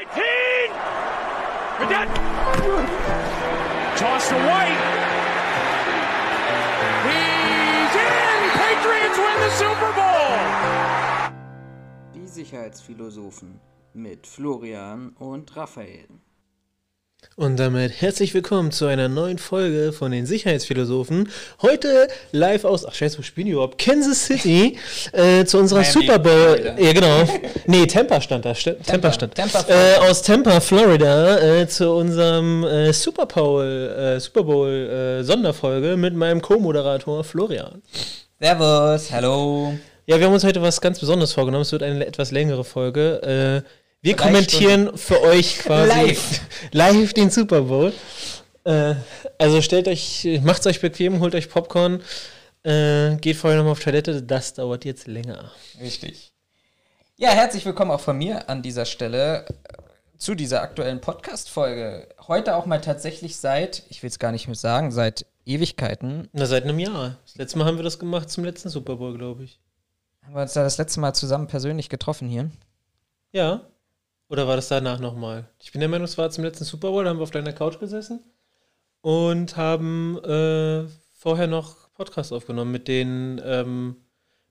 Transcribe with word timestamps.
18! 0.00 0.10
Cadet! 1.78 2.08
Toss 3.96 4.28
to 4.28 4.34
White. 4.34 4.82
He's 7.06 7.94
in! 8.02 8.40
Patriots 8.58 9.18
win 9.18 9.36
the 9.38 9.50
Super 9.50 9.92
Bowl! 9.94 11.30
Die 12.12 12.26
Sicherheitsphilosophen 12.26 13.60
mit 13.92 14.26
Florian 14.26 15.10
und 15.10 15.54
Raphael. 15.56 16.08
Und 17.36 17.58
damit 17.58 18.00
herzlich 18.00 18.32
willkommen 18.34 18.70
zu 18.70 18.86
einer 18.86 19.08
neuen 19.08 19.38
Folge 19.38 19.92
von 19.92 20.12
den 20.12 20.26
Sicherheitsphilosophen. 20.26 21.28
Heute 21.62 22.08
live 22.32 22.64
aus, 22.64 22.86
ach 22.86 22.94
scheiße, 22.94 23.18
wo 23.18 23.22
spielen 23.22 23.46
die 23.46 23.52
überhaupt? 23.52 23.78
Kansas 23.78 24.26
City 24.26 24.78
äh, 25.12 25.44
zu 25.44 25.58
unserer 25.58 25.80
Miami, 25.80 25.92
Super 25.92 26.18
Bowl. 26.18 26.56
Florida. 26.56 26.80
Ja, 26.80 26.92
genau. 26.92 27.40
Nee, 27.66 27.86
Tampa 27.86 28.20
stand 28.20 28.44
da. 28.44 28.54
St 28.54 28.76
Tampa 28.86 29.12
stand. 29.12 29.34
Tampa, 29.34 29.64
äh, 29.68 29.96
aus 30.08 30.22
Tampa, 30.22 30.60
Florida, 30.60 31.38
äh, 31.40 31.66
zu 31.66 31.90
unserem 31.90 32.62
äh, 32.64 32.92
Super 32.92 33.26
Bowl, 33.26 33.64
äh, 33.64 34.20
Super 34.20 34.44
Bowl 34.44 34.70
äh, 34.70 35.24
Sonderfolge 35.24 35.96
mit 35.96 36.14
meinem 36.14 36.40
Co-Moderator 36.40 37.24
Florian. 37.24 37.82
Servus, 38.40 39.10
hallo. 39.10 39.74
Ja, 40.06 40.18
wir 40.18 40.26
haben 40.26 40.34
uns 40.34 40.44
heute 40.44 40.60
was 40.60 40.80
ganz 40.80 41.00
Besonderes 41.00 41.32
vorgenommen. 41.32 41.62
Es 41.62 41.72
wird 41.72 41.82
eine 41.82 42.06
etwas 42.06 42.30
längere 42.30 42.62
Folge. 42.62 43.62
Äh, 43.64 43.83
wir 44.04 44.16
kommentieren 44.16 44.98
für 44.98 45.22
euch 45.22 45.60
quasi 45.60 45.88
Live. 45.88 46.40
live 46.72 47.14
den 47.14 47.30
Super 47.30 47.62
Bowl. 47.62 47.90
Äh, 48.64 48.96
also 49.38 49.62
stellt 49.62 49.88
euch, 49.88 50.28
macht's 50.42 50.66
euch 50.66 50.82
bequem, 50.82 51.20
holt 51.20 51.34
euch 51.34 51.48
Popcorn, 51.48 52.02
äh, 52.64 53.16
geht 53.16 53.36
vorher 53.36 53.56
nochmal 53.56 53.72
auf 53.72 53.80
Toilette. 53.80 54.22
Das 54.22 54.52
dauert 54.52 54.84
jetzt 54.84 55.06
länger. 55.06 55.50
Richtig. 55.80 56.34
Ja, 57.16 57.30
herzlich 57.30 57.64
willkommen 57.64 57.92
auch 57.92 58.00
von 58.00 58.18
mir 58.18 58.50
an 58.50 58.60
dieser 58.60 58.84
Stelle 58.84 59.46
äh, 59.46 59.52
zu 60.18 60.34
dieser 60.34 60.60
aktuellen 60.60 61.00
Podcast-Folge. 61.00 62.08
Heute 62.28 62.56
auch 62.56 62.66
mal 62.66 62.82
tatsächlich 62.82 63.36
seit, 63.36 63.84
ich 63.88 64.02
will 64.02 64.10
es 64.10 64.18
gar 64.18 64.32
nicht 64.32 64.48
mehr 64.48 64.54
sagen, 64.54 64.92
seit 64.92 65.24
Ewigkeiten. 65.46 66.28
Na, 66.32 66.44
seit 66.44 66.64
einem 66.64 66.78
Jahr. 66.78 67.16
Das 67.24 67.36
letzte 67.36 67.56
Mal 67.56 67.64
haben 67.64 67.78
wir 67.78 67.84
das 67.84 67.98
gemacht 67.98 68.28
zum 68.28 68.44
letzten 68.44 68.68
Super 68.68 68.96
Bowl, 68.96 69.16
glaube 69.16 69.44
ich. 69.44 69.60
Haben 70.24 70.34
wir 70.34 70.42
uns 70.42 70.52
da 70.52 70.62
das 70.62 70.76
letzte 70.76 71.00
Mal 71.00 71.14
zusammen 71.14 71.46
persönlich 71.46 71.88
getroffen 71.88 72.28
hier. 72.28 72.50
Ja. 73.32 73.62
Oder 74.28 74.46
war 74.46 74.56
das 74.56 74.68
danach 74.68 75.00
nochmal? 75.00 75.48
Ich 75.60 75.72
bin 75.72 75.80
der 75.80 75.88
Meinung, 75.88 76.04
es 76.04 76.18
war 76.18 76.30
zum 76.30 76.44
letzten 76.44 76.64
Super 76.64 76.90
Bowl, 76.90 77.04
da 77.04 77.10
haben 77.10 77.18
wir 77.18 77.24
auf 77.24 77.30
deiner 77.30 77.52
Couch 77.52 77.78
gesessen 77.78 78.20
und 79.02 79.56
haben 79.56 80.18
äh, 80.24 80.86
vorher 81.18 81.46
noch 81.46 81.92
Podcast 81.92 82.32
aufgenommen 82.32 82.72
mit 82.72 82.88
den, 82.88 83.40
ähm, 83.44 83.96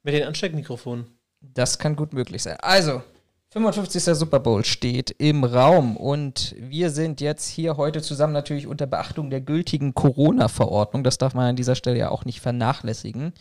mit 0.03 0.13
den 0.13 0.23
Ansteckmikrofonen. 0.23 1.05
Das 1.41 1.79
kann 1.79 1.95
gut 1.95 2.13
möglich 2.13 2.43
sein. 2.43 2.57
Also, 2.61 3.01
55. 3.49 4.03
Super 4.15 4.39
Bowl 4.39 4.63
steht 4.65 5.11
im 5.11 5.43
Raum 5.43 5.97
und 5.97 6.55
wir 6.57 6.89
sind 6.89 7.21
jetzt 7.21 7.47
hier 7.47 7.77
heute 7.77 8.01
zusammen 8.01 8.33
natürlich 8.33 8.65
unter 8.65 8.87
Beachtung 8.87 9.29
der 9.29 9.41
gültigen 9.41 9.93
Corona-Verordnung. 9.93 11.03
Das 11.03 11.19
darf 11.19 11.33
man 11.35 11.49
an 11.49 11.55
dieser 11.55 11.75
Stelle 11.75 11.99
ja 11.99 12.09
auch 12.09 12.25
nicht 12.25 12.41
vernachlässigen. 12.41 13.33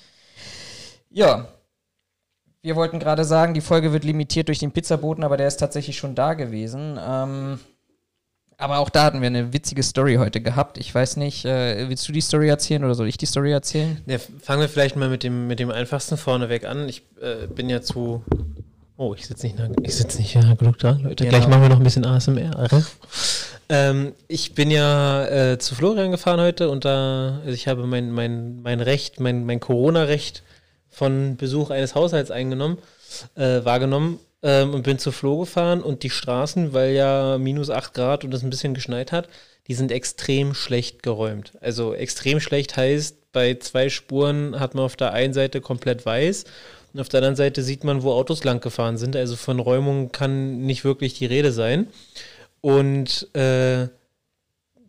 Ja, 1.09 1.49
wir 2.63 2.77
wollten 2.77 2.99
gerade 3.01 3.25
sagen, 3.25 3.55
die 3.55 3.61
Folge 3.61 3.93
wird 3.93 4.05
limitiert 4.05 4.49
durch 4.49 4.61
den 4.61 4.71
Pizzaboten, 4.73 5.25
aber 5.25 5.37
der 5.37 5.49
ist 5.49 5.57
tatsächlich 5.57 5.97
schon 5.99 6.15
da 6.15 6.35
gewesen. 6.35 6.99
Ähm, 7.05 7.59
aber 8.57 8.79
auch 8.79 8.91
da 8.91 9.03
hatten 9.05 9.21
wir 9.21 9.27
eine 9.27 9.53
witzige 9.53 9.83
Story 9.83 10.15
heute 10.17 10.41
gehabt. 10.41 10.79
Ich 10.79 10.95
weiß 10.95 11.17
nicht, 11.17 11.45
äh, 11.45 11.89
willst 11.89 12.07
du 12.09 12.13
die 12.13 12.21
Story 12.21 12.49
erzählen 12.49 12.85
oder 12.85 12.95
soll 12.95 13.09
ich 13.09 13.17
die 13.17 13.27
Story 13.27 13.51
erzählen? 13.51 14.01
Ja, 14.07 14.19
fangen 14.19 14.61
wir 14.61 14.69
vielleicht 14.69 14.95
mal 14.95 15.09
mit 15.09 15.25
dem, 15.25 15.49
mit 15.49 15.59
dem 15.59 15.71
einfachsten 15.73 16.17
vorneweg 16.17 16.65
an. 16.65 16.89
Ich 16.89 17.03
äh, 17.21 17.49
bin 17.49 17.69
ja 17.69 17.83
zu. 17.83 18.23
Oh, 18.97 19.15
ich 19.15 19.27
sitze 19.27 19.47
nicht, 19.47 19.59
nah- 19.59 19.69
ich 19.83 19.97
sitz 19.97 20.17
nicht 20.17 20.37
nah 20.37 20.55
genug 20.55 20.79
da, 20.79 20.93
Leute. 20.93 21.25
Genau. 21.25 21.31
Gleich 21.37 21.49
machen 21.49 21.63
wir 21.63 21.69
noch 21.71 21.79
ein 21.79 21.83
bisschen 21.83 22.05
ASMR. 22.07 22.69
ähm, 23.69 24.13
ich 24.29 24.55
bin 24.55 24.71
ja 24.71 25.25
äh, 25.27 25.59
zu 25.59 25.75
Florian 25.75 26.13
gefahren 26.13 26.39
heute 26.39 26.71
und 26.71 26.85
da, 26.85 27.41
also 27.41 27.53
ich 27.53 27.67
habe 27.67 27.85
mein, 27.89 28.13
mein, 28.13 28.63
mein 28.63 28.81
Recht, 28.81 29.19
mein, 29.19 29.45
mein 29.45 29.59
Corona-Recht 29.59 30.45
von 30.93 31.37
Besuch 31.37 31.71
eines 31.71 31.97
Haushalts 31.97 32.31
eingenommen, 32.31 32.79
äh, 33.35 33.65
wahrgenommen 33.65 34.21
ähm, 34.43 34.75
und 34.75 34.83
bin 34.83 34.99
zu 34.99 35.11
Flo 35.11 35.41
gefahren 35.41 35.83
und 35.83 36.05
die 36.05 36.11
Straßen, 36.11 36.73
weil 36.73 36.93
ja 36.93 37.39
minus 37.39 37.71
8 37.71 37.95
Grad 37.95 38.25
und 38.25 38.33
es 38.33 38.43
ein 38.43 38.51
bisschen 38.51 38.75
geschneit 38.75 39.11
hat, 39.11 39.29
die 39.67 39.75
sind 39.75 39.91
extrem 39.91 40.55
schlecht 40.55 41.03
geräumt. 41.03 41.53
Also 41.61 41.95
extrem 41.95 42.39
schlecht 42.39 42.77
heißt, 42.77 43.33
bei 43.33 43.55
zwei 43.55 43.89
Spuren 43.89 44.61
hat 44.61 44.75
man 44.75 44.85
auf 44.85 44.97
der 44.97 45.13
einen 45.13 45.33
Seite 45.33 45.61
komplett 45.61 46.05
weiß 46.05 46.45
und 46.93 47.01
auf 47.01 47.09
der 47.09 47.19
anderen 47.19 47.37
Seite 47.37 47.63
sieht 47.63 47.85
man, 47.85 48.03
wo 48.03 48.13
Autos 48.13 48.45
lang 48.45 48.61
gefahren 48.61 48.99
sind. 48.99 49.17
Also 49.17 49.37
von 49.37 49.59
Räumung 49.59 50.13
kann 50.13 50.59
nicht 50.67 50.85
wirklich 50.85 51.15
die 51.15 51.27
Rede 51.27 51.53
sein. 51.53 51.87
Und 52.61 53.35
äh, 53.35 53.89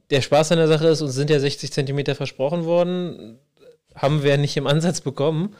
der 0.09 0.22
Spaß 0.22 0.52
an 0.52 0.58
der 0.58 0.68
Sache 0.68 0.88
ist, 0.88 1.02
uns 1.02 1.16
sind 1.16 1.30
ja 1.30 1.40
60 1.40 1.72
Zentimeter 1.72 2.13
versprochen 2.13 2.66
worden, 2.66 3.40
haben 3.96 4.24
wir 4.24 4.38
nicht 4.38 4.58
im 4.58 4.68
Ansatz 4.68 5.02
bekommen. 5.02 5.56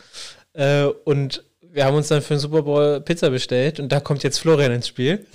Äh, 0.53 0.85
und 0.85 1.44
wir 1.61 1.85
haben 1.85 1.95
uns 1.95 2.07
dann 2.07 2.21
für 2.21 2.35
den 2.35 2.39
Super 2.39 2.63
Bowl 2.63 3.01
Pizza 3.01 3.29
bestellt 3.29 3.79
und 3.79 3.91
da 3.91 3.99
kommt 3.99 4.23
jetzt 4.23 4.39
Florian 4.39 4.71
ins 4.71 4.88
Spiel. 4.88 5.25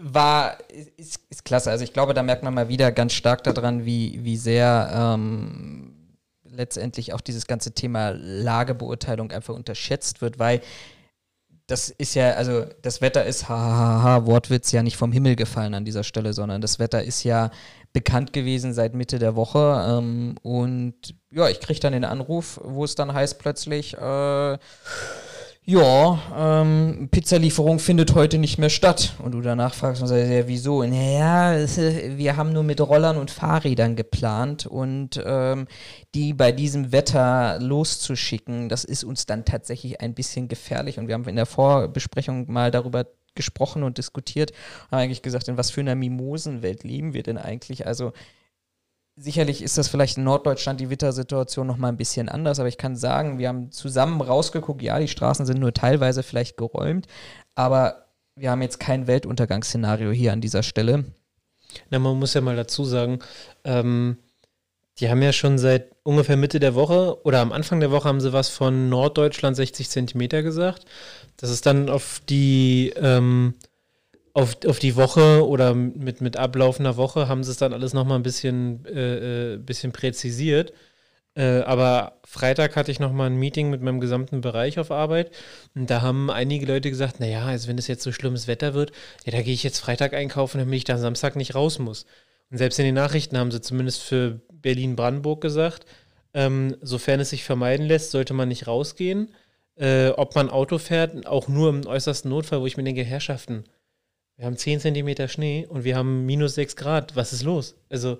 war, 0.00 0.58
ist, 0.96 1.20
ist 1.28 1.44
klasse. 1.44 1.70
Also 1.70 1.84
ich 1.84 1.92
glaube, 1.92 2.14
da 2.14 2.22
merkt 2.22 2.42
man 2.42 2.54
mal 2.54 2.68
wieder 2.68 2.92
ganz 2.92 3.12
stark 3.12 3.42
daran, 3.44 3.84
wie, 3.84 4.20
wie 4.22 4.36
sehr 4.36 4.90
ähm, 4.94 5.94
letztendlich 6.44 7.12
auch 7.12 7.20
dieses 7.20 7.46
ganze 7.46 7.72
Thema 7.72 8.10
Lagebeurteilung 8.10 9.30
einfach 9.32 9.54
unterschätzt 9.54 10.20
wird, 10.20 10.38
weil 10.38 10.60
das 11.68 11.90
ist 11.90 12.14
ja, 12.14 12.32
also 12.32 12.64
das 12.80 13.02
Wetter 13.02 13.26
ist, 13.26 13.48
hahaha, 13.48 14.24
Wortwitz, 14.24 14.72
ja 14.72 14.82
nicht 14.82 14.96
vom 14.96 15.12
Himmel 15.12 15.36
gefallen 15.36 15.74
an 15.74 15.84
dieser 15.84 16.02
Stelle, 16.02 16.32
sondern 16.32 16.62
das 16.62 16.78
Wetter 16.78 17.04
ist 17.04 17.24
ja 17.24 17.50
bekannt 17.92 18.32
gewesen 18.32 18.72
seit 18.72 18.94
Mitte 18.94 19.18
der 19.18 19.36
Woche. 19.36 19.84
Ähm, 19.86 20.36
und 20.42 20.94
ja, 21.30 21.48
ich 21.50 21.60
kriege 21.60 21.78
dann 21.78 21.92
den 21.92 22.06
Anruf, 22.06 22.58
wo 22.64 22.84
es 22.84 22.94
dann 22.94 23.12
heißt 23.12 23.38
plötzlich, 23.38 23.94
äh, 23.94 24.58
ja, 25.68 26.18
ähm, 26.34 27.10
Pizzalieferung 27.10 27.78
findet 27.78 28.14
heute 28.14 28.38
nicht 28.38 28.56
mehr 28.56 28.70
statt. 28.70 29.12
Und 29.22 29.32
du 29.32 29.42
danach 29.42 29.74
fragst 29.74 30.00
und 30.00 30.08
sagst, 30.08 30.30
ja, 30.30 30.48
wieso? 30.48 30.82
Naja, 30.82 31.52
äh, 31.52 32.16
wir 32.16 32.38
haben 32.38 32.54
nur 32.54 32.62
mit 32.62 32.80
Rollern 32.80 33.18
und 33.18 33.30
Fahrrädern 33.30 33.94
geplant 33.94 34.64
und 34.64 35.22
ähm, 35.22 35.66
die 36.14 36.32
bei 36.32 36.52
diesem 36.52 36.90
Wetter 36.90 37.58
loszuschicken, 37.60 38.70
das 38.70 38.84
ist 38.84 39.04
uns 39.04 39.26
dann 39.26 39.44
tatsächlich 39.44 40.00
ein 40.00 40.14
bisschen 40.14 40.48
gefährlich. 40.48 40.98
Und 40.98 41.06
wir 41.06 41.12
haben 41.12 41.28
in 41.28 41.36
der 41.36 41.44
Vorbesprechung 41.44 42.50
mal 42.50 42.70
darüber 42.70 43.04
gesprochen 43.34 43.82
und 43.82 43.98
diskutiert, 43.98 44.52
haben 44.90 45.00
eigentlich 45.00 45.20
gesagt, 45.20 45.48
in 45.48 45.58
was 45.58 45.70
für 45.70 45.82
einer 45.82 45.94
Mimosenwelt 45.94 46.82
leben 46.82 47.12
wir 47.12 47.22
denn 47.22 47.36
eigentlich? 47.36 47.86
Also 47.86 48.14
Sicherlich 49.20 49.62
ist 49.62 49.76
das 49.76 49.88
vielleicht 49.88 50.16
in 50.16 50.24
Norddeutschland 50.24 50.78
die 50.78 50.90
Wittersituation 50.90 51.66
noch 51.66 51.76
mal 51.76 51.88
ein 51.88 51.96
bisschen 51.96 52.28
anders, 52.28 52.60
aber 52.60 52.68
ich 52.68 52.78
kann 52.78 52.94
sagen, 52.94 53.38
wir 53.38 53.48
haben 53.48 53.72
zusammen 53.72 54.20
rausgeguckt, 54.20 54.80
ja, 54.80 55.00
die 55.00 55.08
Straßen 55.08 55.44
sind 55.44 55.58
nur 55.58 55.74
teilweise 55.74 56.22
vielleicht 56.22 56.56
geräumt, 56.56 57.08
aber 57.56 58.06
wir 58.36 58.52
haben 58.52 58.62
jetzt 58.62 58.78
kein 58.78 59.08
Weltuntergangsszenario 59.08 60.12
hier 60.12 60.32
an 60.32 60.40
dieser 60.40 60.62
Stelle. 60.62 61.04
Na, 61.90 61.98
man 61.98 62.16
muss 62.16 62.34
ja 62.34 62.40
mal 62.40 62.54
dazu 62.54 62.84
sagen, 62.84 63.18
ähm, 63.64 64.18
die 64.98 65.10
haben 65.10 65.22
ja 65.22 65.32
schon 65.32 65.58
seit 65.58 65.90
ungefähr 66.02 66.36
Mitte 66.36 66.60
der 66.60 66.74
Woche 66.76 67.24
oder 67.24 67.40
am 67.40 67.52
Anfang 67.52 67.80
der 67.80 67.90
Woche 67.90 68.08
haben 68.08 68.20
sie 68.20 68.32
was 68.32 68.48
von 68.48 68.88
Norddeutschland 68.88 69.56
60 69.56 69.90
Zentimeter 69.90 70.42
gesagt. 70.42 70.84
Das 71.36 71.50
ist 71.50 71.66
dann 71.66 71.88
auf 71.88 72.20
die, 72.28 72.92
ähm, 72.96 73.54
auf, 74.38 74.56
auf 74.66 74.78
die 74.78 74.94
Woche 74.94 75.46
oder 75.46 75.74
mit, 75.74 76.20
mit 76.20 76.36
ablaufender 76.36 76.96
Woche 76.96 77.28
haben 77.28 77.42
sie 77.42 77.50
es 77.50 77.56
dann 77.56 77.72
alles 77.72 77.92
nochmal 77.92 78.18
ein 78.18 78.22
bisschen, 78.22 78.84
äh, 78.86 79.54
äh, 79.54 79.56
bisschen 79.56 79.90
präzisiert. 79.90 80.72
Äh, 81.34 81.62
aber 81.62 82.20
Freitag 82.24 82.76
hatte 82.76 82.92
ich 82.92 83.00
nochmal 83.00 83.30
ein 83.30 83.36
Meeting 83.36 83.68
mit 83.68 83.82
meinem 83.82 84.00
gesamten 84.00 84.40
Bereich 84.40 84.78
auf 84.78 84.92
Arbeit 84.92 85.32
und 85.74 85.90
da 85.90 86.02
haben 86.02 86.30
einige 86.30 86.66
Leute 86.66 86.88
gesagt, 86.88 87.18
naja, 87.18 87.46
also 87.46 87.68
wenn 87.68 87.78
es 87.78 87.88
jetzt 87.88 88.04
so 88.04 88.12
schlimmes 88.12 88.46
Wetter 88.46 88.74
wird, 88.74 88.92
ja, 89.24 89.32
da 89.32 89.42
gehe 89.42 89.54
ich 89.54 89.64
jetzt 89.64 89.80
Freitag 89.80 90.14
einkaufen, 90.14 90.58
damit 90.58 90.76
ich 90.76 90.84
dann 90.84 90.98
Samstag 90.98 91.34
nicht 91.34 91.56
raus 91.56 91.80
muss. 91.80 92.06
Und 92.50 92.58
selbst 92.58 92.78
in 92.78 92.84
den 92.84 92.94
Nachrichten 92.94 93.36
haben 93.38 93.50
sie 93.50 93.60
zumindest 93.60 94.02
für 94.02 94.40
Berlin-Brandenburg 94.52 95.40
gesagt, 95.40 95.84
ähm, 96.32 96.76
sofern 96.80 97.20
es 97.20 97.30
sich 97.30 97.42
vermeiden 97.42 97.86
lässt, 97.86 98.12
sollte 98.12 98.34
man 98.34 98.48
nicht 98.48 98.68
rausgehen. 98.68 99.32
Äh, 99.76 100.10
ob 100.10 100.34
man 100.34 100.50
Auto 100.50 100.78
fährt, 100.78 101.26
auch 101.26 101.48
nur 101.48 101.70
im 101.70 101.86
äußersten 101.86 102.30
Notfall, 102.30 102.60
wo 102.60 102.66
ich 102.66 102.76
mir 102.76 102.82
denke, 102.84 103.04
Herrschaften, 103.04 103.64
wir 104.38 104.46
haben 104.46 104.56
10 104.56 104.80
Zentimeter 104.80 105.26
Schnee 105.26 105.66
und 105.68 105.82
wir 105.82 105.96
haben 105.96 106.24
minus 106.24 106.54
6 106.54 106.76
Grad. 106.76 107.16
Was 107.16 107.32
ist 107.32 107.42
los? 107.42 107.74
Also, 107.90 108.18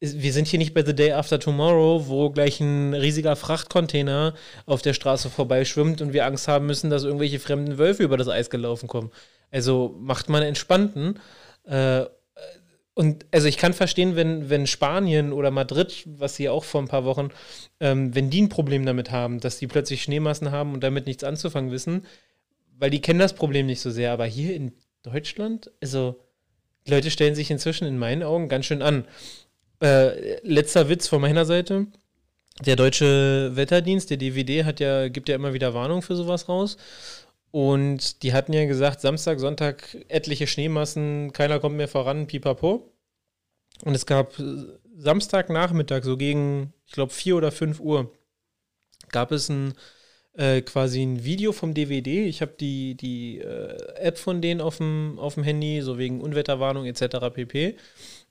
wir 0.00 0.32
sind 0.32 0.48
hier 0.48 0.58
nicht 0.58 0.74
bei 0.74 0.84
The 0.84 0.94
Day 0.94 1.12
After 1.12 1.38
Tomorrow, 1.38 2.08
wo 2.08 2.30
gleich 2.30 2.60
ein 2.60 2.92
riesiger 2.92 3.36
Frachtcontainer 3.36 4.34
auf 4.66 4.82
der 4.82 4.94
Straße 4.94 5.30
vorbeischwimmt 5.30 6.02
und 6.02 6.12
wir 6.12 6.26
Angst 6.26 6.48
haben 6.48 6.66
müssen, 6.66 6.90
dass 6.90 7.04
irgendwelche 7.04 7.38
fremden 7.38 7.78
Wölfe 7.78 8.02
über 8.02 8.16
das 8.16 8.28
Eis 8.28 8.50
gelaufen 8.50 8.88
kommen. 8.88 9.10
Also 9.50 9.94
macht 10.00 10.28
man 10.28 10.42
entspannten. 10.42 11.20
Äh, 11.64 12.04
und 12.94 13.26
also 13.30 13.46
ich 13.46 13.58
kann 13.58 13.74
verstehen, 13.74 14.16
wenn, 14.16 14.50
wenn 14.50 14.66
Spanien 14.66 15.32
oder 15.32 15.52
Madrid, 15.52 16.02
was 16.04 16.34
sie 16.34 16.48
auch 16.48 16.64
vor 16.64 16.82
ein 16.82 16.88
paar 16.88 17.04
Wochen, 17.04 17.28
ähm, 17.78 18.12
wenn 18.12 18.28
die 18.28 18.42
ein 18.42 18.48
Problem 18.48 18.84
damit 18.84 19.12
haben, 19.12 19.38
dass 19.38 19.58
die 19.58 19.68
plötzlich 19.68 20.02
Schneemassen 20.02 20.50
haben 20.50 20.74
und 20.74 20.82
damit 20.82 21.06
nichts 21.06 21.22
anzufangen 21.22 21.70
wissen, 21.70 22.06
weil 22.76 22.90
die 22.90 23.00
kennen 23.00 23.20
das 23.20 23.34
Problem 23.34 23.66
nicht 23.66 23.80
so 23.80 23.90
sehr. 23.90 24.12
Aber 24.12 24.26
hier 24.26 24.54
in 24.54 24.72
Deutschland? 25.02 25.70
Also, 25.82 26.20
die 26.86 26.90
Leute 26.90 27.10
stellen 27.10 27.34
sich 27.34 27.50
inzwischen 27.50 27.86
in 27.86 27.98
meinen 27.98 28.22
Augen 28.22 28.48
ganz 28.48 28.66
schön 28.66 28.82
an. 28.82 29.06
Äh, 29.82 30.40
letzter 30.46 30.88
Witz 30.88 31.08
von 31.08 31.20
meiner 31.20 31.44
Seite. 31.44 31.86
Der 32.64 32.76
deutsche 32.76 33.52
Wetterdienst, 33.54 34.10
der 34.10 34.16
DVD, 34.16 34.64
hat 34.64 34.80
ja, 34.80 35.08
gibt 35.08 35.28
ja 35.28 35.36
immer 35.36 35.52
wieder 35.52 35.74
Warnung 35.74 36.02
für 36.02 36.16
sowas 36.16 36.48
raus. 36.48 36.76
Und 37.50 38.22
die 38.22 38.32
hatten 38.32 38.52
ja 38.52 38.66
gesagt, 38.66 39.00
Samstag, 39.00 39.38
Sonntag 39.38 39.96
etliche 40.08 40.46
Schneemassen, 40.46 41.32
keiner 41.32 41.60
kommt 41.60 41.76
mehr 41.76 41.88
voran, 41.88 42.26
pipapo. 42.26 42.92
Und 43.84 43.94
es 43.94 44.06
gab 44.06 44.34
Samstagnachmittag, 44.96 46.02
so 46.02 46.16
gegen, 46.16 46.72
ich 46.86 46.92
glaube, 46.92 47.12
4 47.12 47.36
oder 47.36 47.52
5 47.52 47.80
Uhr, 47.80 48.12
gab 49.10 49.30
es 49.32 49.48
ein 49.48 49.74
äh, 50.38 50.62
quasi 50.62 51.02
ein 51.02 51.24
Video 51.24 51.52
vom 51.52 51.74
DVD. 51.74 52.24
Ich 52.26 52.40
habe 52.40 52.54
die, 52.58 52.94
die 52.94 53.38
äh, 53.38 53.76
App 53.96 54.18
von 54.18 54.40
denen 54.40 54.60
auf 54.60 54.76
dem, 54.76 55.18
auf 55.18 55.34
dem 55.34 55.42
Handy, 55.42 55.82
so 55.82 55.98
wegen 55.98 56.20
Unwetterwarnung 56.20 56.86
etc. 56.86 57.16
pp. 57.34 57.74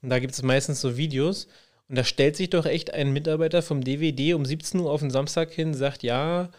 Und 0.01 0.09
da 0.09 0.19
gibt 0.19 0.33
es 0.33 0.41
meistens 0.41 0.79
so 0.79 0.95
Videos. 0.95 1.47
Und 1.89 1.97
da 1.97 2.05
stellt 2.05 2.37
sich 2.37 2.49
doch 2.49 2.65
echt 2.65 2.93
ein 2.93 3.11
Mitarbeiter 3.11 3.61
vom 3.61 3.83
DVD 3.83 4.33
um 4.35 4.45
17 4.45 4.79
Uhr 4.79 4.89
auf 4.89 5.01
den 5.01 5.11
Samstag 5.11 5.51
hin, 5.51 5.73
sagt, 5.73 6.03
ja, 6.03 6.49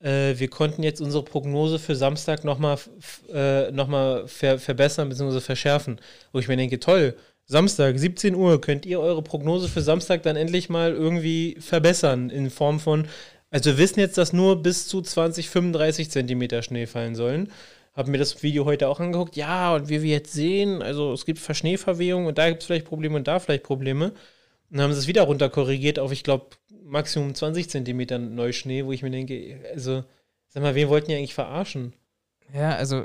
äh, 0.00 0.34
wir 0.36 0.48
konnten 0.48 0.82
jetzt 0.82 1.00
unsere 1.00 1.24
Prognose 1.24 1.78
für 1.78 1.96
Samstag 1.96 2.44
nochmal 2.44 2.78
äh, 3.32 3.70
noch 3.70 3.88
ver 4.28 4.58
verbessern 4.58 5.08
bzw. 5.08 5.40
verschärfen. 5.40 6.00
Wo 6.32 6.38
ich 6.38 6.48
mir 6.48 6.56
denke, 6.56 6.80
toll, 6.80 7.16
Samstag, 7.46 7.98
17 7.98 8.34
Uhr, 8.34 8.60
könnt 8.60 8.86
ihr 8.86 9.00
eure 9.00 9.22
Prognose 9.22 9.68
für 9.68 9.82
Samstag 9.82 10.22
dann 10.22 10.36
endlich 10.36 10.68
mal 10.68 10.92
irgendwie 10.92 11.56
verbessern 11.60 12.30
in 12.30 12.50
Form 12.50 12.78
von, 12.80 13.06
also 13.52 13.70
wir 13.70 13.78
wissen 13.78 14.00
jetzt, 14.00 14.16
dass 14.16 14.32
nur 14.32 14.62
bis 14.62 14.88
zu 14.88 15.02
20, 15.02 15.50
35 15.50 16.10
Zentimeter 16.10 16.62
Schnee 16.62 16.86
fallen 16.86 17.14
sollen. 17.14 17.52
Haben 17.92 18.10
mir 18.10 18.18
das 18.18 18.42
Video 18.42 18.64
heute 18.64 18.88
auch 18.88 18.98
angeguckt. 18.98 19.36
Ja, 19.36 19.74
und 19.74 19.90
wie 19.90 20.02
wir 20.02 20.10
jetzt 20.10 20.32
sehen, 20.32 20.80
also 20.80 21.12
es 21.12 21.26
gibt 21.26 21.38
Schneeverwehungen 21.38 22.26
und 22.26 22.38
da 22.38 22.48
gibt 22.48 22.62
es 22.62 22.66
vielleicht 22.66 22.86
Probleme 22.86 23.16
und 23.16 23.28
da 23.28 23.38
vielleicht 23.38 23.64
Probleme. 23.64 24.06
Und 24.70 24.78
dann 24.78 24.80
haben 24.80 24.92
sie 24.94 25.00
es 25.00 25.06
wieder 25.06 25.24
runterkorrigiert 25.24 25.98
auf, 25.98 26.12
ich 26.12 26.24
glaube, 26.24 26.46
Maximum 26.82 27.34
20 27.34 27.68
Zentimeter 27.68 28.18
Neuschnee, 28.18 28.86
wo 28.86 28.92
ich 28.92 29.02
mir 29.02 29.10
denke, 29.10 29.60
also, 29.70 30.02
sag 30.48 30.62
mal, 30.62 30.74
wen 30.74 30.88
wollten 30.88 31.08
die 31.08 31.16
eigentlich 31.16 31.34
verarschen? 31.34 31.92
Ja, 32.54 32.74
also 32.74 33.04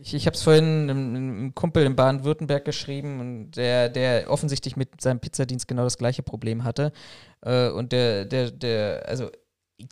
ich, 0.00 0.14
ich 0.14 0.26
habe 0.26 0.36
es 0.36 0.42
vorhin 0.42 0.64
einem, 0.64 1.14
einem, 1.16 1.54
Kumpel 1.56 1.84
in 1.84 1.96
Baden-Württemberg 1.96 2.64
geschrieben 2.64 3.18
und 3.18 3.56
der, 3.56 3.88
der 3.88 4.30
offensichtlich 4.30 4.76
mit 4.76 5.00
seinem 5.00 5.18
Pizzadienst 5.18 5.66
genau 5.66 5.82
das 5.82 5.98
gleiche 5.98 6.22
Problem 6.22 6.62
hatte. 6.62 6.92
Äh, 7.40 7.70
und 7.70 7.90
der, 7.90 8.24
der, 8.24 8.52
der, 8.52 9.08
also 9.08 9.30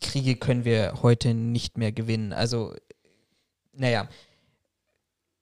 Kriege 0.01 0.35
können 0.35 0.65
wir 0.65 0.99
heute 1.01 1.33
nicht 1.33 1.77
mehr 1.77 1.91
gewinnen. 1.91 2.33
Also, 2.33 2.73
naja. 3.73 4.07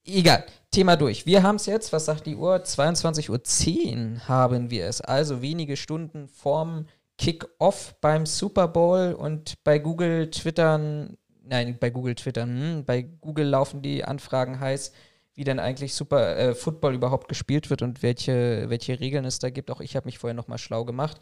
Egal, 0.06 0.46
Thema 0.72 0.96
durch. 0.96 1.26
Wir 1.26 1.44
haben 1.44 1.58
es 1.58 1.66
jetzt, 1.66 1.94
was 1.94 2.06
sagt 2.06 2.26
die 2.26 2.36
Uhr? 2.36 2.56
22.10 2.56 4.14
Uhr 4.16 4.28
haben 4.28 4.72
wir 4.72 4.86
es. 4.86 5.02
Also 5.02 5.42
wenige 5.42 5.78
Stunden 5.78 6.28
vorm 6.28 6.88
Kick-Off 7.18 7.96
beim 8.02 8.26
Super 8.26 8.68
Bowl 8.68 9.14
und 9.14 9.62
bei 9.64 9.78
Google 9.78 10.32
twittern, 10.32 11.18
nein, 11.44 11.78
bei 11.80 11.90
Google 11.90 12.16
twittern, 12.16 12.50
hm, 12.50 12.86
bei 12.86 13.02
Google 13.02 13.48
laufen 13.48 13.82
die 13.82 14.04
Anfragen 14.04 14.60
heiß 14.60 14.94
wie 15.40 15.46
denn 15.46 15.58
eigentlich 15.58 15.96
Super 15.96 16.36
äh, 16.36 16.54
Football 16.54 16.96
überhaupt 16.96 17.30
gespielt 17.30 17.70
wird 17.70 17.82
und 17.82 18.04
welche, 18.04 18.66
welche 18.68 19.00
Regeln 19.00 19.24
es 19.24 19.40
da 19.40 19.50
gibt. 19.50 19.72
Auch 19.72 19.80
ich 19.80 19.96
habe 19.96 20.06
mich 20.06 20.20
vorher 20.20 20.34
nochmal 20.34 20.58
schlau 20.58 20.84
gemacht, 20.84 21.16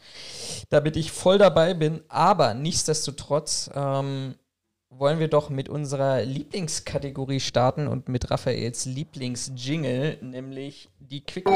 damit 0.70 0.96
ich 0.96 1.12
voll 1.12 1.38
dabei 1.38 1.72
bin. 1.72 2.00
Aber 2.08 2.52
nichtsdestotrotz 2.52 3.70
ähm, 3.76 4.34
wollen 4.90 5.20
wir 5.20 5.28
doch 5.28 5.50
mit 5.50 5.68
unserer 5.68 6.22
Lieblingskategorie 6.22 7.38
starten 7.38 7.86
und 7.86 8.08
mit 8.08 8.28
Raphaels 8.28 8.86
Lieblingsjingle, 8.86 10.18
nämlich 10.20 10.88
die 10.98 11.20
Quickies. 11.20 11.52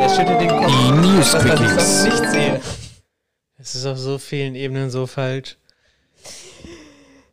Er 0.00 0.08
schüttelt 0.08 0.40
den 0.40 0.48
Kopf. 0.48 0.66
Die 0.66 0.92
News 0.92 1.34
Quickies. 1.34 2.04
Ich 2.06 2.20
nicht 2.20 2.30
sehe. 2.30 2.60
Es 3.58 3.74
ist 3.74 3.84
auf 3.84 3.98
so 3.98 4.16
vielen 4.16 4.54
Ebenen 4.54 4.90
so 4.90 5.06
falsch. 5.06 5.58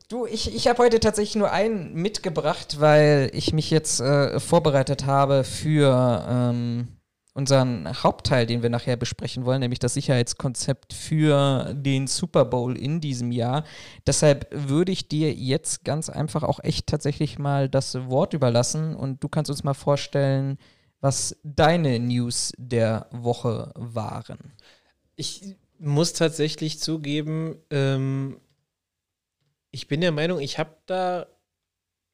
Du, 0.10 0.26
ich, 0.26 0.56
ich 0.56 0.68
habe 0.68 0.82
heute 0.82 1.00
tatsächlich 1.00 1.36
nur 1.36 1.52
einen 1.52 1.94
mitgebracht, 1.94 2.80
weil 2.80 3.30
ich 3.32 3.54
mich 3.54 3.70
jetzt 3.70 4.00
äh, 4.00 4.40
vorbereitet 4.40 5.06
habe 5.06 5.44
für 5.44 6.26
ähm, 6.28 6.88
unseren 7.36 7.88
Hauptteil, 8.02 8.48
den 8.48 8.64
wir 8.64 8.72
nachher 8.72 8.98
besprechen 8.98 9.46
wollen, 9.46 9.60
nämlich 9.60 9.78
das 9.78 9.94
Sicherheitskonzept 9.94 10.94
für 10.94 11.76
den 11.76 12.08
Super 12.08 12.44
Bowl 12.46 12.76
in 12.76 13.02
diesem 13.02 13.32
Jahr. 13.32 13.66
Deshalb 14.08 14.48
würde 14.52 14.92
ich 14.92 15.10
dir 15.10 15.32
jetzt 15.32 15.86
ganz 15.86 16.10
einfach 16.10 16.42
auch 16.42 16.60
echt 16.64 16.88
tatsächlich 16.88 17.38
mal 17.38 17.70
das 17.70 18.10
Wort 18.10 18.34
überlassen 18.34 18.96
und 18.96 19.24
du 19.24 19.30
kannst 19.30 19.52
uns 19.52 19.64
mal 19.64 19.76
vorstellen, 19.76 20.58
was 21.02 21.38
deine 21.44 22.00
News 22.00 22.52
der 22.58 23.06
Woche 23.12 23.72
waren. 23.76 24.54
Ich 25.16 25.56
muss 25.78 26.14
tatsächlich 26.14 26.80
zugeben, 26.80 27.58
ähm, 27.70 28.38
ich 29.72 29.88
bin 29.88 30.02
der 30.02 30.12
Meinung, 30.12 30.40
ich 30.40 30.58
habe 30.58 30.76
da 30.86 31.28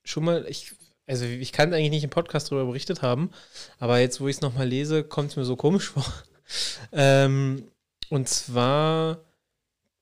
schon 0.04 0.26
mal, 0.26 0.46
ich, 0.48 0.74
also 1.08 1.26
ich 1.26 1.52
kann 1.52 1.74
eigentlich 1.74 1.92
nicht 1.92 2.04
im 2.04 2.10
Podcast 2.10 2.52
darüber 2.52 2.68
berichtet 2.68 3.02
haben, 3.02 3.32
aber 3.80 4.00
jetzt, 4.00 4.22
wo 4.22 4.28
ich 4.28 4.38
es 4.38 4.42
nochmal 4.42 4.68
lese, 4.68 5.04
kommt 5.04 5.32
es 5.32 5.36
mir 5.36 5.46
so 5.46 5.56
komisch 5.56 5.90
vor. 5.92 6.06
ähm, 6.92 7.68
und 8.10 8.30
zwar 8.30 9.20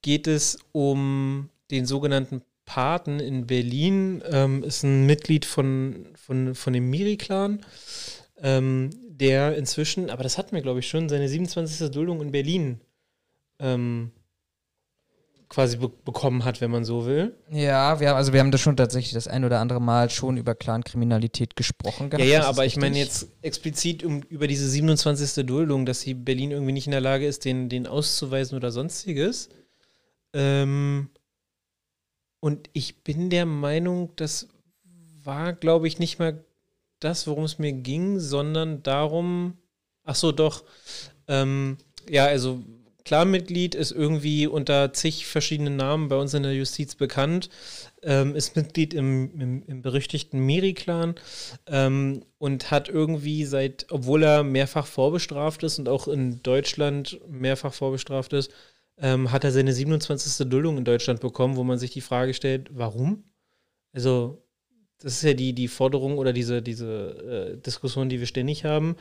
geht 0.01 0.27
es 0.27 0.59
um 0.71 1.49
den 1.71 1.85
sogenannten 1.85 2.41
Paten 2.65 3.19
in 3.19 3.47
Berlin, 3.47 4.23
ähm, 4.29 4.63
ist 4.63 4.83
ein 4.83 5.05
Mitglied 5.05 5.45
von, 5.45 6.07
von, 6.15 6.55
von 6.55 6.73
dem 6.73 6.89
Miri-Clan, 6.89 7.65
ähm, 8.41 8.89
der 9.07 9.57
inzwischen, 9.57 10.09
aber 10.09 10.23
das 10.23 10.37
hatten 10.37 10.55
wir, 10.55 10.61
glaube 10.61 10.79
ich, 10.79 10.87
schon, 10.87 11.09
seine 11.09 11.29
27. 11.29 11.91
Duldung 11.91 12.21
in 12.21 12.31
Berlin 12.31 12.81
ähm, 13.59 14.11
quasi 15.53 15.77
be 15.77 15.89
bekommen 15.89 16.43
hat, 16.45 16.61
wenn 16.61 16.71
man 16.71 16.83
so 16.83 17.05
will. 17.05 17.35
Ja, 17.51 17.99
wir 17.99 18.09
haben, 18.09 18.17
also 18.17 18.33
wir 18.33 18.39
haben 18.39 18.49
da 18.49 18.57
schon 18.57 18.75
tatsächlich 18.75 19.13
das 19.13 19.27
ein 19.27 19.45
oder 19.45 19.59
andere 19.59 19.79
Mal 19.79 20.09
schon 20.09 20.37
über 20.37 20.55
Clankriminalität 20.55 21.55
gesprochen 21.55 22.09
gehabt. 22.09 22.27
Ja, 22.27 22.39
ja, 22.39 22.47
aber 22.47 22.65
ich 22.65 22.77
meine 22.77 22.97
jetzt 22.97 23.27
explizit 23.41 24.03
um, 24.03 24.23
über 24.29 24.47
diese 24.47 24.67
27. 24.67 25.45
Duldung, 25.45 25.85
dass 25.85 26.01
sie 26.01 26.15
Berlin 26.15 26.51
irgendwie 26.51 26.71
nicht 26.71 26.87
in 26.87 26.91
der 26.91 27.01
Lage 27.01 27.27
ist, 27.27 27.45
den, 27.45 27.69
den 27.69 27.85
auszuweisen 27.85 28.57
oder 28.57 28.71
sonstiges. 28.71 29.49
Ähm, 30.33 31.09
und 32.39 32.69
ich 32.73 33.03
bin 33.03 33.29
der 33.29 33.45
Meinung, 33.45 34.09
das 34.15 34.47
war, 35.23 35.53
glaube 35.53 35.87
ich, 35.87 35.99
nicht 35.99 36.17
mal 36.17 36.43
das, 36.99 37.27
worum 37.27 37.43
es 37.43 37.59
mir 37.59 37.73
ging, 37.73 38.19
sondern 38.19 38.81
darum, 38.81 39.57
ach 40.03 40.15
so, 40.15 40.31
doch, 40.31 40.63
ähm, 41.27 41.77
ja, 42.09 42.25
also 42.25 42.63
Clan-Mitglied, 43.05 43.75
ist 43.75 43.91
irgendwie 43.91 44.47
unter 44.47 44.93
zig 44.93 45.25
verschiedenen 45.25 45.75
Namen 45.75 46.07
bei 46.07 46.15
uns 46.15 46.33
in 46.33 46.43
der 46.43 46.53
Justiz 46.53 46.95
bekannt, 46.95 47.49
ähm, 48.01 48.35
ist 48.35 48.55
Mitglied 48.55 48.93
im, 48.93 49.31
im, 49.39 49.63
im 49.67 49.81
berüchtigten 49.81 50.39
Miri-Clan 50.39 51.15
ähm, 51.67 52.23
und 52.37 52.71
hat 52.71 52.89
irgendwie 52.89 53.45
seit, 53.45 53.87
obwohl 53.91 54.23
er 54.23 54.43
mehrfach 54.43 54.87
vorbestraft 54.87 55.63
ist 55.63 55.79
und 55.79 55.89
auch 55.89 56.07
in 56.07 56.41
Deutschland 56.43 57.19
mehrfach 57.29 57.73
vorbestraft 57.73 58.33
ist, 58.33 58.51
ähm, 58.97 59.31
hat 59.31 59.43
er 59.43 59.51
seine 59.51 59.73
27. 59.73 60.47
Duldung 60.47 60.77
in 60.77 60.85
Deutschland 60.85 61.19
bekommen, 61.19 61.55
wo 61.57 61.63
man 61.63 61.79
sich 61.79 61.91
die 61.91 62.01
Frage 62.01 62.33
stellt, 62.33 62.69
warum? 62.71 63.23
Also, 63.91 64.43
das 64.99 65.15
ist 65.15 65.23
ja 65.23 65.33
die, 65.33 65.53
die 65.53 65.67
Forderung 65.67 66.17
oder 66.17 66.31
diese, 66.31 66.61
diese 66.61 67.55
äh, 67.55 67.61
Diskussion, 67.61 68.09
die 68.09 68.19
wir 68.19 68.27
ständig 68.27 68.63
haben. 68.63 68.95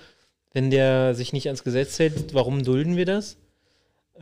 Wenn 0.52 0.70
der 0.70 1.14
sich 1.14 1.32
nicht 1.32 1.46
ans 1.46 1.64
Gesetz 1.64 1.98
hält, 1.98 2.34
warum 2.34 2.62
dulden 2.62 2.96
wir 2.96 3.06
das? 3.06 3.36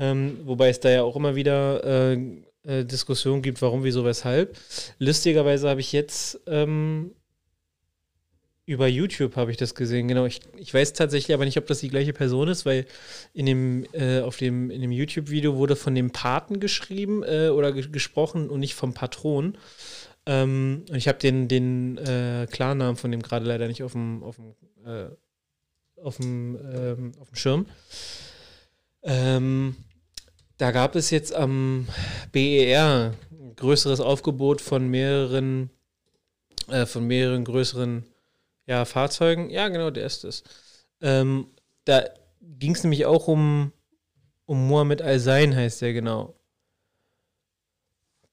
Ähm, 0.01 0.39
wobei 0.45 0.71
es 0.71 0.81
da 0.81 0.91
ja 0.91 1.03
auch 1.03 1.15
immer 1.15 1.37
wieder 1.37 1.85
äh, 1.85 2.19
äh, 2.65 2.85
Diskussionen 2.85 3.43
gibt, 3.43 3.61
warum, 3.63 3.85
wieso, 3.85 4.05
weshalb. 4.05 4.57
Lustigerweise 4.99 5.69
habe 5.69 5.81
ich 5.81 5.93
jetzt 5.93 6.41
ähm, 6.47 7.13
über 8.71 8.87
YouTube 8.87 9.35
habe 9.35 9.51
ich 9.51 9.57
das 9.57 9.75
gesehen, 9.75 10.07
genau. 10.07 10.27
Ich, 10.27 10.41
ich 10.57 10.73
weiß 10.73 10.93
tatsächlich 10.93 11.35
aber 11.35 11.45
nicht, 11.45 11.59
ob 11.59 11.67
das 11.67 11.81
die 11.81 11.89
gleiche 11.89 12.13
Person 12.13 12.47
ist, 12.47 12.65
weil 12.65 12.87
in 13.35 13.47
dem, 13.47 13.85
äh, 13.93 14.21
auf 14.21 14.37
dem, 14.37 14.71
in 14.71 14.81
dem 14.81 14.93
YouTube-Video 14.93 15.57
wurde 15.57 15.75
von 15.75 15.95
dem 15.95 16.13
Paten 16.13 16.61
geschrieben 16.61 17.25
äh, 17.25 17.49
oder 17.49 17.73
gesprochen 17.73 18.49
und 18.49 18.61
nicht 18.61 18.77
vom 18.77 18.95
Patron. 18.95 19.59
Ähm, 20.25 20.85
und 20.89 20.97
ich 20.97 21.09
habe 21.09 21.19
den, 21.19 21.49
den 21.49 21.99
äh, 21.99 22.47
Klarnamen 22.49 22.97
von 22.97 23.11
dem 23.11 23.23
gerade 23.23 23.45
leider 23.45 23.67
nicht 23.67 23.83
auf 23.83 23.93
dem, 23.93 24.23
auf 24.23 24.37
dem, 24.37 24.55
äh, 24.87 25.09
auf 26.01 26.19
dem, 26.19 26.57
ähm, 26.73 27.13
auf 27.19 27.29
dem 27.29 27.37
Schirm. 27.37 27.67
Ähm, 29.03 29.75
da 30.61 30.73
gab 30.73 30.95
es 30.95 31.11
jetzt 31.11 31.35
am 31.35 31.89
BER 32.33 33.15
ein 33.31 33.57
größeres 33.57 34.01
Aufgebot 34.01 34.61
von 34.61 34.89
mehreren, 34.89 35.71
äh, 36.69 36.85
von 36.85 37.07
mehreren 37.07 37.45
größeren 37.45 38.05
ja, 38.67 38.85
Fahrzeugen. 38.85 39.49
Ja, 39.49 39.69
genau, 39.69 39.91
der 39.91 40.05
ist 40.05 40.25
es. 40.25 40.45
Ähm, 41.01 41.47
da 41.87 42.05
ging 42.41 42.75
es 42.75 42.83
nämlich 42.83 43.07
auch 43.07 43.27
um, 43.27 43.73
um 44.45 44.69
Mohammed 44.69 45.01
Al-Sein, 45.01 45.57
heißt 45.57 45.81
der 45.81 45.95
genau. 45.95 46.35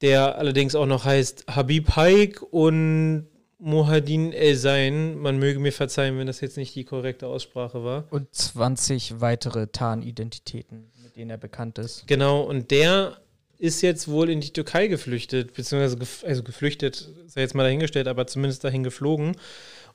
der 0.01 0.37
allerdings 0.37 0.75
auch 0.75 0.85
noch 0.85 1.05
heißt 1.05 1.45
Habib 1.47 1.95
Haik 1.95 2.41
und 2.41 3.27
Mohadin 3.59 4.33
El-Sein. 4.33 5.17
Man 5.17 5.39
möge 5.39 5.59
mir 5.59 5.71
verzeihen, 5.71 6.17
wenn 6.17 6.27
das 6.27 6.41
jetzt 6.41 6.57
nicht 6.57 6.75
die 6.75 6.83
korrekte 6.83 7.27
Aussprache 7.27 7.83
war. 7.83 8.05
Und 8.11 8.33
20 8.35 9.19
weitere 9.19 9.67
Tarnidentitäten, 9.67 10.91
denen 11.17 11.31
er 11.31 11.37
bekannt 11.37 11.77
ist. 11.79 12.07
Genau, 12.07 12.41
und 12.41 12.71
der 12.71 13.17
ist 13.57 13.81
jetzt 13.81 14.07
wohl 14.07 14.29
in 14.29 14.39
die 14.39 14.53
Türkei 14.53 14.87
geflüchtet, 14.87 15.53
beziehungsweise 15.53 15.97
gef 15.97 16.23
also 16.23 16.43
geflüchtet, 16.43 17.09
sei 17.25 17.41
jetzt 17.41 17.55
mal 17.55 17.63
dahingestellt, 17.63 18.07
aber 18.07 18.27
zumindest 18.27 18.63
dahin 18.63 18.83
geflogen. 18.83 19.35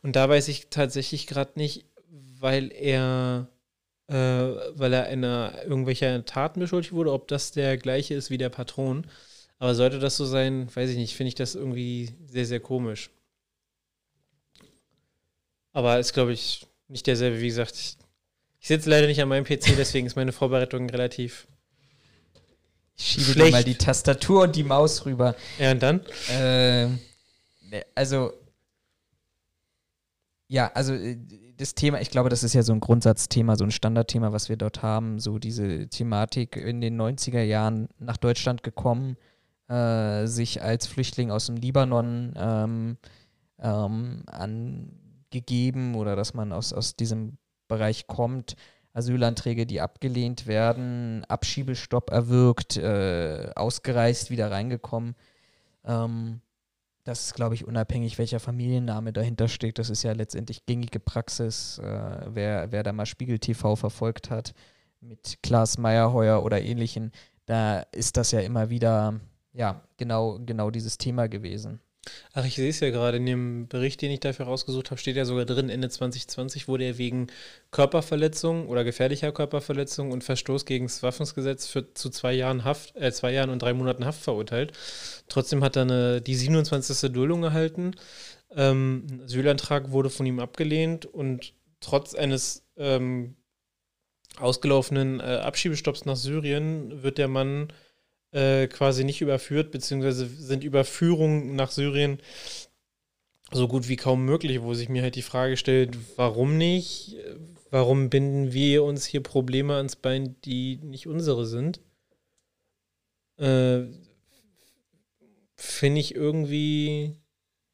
Und 0.02 0.16
da 0.16 0.28
weiß 0.28 0.48
ich 0.48 0.68
tatsächlich 0.68 1.28
gerade 1.28 1.52
nicht, 1.54 1.86
weil 2.40 2.72
er, 2.72 3.48
äh, 4.08 4.14
weil 4.14 4.92
er 4.92 5.04
einer 5.06 5.62
irgendwelcher 5.62 6.24
Taten 6.24 6.58
beschuldigt 6.58 6.92
wurde, 6.92 7.12
ob 7.12 7.28
das 7.28 7.52
der 7.52 7.76
gleiche 7.76 8.14
ist 8.14 8.30
wie 8.30 8.38
der 8.38 8.48
Patron. 8.48 9.06
Aber 9.60 9.76
sollte 9.76 10.00
das 10.00 10.16
so 10.16 10.24
sein, 10.24 10.68
weiß 10.74 10.90
ich 10.90 10.96
nicht, 10.96 11.14
finde 11.14 11.28
ich 11.28 11.36
das 11.36 11.54
irgendwie 11.54 12.10
sehr, 12.26 12.46
sehr 12.46 12.58
komisch. 12.58 13.10
Aber 15.72 16.00
ist, 16.00 16.14
glaube 16.14 16.32
ich, 16.32 16.66
nicht 16.88 17.06
derselbe. 17.06 17.40
Wie 17.40 17.46
gesagt, 17.46 17.96
ich, 18.62 18.68
sitze 18.68 18.88
leider 18.88 19.08
nicht 19.08 19.20
an 19.20 19.28
meinem 19.28 19.44
PC, 19.44 19.76
deswegen 19.76 20.06
ist 20.06 20.14
meine 20.14 20.32
Vorbereitung 20.32 20.88
relativ. 20.88 21.48
Ich 22.96 23.06
schiebe 23.06 23.34
dir 23.34 23.50
mal 23.50 23.64
die 23.64 23.74
Tastatur 23.74 24.44
und 24.44 24.54
die 24.54 24.62
Maus 24.62 25.04
rüber. 25.04 25.34
Ja, 25.58 25.72
und 25.72 25.82
dann? 25.82 26.00
Äh, 26.30 26.88
also, 27.94 28.32
ja, 30.46 30.70
also 30.74 30.94
äh, 30.94 31.18
das 31.56 31.74
Thema, 31.74 32.00
ich 32.00 32.10
glaube, 32.10 32.28
das 32.28 32.44
ist 32.44 32.54
ja 32.54 32.62
so 32.62 32.72
ein 32.72 32.80
Grundsatzthema, 32.80 33.56
so 33.56 33.64
ein 33.64 33.72
Standardthema, 33.72 34.32
was 34.32 34.48
wir 34.48 34.56
dort 34.56 34.82
haben. 34.82 35.18
So 35.18 35.38
diese 35.38 35.88
Thematik 35.88 36.56
in 36.56 36.80
den 36.80 37.00
90er 37.00 37.42
Jahren 37.42 37.88
nach 37.98 38.16
Deutschland 38.16 38.62
gekommen, 38.62 39.16
äh, 39.68 40.26
sich 40.26 40.62
als 40.62 40.86
Flüchtling 40.86 41.30
aus 41.30 41.46
dem 41.46 41.56
Libanon 41.56 42.34
ähm, 42.36 42.96
ähm, 43.58 44.22
angegeben 44.26 45.94
oder 45.96 46.14
dass 46.14 46.34
man 46.34 46.52
aus, 46.52 46.72
aus 46.72 46.94
diesem 46.94 47.38
Bereich 47.72 48.06
kommt. 48.06 48.56
Asylanträge, 48.94 49.64
die 49.66 49.80
abgelehnt 49.80 50.46
werden, 50.46 51.24
Abschiebestopp 51.24 52.10
erwirkt, 52.10 52.76
äh, 52.76 53.50
ausgereist, 53.54 54.30
wieder 54.30 54.50
reingekommen. 54.50 55.14
Ähm, 55.84 56.40
das 57.04 57.26
ist, 57.26 57.34
glaube 57.34 57.54
ich, 57.54 57.66
unabhängig, 57.66 58.18
welcher 58.18 58.38
Familienname 58.38 59.12
dahinter 59.12 59.48
steht. 59.48 59.78
Das 59.78 59.88
ist 59.88 60.02
ja 60.02 60.12
letztendlich 60.12 60.66
gängige 60.66 61.00
Praxis. 61.00 61.78
Äh, 61.78 62.26
wer, 62.28 62.70
wer 62.70 62.82
da 62.82 62.92
mal 62.92 63.06
Spiegel 63.06 63.38
TV 63.38 63.76
verfolgt 63.76 64.30
hat 64.30 64.52
mit 65.00 65.38
Klaas 65.42 65.78
Meyerheuer 65.78 66.44
oder 66.44 66.60
ähnlichen, 66.62 67.12
da 67.46 67.80
ist 67.92 68.16
das 68.16 68.30
ja 68.30 68.40
immer 68.40 68.70
wieder, 68.70 69.18
ja, 69.52 69.82
genau, 69.96 70.38
genau 70.44 70.70
dieses 70.70 70.96
Thema 70.96 71.28
gewesen. 71.28 71.80
Ach, 72.32 72.44
ich 72.44 72.56
sehe 72.56 72.70
es 72.70 72.80
ja 72.80 72.90
gerade 72.90 73.18
in 73.18 73.26
dem 73.26 73.68
Bericht, 73.68 74.02
den 74.02 74.10
ich 74.10 74.18
dafür 74.18 74.46
rausgesucht 74.46 74.90
habe, 74.90 75.00
steht 75.00 75.14
ja 75.14 75.24
sogar 75.24 75.44
drin, 75.44 75.68
Ende 75.68 75.88
2020 75.88 76.66
wurde 76.66 76.84
er 76.84 76.98
wegen 76.98 77.28
Körperverletzung 77.70 78.68
oder 78.68 78.82
gefährlicher 78.82 79.30
Körperverletzung 79.30 80.10
und 80.10 80.24
Verstoß 80.24 80.64
gegen 80.64 80.86
das 80.86 81.02
Waffensgesetz 81.04 81.66
für, 81.66 81.94
zu 81.94 82.10
zwei 82.10 82.32
Jahren 82.32 82.64
Haft, 82.64 82.96
äh, 82.96 83.12
zwei 83.12 83.32
Jahren 83.32 83.50
und 83.50 83.62
drei 83.62 83.72
Monaten 83.72 84.04
Haft 84.04 84.20
verurteilt. 84.20 84.72
Trotzdem 85.28 85.62
hat 85.62 85.76
er 85.76 85.82
eine, 85.82 86.20
die 86.20 86.34
27. 86.34 87.12
Duldung 87.12 87.44
erhalten. 87.44 87.92
Ähm, 88.50 89.06
ein 89.08 89.22
Asylantrag 89.22 89.92
wurde 89.92 90.10
von 90.10 90.26
ihm 90.26 90.40
abgelehnt 90.40 91.06
und 91.06 91.54
trotz 91.80 92.14
eines 92.14 92.66
ähm, 92.76 93.36
ausgelaufenen 94.38 95.20
äh, 95.20 95.22
Abschiebestopps 95.22 96.04
nach 96.04 96.16
Syrien 96.16 97.02
wird 97.02 97.18
der 97.18 97.28
Mann 97.28 97.68
äh, 98.32 98.66
quasi 98.66 99.04
nicht 99.04 99.20
überführt, 99.20 99.70
beziehungsweise 99.70 100.26
sind 100.26 100.64
Überführungen 100.64 101.54
nach 101.54 101.70
Syrien 101.70 102.18
so 103.52 103.68
gut 103.68 103.88
wie 103.88 103.96
kaum 103.96 104.24
möglich, 104.24 104.62
wo 104.62 104.74
sich 104.74 104.88
mir 104.88 105.02
halt 105.02 105.14
die 105.14 105.22
Frage 105.22 105.56
stellt, 105.56 105.96
warum 106.16 106.56
nicht? 106.56 107.16
Warum 107.70 108.10
binden 108.10 108.52
wir 108.52 108.84
uns 108.84 109.04
hier 109.04 109.22
Probleme 109.22 109.74
ans 109.76 109.96
Bein, 109.96 110.36
die 110.44 110.76
nicht 110.82 111.06
unsere 111.06 111.46
sind? 111.46 111.80
Äh, 113.38 113.84
Finde 115.56 116.00
ich 116.00 116.14
irgendwie, 116.14 117.16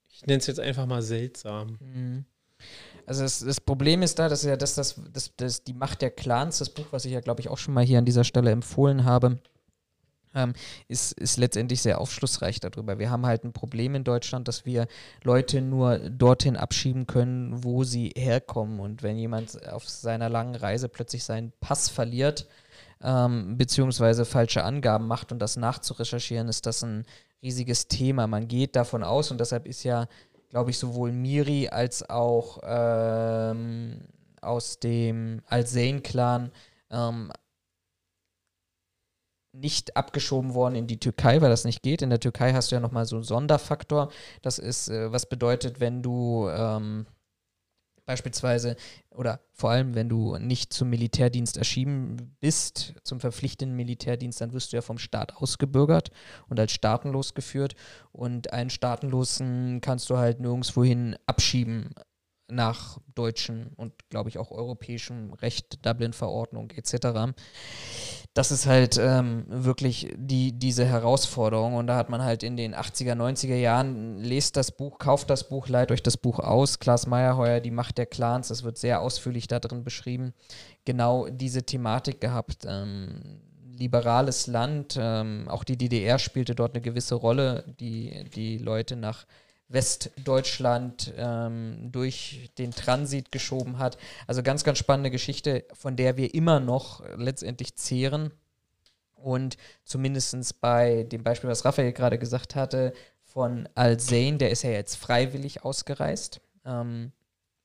ich 0.09 0.27
nenne 0.27 0.39
es 0.39 0.47
jetzt 0.47 0.61
einfach 0.61 0.87
mal 0.87 1.03
seltsam. 1.03 1.79
Mhm. 1.81 2.25
Also 3.07 3.23
das, 3.23 3.41
das, 3.41 3.61
Problem 3.61 4.03
ist 4.03 4.19
da, 4.19 4.29
dass 4.29 4.43
ja 4.43 4.57
das, 4.57 4.75
das, 4.75 5.01
das, 5.13 5.33
das, 5.37 5.65
die 5.65 5.73
Macht 5.73 6.03
der 6.03 6.11
Clans, 6.11 6.59
das 6.59 6.69
Buch, 6.69 6.87
was 6.91 7.05
ich 7.07 7.13
ja, 7.13 7.21
glaube 7.21 7.41
ich, 7.41 7.49
auch 7.49 7.57
schon 7.57 7.73
mal 7.73 7.85
hier 7.85 7.99
an 7.99 8.05
dieser 8.05 8.25
Stelle 8.25 8.51
empfohlen 8.51 9.05
habe, 9.05 9.39
ähm, 10.35 10.53
ist, 10.89 11.13
ist 11.13 11.37
letztendlich 11.37 11.83
sehr 11.83 12.01
aufschlussreich 12.01 12.61
darüber. 12.61 12.99
Wir 12.99 13.11
haben 13.11 13.27
halt 13.27 13.45
ein 13.45 13.53
Problem 13.53 13.95
in 13.95 14.05
Deutschland, 14.05 14.49
dass 14.49 14.67
wir 14.67 14.87
Leute 15.23 15.61
nur 15.61 15.99
dorthin 15.99 16.57
abschieben 16.57 17.07
können, 17.07 17.65
wo 17.65 17.85
sie 17.85 18.13
herkommen. 18.17 18.81
Und 18.81 19.03
wenn 19.03 19.17
jemand 19.17 19.67
auf 19.69 19.89
seiner 19.89 20.29
langen 20.29 20.55
Reise 20.55 20.89
plötzlich 20.89 21.25
seinen 21.25 21.53
Pass 21.61 21.89
verliert, 21.89 22.47
ähm, 23.03 23.57
beziehungsweise 23.57 24.25
falsche 24.25 24.65
Angaben 24.65 25.07
macht 25.07 25.33
und 25.33 25.39
das 25.39 25.57
nachzurecherchieren, 25.57 26.49
ist 26.49 26.67
das 26.67 26.83
ein 26.83 27.05
riesiges 27.43 27.89
Thema. 27.89 28.27
Man 28.27 28.49
geht 28.49 28.77
davon 28.77 29.05
aus 29.05 29.31
und 29.31 29.39
deshalb 29.39 29.67
ist 29.67 29.85
ja, 29.85 30.09
glaube 30.51 30.71
ich, 30.71 30.79
sowohl 30.79 31.13
Miri 31.13 31.69
als 31.69 32.09
auch 32.09 32.61
ähm, 32.65 34.01
aus 34.41 34.81
dem 34.81 35.43
Al-Zain-Clan 35.47 36.51
ähm, 36.91 37.33
nicht 39.61 39.97
abgeschoben 39.97 40.55
worden 40.55 40.75
in 40.75 40.87
die 40.87 41.01
Türkei, 41.01 41.41
weil 41.41 41.51
das 41.51 41.65
nicht 41.65 41.83
geht. 41.83 42.03
In 42.03 42.11
der 42.11 42.21
Türkei 42.21 42.53
hast 42.53 42.71
du 42.71 42.77
ja 42.77 42.81
nochmal 42.81 43.07
so 43.07 43.17
einen 43.17 43.25
Sonderfaktor. 43.25 44.11
Das 44.43 44.59
ist, 44.59 44.89
äh, 44.89 45.13
was 45.13 45.29
bedeutet, 45.29 45.81
wenn 45.81 46.03
du 46.03 46.49
ähm, 46.49 47.07
beispielsweise 48.09 48.77
oder 49.11 49.41
vor 49.53 49.71
allem, 49.71 49.95
wenn 49.95 50.09
du 50.09 50.37
nicht 50.39 50.73
zum 50.73 50.89
Militärdienst 50.89 51.59
erschienen 51.59 52.37
bist, 52.41 52.95
zum 53.05 53.21
verpflichtenden 53.21 53.77
Militärdienst, 53.77 54.41
dann 54.41 54.53
wirst 54.55 54.73
du 54.73 54.77
ja 54.77 54.83
vom 54.83 54.99
Staat 54.99 55.37
ausgebürgert 55.37 56.11
und 56.49 56.59
als 56.59 56.73
staatenlos 56.73 57.35
geführt. 57.35 57.75
Und 58.11 58.53
einen 58.53 58.71
Staatenlosen 58.71 59.81
kannst 59.83 60.09
du 60.09 60.17
halt 60.17 60.41
nirgendwohin 60.41 61.17
abschieben 61.27 61.91
nach 62.51 62.99
deutschem 63.15 63.71
und 63.77 63.93
glaube 64.11 64.29
ich 64.31 64.39
auch 64.39 64.51
europäischem 64.51 65.33
Recht, 65.35 65.85
Dublin-Verordnung 65.85 66.71
etc 66.71 67.35
das 68.39 68.53
ist 68.53 68.67
halt 68.67 68.99
ähm, 68.99 69.45
wirklich 69.49 70.15
die, 70.17 70.53
diese 70.53 70.85
Herausforderung. 70.85 71.75
Und 71.75 71.89
da 71.89 71.97
hat 71.97 72.09
man 72.09 72.23
halt 72.23 72.45
in 72.45 72.57
den 72.57 72.73
80er, 72.73 73.15
90er 73.15 73.57
Jahren, 73.57 74.19
lest 74.19 74.57
das 74.57 74.71
Buch, 74.71 74.99
kauft 74.99 75.29
das 75.29 75.49
Buch, 75.49 75.69
leiht 75.69 75.91
euch 75.91 76.05
das 76.05 76.17
Buch 76.17 76.39
aus. 76.39 76.79
Klaas 76.79 77.09
Meyerheuer, 77.09 77.59
Die 77.59 77.73
Macht 77.73 77.99
der 77.99 78.07
Clans, 78.07 78.47
das 78.47 78.63
wird 78.63 78.79
sehr 78.79 79.01
ausführlich 79.01 79.49
da 79.49 79.59
drin 79.59 79.83
beschrieben. 79.83 80.35
Genau 80.85 81.29
diese 81.29 81.65
Thematik 81.65 82.21
gehabt. 82.21 82.65
Ähm, 82.65 83.41
liberales 83.77 84.47
Land, 84.47 84.97
ähm, 85.01 85.47
auch 85.49 85.65
die 85.65 85.77
DDR 85.77 86.21
spielte 86.21 86.55
dort 86.55 86.75
eine 86.75 86.81
gewisse 86.81 87.17
Rolle, 87.17 87.65
die 87.81 88.25
die 88.35 88.59
Leute 88.59 88.95
nach 88.95 89.27
Westdeutschland 89.69 91.13
ähm, 91.17 91.91
durch 91.93 92.51
den 92.59 92.71
Transit 92.71 93.31
geschoben 93.31 93.79
hat. 93.79 93.99
Also 94.27 94.43
ganz, 94.43 94.65
ganz 94.65 94.79
spannende 94.79 95.11
Geschichte, 95.11 95.65
von 95.75 95.97
der 95.97 96.17
wir 96.17 96.35
immer 96.35 96.59
noch 96.59 97.03
letztendlich 97.17 97.77
zehren. 97.77 98.33
Und 99.15 99.57
zumindest 99.85 100.61
bei 100.61 101.03
dem 101.05 101.23
Beispiel, 101.23 101.51
was 101.51 101.65
Raphael 101.65 101.93
gerade 101.93 102.19
gesagt 102.19 102.55
hatte, 102.55 102.93
von 103.25 103.69
Al-Zain, 103.75 104.39
der 104.39 104.51
ist 104.51 104.63
ja 104.63 104.71
jetzt 104.71 104.97
freiwillig 104.97 105.65
ausgereist. 105.65 106.41
Ähm, 106.65 107.13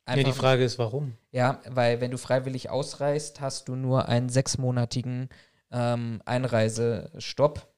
ja, 0.07 0.15
die 0.15 0.31
Frage 0.33 0.65
ist, 0.65 0.77
warum? 0.77 1.15
Ja, 1.31 1.61
weil 1.69 2.01
wenn 2.01 2.11
du 2.11 2.17
freiwillig 2.17 2.69
ausreist, 2.69 3.39
hast 3.39 3.69
du 3.69 3.75
nur 3.75 4.09
einen 4.09 4.27
sechsmonatigen 4.27 5.29
ähm, 5.71 6.21
Einreisestopp 6.25 7.72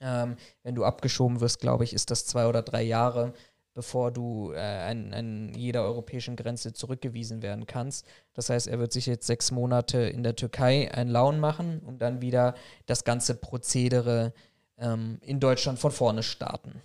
ähm, 0.00 0.36
wenn 0.62 0.74
du 0.74 0.84
abgeschoben 0.84 1.40
wirst, 1.40 1.60
glaube 1.60 1.84
ich, 1.84 1.92
ist 1.92 2.10
das 2.10 2.26
zwei 2.26 2.46
oder 2.46 2.62
drei 2.62 2.82
Jahre, 2.82 3.32
bevor 3.74 4.12
du 4.12 4.52
äh, 4.52 4.58
an, 4.58 5.12
an 5.12 5.52
jeder 5.54 5.82
europäischen 5.82 6.36
Grenze 6.36 6.72
zurückgewiesen 6.72 7.42
werden 7.42 7.66
kannst. 7.66 8.06
Das 8.32 8.48
heißt, 8.48 8.68
er 8.68 8.78
wird 8.78 8.92
sich 8.92 9.06
jetzt 9.06 9.26
sechs 9.26 9.50
Monate 9.50 9.98
in 9.98 10.22
der 10.22 10.36
Türkei 10.36 10.92
einen 10.92 11.10
Laun 11.10 11.40
machen 11.40 11.80
und 11.80 12.00
dann 12.00 12.20
wieder 12.22 12.54
das 12.86 13.04
ganze 13.04 13.34
Prozedere 13.34 14.32
ähm, 14.78 15.18
in 15.22 15.40
Deutschland 15.40 15.78
von 15.78 15.90
vorne 15.90 16.22
starten. 16.22 16.80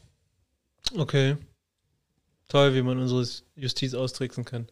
Okay. 0.97 1.37
Toll, 2.47 2.73
wie 2.73 2.81
man 2.81 2.97
unsere 2.97 3.27
Justiz 3.55 3.93
austricksen 3.93 4.43
kann. 4.43 4.67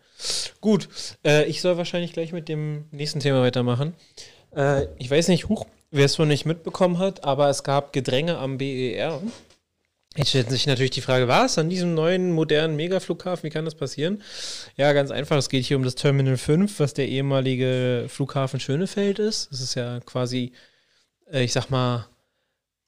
Gut, 0.61 0.89
äh, 1.23 1.45
ich 1.45 1.61
soll 1.61 1.77
wahrscheinlich 1.77 2.13
gleich 2.13 2.33
mit 2.33 2.49
dem 2.49 2.85
nächsten 2.89 3.19
Thema 3.19 3.41
weitermachen. 3.43 3.93
Äh, 4.55 4.87
ich 4.97 5.11
weiß 5.11 5.27
nicht, 5.27 5.47
huch, 5.47 5.67
wer 5.91 6.05
es 6.05 6.17
wohl 6.19 6.25
nicht 6.25 6.45
mitbekommen 6.45 6.99
hat, 6.99 7.23
aber 7.23 7.49
es 7.49 7.63
gab 7.63 7.93
Gedränge 7.93 8.37
am 8.37 8.57
BER. 8.57 9.21
Jetzt 10.15 10.29
stellt 10.29 10.49
sich 10.49 10.65
natürlich 10.65 10.91
die 10.91 11.01
Frage, 11.01 11.27
was 11.27 11.59
an 11.59 11.69
diesem 11.69 11.93
neuen 11.93 12.31
modernen 12.31 12.75
Megaflughafen, 12.75 13.43
wie 13.43 13.51
kann 13.51 13.65
das 13.65 13.75
passieren? 13.75 14.23
Ja, 14.75 14.91
ganz 14.93 15.11
einfach, 15.11 15.37
es 15.37 15.49
geht 15.49 15.65
hier 15.65 15.77
um 15.77 15.83
das 15.83 15.93
Terminal 15.93 16.37
5, 16.37 16.79
was 16.79 16.95
der 16.95 17.07
ehemalige 17.07 18.05
Flughafen 18.07 18.59
Schönefeld 18.59 19.19
ist. 19.19 19.51
Das 19.51 19.61
ist 19.61 19.75
ja 19.75 19.99
quasi, 19.99 20.53
äh, 21.31 21.43
ich 21.43 21.53
sag 21.53 21.69
mal, 21.69 22.07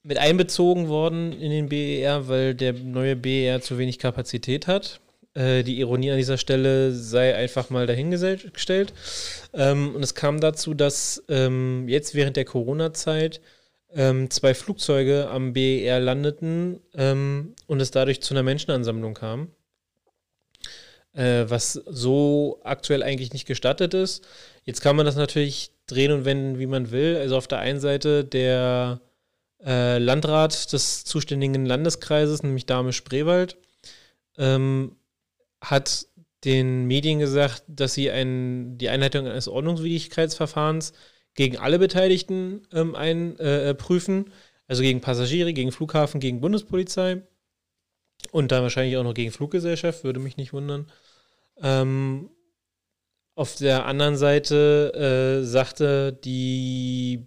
mit 0.02 0.18
einbezogen 0.18 0.88
worden 0.88 1.34
in 1.34 1.52
den 1.52 1.70
BER, 1.70 2.28
weil 2.28 2.56
der 2.56 2.74
neue 2.74 3.16
BER 3.16 3.62
zu 3.62 3.78
wenig 3.78 4.00
Kapazität 4.00 4.66
hat. 4.66 5.00
Äh, 5.34 5.64
die 5.64 5.80
Ironie 5.80 6.12
an 6.12 6.18
dieser 6.18 6.38
Stelle 6.38 6.92
sei 6.94 7.36
einfach 7.36 7.70
mal 7.70 7.88
dahingestellt. 7.88 8.94
Ähm, 9.54 9.96
und 9.96 10.04
es 10.04 10.16
kam 10.16 10.40
dazu, 10.40 10.74
dass 10.74 11.24
ähm, 11.30 11.88
jetzt 11.88 12.16
während 12.16 12.38
der 12.38 12.46
Corona-Zeit 12.46 13.42
ähm, 13.94 14.30
zwei 14.30 14.54
Flugzeuge 14.54 15.30
am 15.30 15.54
BER 15.54 16.00
landeten 16.00 16.80
ähm, 16.96 17.56
und 17.68 17.80
es 17.82 17.92
dadurch 17.92 18.22
zu 18.22 18.34
einer 18.34 18.44
Menschenansammlung 18.44 19.14
kam. 19.14 19.52
Äh, 21.14 21.50
was 21.50 21.74
so 21.74 22.60
aktuell 22.64 23.02
eigentlich 23.02 23.34
nicht 23.34 23.48
gestattet 23.48 23.96
ist. 23.96 24.28
Jetzt 24.64 24.82
kann 24.82 24.96
man 24.96 25.08
das 25.08 25.16
natürlich 25.16 25.72
drehen 25.88 26.12
und 26.12 26.26
wenden, 26.26 26.60
wie 26.60 26.68
man 26.68 26.92
will. 26.92 27.18
Also 27.18 27.36
auf 27.36 27.48
der 27.48 27.60
einen 27.60 27.80
Seite 27.80 28.24
der 28.24 29.02
äh, 29.66 29.98
Landrat 29.98 30.72
des 30.72 31.04
zuständigen 31.06 31.66
Landeskreises, 31.66 32.44
nämlich 32.44 32.68
Dame 32.68 32.94
Spreewald, 32.94 33.58
ähm, 34.38 34.96
hat 35.62 36.08
den 36.46 36.86
Medien 36.86 37.20
gesagt, 37.20 37.64
dass 37.68 37.94
sie 37.94 38.10
ein, 38.10 38.78
die 38.78 38.90
Einleitung 38.90 39.28
eines 39.28 39.48
Ordnungswidrigkeitsverfahrens 39.48 40.94
gegen 41.34 41.58
alle 41.58 41.80
Beteiligten 41.80 42.62
ähm, 42.74 42.96
einprüfen, 42.96 44.28
äh, 44.28 44.32
also 44.68 44.82
gegen 44.82 45.02
Passagiere, 45.02 45.54
gegen 45.54 45.72
Flughafen, 45.72 46.20
gegen 46.20 46.42
Bundespolizei 46.42 47.22
und 48.32 48.52
dann 48.52 48.64
wahrscheinlich 48.64 48.98
auch 48.98 49.04
noch 49.04 49.14
gegen 49.14 49.32
Fluggesellschaft, 49.32 50.04
würde 50.04 50.20
mich 50.20 50.38
nicht 50.38 50.54
wundern. 50.54 50.88
Ähm, 51.62 52.30
auf 53.36 53.56
der 53.56 53.86
anderen 53.86 54.18
Seite 54.18 55.42
äh, 55.42 55.46
sagte 55.46 56.14
die 56.14 57.26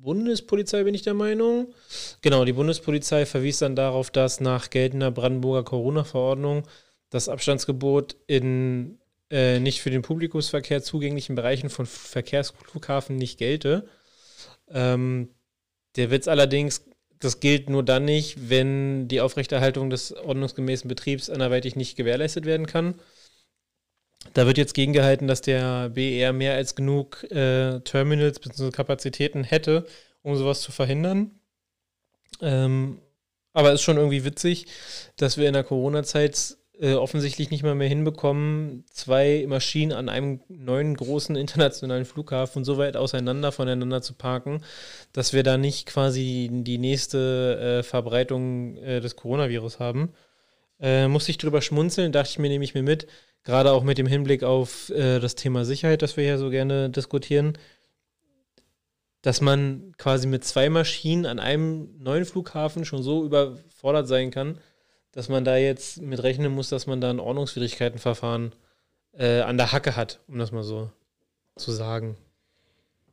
Bundespolizei, 0.00 0.84
bin 0.84 0.94
ich 0.94 1.02
der 1.02 1.14
Meinung. 1.14 1.74
Genau, 2.22 2.44
die 2.44 2.52
Bundespolizei 2.52 3.26
verwies 3.26 3.58
dann 3.58 3.76
darauf, 3.76 4.10
dass 4.10 4.40
nach 4.40 4.70
geltender 4.70 5.10
Brandenburger 5.10 5.64
Corona-Verordnung 5.64 6.66
das 7.10 7.28
Abstandsgebot 7.28 8.16
in 8.26 8.98
äh, 9.30 9.60
nicht 9.60 9.80
für 9.80 9.90
den 9.90 10.02
Publikumsverkehr 10.02 10.82
zugänglichen 10.82 11.36
Bereichen 11.36 11.70
von 11.70 11.86
Verkehrsflughafen 11.86 13.16
nicht 13.16 13.38
gelte. 13.38 13.88
Ähm, 14.68 15.28
der 15.96 16.10
Witz 16.10 16.28
allerdings, 16.28 16.84
das 17.18 17.40
gilt 17.40 17.68
nur 17.68 17.84
dann 17.84 18.04
nicht, 18.04 18.50
wenn 18.50 19.08
die 19.08 19.20
Aufrechterhaltung 19.20 19.90
des 19.90 20.12
ordnungsgemäßen 20.12 20.88
Betriebs 20.88 21.30
anderweitig 21.30 21.76
nicht 21.76 21.96
gewährleistet 21.96 22.44
werden 22.44 22.66
kann. 22.66 22.94
Da 24.34 24.46
wird 24.46 24.58
jetzt 24.58 24.74
gegengehalten, 24.74 25.28
dass 25.28 25.40
der 25.40 25.90
BER 25.90 26.32
mehr 26.32 26.54
als 26.54 26.74
genug 26.74 27.24
äh, 27.30 27.80
Terminals 27.80 28.38
bzw. 28.38 28.70
Kapazitäten 28.70 29.44
hätte, 29.44 29.86
um 30.22 30.36
sowas 30.36 30.60
zu 30.60 30.72
verhindern. 30.72 31.40
Ähm, 32.40 33.00
aber 33.52 33.70
es 33.70 33.76
ist 33.76 33.82
schon 33.82 33.96
irgendwie 33.96 34.24
witzig, 34.24 34.66
dass 35.16 35.36
wir 35.36 35.48
in 35.48 35.54
der 35.54 35.64
Corona-Zeit 35.64 36.56
äh, 36.80 36.94
offensichtlich 36.94 37.50
nicht 37.50 37.62
mal 37.62 37.74
mehr 37.74 37.88
hinbekommen, 37.88 38.84
zwei 38.90 39.44
Maschinen 39.46 39.92
an 39.92 40.08
einem 40.08 40.40
neuen 40.48 40.96
großen 40.96 41.36
internationalen 41.36 42.06
Flughafen 42.06 42.64
so 42.64 42.78
weit 42.78 42.96
auseinander 42.96 43.52
voneinander 43.52 44.00
zu 44.00 44.14
parken, 44.14 44.62
dass 45.12 45.32
wir 45.32 45.42
da 45.42 45.58
nicht 45.58 45.86
quasi 45.86 46.48
die 46.50 46.78
nächste 46.78 47.80
äh, 47.80 47.82
Verbreitung 47.82 48.76
äh, 48.78 49.00
des 49.00 49.16
Coronavirus 49.16 49.78
haben. 49.78 50.12
Äh, 50.80 51.08
musste 51.08 51.30
ich 51.30 51.38
drüber 51.38 51.60
schmunzeln, 51.60 52.12
dachte 52.12 52.30
ich 52.30 52.38
mir, 52.38 52.48
nehme 52.48 52.64
ich 52.64 52.74
mir 52.74 52.82
mit, 52.82 53.06
gerade 53.44 53.72
auch 53.72 53.82
mit 53.82 53.98
dem 53.98 54.06
Hinblick 54.06 54.42
auf 54.42 54.88
äh, 54.88 55.20
das 55.20 55.34
Thema 55.34 55.66
Sicherheit, 55.66 56.00
das 56.00 56.16
wir 56.16 56.24
hier 56.24 56.38
so 56.38 56.48
gerne 56.48 56.88
diskutieren, 56.88 57.58
dass 59.20 59.42
man 59.42 59.92
quasi 59.98 60.26
mit 60.26 60.44
zwei 60.44 60.70
Maschinen 60.70 61.26
an 61.26 61.38
einem 61.38 61.90
neuen 61.98 62.24
Flughafen 62.24 62.86
schon 62.86 63.02
so 63.02 63.22
überfordert 63.22 64.08
sein 64.08 64.30
kann, 64.30 64.58
dass 65.12 65.28
man 65.28 65.44
da 65.44 65.56
jetzt 65.56 66.00
mit 66.00 66.22
rechnen 66.22 66.52
muss, 66.52 66.68
dass 66.68 66.86
man 66.86 67.00
da 67.00 67.10
ein 67.10 67.20
Ordnungswidrigkeitenverfahren 67.20 68.54
äh, 69.12 69.40
an 69.40 69.56
der 69.56 69.72
Hacke 69.72 69.96
hat, 69.96 70.20
um 70.28 70.38
das 70.38 70.52
mal 70.52 70.62
so 70.62 70.90
zu 71.56 71.72
sagen. 71.72 72.16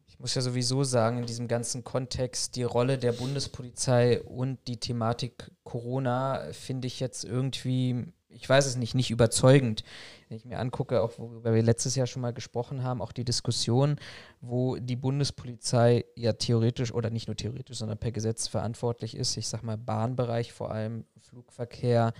Ich 0.07 0.19
muss 0.19 0.35
ja 0.35 0.41
sowieso 0.41 0.83
sagen, 0.83 1.19
in 1.19 1.25
diesem 1.25 1.47
ganzen 1.47 1.83
Kontext, 1.83 2.55
die 2.55 2.63
Rolle 2.63 2.97
der 2.97 3.11
Bundespolizei 3.11 4.21
und 4.21 4.57
die 4.67 4.79
Thematik 4.79 5.51
Corona 5.63 6.47
finde 6.53 6.87
ich 6.87 6.99
jetzt 6.99 7.23
irgendwie, 7.23 8.05
ich 8.37 8.47
weiß 8.47 8.65
es 8.65 8.75
nicht, 8.75 8.95
nicht 8.95 9.09
überzeugend. 9.09 9.83
Wenn 10.29 10.37
ich 10.37 10.45
mir 10.45 10.59
angucke, 10.59 11.01
auch 11.01 11.17
worüber 11.17 11.53
wir 11.53 11.63
letztes 11.63 11.95
Jahr 11.95 12.05
schon 12.05 12.21
mal 12.21 12.33
gesprochen 12.33 12.83
haben, 12.83 13.01
auch 13.01 13.11
die 13.11 13.23
Diskussion, 13.23 13.97
wo 14.41 14.75
die 14.77 14.95
Bundespolizei 14.95 16.05
ja 16.15 16.33
theoretisch 16.33 16.93
oder 16.93 17.09
nicht 17.09 17.27
nur 17.27 17.35
theoretisch, 17.35 17.77
sondern 17.77 17.97
per 17.97 18.11
Gesetz 18.11 18.47
verantwortlich 18.47 19.15
ist, 19.15 19.37
ich 19.37 19.47
sag 19.47 19.63
mal 19.63 19.77
Bahnbereich 19.77 20.53
vor 20.53 20.71
allem 20.71 21.05
Flugverkehr, 21.21 22.13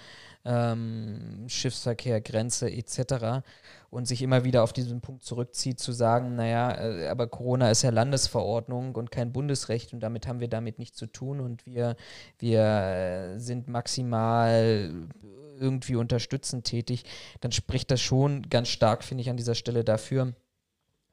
ähm, 0.45 1.45
Schiffsverkehr, 1.47 2.21
Grenze 2.21 2.71
etc. 2.71 3.43
und 3.89 4.08
sich 4.08 4.21
immer 4.21 4.43
wieder 4.43 4.63
auf 4.63 4.73
diesen 4.73 5.01
Punkt 5.01 5.23
zurückzieht, 5.23 5.80
zu 5.80 5.91
sagen, 5.91 6.36
naja, 6.36 6.71
äh, 6.80 7.08
aber 7.08 7.27
Corona 7.27 7.71
ist 7.71 7.82
ja 7.84 7.89
Landesverordnung 7.89 8.95
und 8.95 9.12
kein 9.12 9.34
Bundesrecht 9.34 9.93
und 9.93 9.99
damit 9.99 10.27
haben 10.27 10.39
wir 10.39 10.47
damit 10.47 10.80
nichts 10.80 10.97
zu 10.97 11.08
tun 11.08 11.39
und 11.39 11.65
wir, 11.65 11.95
wir 12.39 12.62
äh, 12.62 13.39
sind 13.39 13.67
maximal 13.67 15.08
irgendwie 15.59 15.95
unterstützend 15.95 16.65
tätig, 16.65 17.03
dann 17.41 17.51
spricht 17.51 17.91
das 17.91 18.01
schon 18.01 18.43
ganz 18.49 18.69
stark, 18.69 19.03
finde 19.03 19.21
ich, 19.21 19.29
an 19.29 19.37
dieser 19.37 19.55
Stelle 19.55 19.83
dafür, 19.83 20.33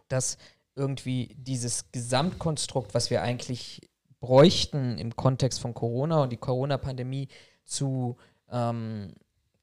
dass 0.09 0.39
irgendwie 0.77 1.35
dieses 1.39 1.91
Gesamtkonstrukt, 1.93 2.95
was 2.95 3.11
wir 3.11 3.23
eigentlich 3.23 3.89
bräuchten 4.21 4.99
im 4.99 5.17
Kontext 5.17 5.61
von 5.61 5.75
Corona 5.75 6.23
und 6.23 6.33
die 6.33 6.39
Corona-Pandemie 6.39 7.29
zu, 7.65 8.17
ähm, 8.51 9.15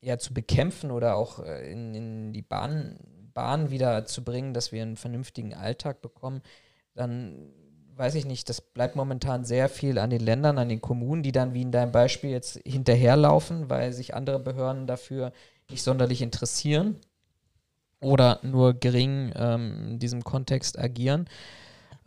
ja, 0.01 0.17
zu 0.17 0.33
bekämpfen 0.33 0.91
oder 0.91 1.15
auch 1.15 1.39
äh, 1.39 1.71
in, 1.71 1.95
in 1.95 2.33
die 2.33 2.41
Bahn, 2.41 2.97
Bahn 3.33 3.71
wieder 3.71 4.05
zu 4.05 4.23
bringen, 4.23 4.53
dass 4.53 4.71
wir 4.71 4.81
einen 4.81 4.97
vernünftigen 4.97 5.53
Alltag 5.53 6.01
bekommen, 6.01 6.41
dann 6.93 7.51
weiß 8.01 8.15
ich 8.15 8.25
nicht, 8.25 8.49
das 8.49 8.61
bleibt 8.61 8.95
momentan 8.95 9.45
sehr 9.45 9.69
viel 9.69 9.99
an 9.99 10.09
den 10.09 10.21
Ländern, 10.21 10.57
an 10.57 10.69
den 10.69 10.81
Kommunen, 10.81 11.21
die 11.21 11.31
dann 11.31 11.53
wie 11.53 11.61
in 11.61 11.71
deinem 11.71 11.91
Beispiel 11.91 12.31
jetzt 12.31 12.59
hinterherlaufen, 12.65 13.69
weil 13.69 13.93
sich 13.93 14.15
andere 14.15 14.39
Behörden 14.39 14.87
dafür 14.87 15.31
nicht 15.69 15.83
sonderlich 15.83 16.23
interessieren 16.23 16.95
oder 17.99 18.39
nur 18.41 18.73
gering 18.73 19.31
ähm, 19.35 19.89
in 19.91 19.99
diesem 19.99 20.23
Kontext 20.23 20.79
agieren. 20.79 21.29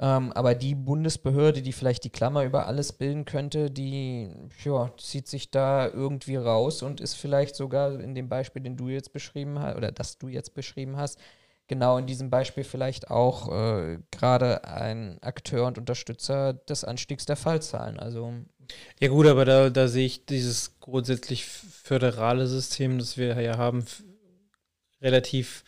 Ähm, 0.00 0.32
aber 0.32 0.56
die 0.56 0.74
Bundesbehörde, 0.74 1.62
die 1.62 1.72
vielleicht 1.72 2.02
die 2.02 2.10
Klammer 2.10 2.42
über 2.42 2.66
alles 2.66 2.92
bilden 2.92 3.24
könnte, 3.24 3.70
die 3.70 4.30
ja, 4.64 4.90
zieht 4.98 5.28
sich 5.28 5.52
da 5.52 5.86
irgendwie 5.86 6.34
raus 6.34 6.82
und 6.82 7.00
ist 7.00 7.14
vielleicht 7.14 7.54
sogar 7.54 8.00
in 8.00 8.16
dem 8.16 8.28
Beispiel, 8.28 8.62
den 8.62 8.76
du 8.76 8.88
jetzt 8.88 9.12
beschrieben 9.12 9.60
hast, 9.60 9.76
oder 9.76 9.92
das 9.92 10.18
du 10.18 10.26
jetzt 10.26 10.54
beschrieben 10.54 10.96
hast, 10.96 11.20
genau 11.66 11.98
in 11.98 12.06
diesem 12.06 12.30
Beispiel 12.30 12.64
vielleicht 12.64 13.10
auch 13.10 13.50
äh, 13.50 13.98
gerade 14.10 14.64
ein 14.64 15.22
Akteur 15.22 15.66
und 15.66 15.78
Unterstützer 15.78 16.52
des 16.54 16.84
Anstiegs 16.84 17.26
der 17.26 17.36
Fallzahlen. 17.36 17.98
Also 17.98 18.32
ja 19.00 19.08
gut, 19.08 19.26
aber 19.26 19.44
da, 19.44 19.70
da 19.70 19.88
sehe 19.88 20.06
ich 20.06 20.26
dieses 20.26 20.78
grundsätzlich 20.80 21.44
föderale 21.44 22.46
System, 22.46 22.98
das 22.98 23.16
wir 23.16 23.40
ja 23.40 23.58
haben, 23.58 23.84
relativ 25.02 25.64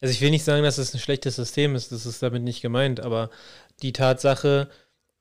also 0.00 0.12
ich 0.12 0.20
will 0.20 0.30
nicht 0.30 0.44
sagen, 0.44 0.62
dass 0.62 0.78
es 0.78 0.94
ein 0.94 1.00
schlechtes 1.00 1.36
System 1.36 1.74
ist, 1.74 1.90
das 1.90 2.06
ist 2.06 2.22
damit 2.22 2.42
nicht 2.42 2.60
gemeint, 2.60 3.00
aber 3.00 3.30
die 3.82 3.92
Tatsache, 3.92 4.68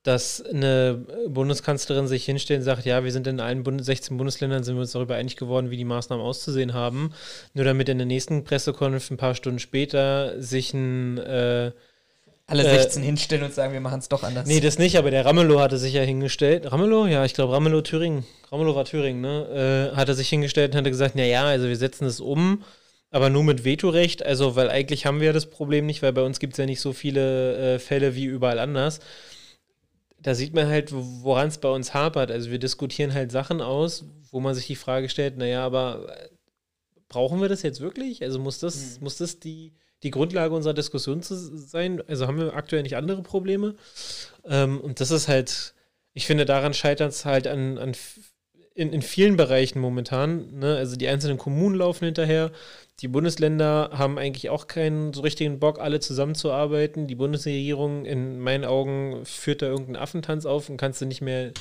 dass 0.08 0.42
eine 0.42 1.06
Bundeskanzlerin 1.28 2.08
sich 2.08 2.26
hinstellt 2.26 2.60
und 2.60 2.66
sagt, 2.66 2.86
ja, 2.86 3.04
wir 3.04 3.12
sind 3.12 3.28
in 3.28 3.40
allen 3.40 3.64
Bund 3.64 3.84
16 3.84 4.16
Bundesländern, 4.18 4.64
sind 4.64 4.76
wir 4.76 4.82
uns 4.82 4.94
darüber 4.94 5.16
einig 5.16 5.36
geworden, 5.36 5.70
wie 5.70 5.78
die 5.78 5.86
Maßnahmen 5.86 6.24
auszusehen 6.26 6.74
haben, 6.74 7.12
nur 7.54 7.66
damit 7.66 7.90
in 7.90 7.98
der 7.98 8.08
nächsten 8.08 8.44
Pressekonferenz 8.44 9.12
ein 9.12 9.18
paar 9.18 9.36
Stunden 9.36 9.60
später 9.60 10.42
sich 10.42 10.74
ein 10.74 11.18
äh, 11.18 11.72
alle 12.48 12.64
16 12.64 13.04
äh, 13.04 13.06
hinstellen 13.06 13.44
und 13.44 13.54
sagen, 13.54 13.74
wir 13.74 13.82
machen 13.82 14.00
es 14.00 14.08
doch 14.08 14.24
anders. 14.24 14.48
Nee, 14.48 14.62
das 14.62 14.80
nicht, 14.80 14.98
aber 14.98 15.12
der 15.12 15.26
Ramelow 15.26 15.60
hatte 15.60 15.78
sich 15.78 15.94
ja 15.94 16.04
hingestellt. 16.04 16.72
Ramelow? 16.72 17.06
Ja, 17.08 17.26
ich 17.26 17.34
glaube 17.34 17.54
Ramelow 17.54 17.82
Thüringen. 17.82 18.26
Ramelow 18.50 18.76
war 18.76 18.86
Thüringen, 18.86 19.20
ne? 19.20 19.92
Äh, 19.94 19.96
hatte 19.98 20.14
sich 20.14 20.30
hingestellt 20.30 20.72
und 20.72 20.78
hatte 20.78 20.90
gesagt, 20.90 21.16
naja, 21.16 21.44
also 21.44 21.68
wir 21.68 21.76
setzen 21.76 22.06
es 22.06 22.22
um 22.22 22.64
aber 23.10 23.30
nur 23.30 23.44
mit 23.44 23.64
Vetorecht, 23.64 24.26
also 24.26 24.56
weil 24.56 24.70
eigentlich 24.70 25.06
haben 25.06 25.22
wir 25.22 25.34
das 25.34 25.46
Problem 25.46 25.86
nicht, 25.86 26.02
weil 26.02 26.14
bei 26.14 26.22
uns 26.24 26.40
gibt 26.40 26.54
es 26.54 26.58
ja 26.58 26.66
nicht 26.66 26.82
so 26.82 26.94
viele 26.94 27.76
äh, 27.76 27.80
Fälle 27.80 28.16
wie 28.16 28.26
überall 28.26 28.60
anders. 28.60 29.00
Da 30.20 30.36
sieht 30.36 30.54
man 30.54 30.68
halt, 30.68 30.90
woran 30.92 31.48
es 31.48 31.60
bei 31.60 31.70
uns 31.70 31.94
hapert. 31.94 32.32
Also 32.32 32.50
wir 32.50 32.60
diskutieren 32.60 33.14
halt 33.14 33.32
Sachen 33.32 33.62
aus, 33.62 34.06
wo 34.32 34.40
man 34.40 34.56
sich 34.56 34.68
die 34.68 34.76
Frage 34.76 35.10
stellt, 35.10 35.38
naja, 35.38 35.64
aber 35.64 36.08
äh, 36.10 36.30
brauchen 37.08 37.42
wir 37.42 37.50
das 37.50 37.62
jetzt 37.62 37.82
wirklich? 37.82 38.24
Also 38.24 38.40
muss 38.40 38.60
das, 38.60 38.98
mhm. 38.98 39.04
muss 39.04 39.18
das 39.18 39.40
die, 39.40 39.74
die 40.04 40.12
Grundlage 40.12 40.54
unserer 40.54 40.74
Diskussion 40.74 41.22
zu 41.22 41.36
sein? 41.36 42.02
Also 42.08 42.28
haben 42.28 42.38
wir 42.38 42.54
aktuell 42.54 42.84
nicht 42.84 42.98
andere 42.98 43.22
Probleme? 43.22 43.76
Ähm, 44.46 44.82
und 44.82 45.00
das 45.00 45.12
ist 45.12 45.28
halt, 45.28 45.74
ich 46.14 46.26
finde, 46.26 46.46
daran 46.46 46.74
scheitert 46.74 47.12
es 47.12 47.26
halt 47.26 47.48
an, 47.48 47.78
an 47.78 47.96
in, 48.78 48.94
in 48.94 49.02
vielen 49.02 49.38
Bereichen 49.38 49.80
momentan. 49.80 50.60
Ne? 50.60 50.76
Also 50.78 50.96
die 50.96 51.08
einzelnen 51.08 51.38
Kommunen 51.38 51.76
laufen 51.76 52.06
hinterher. 52.06 52.52
Die 53.00 53.08
Bundesländer 53.08 53.92
haben 53.94 54.18
eigentlich 54.18 54.50
auch 54.50 54.68
keinen 54.68 55.14
so 55.14 55.22
richtigen 55.22 55.60
Bock, 55.60 55.80
alle 55.80 56.00
zusammenzuarbeiten. 56.00 57.08
Die 57.08 57.16
Bundesregierung 57.16 58.06
in 58.06 58.40
meinen 58.40 58.66
Augen 58.66 59.26
führt 59.26 59.62
da 59.62 59.68
irgendeinen 59.68 59.98
Affentanz 59.98 60.46
auf 60.46 60.70
und 60.70 60.78
kannst 60.78 61.02
du 61.02 61.06
nicht 61.06 61.22
mehr 61.22 61.52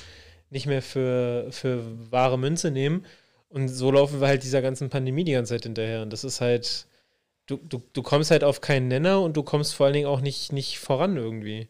nicht 0.51 0.67
mehr 0.67 0.83
für, 0.83 1.49
für 1.51 1.83
wahre 2.11 2.39
Münze 2.39 2.71
nehmen. 2.71 3.05
Und 3.49 3.69
so 3.69 3.91
laufen 3.91 4.21
wir 4.21 4.29
halt 4.29 4.43
dieser 4.43 4.63
ganzen 4.63 4.91
Pandemie 4.91 5.25
die 5.25 5.33
ganze 5.33 5.55
Zeit 5.55 5.65
hinterher. 5.65 6.03
Und 6.03 6.13
das 6.13 6.25
ist 6.25 6.41
halt, 6.41 6.87
du, 7.47 7.57
du, 7.57 7.83
du 7.93 8.03
kommst 8.03 8.31
halt 8.31 8.45
auf 8.45 8.61
keinen 8.61 8.89
Nenner 8.89 9.23
und 9.23 9.37
du 9.37 9.43
kommst 9.43 9.75
vor 9.75 9.87
allen 9.87 9.95
Dingen 9.95 10.07
auch 10.07 10.21
nicht, 10.21 10.53
nicht 10.53 10.79
voran 10.79 11.17
irgendwie. 11.17 11.69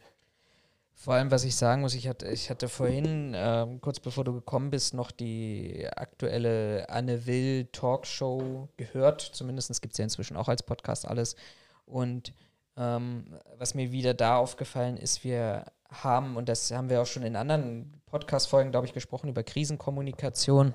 Vor 1.07 1.15
allem, 1.15 1.31
was 1.31 1.45
ich 1.45 1.55
sagen 1.55 1.83
muss, 1.83 1.95
ich 1.95 2.09
hatte, 2.09 2.27
ich 2.27 2.51
hatte 2.51 2.69
vorhin, 2.69 3.33
äh, 3.33 3.65
kurz 3.81 4.01
bevor 4.01 4.25
du 4.25 4.33
gekommen 4.33 4.71
bist, 4.71 4.93
noch 4.93 5.13
die 5.13 5.87
aktuelle 5.95 6.91
Anne 6.91 7.27
Will 7.27 7.67
Talkshow 7.71 8.69
gehört. 8.77 9.21
Zumindest 9.21 9.81
gibt 9.81 9.95
es 9.95 9.99
ja 9.99 10.03
inzwischen 10.03 10.37
auch 10.37 10.49
als 10.49 10.65
Podcast 10.65 11.07
alles. 11.07 11.37
Und 11.85 12.33
ähm, 12.77 13.39
was 13.57 13.75
mir 13.75 13.93
wieder 13.93 14.15
da 14.15 14.37
aufgefallen 14.39 14.97
ist, 14.97 15.23
wir 15.23 15.67
haben, 15.89 16.37
und 16.37 16.49
das 16.49 16.73
haben 16.73 16.91
wir 16.91 17.01
auch 17.01 17.07
schon 17.07 17.23
in 17.23 17.37
anderen 17.37 18.03
Podcast-Folgen, 18.07 18.73
glaube 18.73 18.89
ich, 18.89 18.93
gesprochen, 18.93 19.29
über 19.29 19.45
Krisenkommunikation. 19.45 20.75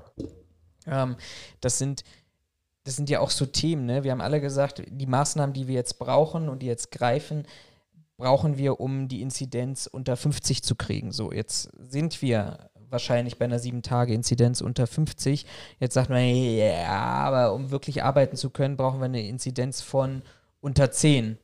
Ähm, 0.87 1.17
das 1.59 1.77
sind 1.77 2.05
das 2.83 2.95
sind 2.95 3.09
ja 3.09 3.19
auch 3.19 3.29
so 3.29 3.45
Themen, 3.45 3.85
ne? 3.85 4.03
Wir 4.03 4.11
haben 4.11 4.21
alle 4.21 4.41
gesagt, 4.41 4.81
die 4.87 5.05
Maßnahmen, 5.05 5.53
die 5.53 5.67
wir 5.67 5.75
jetzt 5.75 5.99
brauchen 5.99 6.49
und 6.49 6.63
die 6.63 6.67
jetzt 6.67 6.89
greifen, 6.89 7.45
brauchen 8.21 8.59
wir, 8.59 8.79
um 8.79 9.07
die 9.07 9.23
Inzidenz 9.23 9.87
unter 9.87 10.15
50 10.15 10.61
zu 10.61 10.75
kriegen. 10.75 11.11
So, 11.11 11.31
jetzt 11.31 11.71
sind 11.79 12.21
wir 12.21 12.69
wahrscheinlich 12.91 13.39
bei 13.39 13.45
einer 13.45 13.57
7-Tage-Inzidenz 13.57 14.61
unter 14.61 14.85
50. 14.85 15.47
Jetzt 15.79 15.95
sagt 15.95 16.11
man, 16.11 16.23
ja, 16.23 16.87
aber 16.87 17.53
um 17.53 17.71
wirklich 17.71 18.03
arbeiten 18.03 18.35
zu 18.35 18.51
können, 18.51 18.77
brauchen 18.77 18.99
wir 18.99 19.05
eine 19.05 19.27
Inzidenz 19.27 19.81
von 19.81 20.21
unter 20.59 20.91
10. 20.91 21.39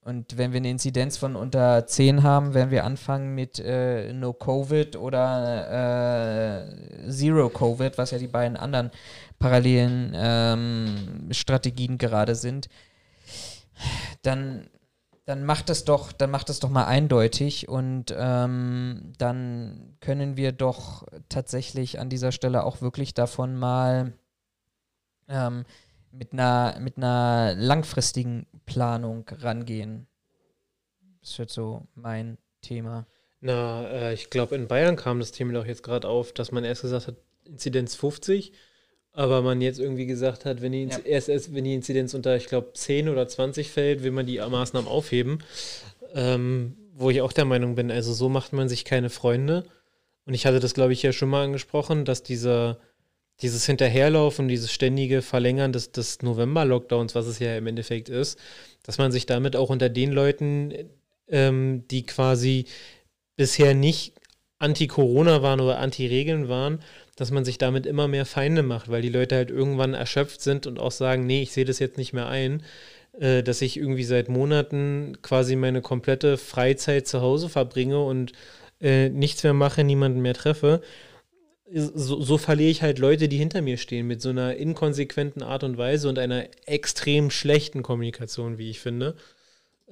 Und 0.00 0.36
wenn 0.36 0.52
wir 0.52 0.56
eine 0.56 0.70
Inzidenz 0.70 1.18
von 1.18 1.36
unter 1.36 1.86
10 1.86 2.24
haben, 2.24 2.52
werden 2.52 2.72
wir 2.72 2.82
anfangen 2.84 3.36
mit 3.36 3.60
äh, 3.60 4.12
No 4.12 4.32
Covid 4.32 4.96
oder 4.96 6.66
äh, 6.66 7.08
Zero 7.10 7.48
Covid, 7.48 7.96
was 7.96 8.10
ja 8.10 8.18
die 8.18 8.26
beiden 8.26 8.56
anderen 8.56 8.90
parallelen 9.38 10.12
ähm, 10.16 11.28
Strategien 11.30 11.96
gerade 11.96 12.34
sind. 12.34 12.68
Dann, 14.22 14.68
dann 15.24 15.44
macht 15.44 15.68
das 15.68 15.84
doch, 15.84 16.12
dann 16.12 16.30
macht 16.30 16.48
das 16.48 16.58
doch 16.58 16.68
mal 16.68 16.86
eindeutig 16.86 17.68
und 17.68 18.14
ähm, 18.16 19.12
dann 19.18 19.96
können 20.00 20.36
wir 20.36 20.52
doch 20.52 21.06
tatsächlich 21.28 22.00
an 22.00 22.08
dieser 22.08 22.32
Stelle 22.32 22.64
auch 22.64 22.80
wirklich 22.80 23.14
davon 23.14 23.56
mal 23.56 24.14
ähm, 25.28 25.64
mit 26.10 26.32
einer, 26.32 26.76
mit 26.80 26.96
einer 26.96 27.54
langfristigen 27.56 28.46
Planung 28.66 29.24
rangehen. 29.30 30.08
Das 31.20 31.38
wird 31.38 31.50
so 31.50 31.86
mein 31.94 32.36
Thema. 32.60 33.06
Na, 33.40 33.88
äh, 33.88 34.14
ich 34.14 34.28
glaube, 34.28 34.56
in 34.56 34.68
Bayern 34.68 34.96
kam 34.96 35.20
das 35.20 35.32
Thema 35.32 35.52
doch 35.52 35.66
jetzt 35.66 35.82
gerade 35.82 36.08
auf, 36.08 36.32
dass 36.32 36.52
man 36.52 36.64
erst 36.64 36.82
gesagt 36.82 37.06
hat, 37.06 37.16
Inzidenz 37.44 37.94
50, 37.94 38.52
aber 39.12 39.42
man 39.42 39.60
jetzt 39.60 39.78
irgendwie 39.78 40.06
gesagt 40.06 40.44
hat, 40.44 40.62
wenn 40.62 40.72
die, 40.72 40.84
Ja. 40.84 40.98
erst, 41.04 41.28
erst 41.28 41.54
wenn 41.54 41.64
die 41.64 41.74
Inzidenz 41.74 42.14
unter, 42.14 42.36
ich 42.36 42.46
glaube, 42.46 42.72
10 42.72 43.08
oder 43.08 43.28
20 43.28 43.70
fällt, 43.70 44.02
will 44.02 44.10
man 44.10 44.26
die 44.26 44.38
Maßnahmen 44.38 44.88
aufheben. 44.88 45.42
Ähm, 46.14 46.76
wo 46.94 47.10
ich 47.10 47.22
auch 47.22 47.32
der 47.32 47.46
Meinung 47.46 47.74
bin, 47.74 47.90
also 47.90 48.12
so 48.12 48.28
macht 48.28 48.52
man 48.52 48.68
sich 48.68 48.84
keine 48.84 49.10
Freunde. 49.10 49.64
Und 50.26 50.34
ich 50.34 50.46
hatte 50.46 50.60
das, 50.60 50.74
glaube 50.74 50.92
ich, 50.92 51.02
ja 51.02 51.12
schon 51.12 51.30
mal 51.30 51.44
angesprochen, 51.44 52.04
dass 52.04 52.22
dieser, 52.22 52.78
dieses 53.40 53.66
Hinterherlaufen, 53.66 54.46
dieses 54.46 54.70
ständige 54.72 55.22
Verlängern 55.22 55.72
des, 55.72 55.90
des 55.92 56.22
November-Lockdowns, 56.22 57.14
was 57.14 57.26
es 57.26 57.38
ja 57.38 57.56
im 57.56 57.66
Endeffekt 57.66 58.08
ist, 58.08 58.38
dass 58.82 58.98
man 58.98 59.10
sich 59.10 59.26
damit 59.26 59.56
auch 59.56 59.70
unter 59.70 59.88
den 59.88 60.12
Leuten, 60.12 60.72
ähm, 61.28 61.84
die 61.90 62.04
quasi 62.04 62.66
bisher 63.36 63.74
nicht 63.74 64.12
anti-Corona 64.58 65.42
waren 65.42 65.60
oder 65.60 65.78
anti-Regeln 65.78 66.48
waren, 66.48 66.80
dass 67.22 67.30
man 67.30 67.44
sich 67.44 67.56
damit 67.56 67.86
immer 67.86 68.08
mehr 68.08 68.26
Feinde 68.26 68.64
macht, 68.64 68.90
weil 68.90 69.00
die 69.00 69.08
Leute 69.08 69.36
halt 69.36 69.48
irgendwann 69.48 69.94
erschöpft 69.94 70.40
sind 70.40 70.66
und 70.66 70.80
auch 70.80 70.90
sagen, 70.90 71.24
nee, 71.24 71.40
ich 71.40 71.52
sehe 71.52 71.64
das 71.64 71.78
jetzt 71.78 71.96
nicht 71.96 72.12
mehr 72.12 72.26
ein, 72.26 72.64
äh, 73.12 73.44
dass 73.44 73.62
ich 73.62 73.76
irgendwie 73.76 74.02
seit 74.02 74.28
Monaten 74.28 75.16
quasi 75.22 75.54
meine 75.54 75.82
komplette 75.82 76.36
Freizeit 76.36 77.06
zu 77.06 77.20
Hause 77.20 77.48
verbringe 77.48 78.04
und 78.04 78.32
äh, 78.80 79.08
nichts 79.08 79.44
mehr 79.44 79.54
mache, 79.54 79.84
niemanden 79.84 80.20
mehr 80.20 80.34
treffe. 80.34 80.80
So, 81.72 82.20
so 82.20 82.38
verliere 82.38 82.70
ich 82.70 82.82
halt 82.82 82.98
Leute, 82.98 83.28
die 83.28 83.38
hinter 83.38 83.62
mir 83.62 83.76
stehen, 83.76 84.08
mit 84.08 84.20
so 84.20 84.30
einer 84.30 84.56
inkonsequenten 84.56 85.44
Art 85.44 85.62
und 85.62 85.78
Weise 85.78 86.08
und 86.08 86.18
einer 86.18 86.48
extrem 86.66 87.30
schlechten 87.30 87.84
Kommunikation, 87.84 88.58
wie 88.58 88.68
ich 88.68 88.80
finde. 88.80 89.14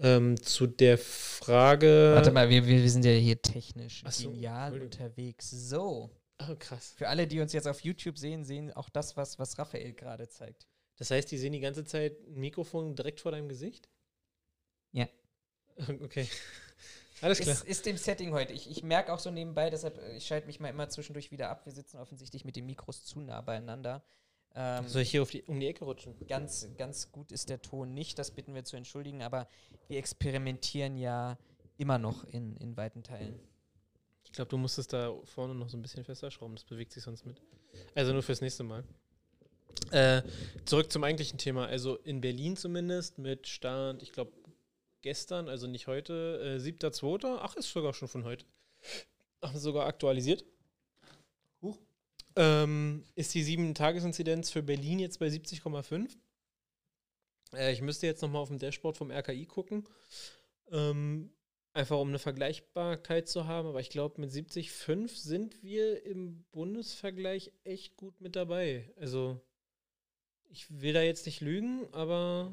Ähm, 0.03 0.37
zu 0.43 0.67
der 0.67 0.99
Frage. 0.99 2.11
Warte 2.13 2.33
mal, 2.33 2.51
wir, 2.51 2.67
wir, 2.67 2.91
sind 2.91 3.05
ja 3.05 3.13
hier 3.13 3.41
technisch 3.41 4.03
Ach 4.05 4.11
so, 4.11 4.31
genial 4.31 4.81
unterwegs. 4.81 5.49
So. 5.49 6.11
Oh, 6.49 6.57
krass. 6.59 6.95
Für 6.97 7.09
alle, 7.09 7.27
die 7.27 7.41
uns 7.41 7.53
jetzt 7.53 7.69
auf 7.69 7.81
YouTube 7.81 8.19
sehen, 8.19 8.45
sehen 8.45 8.73
auch 8.73 8.89
das, 8.89 9.17
was, 9.17 9.39
was 9.39 9.59
Raphael 9.59 9.93
gerade 9.93 10.29
zeigt. 10.29 10.67
Das 10.97 11.11
heißt, 11.11 11.31
die 11.31 11.39
sehen 11.39 11.53
die 11.53 11.61
ganze 11.61 11.85
Zeit 11.85 12.19
ein 12.27 12.41
Mikrofon 12.41 12.95
direkt 12.95 13.21
vor 13.21 13.33
deinem 13.33 13.49
Gesicht? 13.49 13.89
Ja. 14.93 15.09
Okay. 16.03 16.29
Alles 17.23 17.41
klar. 17.41 17.55
Ist, 17.55 17.65
ist 17.65 17.87
dem 17.87 17.97
Setting 17.97 18.33
heute. 18.33 18.53
Ich, 18.53 18.71
ich 18.71 18.83
merke 18.83 19.13
auch 19.13 19.19
so 19.19 19.31
nebenbei, 19.31 19.69
deshalb, 19.69 19.99
äh, 19.99 20.17
ich 20.17 20.27
schalte 20.27 20.47
mich 20.47 20.59
mal 20.59 20.69
immer 20.69 20.89
zwischendurch 20.89 21.31
wieder 21.31 21.51
ab. 21.51 21.67
Wir 21.67 21.73
sitzen 21.73 21.99
offensichtlich 21.99 22.45
mit 22.45 22.57
den 22.57 22.67
Mikros 22.67 23.05
zu 23.05 23.21
nah 23.21 23.41
beieinander. 23.43 24.03
Ähm, 24.55 24.89
Soll 24.89 25.03
ich 25.03 25.11
hier 25.11 25.23
auf 25.23 25.31
die, 25.31 25.43
um 25.43 25.61
die 25.61 25.69
Ecke 25.69 25.85
rutschen? 25.85 26.15
ganz, 26.27 26.69
ganz 26.77 27.13
gut 27.13 27.31
ist 27.31 27.51
der 27.51 27.63
Ton 27.63 27.95
nicht, 27.95 28.19
das 28.19 28.31
bitten 28.31 28.55
wir 28.55 28.65
zu 28.65 28.77
entschuldigen, 28.77 29.23
aber 29.23 29.49
wir 29.89 29.99
experimentieren 29.99 30.97
ja 30.97 31.39
immer 31.77 31.99
noch 31.99 32.25
in, 32.25 32.57
in 32.57 32.77
weiten 32.77 33.03
Teilen. 33.03 33.39
Ich 34.31 34.37
glaube, 34.37 34.49
du 34.49 34.59
musst 34.59 34.79
es 34.79 34.87
da 34.87 35.13
vorne 35.25 35.55
noch 35.55 35.69
so 35.69 35.77
ein 35.77 35.83
bisschen 35.83 36.05
fester 36.05 36.31
schrauben, 36.31 36.55
das 36.55 36.65
bewegt 36.65 36.93
sich 36.93 37.03
sonst 37.03 37.27
mit. 37.27 37.43
Also 37.97 38.13
nur 38.13 38.23
fürs 38.23 38.41
nächste 38.41 38.63
Mal. 38.63 38.85
Äh, 39.91 40.23
zurück 40.65 40.93
zum 40.93 41.03
eigentlichen 41.03 41.39
Thema. 41.39 41.67
Also 41.67 41.97
in 41.97 42.21
Berlin 42.21 42.57
zumindest 42.57 43.19
mit 43.19 43.49
Stand, 43.49 44.03
ich 44.03 44.13
glaube, 44.13 44.33
gestern, 45.03 45.49
also 45.49 45.67
nicht 45.67 45.89
heute, 45.89 46.59
äh, 46.59 46.61
7.2. 46.61 47.39
Ach, 47.41 47.57
ist 47.57 47.73
sogar 47.73 47.93
schon 47.93 48.09
von 48.09 48.25
heute. 48.25 48.45
Ach, 49.41 49.55
sogar 49.57 49.87
aktualisiert. 49.87 50.45
Huch. 51.63 51.79
Ähm, 52.37 53.05
ist 53.17 53.35
die 53.35 53.43
7-Tages-Inzidenz 53.43 54.51
für 54.51 54.63
Berlin 54.63 55.01
jetzt 55.01 55.19
bei 55.19 55.27
70,5. 55.27 56.17
Äh, 57.55 57.73
ich 57.73 57.81
müsste 57.83 58.07
jetzt 58.07 58.23
nochmal 58.23 58.43
auf 58.43 58.49
dem 58.49 58.59
Dashboard 58.59 58.97
vom 58.97 59.11
RKI 59.11 59.47
gucken. 59.47 59.89
Ähm, 60.71 61.33
Einfach 61.73 61.99
um 61.99 62.09
eine 62.09 62.19
Vergleichbarkeit 62.21 63.29
zu 63.29 63.47
haben, 63.47 63.69
aber 63.69 63.81
ich 63.81 63.91
glaube, 63.91 64.21
mit 64.21 64.31
70,5 64.31 65.17
sind 65.17 65.63
wir 65.63 66.05
im 66.05 66.45
Bundesvergleich 66.53 67.53
echt 67.65 67.97
gut 67.97 68.21
mit 68.21 68.37
dabei. 68.37 68.93
Also, 68.97 69.41
ich 70.51 70.67
will 70.81 70.93
da 70.93 71.03
jetzt 71.03 71.27
nicht 71.27 71.41
lügen, 71.41 71.87
aber 71.93 72.53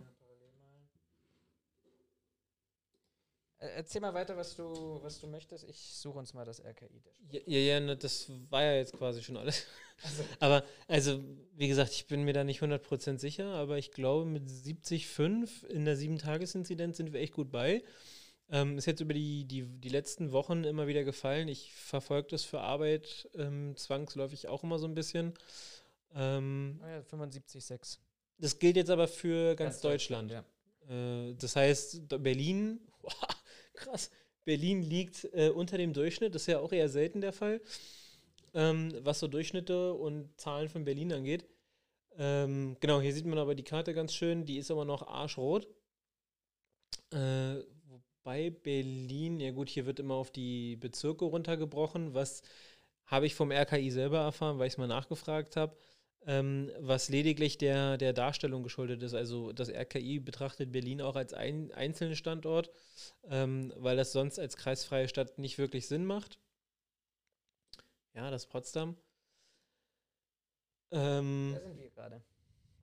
Äh, 3.59 3.69
Erzähl 3.77 4.01
mal 4.01 4.13
weiter, 4.13 4.37
was 4.37 4.55
du, 4.55 4.99
was 5.01 5.19
du 5.19 5.27
möchtest. 5.27 5.67
Ich 5.67 5.95
suche 5.95 6.19
uns 6.19 6.33
mal 6.33 6.45
das 6.45 6.63
RKI. 6.63 7.01
ja, 7.31 7.39
ja, 7.45 7.59
ja 7.59 7.79
ne, 7.79 7.97
das 7.97 8.29
war 8.49 8.63
ja 8.63 8.75
jetzt 8.75 8.93
quasi 8.93 9.21
schon 9.23 9.37
alles. 9.37 9.65
Also, 10.03 10.23
Aber, 10.39 10.63
also, 10.87 11.23
wie 11.55 11.67
gesagt, 11.67 11.91
ich 11.91 12.05
bin 12.05 12.21
mir 12.23 12.33
da 12.33 12.43
nicht 12.43 12.61
100% 12.61 13.17
sicher, 13.17 13.47
aber 13.55 13.79
ich 13.79 13.89
glaube, 13.91 14.25
mit 14.25 14.47
70,5 14.47 15.65
in 15.65 15.85
der 15.85 15.97
7-Tages-Inzidenz 15.97 16.97
sind 16.97 17.13
wir 17.13 17.19
echt 17.19 17.33
gut 17.33 17.49
bei. 17.51 17.81
Ähm, 18.49 18.77
ist 18.77 18.85
jetzt 18.85 19.01
über 19.01 19.13
die, 19.13 19.45
die, 19.45 19.63
die 19.65 19.89
letzten 19.89 20.31
Wochen 20.31 20.63
immer 20.63 20.87
wieder 20.87 21.03
gefallen. 21.03 21.49
Ich 21.49 21.73
verfolge 21.73 22.29
das 22.29 22.43
für 22.43 22.61
Arbeit 22.61 23.29
ähm, 23.35 23.75
zwangsläufig 23.75 24.47
auch 24.47 24.63
immer 24.63 24.79
so 24.79 24.87
ein 24.87 24.95
bisschen. 24.95 25.33
Ähm, 26.15 26.79
ah 26.81 26.89
ja, 26.89 26.99
75,6. 26.99 27.99
das 28.37 28.59
gilt 28.59 28.77
jetzt 28.77 28.89
aber 28.89 29.07
für 29.07 29.55
ganz, 29.55 29.81
Deutschland. 29.81 30.31
Ja. 30.31 30.45
Äh, 30.89 31.35
das 31.35 31.55
heißt, 31.55 32.07
Berlin, 32.07 32.79
krass, 33.73 34.09
Berlin 34.45 34.81
liegt 34.81 35.27
äh, 35.33 35.49
unter 35.49 35.77
dem 35.77 35.91
Durchschnitt, 35.91 36.33
das 36.33 36.43
ist 36.43 36.47
ja 36.47 36.59
auch 36.59 36.71
eher 36.71 36.87
selten 36.87 37.19
der 37.19 37.33
Fall, 37.33 37.59
ähm, 38.53 38.93
was 39.01 39.19
so 39.19 39.27
Durchschnitte 39.27 39.93
und 39.93 40.29
Zahlen 40.39 40.69
von 40.69 40.85
Berlin 40.85 41.11
angeht. 41.11 41.45
Ähm, 42.17 42.77
genau, 42.79 43.01
hier 43.01 43.13
sieht 43.13 43.25
man 43.25 43.37
aber 43.37 43.55
die 43.55 43.63
Karte 43.63 43.93
ganz 43.93 44.13
schön, 44.13 44.45
die 44.45 44.57
ist 44.57 44.71
aber 44.71 44.85
noch 44.85 45.05
arschrot. 45.05 45.67
Äh, 47.11 47.57
wobei 48.27 48.49
Berlin, 48.49 49.39
ja 49.39 49.51
gut, 49.51 49.69
hier 49.69 49.85
wird 49.85 49.99
immer 49.99 50.15
auf 50.15 50.31
die 50.31 50.75
Bezirke 50.75 51.23
runtergebrochen, 51.23 52.13
was 52.13 52.41
habe 53.05 53.25
ich 53.25 53.35
vom 53.35 53.51
RKI 53.51 53.89
selber 53.89 54.19
erfahren, 54.19 54.59
weil 54.59 54.67
ich 54.67 54.73
es 54.73 54.77
mal 54.77 54.87
nachgefragt 54.87 55.55
habe 55.55 55.77
ähm, 56.25 56.69
was 56.79 57.07
lediglich 57.07 57.57
der, 57.57 57.97
der 57.97 58.11
Darstellung 58.11 58.61
geschuldet 58.61 59.01
ist. 59.01 59.13
Also 59.13 59.53
das 59.53 59.69
RKI 59.69 60.19
betrachtet 60.19 60.73
Berlin 60.73 61.01
auch 61.01 61.15
als 61.15 61.33
ein, 61.33 61.71
einzelnen 61.71 62.17
Standort, 62.17 62.69
ähm, 63.29 63.71
weil 63.77 63.95
das 63.95 64.11
sonst 64.11 64.37
als 64.37 64.57
kreisfreie 64.57 65.07
Stadt 65.07 65.39
nicht 65.39 65.57
wirklich 65.57 65.87
Sinn 65.87 66.05
macht. 66.05 66.37
Ja, 68.13 68.29
das 68.29 68.43
ist 68.43 68.49
Potsdam. 68.49 68.97
Ähm, 70.91 71.51
Da 71.53 71.61
sind 71.61 71.79
wir 71.79 71.89
gerade. 71.91 72.21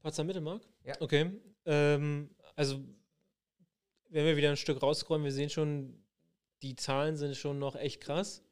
Potsdam 0.00 0.26
Mittelmark? 0.26 0.62
Ja. 0.84 0.94
Okay. 1.00 1.30
Ähm, 1.66 2.30
also, 2.56 2.82
wenn 4.10 4.26
wir 4.26 4.36
wieder 4.36 4.50
ein 4.50 4.56
Stück 4.56 4.82
rausscrollen, 4.82 5.24
wir 5.24 5.32
sehen 5.32 5.50
schon, 5.50 6.02
die 6.62 6.76
Zahlen 6.76 7.16
sind 7.16 7.36
schon 7.36 7.58
noch 7.58 7.76
echt 7.76 8.00
krass. 8.00 8.42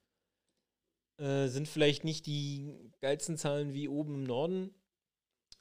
Äh, 1.19 1.49
sind 1.49 1.69
vielleicht 1.69 2.05
nicht 2.05 2.27
die 2.27 2.75
geilsten 3.01 3.37
Zahlen 3.37 3.73
wie 3.73 3.89
oben 3.89 4.15
im 4.15 4.25
Norden. 4.25 4.75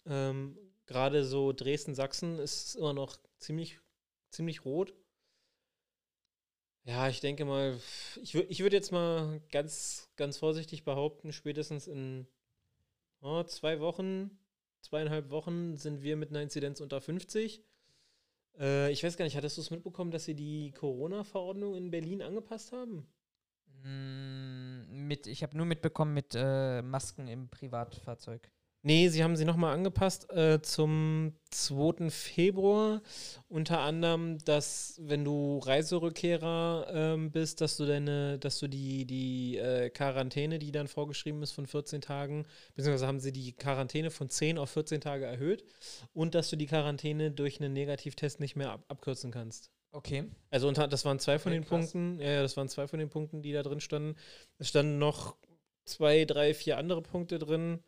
Ähm, 0.06 0.58
Gerade 0.86 1.24
so 1.24 1.54
Dresden-Sachsen 1.54 2.40
ist 2.40 2.76
immer 2.76 2.94
noch 2.94 3.18
ziemlich, 3.38 3.80
ziemlich 4.30 4.66
rot. 4.66 4.94
Ja, 6.84 7.08
ich 7.08 7.20
denke 7.20 7.46
mal, 7.46 7.80
ich, 8.22 8.34
ich 8.36 8.60
würde 8.62 8.76
jetzt 8.76 8.92
mal 8.92 9.40
ganz, 9.52 10.10
ganz 10.16 10.38
vorsichtig 10.38 10.84
behaupten, 10.84 11.32
spätestens 11.32 11.88
in 11.88 12.28
oh, 13.22 13.44
zwei 13.44 13.80
Wochen, 13.80 14.32
zweieinhalb 14.82 15.30
Wochen 15.30 15.78
sind 15.78 16.02
wir 16.02 16.18
mit 16.18 16.30
einer 16.30 16.42
Inzidenz 16.42 16.82
unter 16.82 17.00
50. 17.00 17.64
Äh, 18.60 18.92
ich 18.92 19.04
weiß 19.04 19.18
gar 19.18 19.26
nicht, 19.26 19.36
hattest 19.36 19.58
du 19.58 19.62
es 19.62 19.72
mitbekommen, 19.72 20.12
dass 20.12 20.26
sie 20.26 20.36
die 20.36 20.72
Corona-Verordnung 20.72 21.76
in 21.76 21.92
Berlin 21.92 22.22
angepasst 22.22 22.72
haben? 22.72 23.08
Mm, 23.84 25.08
Mit, 25.08 25.28
ich 25.28 25.44
habe 25.44 25.58
nur 25.58 25.66
mitbekommen 25.66 26.14
mit 26.14 26.34
äh, 26.36 26.82
Masken 26.82 27.28
im 27.28 27.50
Privatfahrzeug. 27.50 28.52
Nee, 28.84 29.10
sie 29.10 29.24
haben 29.24 29.36
sie 29.36 29.46
nochmal 29.46 29.76
angepasst 29.76 30.32
äh, 30.32 30.60
zum 30.62 31.34
2. 31.52 32.10
Februar. 32.10 33.04
Unter 33.48 33.82
anderem, 33.82 34.40
dass 34.40 35.00
wenn 35.04 35.24
du 35.24 35.60
Reiserückkehrer 35.60 36.88
ähm, 36.92 37.32
bist, 37.32 37.62
dass 37.62 37.78
du 37.78 37.86
deine, 37.86 38.40
dass 38.40 38.58
du 38.58 38.68
die, 38.68 39.06
die 39.06 39.58
äh, 39.58 39.92
Quarantäne, 39.92 40.58
die 40.58 40.72
dann 40.72 40.88
vorgeschrieben 40.88 41.44
ist 41.44 41.52
von 41.52 41.68
14 41.68 42.02
Tagen, 42.02 42.48
beziehungsweise 42.76 43.06
haben 43.06 43.20
sie 43.20 43.32
die 43.32 43.54
Quarantäne 43.54 44.10
von 44.10 44.30
10 44.30 44.58
auf 44.58 44.72
14 44.72 45.00
Tage 45.00 45.26
erhöht 45.26 45.64
und 46.14 46.34
dass 46.34 46.50
du 46.50 46.56
die 46.56 46.66
Quarantäne 46.68 47.30
durch 47.30 47.60
einen 47.60 47.74
Negativtest 47.74 48.40
nicht 48.40 48.56
mehr 48.56 48.72
ab 48.72 48.86
abkürzen 48.88 49.30
kannst. 49.32 49.72
Okay. 49.92 50.24
Also 50.50 50.68
unter, 50.68 50.88
das 50.88 51.06
waren 51.06 51.20
zwei 51.20 51.38
von 51.38 51.52
Okay, 51.52 51.60
den 51.60 51.68
krass. 51.68 51.92
Punkten, 51.92 52.20
ja, 52.20 52.32
ja, 52.32 52.42
das 52.42 52.58
waren 52.58 52.70
zwei 52.70 52.88
von 52.88 52.98
den 52.98 53.10
Punkten, 53.10 53.42
die 53.42 53.52
da 53.52 53.62
drin 53.62 53.80
standen. 53.82 54.16
Es 54.58 54.70
standen 54.70 54.98
noch 54.98 55.36
zwei, 55.86 56.26
drei, 56.26 56.54
vier 56.54 56.78
andere 56.78 57.02
Punkte 57.02 57.38
drin. 57.38 57.84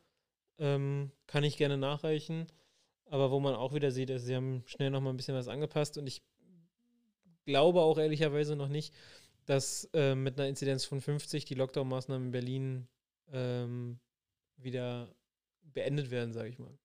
Ähm, 0.59 1.11
kann 1.27 1.43
ich 1.43 1.57
gerne 1.57 1.77
nachreichen. 1.77 2.47
Aber 3.05 3.31
wo 3.31 3.39
man 3.39 3.55
auch 3.55 3.73
wieder 3.73 3.91
sieht, 3.91 4.09
also 4.09 4.25
sie 4.25 4.35
haben 4.35 4.63
schnell 4.65 4.89
noch 4.89 5.01
mal 5.01 5.11
ein 5.11 5.17
bisschen 5.17 5.35
was 5.35 5.47
angepasst 5.47 5.97
und 5.97 6.07
ich 6.07 6.23
glaube 7.45 7.81
auch 7.81 7.97
ehrlicherweise 7.97 8.55
noch 8.55 8.69
nicht, 8.69 8.93
dass 9.45 9.89
äh, 9.93 10.15
mit 10.15 10.39
einer 10.39 10.47
Inzidenz 10.47 10.85
von 10.85 11.01
50 11.01 11.45
die 11.45 11.55
Lockdown-Maßnahmen 11.55 12.27
in 12.27 12.31
Berlin 12.31 12.87
ähm, 13.31 13.99
wieder 14.57 15.13
beendet 15.61 16.11
werden, 16.11 16.33
sage 16.33 16.49
ich 16.49 16.59
mal. 16.59 16.77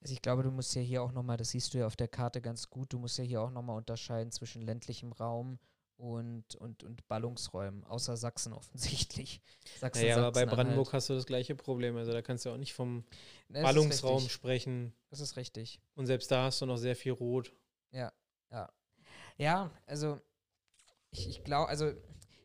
Also 0.00 0.14
ich 0.14 0.22
glaube, 0.22 0.42
du 0.42 0.50
musst 0.50 0.74
ja 0.74 0.82
hier 0.82 1.02
auch 1.02 1.12
nochmal, 1.12 1.36
das 1.36 1.50
siehst 1.50 1.72
du 1.72 1.78
ja 1.78 1.86
auf 1.86 1.96
der 1.96 2.08
Karte 2.08 2.40
ganz 2.40 2.68
gut, 2.68 2.92
du 2.92 2.98
musst 2.98 3.18
ja 3.18 3.24
hier 3.24 3.40
auch 3.40 3.50
nochmal 3.50 3.76
unterscheiden 3.76 4.32
zwischen 4.32 4.62
ländlichem 4.62 5.12
Raum 5.12 5.60
und, 6.02 6.56
und, 6.56 6.82
und 6.82 7.06
Ballungsräumen, 7.06 7.84
außer 7.84 8.16
Sachsen 8.16 8.52
offensichtlich. 8.52 9.40
Sachsen, 9.78 10.02
Naja, 10.02 10.16
aber 10.16 10.32
bei. 10.32 10.46
Brandenburg 10.46 10.92
hast 10.92 11.08
du 11.08 11.14
das 11.14 11.26
gleiche 11.26 11.54
Problem. 11.54 11.96
Also 11.96 12.10
da 12.10 12.22
kannst 12.22 12.44
du 12.44 12.50
auch 12.50 12.56
nicht 12.56 12.74
vom 12.74 13.04
ist 13.48 13.62
Ballungsraum 13.62 14.28
sprechen. 14.28 14.92
Das 15.10 15.20
ist 15.20 15.36
richtig. 15.36 15.80
Und 15.94 16.06
selbst 16.06 16.28
da 16.32 16.44
hast 16.44 16.60
du 16.60 16.66
noch 16.66 16.76
sehr 16.76 16.96
viel 16.96 17.12
Rot. 17.12 17.52
Ja, 17.92 18.12
ja. 18.50 18.68
Ja, 19.38 19.70
also 19.86 20.20
ich, 21.12 21.28
ich 21.28 21.44
glaube, 21.44 21.68
also 21.68 21.92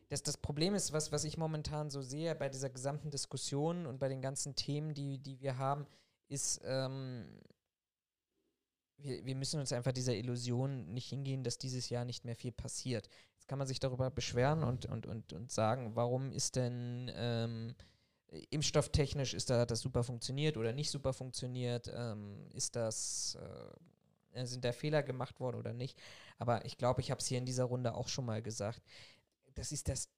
das, 0.08 0.22
das 0.22 0.36
Problem 0.36 0.76
ist, 0.76 0.92
was, 0.92 1.10
was 1.10 1.24
ich 1.24 1.36
momentan 1.36 1.90
so 1.90 2.00
sehe 2.00 2.36
bei 2.36 2.48
dieser 2.48 2.70
gesamten 2.70 3.10
Diskussion 3.10 3.86
und 3.86 3.98
bei 3.98 4.08
den 4.08 4.22
ganzen 4.22 4.54
Themen, 4.54 4.94
die, 4.94 5.18
die 5.18 5.40
wir 5.40 5.58
haben, 5.58 5.84
ist, 6.28 6.60
ähm, 6.64 7.40
wir, 8.98 9.24
wir 9.24 9.34
müssen 9.34 9.58
uns 9.58 9.72
einfach 9.72 9.92
dieser 9.92 10.14
Illusion 10.14 10.92
nicht 10.94 11.08
hingehen, 11.08 11.42
dass 11.42 11.58
dieses 11.58 11.88
Jahr 11.88 12.04
nicht 12.04 12.24
mehr 12.24 12.36
viel 12.36 12.52
passiert. 12.52 13.08
Kann 13.48 13.58
man 13.58 13.66
sich 13.66 13.80
darüber 13.80 14.10
beschweren 14.10 14.62
und, 14.62 14.86
und, 14.86 15.06
und, 15.06 15.32
und 15.32 15.50
sagen, 15.50 15.96
warum 15.96 16.32
ist 16.32 16.54
denn 16.56 17.10
ähm, 17.16 17.74
impfstofftechnisch, 18.50 19.34
ist 19.34 19.50
da 19.50 19.66
das 19.66 19.80
super 19.80 20.04
funktioniert 20.04 20.56
oder 20.56 20.72
nicht 20.72 20.90
super 20.90 21.12
funktioniert? 21.12 21.90
Ähm, 21.92 22.46
ist 22.52 22.76
das, 22.76 23.36
äh, 24.34 24.44
sind 24.44 24.64
da 24.64 24.72
Fehler 24.72 25.02
gemacht 25.02 25.40
worden 25.40 25.56
oder 25.56 25.72
nicht? 25.72 25.98
Aber 26.38 26.64
ich 26.64 26.76
glaube, 26.76 27.00
ich 27.00 27.10
habe 27.10 27.20
es 27.20 27.26
hier 27.26 27.38
in 27.38 27.46
dieser 27.46 27.64
Runde 27.64 27.94
auch 27.94 28.08
schon 28.08 28.26
mal 28.26 28.42
gesagt. 28.42 28.82
Das 29.54 29.72
ist 29.72 29.88
das, 29.88 30.08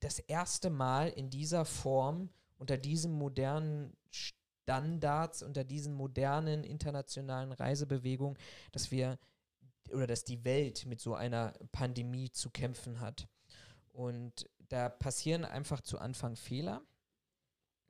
das 0.00 0.18
erste 0.20 0.70
Mal 0.70 1.08
in 1.08 1.30
dieser 1.30 1.64
Form 1.64 2.28
unter 2.58 2.76
diesen 2.76 3.12
modernen 3.12 3.96
Standards, 4.10 5.42
unter 5.42 5.64
diesen 5.64 5.94
modernen 5.94 6.62
internationalen 6.62 7.52
Reisebewegungen, 7.52 8.38
dass 8.70 8.90
wir 8.90 9.18
oder 9.92 10.06
dass 10.06 10.24
die 10.24 10.44
Welt 10.44 10.86
mit 10.86 11.00
so 11.00 11.14
einer 11.14 11.52
Pandemie 11.72 12.30
zu 12.30 12.50
kämpfen 12.50 13.00
hat. 13.00 13.26
Und 13.92 14.48
da 14.68 14.88
passieren 14.88 15.44
einfach 15.44 15.80
zu 15.80 15.98
Anfang 15.98 16.36
Fehler. 16.36 16.82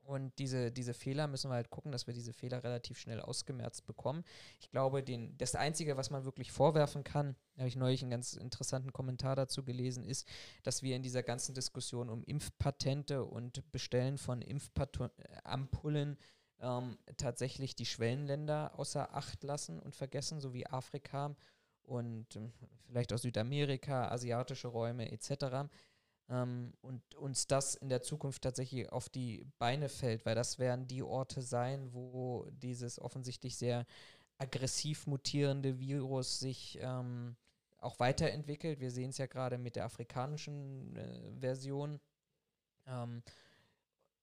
Und 0.03 0.37
diese, 0.41 0.73
diese 0.73 0.93
Fehler 0.93 1.29
müssen 1.29 1.51
wir 1.51 1.55
halt 1.55 1.71
gucken, 1.71 1.93
dass 1.93 2.09
wir 2.09 2.15
diese 2.15 2.33
Fehler 2.33 2.65
relativ 2.65 2.99
schnell 2.99 3.21
ausgemerzt 3.21 3.87
bekommen. 3.87 4.25
Ich 4.59 4.69
glaube, 4.71 5.05
den, 5.05 5.39
das 5.39 5.55
Einzige, 5.55 5.97
was 5.97 6.11
man 6.11 6.25
wirklich 6.25 6.51
vorwerfen 6.51 7.05
kann, 7.05 7.37
habe 7.57 7.69
ich 7.69 7.77
neulich 7.77 8.03
einen 8.03 8.11
ganz 8.11 8.33
interessanten 8.33 8.93
Kommentar 8.93 9.37
dazu 9.37 9.63
gelesen, 9.63 10.03
ist, 10.03 10.27
dass 10.65 10.83
wir 10.83 10.97
in 10.97 11.03
dieser 11.03 11.23
ganzen 11.23 11.55
Diskussion 11.55 12.09
um 12.09 12.25
Impfpatente 12.25 13.25
und 13.25 13.71
Bestellen 13.71 14.19
von 14.19 14.43
Impfampullen 14.43 16.19
ähm, 16.61 16.99
tatsächlich 17.17 17.77
die 17.77 17.87
Schwellenländer 17.87 18.73
außer 18.79 19.15
Acht 19.15 19.45
lassen 19.45 19.79
und 19.79 19.95
vergessen, 19.95 20.41
so 20.41 20.53
wie 20.53 20.67
Afrika 20.67 21.37
und 21.91 22.37
ähm, 22.37 22.53
vielleicht 22.87 23.13
auch 23.13 23.19
Südamerika, 23.19 24.09
asiatische 24.09 24.69
Räume 24.69 25.11
etc. 25.11 25.69
Ähm, 26.29 26.73
und 26.81 27.15
uns 27.17 27.47
das 27.49 27.75
in 27.75 27.89
der 27.89 28.03
Zukunft 28.03 28.43
tatsächlich 28.43 28.91
auf 28.91 29.09
die 29.09 29.45
Beine 29.59 29.89
fällt, 29.89 30.25
weil 30.25 30.37
das 30.37 30.59
werden 30.59 30.87
die 30.87 31.03
Orte 31.03 31.43
sein, 31.43 31.93
wo 31.93 32.47
dieses 32.53 33.01
offensichtlich 33.01 33.57
sehr 33.57 33.87
aggressiv 34.39 35.07
mutierende 35.07 35.81
Virus 35.81 36.39
sich 36.39 36.79
ähm, 36.81 37.37
auch 37.79 37.99
weiterentwickelt. 37.99 38.81
Wir 38.81 38.93
sehen 38.93 39.11
es 39.11 39.19
ja 39.19 39.27
gerade 39.27 39.59
mit 39.59 39.75
der 39.75 39.85
afrikanischen 39.85 40.97
äh, 40.97 41.41
Version. 41.41 42.01
Ähm, 42.87 43.23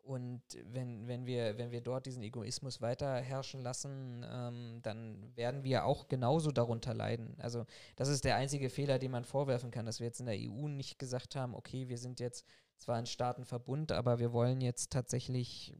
und 0.07 0.41
wenn, 0.71 1.07
wenn, 1.07 1.25
wir, 1.25 1.57
wenn 1.57 1.71
wir 1.71 1.81
dort 1.81 2.05
diesen 2.05 2.23
Egoismus 2.23 2.81
weiter 2.81 3.15
herrschen 3.15 3.61
lassen, 3.61 4.25
ähm, 4.29 4.79
dann 4.81 5.35
werden 5.35 5.63
wir 5.63 5.85
auch 5.85 6.07
genauso 6.07 6.51
darunter 6.51 6.93
leiden. 6.93 7.35
Also 7.39 7.65
das 7.97 8.07
ist 8.07 8.23
der 8.23 8.37
einzige 8.37 8.69
Fehler, 8.69 8.99
den 8.99 9.11
man 9.11 9.25
vorwerfen 9.25 9.69
kann, 9.69 9.85
dass 9.85 9.99
wir 9.99 10.07
jetzt 10.07 10.21
in 10.21 10.27
der 10.27 10.37
EU 10.37 10.69
nicht 10.69 10.97
gesagt 10.97 11.35
haben, 11.35 11.53
okay, 11.53 11.89
wir 11.89 11.97
sind 11.97 12.21
jetzt 12.21 12.45
zwar 12.77 12.95
ein 12.95 13.05
Staatenverbund, 13.05 13.91
aber 13.91 14.19
wir 14.19 14.31
wollen 14.31 14.61
jetzt 14.61 14.91
tatsächlich 14.91 15.73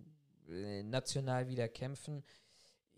äh, 0.50 0.84
national 0.84 1.48
wieder 1.48 1.70
kämpfen. 1.70 2.24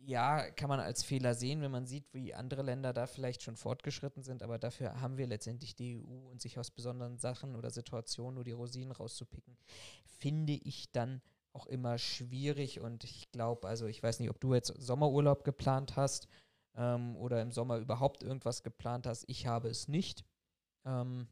Ja, 0.05 0.49
kann 0.51 0.69
man 0.69 0.79
als 0.79 1.03
Fehler 1.03 1.35
sehen, 1.35 1.61
wenn 1.61 1.71
man 1.71 1.85
sieht, 1.85 2.05
wie 2.13 2.33
andere 2.33 2.63
Länder 2.63 2.93
da 2.93 3.05
vielleicht 3.05 3.43
schon 3.43 3.55
fortgeschritten 3.55 4.23
sind, 4.23 4.41
aber 4.41 4.57
dafür 4.57 5.01
haben 5.01 5.17
wir 5.17 5.27
letztendlich 5.27 5.75
die 5.75 5.97
EU 5.97 6.29
und 6.29 6.41
sich 6.41 6.57
aus 6.57 6.71
besonderen 6.71 7.17
Sachen 7.17 7.55
oder 7.55 7.69
Situationen 7.69 8.35
nur 8.35 8.43
die 8.43 8.53
Rosinen 8.53 8.91
rauszupicken, 8.91 9.57
finde 10.05 10.53
ich 10.53 10.91
dann 10.91 11.21
auch 11.53 11.65
immer 11.67 11.97
schwierig 11.97 12.79
und 12.79 13.03
ich 13.03 13.31
glaube, 13.31 13.67
also 13.67 13.87
ich 13.87 14.01
weiß 14.01 14.19
nicht, 14.19 14.29
ob 14.29 14.39
du 14.39 14.53
jetzt 14.53 14.73
Sommerurlaub 14.77 15.43
geplant 15.43 15.95
hast 15.95 16.27
ähm, 16.75 17.15
oder 17.17 17.41
im 17.41 17.51
Sommer 17.51 17.77
überhaupt 17.77 18.23
irgendwas 18.23 18.63
geplant 18.63 19.05
hast. 19.05 19.25
Ich 19.27 19.47
habe 19.47 19.69
es 19.69 19.87
nicht. 19.87 20.23
Ähm, 20.85 21.27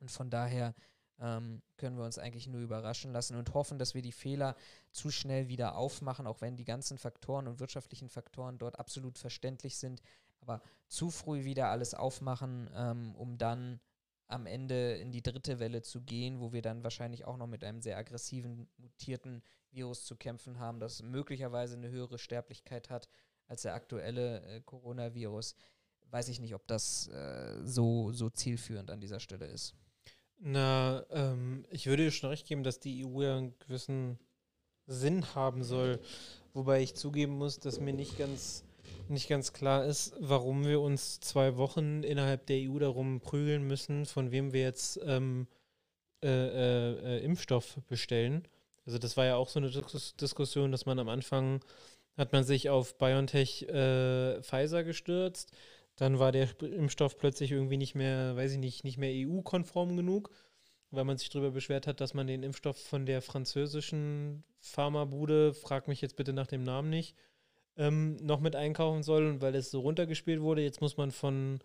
und 0.00 0.10
von 0.10 0.30
daher 0.30 0.74
ähm, 1.20 1.62
können 1.76 1.96
wir 1.96 2.04
uns 2.04 2.18
eigentlich 2.18 2.46
nur 2.46 2.60
überraschen 2.60 3.12
lassen 3.12 3.36
und 3.36 3.54
hoffen, 3.54 3.78
dass 3.78 3.94
wir 3.94 4.02
die 4.02 4.12
Fehler 4.12 4.56
zu 4.90 5.10
schnell 5.10 5.48
wieder 5.48 5.76
aufmachen, 5.76 6.26
auch 6.26 6.40
wenn 6.40 6.56
die 6.56 6.64
ganzen 6.64 6.98
Faktoren 6.98 7.48
und 7.48 7.60
wirtschaftlichen 7.60 8.08
Faktoren 8.08 8.58
dort 8.58 8.78
absolut 8.78 9.18
verständlich 9.18 9.76
sind, 9.76 10.00
aber 10.40 10.62
zu 10.86 11.10
früh 11.10 11.44
wieder 11.44 11.68
alles 11.68 11.94
aufmachen, 11.94 12.70
ähm, 12.74 13.14
um 13.16 13.38
dann 13.38 13.80
am 14.28 14.46
Ende 14.46 14.94
in 14.96 15.10
die 15.10 15.22
dritte 15.22 15.58
Welle 15.58 15.82
zu 15.82 16.02
gehen, 16.02 16.40
wo 16.40 16.52
wir 16.52 16.62
dann 16.62 16.84
wahrscheinlich 16.84 17.24
auch 17.24 17.38
noch 17.38 17.46
mit 17.46 17.64
einem 17.64 17.80
sehr 17.80 17.96
aggressiven, 17.96 18.68
mutierten 18.76 19.42
Virus 19.70 20.04
zu 20.04 20.16
kämpfen 20.16 20.58
haben, 20.58 20.80
das 20.80 21.02
möglicherweise 21.02 21.76
eine 21.76 21.88
höhere 21.88 22.18
Sterblichkeit 22.18 22.90
hat 22.90 23.08
als 23.46 23.62
der 23.62 23.74
aktuelle 23.74 24.42
äh, 24.42 24.60
Coronavirus. 24.60 25.54
Weiß 26.10 26.28
ich 26.28 26.40
nicht, 26.40 26.54
ob 26.54 26.66
das 26.66 27.08
äh, 27.08 27.64
so, 27.64 28.12
so 28.12 28.30
zielführend 28.30 28.90
an 28.90 29.00
dieser 29.00 29.20
Stelle 29.20 29.46
ist. 29.46 29.74
Na, 30.40 31.04
ähm, 31.10 31.64
ich 31.70 31.86
würde 31.86 32.04
dir 32.04 32.10
schon 32.10 32.30
recht 32.30 32.46
geben, 32.46 32.62
dass 32.62 32.78
die 32.78 33.04
EU 33.04 33.22
ja 33.22 33.36
einen 33.36 33.58
gewissen 33.58 34.18
Sinn 34.86 35.34
haben 35.34 35.64
soll. 35.64 35.98
Wobei 36.54 36.82
ich 36.82 36.94
zugeben 36.94 37.36
muss, 37.38 37.58
dass 37.58 37.80
mir 37.80 37.92
nicht 37.92 38.18
ganz, 38.18 38.64
nicht 39.08 39.28
ganz 39.28 39.52
klar 39.52 39.84
ist, 39.84 40.14
warum 40.20 40.64
wir 40.64 40.80
uns 40.80 41.20
zwei 41.20 41.56
Wochen 41.56 42.02
innerhalb 42.02 42.46
der 42.46 42.70
EU 42.70 42.78
darum 42.78 43.20
prügeln 43.20 43.66
müssen, 43.66 44.06
von 44.06 44.30
wem 44.30 44.52
wir 44.52 44.62
jetzt 44.62 45.00
ähm, 45.04 45.46
äh, 46.22 46.28
äh, 46.28 47.18
äh, 47.18 47.24
Impfstoff 47.24 47.78
bestellen. 47.88 48.46
Also 48.86 48.98
das 48.98 49.16
war 49.16 49.26
ja 49.26 49.36
auch 49.36 49.48
so 49.48 49.60
eine 49.60 49.70
Dis 49.70 50.16
Diskussion, 50.16 50.72
dass 50.72 50.86
man 50.86 50.98
am 50.98 51.08
Anfang 51.08 51.60
hat 52.16 52.32
man 52.32 52.42
sich 52.42 52.70
auf 52.70 52.98
BioNTech 52.98 53.62
äh, 53.68 54.42
Pfizer 54.42 54.82
gestürzt. 54.82 55.52
Dann 55.98 56.18
war 56.18 56.32
der 56.32 56.48
Impfstoff 56.62 57.18
plötzlich 57.18 57.52
irgendwie 57.52 57.76
nicht 57.76 57.94
mehr, 57.94 58.36
weiß 58.36 58.52
ich 58.52 58.58
nicht, 58.58 58.84
nicht 58.84 58.98
mehr 58.98 59.12
EU-konform 59.28 59.96
genug. 59.96 60.30
weil 60.90 61.04
man 61.04 61.18
sich 61.18 61.28
darüber 61.28 61.50
beschwert 61.50 61.86
hat, 61.86 62.00
dass 62.00 62.14
man 62.14 62.26
den 62.26 62.42
Impfstoff 62.42 62.78
von 62.78 63.04
der 63.04 63.20
französischen 63.20 64.42
Pharmabude, 64.58 65.52
frag 65.52 65.86
mich 65.86 66.00
jetzt 66.00 66.16
bitte 66.16 66.32
nach 66.32 66.46
dem 66.46 66.62
Namen 66.62 66.88
nicht, 66.88 67.14
ähm, 67.76 68.16
noch 68.22 68.40
mit 68.40 68.56
einkaufen 68.56 69.02
soll 69.02 69.26
und 69.26 69.42
weil 69.42 69.54
es 69.54 69.70
so 69.70 69.80
runtergespielt 69.80 70.40
wurde, 70.40 70.62
jetzt 70.62 70.80
muss 70.80 70.96
man 70.96 71.10
von, 71.10 71.60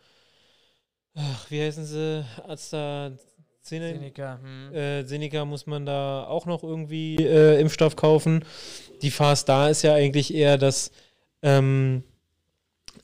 ach, 1.16 1.50
wie 1.50 1.62
heißen 1.62 1.86
sie, 1.86 2.26
AstraZeneca, 2.46 3.20
Seneca, 3.62 4.40
hm. 4.42 4.74
äh, 4.76 5.04
Seneca 5.06 5.46
muss 5.46 5.68
man 5.68 5.86
da 5.86 6.26
auch 6.28 6.46
noch 6.46 6.64
irgendwie 6.64 7.16
äh, 7.16 7.62
Impfstoff 7.62 7.96
kaufen. 7.96 8.44
Die 9.02 9.12
Farce 9.12 9.46
da 9.46 9.70
ist 9.70 9.84
ja 9.84 9.94
eigentlich 9.94 10.34
eher, 10.34 10.58
dass, 10.58 10.92
ähm, 11.42 12.04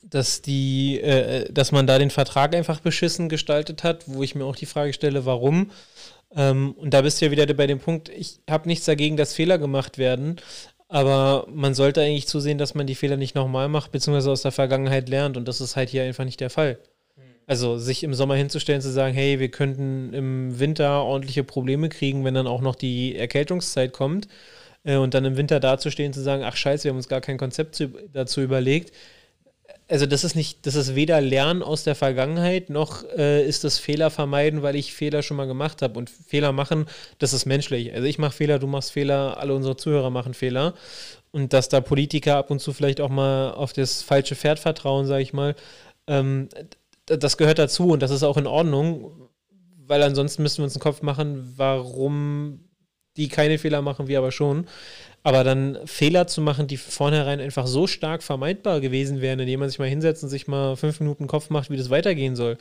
dass 0.02 0.42
die, 0.42 1.00
äh, 1.00 1.50
dass 1.52 1.72
man 1.72 1.86
da 1.86 1.98
den 1.98 2.10
Vertrag 2.10 2.54
einfach 2.54 2.80
beschissen 2.80 3.28
gestaltet 3.28 3.84
hat, 3.84 4.04
wo 4.06 4.22
ich 4.22 4.34
mir 4.34 4.44
auch 4.44 4.56
die 4.56 4.66
Frage 4.66 4.92
stelle, 4.92 5.26
warum. 5.26 5.70
Ähm, 6.34 6.72
und 6.72 6.94
da 6.94 7.02
bist 7.02 7.20
du 7.20 7.26
ja 7.26 7.30
wieder 7.30 7.46
bei 7.54 7.66
dem 7.66 7.80
Punkt, 7.80 8.08
ich 8.08 8.40
habe 8.48 8.68
nichts 8.68 8.86
dagegen, 8.86 9.16
dass 9.16 9.34
Fehler 9.34 9.58
gemacht 9.58 9.98
werden, 9.98 10.36
aber 10.88 11.46
man 11.48 11.74
sollte 11.74 12.02
eigentlich 12.02 12.26
zusehen, 12.26 12.58
dass 12.58 12.74
man 12.74 12.86
die 12.86 12.94
Fehler 12.96 13.16
nicht 13.16 13.34
nochmal 13.34 13.68
macht, 13.68 13.92
beziehungsweise 13.92 14.30
aus 14.30 14.42
der 14.42 14.52
Vergangenheit 14.52 15.08
lernt. 15.08 15.36
Und 15.36 15.46
das 15.46 15.60
ist 15.60 15.76
halt 15.76 15.88
hier 15.88 16.02
einfach 16.02 16.24
nicht 16.24 16.40
der 16.40 16.50
Fall. 16.50 16.78
Also 17.46 17.78
sich 17.78 18.04
im 18.04 18.14
Sommer 18.14 18.34
hinzustellen, 18.36 18.80
zu 18.80 18.90
sagen, 18.90 19.14
hey, 19.14 19.40
wir 19.40 19.50
könnten 19.50 20.12
im 20.12 20.58
Winter 20.58 21.02
ordentliche 21.02 21.44
Probleme 21.44 21.88
kriegen, 21.88 22.24
wenn 22.24 22.34
dann 22.34 22.46
auch 22.46 22.60
noch 22.60 22.76
die 22.76 23.16
Erkältungszeit 23.16 23.92
kommt. 23.92 24.28
Äh, 24.84 24.96
und 24.96 25.14
dann 25.14 25.24
im 25.24 25.36
Winter 25.36 25.60
dazustehen, 25.60 26.12
zu 26.12 26.22
sagen, 26.22 26.42
ach 26.44 26.56
scheiße, 26.56 26.84
wir 26.84 26.90
haben 26.90 26.96
uns 26.96 27.08
gar 27.08 27.20
kein 27.20 27.38
Konzept 27.38 27.74
zu, 27.74 27.88
dazu 28.12 28.40
überlegt. 28.40 28.92
Also 29.90 30.06
das 30.06 30.22
ist 30.22 30.36
nicht, 30.36 30.66
das 30.66 30.76
ist 30.76 30.94
weder 30.94 31.20
Lernen 31.20 31.64
aus 31.64 31.82
der 31.82 31.96
Vergangenheit, 31.96 32.70
noch 32.70 33.02
äh, 33.16 33.44
ist 33.44 33.64
das 33.64 33.80
Fehler 33.80 34.10
vermeiden, 34.10 34.62
weil 34.62 34.76
ich 34.76 34.94
Fehler 34.94 35.22
schon 35.22 35.36
mal 35.36 35.48
gemacht 35.48 35.82
habe. 35.82 35.98
Und 35.98 36.08
Fehler 36.08 36.52
machen, 36.52 36.86
das 37.18 37.32
ist 37.32 37.44
menschlich. 37.44 37.92
Also 37.92 38.06
ich 38.06 38.16
mache 38.16 38.30
Fehler, 38.30 38.60
du 38.60 38.68
machst 38.68 38.92
Fehler, 38.92 39.38
alle 39.38 39.52
unsere 39.52 39.76
Zuhörer 39.76 40.10
machen 40.10 40.32
Fehler. 40.32 40.74
Und 41.32 41.52
dass 41.52 41.68
da 41.68 41.80
Politiker 41.80 42.36
ab 42.36 42.52
und 42.52 42.60
zu 42.60 42.72
vielleicht 42.72 43.00
auch 43.00 43.08
mal 43.08 43.50
auf 43.50 43.72
das 43.72 44.02
falsche 44.02 44.36
Pferd 44.36 44.60
vertrauen, 44.60 45.06
sage 45.06 45.22
ich 45.22 45.32
mal, 45.32 45.56
ähm, 46.06 46.48
das 47.06 47.36
gehört 47.36 47.58
dazu 47.58 47.88
und 47.88 48.00
das 48.00 48.12
ist 48.12 48.22
auch 48.22 48.36
in 48.36 48.46
Ordnung, 48.46 49.28
weil 49.86 50.04
ansonsten 50.04 50.42
müssen 50.44 50.58
wir 50.58 50.64
uns 50.64 50.74
einen 50.76 50.82
Kopf 50.82 51.02
machen, 51.02 51.52
warum 51.56 52.60
die 53.16 53.28
keine 53.28 53.58
Fehler 53.58 53.82
machen, 53.82 54.06
wir 54.06 54.18
aber 54.18 54.30
schon. 54.30 54.66
Aber 55.22 55.44
dann 55.44 55.78
Fehler 55.84 56.26
zu 56.26 56.40
machen, 56.40 56.66
die 56.66 56.78
vornherein 56.78 57.40
einfach 57.40 57.66
so 57.66 57.86
stark 57.86 58.22
vermeidbar 58.22 58.80
gewesen 58.80 59.20
wären, 59.20 59.38
indem 59.40 59.60
man 59.60 59.68
sich 59.68 59.78
mal 59.78 59.88
hinsetzt 59.88 60.22
und 60.22 60.30
sich 60.30 60.48
mal 60.48 60.76
fünf 60.76 61.00
Minuten 61.00 61.26
Kopf 61.26 61.50
macht, 61.50 61.68
wie 61.70 61.76
das 61.76 61.90
weitergehen 61.90 62.36
soll. 62.36 62.56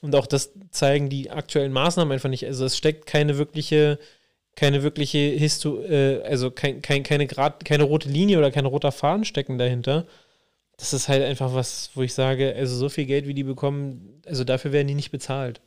Und 0.00 0.14
auch 0.14 0.26
das 0.26 0.52
zeigen 0.70 1.10
die 1.10 1.30
aktuellen 1.30 1.72
Maßnahmen 1.72 2.12
einfach 2.12 2.30
nicht. 2.30 2.46
Also 2.46 2.64
es 2.64 2.78
steckt 2.78 3.06
keine 3.06 3.36
wirkliche, 3.36 3.98
keine 4.56 4.82
wirkliche 4.82 5.18
Histo 5.18 5.82
äh, 5.82 6.22
also 6.22 6.50
kein, 6.50 6.80
kein, 6.80 7.02
keine, 7.02 7.26
Grad, 7.26 7.64
keine 7.64 7.84
rote 7.84 8.08
Linie 8.08 8.38
oder 8.38 8.50
kein 8.50 8.66
roter 8.66 8.92
Faden 8.92 9.24
stecken 9.24 9.58
dahinter 9.58 10.06
das 10.78 10.92
ist 10.92 11.08
halt 11.08 11.24
einfach 11.24 11.54
was, 11.54 11.90
wo 11.94 12.02
ich 12.02 12.14
sage, 12.14 12.54
also 12.56 12.74
so 12.76 12.88
viel 12.88 13.04
Geld, 13.04 13.26
wie 13.26 13.34
die 13.34 13.44
bekommen, 13.44 14.22
also 14.24 14.44
dafür 14.44 14.72
werden 14.72 14.86
die 14.86 14.94
nicht 14.94 15.10
bezahlt. 15.10 15.60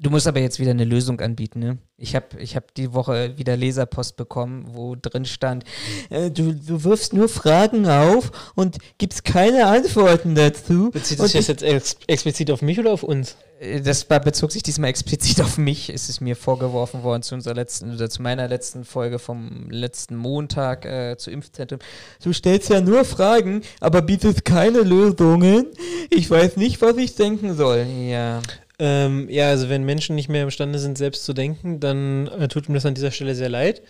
Du 0.00 0.08
musst 0.10 0.26
aber 0.26 0.40
jetzt 0.40 0.58
wieder 0.58 0.70
eine 0.70 0.84
Lösung 0.84 1.20
anbieten, 1.20 1.60
ne? 1.60 1.78
Ich 1.98 2.16
habe 2.16 2.38
ich 2.38 2.56
hab 2.56 2.74
die 2.74 2.94
Woche 2.94 3.36
wieder 3.36 3.56
Leserpost 3.56 4.16
bekommen, 4.16 4.64
wo 4.68 4.96
drin 4.96 5.26
stand, 5.26 5.64
äh, 6.08 6.30
du, 6.30 6.54
du 6.54 6.82
wirfst 6.82 7.12
nur 7.12 7.28
Fragen 7.28 7.86
auf 7.86 8.32
und 8.54 8.78
gibst 8.98 9.24
keine 9.24 9.66
Antworten 9.66 10.34
dazu. 10.34 10.90
Bezieht 10.90 11.20
sich 11.20 11.32
das 11.32 11.46
jetzt 11.46 11.62
ex 11.62 11.96
explizit 12.06 12.50
auf 12.50 12.62
mich 12.62 12.80
oder 12.80 12.90
auf 12.90 13.02
uns? 13.02 13.36
Äh, 13.60 13.82
das 13.82 14.08
war, 14.08 14.18
bezog 14.18 14.50
sich 14.50 14.62
diesmal 14.62 14.90
explizit 14.90 15.40
auf 15.42 15.58
mich, 15.58 15.90
ist 15.90 16.08
es 16.08 16.20
mir 16.20 16.36
vorgeworfen 16.36 17.02
worden 17.02 17.22
zu 17.22 17.34
unserer 17.34 17.54
letzten, 17.54 17.94
oder 17.94 18.08
zu 18.08 18.22
meiner 18.22 18.48
letzten 18.48 18.84
Folge 18.84 19.18
vom 19.18 19.70
letzten 19.70 20.16
Montag 20.16 20.86
äh, 20.86 21.16
zu 21.18 21.30
Impfzentrum. 21.30 21.80
Du 22.24 22.32
stellst 22.32 22.70
ja 22.70 22.80
nur 22.80 23.04
Fragen, 23.04 23.60
aber 23.78 24.00
bietest 24.00 24.44
keine 24.46 24.80
Lösungen. 24.80 25.66
Ich 26.10 26.30
weiß 26.30 26.56
nicht, 26.56 26.80
was 26.80 26.96
ich 26.96 27.14
denken 27.14 27.54
soll. 27.54 27.86
Ja. 28.08 28.40
Ähm, 28.78 29.28
ja, 29.30 29.48
also 29.48 29.68
wenn 29.68 29.84
Menschen 29.84 30.16
nicht 30.16 30.28
mehr 30.28 30.42
imstande 30.44 30.78
sind, 30.78 30.98
selbst 30.98 31.24
zu 31.24 31.32
denken, 31.32 31.80
dann 31.80 32.26
äh, 32.28 32.48
tut 32.48 32.68
mir 32.68 32.74
das 32.76 32.86
an 32.86 32.94
dieser 32.94 33.10
Stelle 33.10 33.34
sehr 33.34 33.48
leid. 33.48 33.82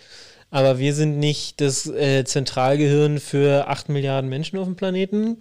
Aber 0.51 0.77
wir 0.77 0.93
sind 0.93 1.17
nicht 1.17 1.61
das 1.61 1.87
äh, 1.87 2.25
Zentralgehirn 2.25 3.19
für 3.19 3.67
8 3.67 3.89
Milliarden 3.89 4.29
Menschen 4.29 4.59
auf 4.59 4.65
dem 4.65 4.75
Planeten. 4.75 5.39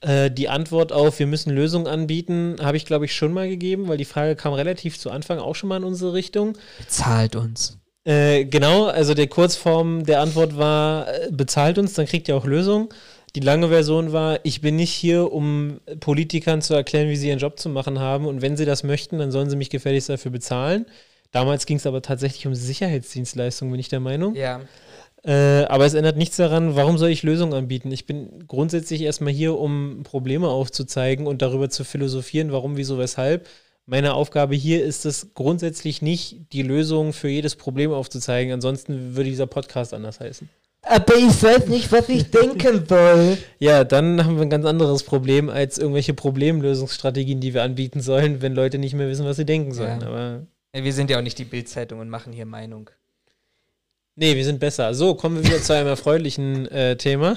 Äh, 0.00 0.30
die 0.30 0.48
Antwort 0.48 0.92
auf, 0.92 1.18
wir 1.18 1.26
müssen 1.26 1.52
Lösungen 1.52 1.86
anbieten, 1.86 2.56
habe 2.62 2.78
ich, 2.78 2.86
glaube 2.86 3.04
ich, 3.04 3.14
schon 3.14 3.34
mal 3.34 3.48
gegeben, 3.48 3.86
weil 3.86 3.98
die 3.98 4.06
Frage 4.06 4.34
kam 4.34 4.54
relativ 4.54 4.98
zu 4.98 5.10
Anfang 5.10 5.40
auch 5.40 5.54
schon 5.54 5.68
mal 5.68 5.76
in 5.76 5.84
unsere 5.84 6.14
Richtung. 6.14 6.56
Bezahlt 6.78 7.36
uns. 7.36 7.76
Äh, 8.06 8.44
genau, 8.44 8.86
also 8.86 9.14
der 9.14 9.26
Kurzform 9.26 10.06
der 10.06 10.20
Antwort 10.20 10.56
war, 10.56 11.08
äh, 11.08 11.28
bezahlt 11.30 11.76
uns, 11.76 11.94
dann 11.94 12.06
kriegt 12.06 12.28
ihr 12.28 12.36
auch 12.36 12.46
Lösungen. 12.46 12.88
Die 13.36 13.40
lange 13.40 13.68
Version 13.68 14.12
war, 14.12 14.40
ich 14.44 14.62
bin 14.62 14.76
nicht 14.76 14.94
hier, 14.94 15.30
um 15.30 15.78
Politikern 16.00 16.62
zu 16.62 16.72
erklären, 16.72 17.10
wie 17.10 17.16
sie 17.16 17.28
ihren 17.28 17.38
Job 17.38 17.60
zu 17.60 17.68
machen 17.68 17.98
haben. 17.98 18.24
Und 18.24 18.40
wenn 18.40 18.56
sie 18.56 18.64
das 18.64 18.82
möchten, 18.82 19.18
dann 19.18 19.30
sollen 19.30 19.50
sie 19.50 19.56
mich 19.56 19.68
gefälligst 19.68 20.08
dafür 20.08 20.30
bezahlen. 20.30 20.86
Damals 21.32 21.66
ging 21.66 21.76
es 21.76 21.84
aber 21.84 22.00
tatsächlich 22.00 22.46
um 22.46 22.54
Sicherheitsdienstleistungen, 22.54 23.70
bin 23.70 23.78
ich 23.78 23.90
der 23.90 24.00
Meinung. 24.00 24.34
Ja. 24.34 24.62
Äh, 25.22 25.66
aber 25.66 25.84
es 25.84 25.92
ändert 25.92 26.16
nichts 26.16 26.36
daran, 26.36 26.76
warum 26.76 26.96
soll 26.96 27.10
ich 27.10 27.24
Lösungen 27.24 27.52
anbieten? 27.52 27.92
Ich 27.92 28.06
bin 28.06 28.46
grundsätzlich 28.46 29.02
erstmal 29.02 29.34
hier, 29.34 29.58
um 29.58 30.00
Probleme 30.02 30.48
aufzuzeigen 30.48 31.26
und 31.26 31.42
darüber 31.42 31.68
zu 31.68 31.84
philosophieren, 31.84 32.52
warum, 32.52 32.78
wieso, 32.78 32.96
weshalb. 32.96 33.46
Meine 33.84 34.14
Aufgabe 34.14 34.54
hier 34.54 34.82
ist 34.82 35.04
es 35.04 35.34
grundsätzlich 35.34 36.00
nicht, 36.00 36.54
die 36.54 36.62
Lösung 36.62 37.12
für 37.12 37.28
jedes 37.28 37.54
Problem 37.54 37.92
aufzuzeigen. 37.92 38.54
Ansonsten 38.54 39.14
würde 39.14 39.28
dieser 39.28 39.46
Podcast 39.46 39.92
anders 39.92 40.20
heißen. 40.20 40.48
Aber 40.88 41.16
ich 41.16 41.42
weiß 41.42 41.66
nicht, 41.66 41.90
was 41.90 42.08
ich 42.08 42.30
denken 42.30 42.86
soll. 42.88 43.38
Ja, 43.58 43.82
dann 43.84 44.24
haben 44.24 44.36
wir 44.36 44.42
ein 44.42 44.50
ganz 44.50 44.64
anderes 44.66 45.02
Problem 45.02 45.50
als 45.50 45.78
irgendwelche 45.78 46.14
Problemlösungsstrategien, 46.14 47.40
die 47.40 47.54
wir 47.54 47.62
anbieten 47.64 48.00
sollen, 48.00 48.40
wenn 48.40 48.54
Leute 48.54 48.78
nicht 48.78 48.94
mehr 48.94 49.08
wissen, 49.08 49.26
was 49.26 49.36
sie 49.36 49.44
denken 49.46 49.72
sollen. 49.74 50.00
Ja. 50.00 50.06
Aber 50.06 50.46
Wir 50.72 50.92
sind 50.92 51.10
ja 51.10 51.18
auch 51.18 51.22
nicht 51.22 51.38
die 51.38 51.44
Bildzeitung 51.44 51.98
und 52.00 52.08
machen 52.08 52.32
hier 52.32 52.46
Meinung. 52.46 52.90
nee, 54.14 54.36
wir 54.36 54.44
sind 54.44 54.60
besser. 54.60 54.94
So, 54.94 55.14
kommen 55.14 55.36
wir 55.36 55.44
wieder 55.44 55.60
zu 55.60 55.74
einem 55.74 55.88
erfreulichen 55.88 56.66
äh, 56.68 56.96
Thema. 56.96 57.36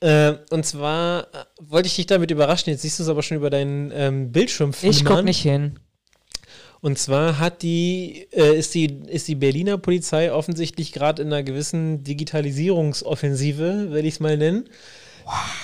Äh, 0.00 0.34
und 0.50 0.66
zwar 0.66 1.22
äh, 1.32 1.44
wollte 1.60 1.86
ich 1.86 1.96
dich 1.96 2.06
damit 2.06 2.30
überraschen, 2.30 2.70
jetzt 2.70 2.82
siehst 2.82 2.98
du 2.98 3.02
es 3.04 3.08
aber 3.08 3.22
schon 3.22 3.38
über 3.38 3.48
deinen 3.48 3.90
ähm, 3.94 4.30
Bildschirm 4.32 4.70
Ich 4.70 4.80
guck 4.82 5.04
flimmern. 5.06 5.24
nicht 5.24 5.40
hin. 5.40 5.78
Und 6.80 6.98
zwar 6.98 7.38
hat 7.38 7.62
die, 7.62 8.28
äh, 8.32 8.56
ist 8.56 8.74
die, 8.74 9.02
ist 9.06 9.28
die 9.28 9.34
Berliner 9.34 9.78
Polizei 9.78 10.32
offensichtlich 10.32 10.92
gerade 10.92 11.22
in 11.22 11.28
einer 11.28 11.42
gewissen 11.42 12.04
Digitalisierungsoffensive, 12.04 13.92
will 13.92 14.04
ich 14.04 14.14
es 14.14 14.20
mal 14.20 14.36
nennen. 14.36 14.68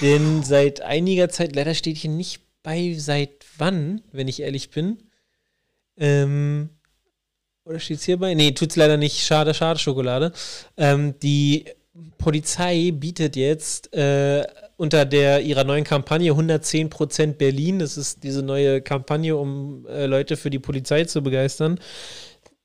Denn 0.00 0.42
seit 0.42 0.80
einiger 0.80 1.28
Zeit, 1.28 1.54
leider 1.54 1.74
steht 1.74 1.96
hier 1.96 2.10
nicht 2.10 2.40
bei, 2.62 2.94
seit 2.98 3.44
wann, 3.58 4.02
wenn 4.10 4.28
ich 4.28 4.40
ehrlich 4.40 4.70
bin. 4.70 4.98
Ähm, 5.96 6.70
oder 7.64 7.78
steht 7.78 7.98
es 7.98 8.04
hierbei? 8.04 8.34
Nee, 8.34 8.52
tut's 8.52 8.76
leider 8.76 8.96
nicht. 8.96 9.24
Schade, 9.24 9.54
schade, 9.54 9.78
Schokolade. 9.78 10.32
Ähm, 10.76 11.14
die 11.20 11.66
Polizei 12.18 12.90
bietet 12.92 13.36
jetzt 13.36 13.94
äh, 13.94 14.44
unter 14.82 15.04
der 15.04 15.42
ihrer 15.42 15.62
neuen 15.62 15.84
Kampagne 15.84 16.32
110% 16.32 17.34
Berlin, 17.34 17.78
das 17.78 17.96
ist 17.96 18.24
diese 18.24 18.42
neue 18.42 18.82
Kampagne, 18.82 19.36
um 19.36 19.86
äh, 19.86 20.06
Leute 20.06 20.36
für 20.36 20.50
die 20.50 20.58
Polizei 20.58 21.04
zu 21.04 21.22
begeistern. 21.22 21.78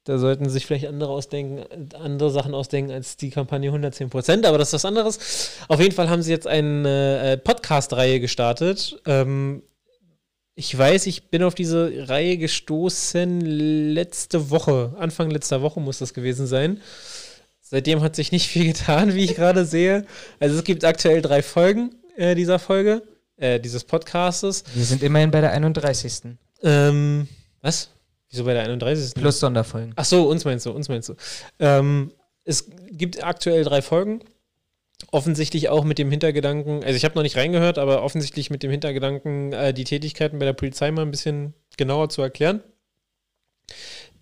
Da 0.04 0.18
sollten 0.18 0.50
sich 0.50 0.66
vielleicht 0.66 0.88
andere 0.88 1.12
ausdenken, 1.12 1.64
andere 1.94 2.32
Sachen 2.32 2.56
ausdenken 2.56 2.92
als 2.92 3.18
die 3.18 3.30
Kampagne 3.30 3.70
110%, 3.70 4.48
aber 4.48 4.58
das 4.58 4.70
ist 4.70 4.74
was 4.74 4.86
anderes. 4.86 5.52
Auf 5.68 5.80
jeden 5.80 5.94
Fall 5.94 6.10
haben 6.10 6.24
sie 6.24 6.32
jetzt 6.32 6.48
eine 6.48 7.34
äh, 7.34 7.38
Podcast-Reihe 7.38 8.20
gestartet. 8.20 9.00
Ähm, 9.06 9.62
ich 10.56 10.76
weiß, 10.76 11.06
ich 11.06 11.30
bin 11.30 11.44
auf 11.44 11.54
diese 11.54 12.10
Reihe 12.10 12.40
gestoßen 12.40 13.42
letzte 13.42 14.50
Woche, 14.50 14.96
Anfang 14.98 15.30
letzter 15.30 15.62
Woche 15.62 15.80
muss 15.82 16.00
das 16.00 16.16
gewesen 16.16 16.48
sein. 16.48 16.82
Seitdem 17.62 18.02
hat 18.02 18.16
sich 18.16 18.32
nicht 18.32 18.48
viel 18.48 18.66
getan, 18.66 19.14
wie 19.14 19.26
ich 19.26 19.36
gerade 19.36 19.66
sehe. 19.66 20.08
Also 20.40 20.58
es 20.58 20.64
gibt 20.64 20.84
aktuell 20.84 21.22
drei 21.22 21.44
Folgen 21.44 21.92
äh, 22.18 22.36
dieser 22.36 22.60
Folge, 22.60 23.04
äh, 23.38 23.60
dieses 23.60 23.84
Podcastes. 23.84 24.64
Wir 24.74 24.84
sind 24.84 25.04
immerhin 25.04 25.32
bei 25.32 25.42
der 25.42 25.52
31. 25.52 26.38
Ähm, 26.64 27.28
was? 27.62 27.92
Wieso 28.30 28.44
bei 28.44 28.54
der 28.54 28.64
31. 28.64 29.14
Plus 29.14 29.40
Sonderfolgen. 29.40 29.94
Ach 29.96 30.06
so, 30.06 30.28
uns 30.28 30.44
meinst 30.44 30.66
du, 30.66 30.72
uns 30.72 30.90
meinst 30.90 31.10
du. 31.10 31.16
Ähm, 31.60 32.12
es 32.44 32.70
gibt 32.92 33.24
aktuell 33.24 33.64
drei 33.64 33.82
Folgen. 33.82 34.22
Offensichtlich 35.12 35.70
auch 35.70 35.84
mit 35.84 36.00
dem 36.00 36.10
Hintergedanken, 36.10 36.84
also 36.84 36.96
ich 36.96 37.06
habe 37.06 37.14
noch 37.14 37.22
nicht 37.22 37.38
reingehört, 37.38 37.78
aber 37.78 38.02
offensichtlich 38.02 38.50
mit 38.50 38.64
dem 38.64 38.72
Hintergedanken, 38.72 39.54
äh, 39.54 39.72
die 39.72 39.84
Tätigkeiten 39.84 40.40
bei 40.40 40.46
der 40.46 40.54
Polizei 40.54 40.90
mal 40.90 41.04
ein 41.04 41.12
bisschen 41.12 41.54
genauer 41.78 42.10
zu 42.10 42.24
erklären. 42.24 42.64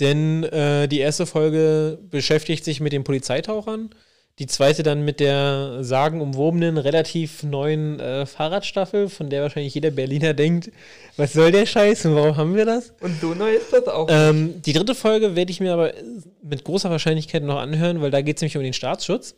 Denn 0.01 0.43
äh, 0.43 0.87
die 0.89 0.99
erste 0.99 1.25
Folge 1.25 1.99
beschäftigt 2.01 2.65
sich 2.65 2.81
mit 2.81 2.91
den 2.91 3.05
Polizeitauchern. 3.05 3.89
Die 4.37 4.47
zweite 4.47 4.83
dann 4.83 5.05
mit 5.05 5.21
der 5.21 5.77
sagenumwobenen, 5.81 6.77
relativ 6.77 7.43
neuen 7.43 8.01
äh, 8.01 8.25
Fahrradstaffel, 8.25 9.07
von 9.07 9.29
der 9.29 9.43
wahrscheinlich 9.43 9.73
jeder 9.73 9.91
Berliner 9.91 10.33
denkt, 10.33 10.71
was 11.15 11.31
soll 11.31 11.53
der 11.53 11.65
Scheiß 11.65 12.05
und 12.05 12.15
warum 12.15 12.35
haben 12.35 12.55
wir 12.55 12.65
das? 12.65 12.93
Und 12.99 13.21
so 13.21 13.33
neu 13.33 13.53
ist 13.53 13.71
das 13.71 13.87
auch. 13.87 14.07
Ähm, 14.09 14.61
die 14.61 14.73
dritte 14.73 14.93
Folge 14.93 15.37
werde 15.37 15.51
ich 15.51 15.61
mir 15.61 15.71
aber 15.71 15.93
mit 16.41 16.65
großer 16.65 16.89
Wahrscheinlichkeit 16.89 17.43
noch 17.43 17.59
anhören, 17.59 18.01
weil 18.01 18.11
da 18.11 18.21
geht 18.21 18.35
es 18.35 18.41
nämlich 18.41 18.57
um 18.57 18.63
den 18.63 18.73
Staatsschutz. 18.73 19.35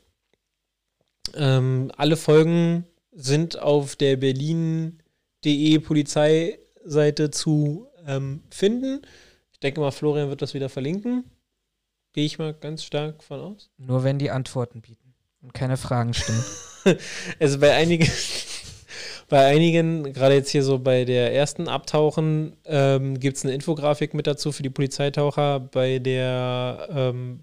Ähm, 1.36 1.92
alle 1.96 2.18
Folgen 2.18 2.86
sind 3.12 3.60
auf 3.60 3.96
der 3.96 4.16
berlin.de 4.16 5.78
Polizeiseite 5.78 7.30
zu 7.30 7.88
ähm, 8.08 8.42
finden. 8.50 9.02
Ich 9.52 9.60
denke 9.60 9.80
mal, 9.80 9.92
Florian 9.92 10.30
wird 10.30 10.42
das 10.42 10.56
wieder 10.56 10.70
verlinken. 10.70 11.24
Gehe 12.18 12.26
ich 12.26 12.40
mal 12.40 12.52
ganz 12.52 12.84
stark 12.84 13.24
von 13.24 13.40
aus. 13.40 13.70
Nur 13.78 14.04
wenn 14.04 14.18
die 14.18 14.32
Antworten 14.32 14.82
bieten 14.82 15.14
und 15.44 15.54
keine 15.54 15.78
Fragen 15.78 16.16
stimmen. 16.16 16.44
Also 17.40 17.60
bei 17.60 17.76
einigen, 17.76 18.10
bei 19.30 19.46
einigen, 19.46 20.14
gerade 20.14 20.34
jetzt 20.34 20.50
hier 20.50 20.64
so 20.64 20.80
bei 20.80 21.06
der 21.06 21.32
ersten 21.36 21.68
Abtauchen, 21.68 22.58
ähm, 22.66 23.20
gibt 23.20 23.38
es 23.38 23.44
eine 23.44 23.54
Infografik 23.54 24.16
mit 24.16 24.26
dazu 24.26 24.52
für 24.52 24.64
die 24.64 24.72
Polizeitaucher. 24.72 25.60
Bei 25.60 26.00
der, 26.00 26.88
ähm, 26.90 27.42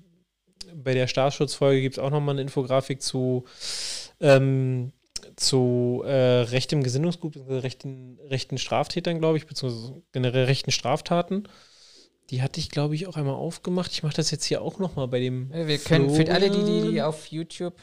bei 0.75 0.93
der 0.93 1.07
Staatsschutzfolge 1.07 1.81
gibt 1.81 1.99
es 1.99 2.03
auch 2.03 2.11
nochmal 2.11 2.35
eine 2.35 2.43
Infografik 2.43 3.01
zu, 3.01 3.45
ähm, 4.21 4.91
zu 5.37 6.03
äh, 6.05 6.41
rechtem 6.51 6.83
Gesinnungsgut, 6.83 7.37
rechten, 7.49 8.19
rechten 8.29 8.59
Straftätern, 8.59 9.21
glaube 9.21 9.39
ich, 9.39 9.47
beziehungsweise 9.47 10.03
generell 10.11 10.47
rechten 10.47 10.73
Straftaten. 10.73 11.47
Die 12.31 12.43
hatte 12.43 12.59
ich, 12.59 12.71
glaube 12.71 12.95
ich, 12.95 13.07
auch 13.07 13.17
einmal 13.17 13.35
aufgemacht. 13.35 13.93
Ich 13.93 14.03
mache 14.03 14.15
das 14.15 14.31
jetzt 14.31 14.45
hier 14.45 14.63
auch 14.63 14.79
nochmal 14.79 15.09
bei 15.09 15.21
dem. 15.21 15.53
Wir 15.53 15.79
können 15.79 16.11
für 16.11 16.33
alle, 16.33 16.51
die, 16.51 16.59
die, 16.59 16.65
die 16.65 16.81
Florian. 16.81 17.07
auf 17.07 17.27
YouTube 17.27 17.75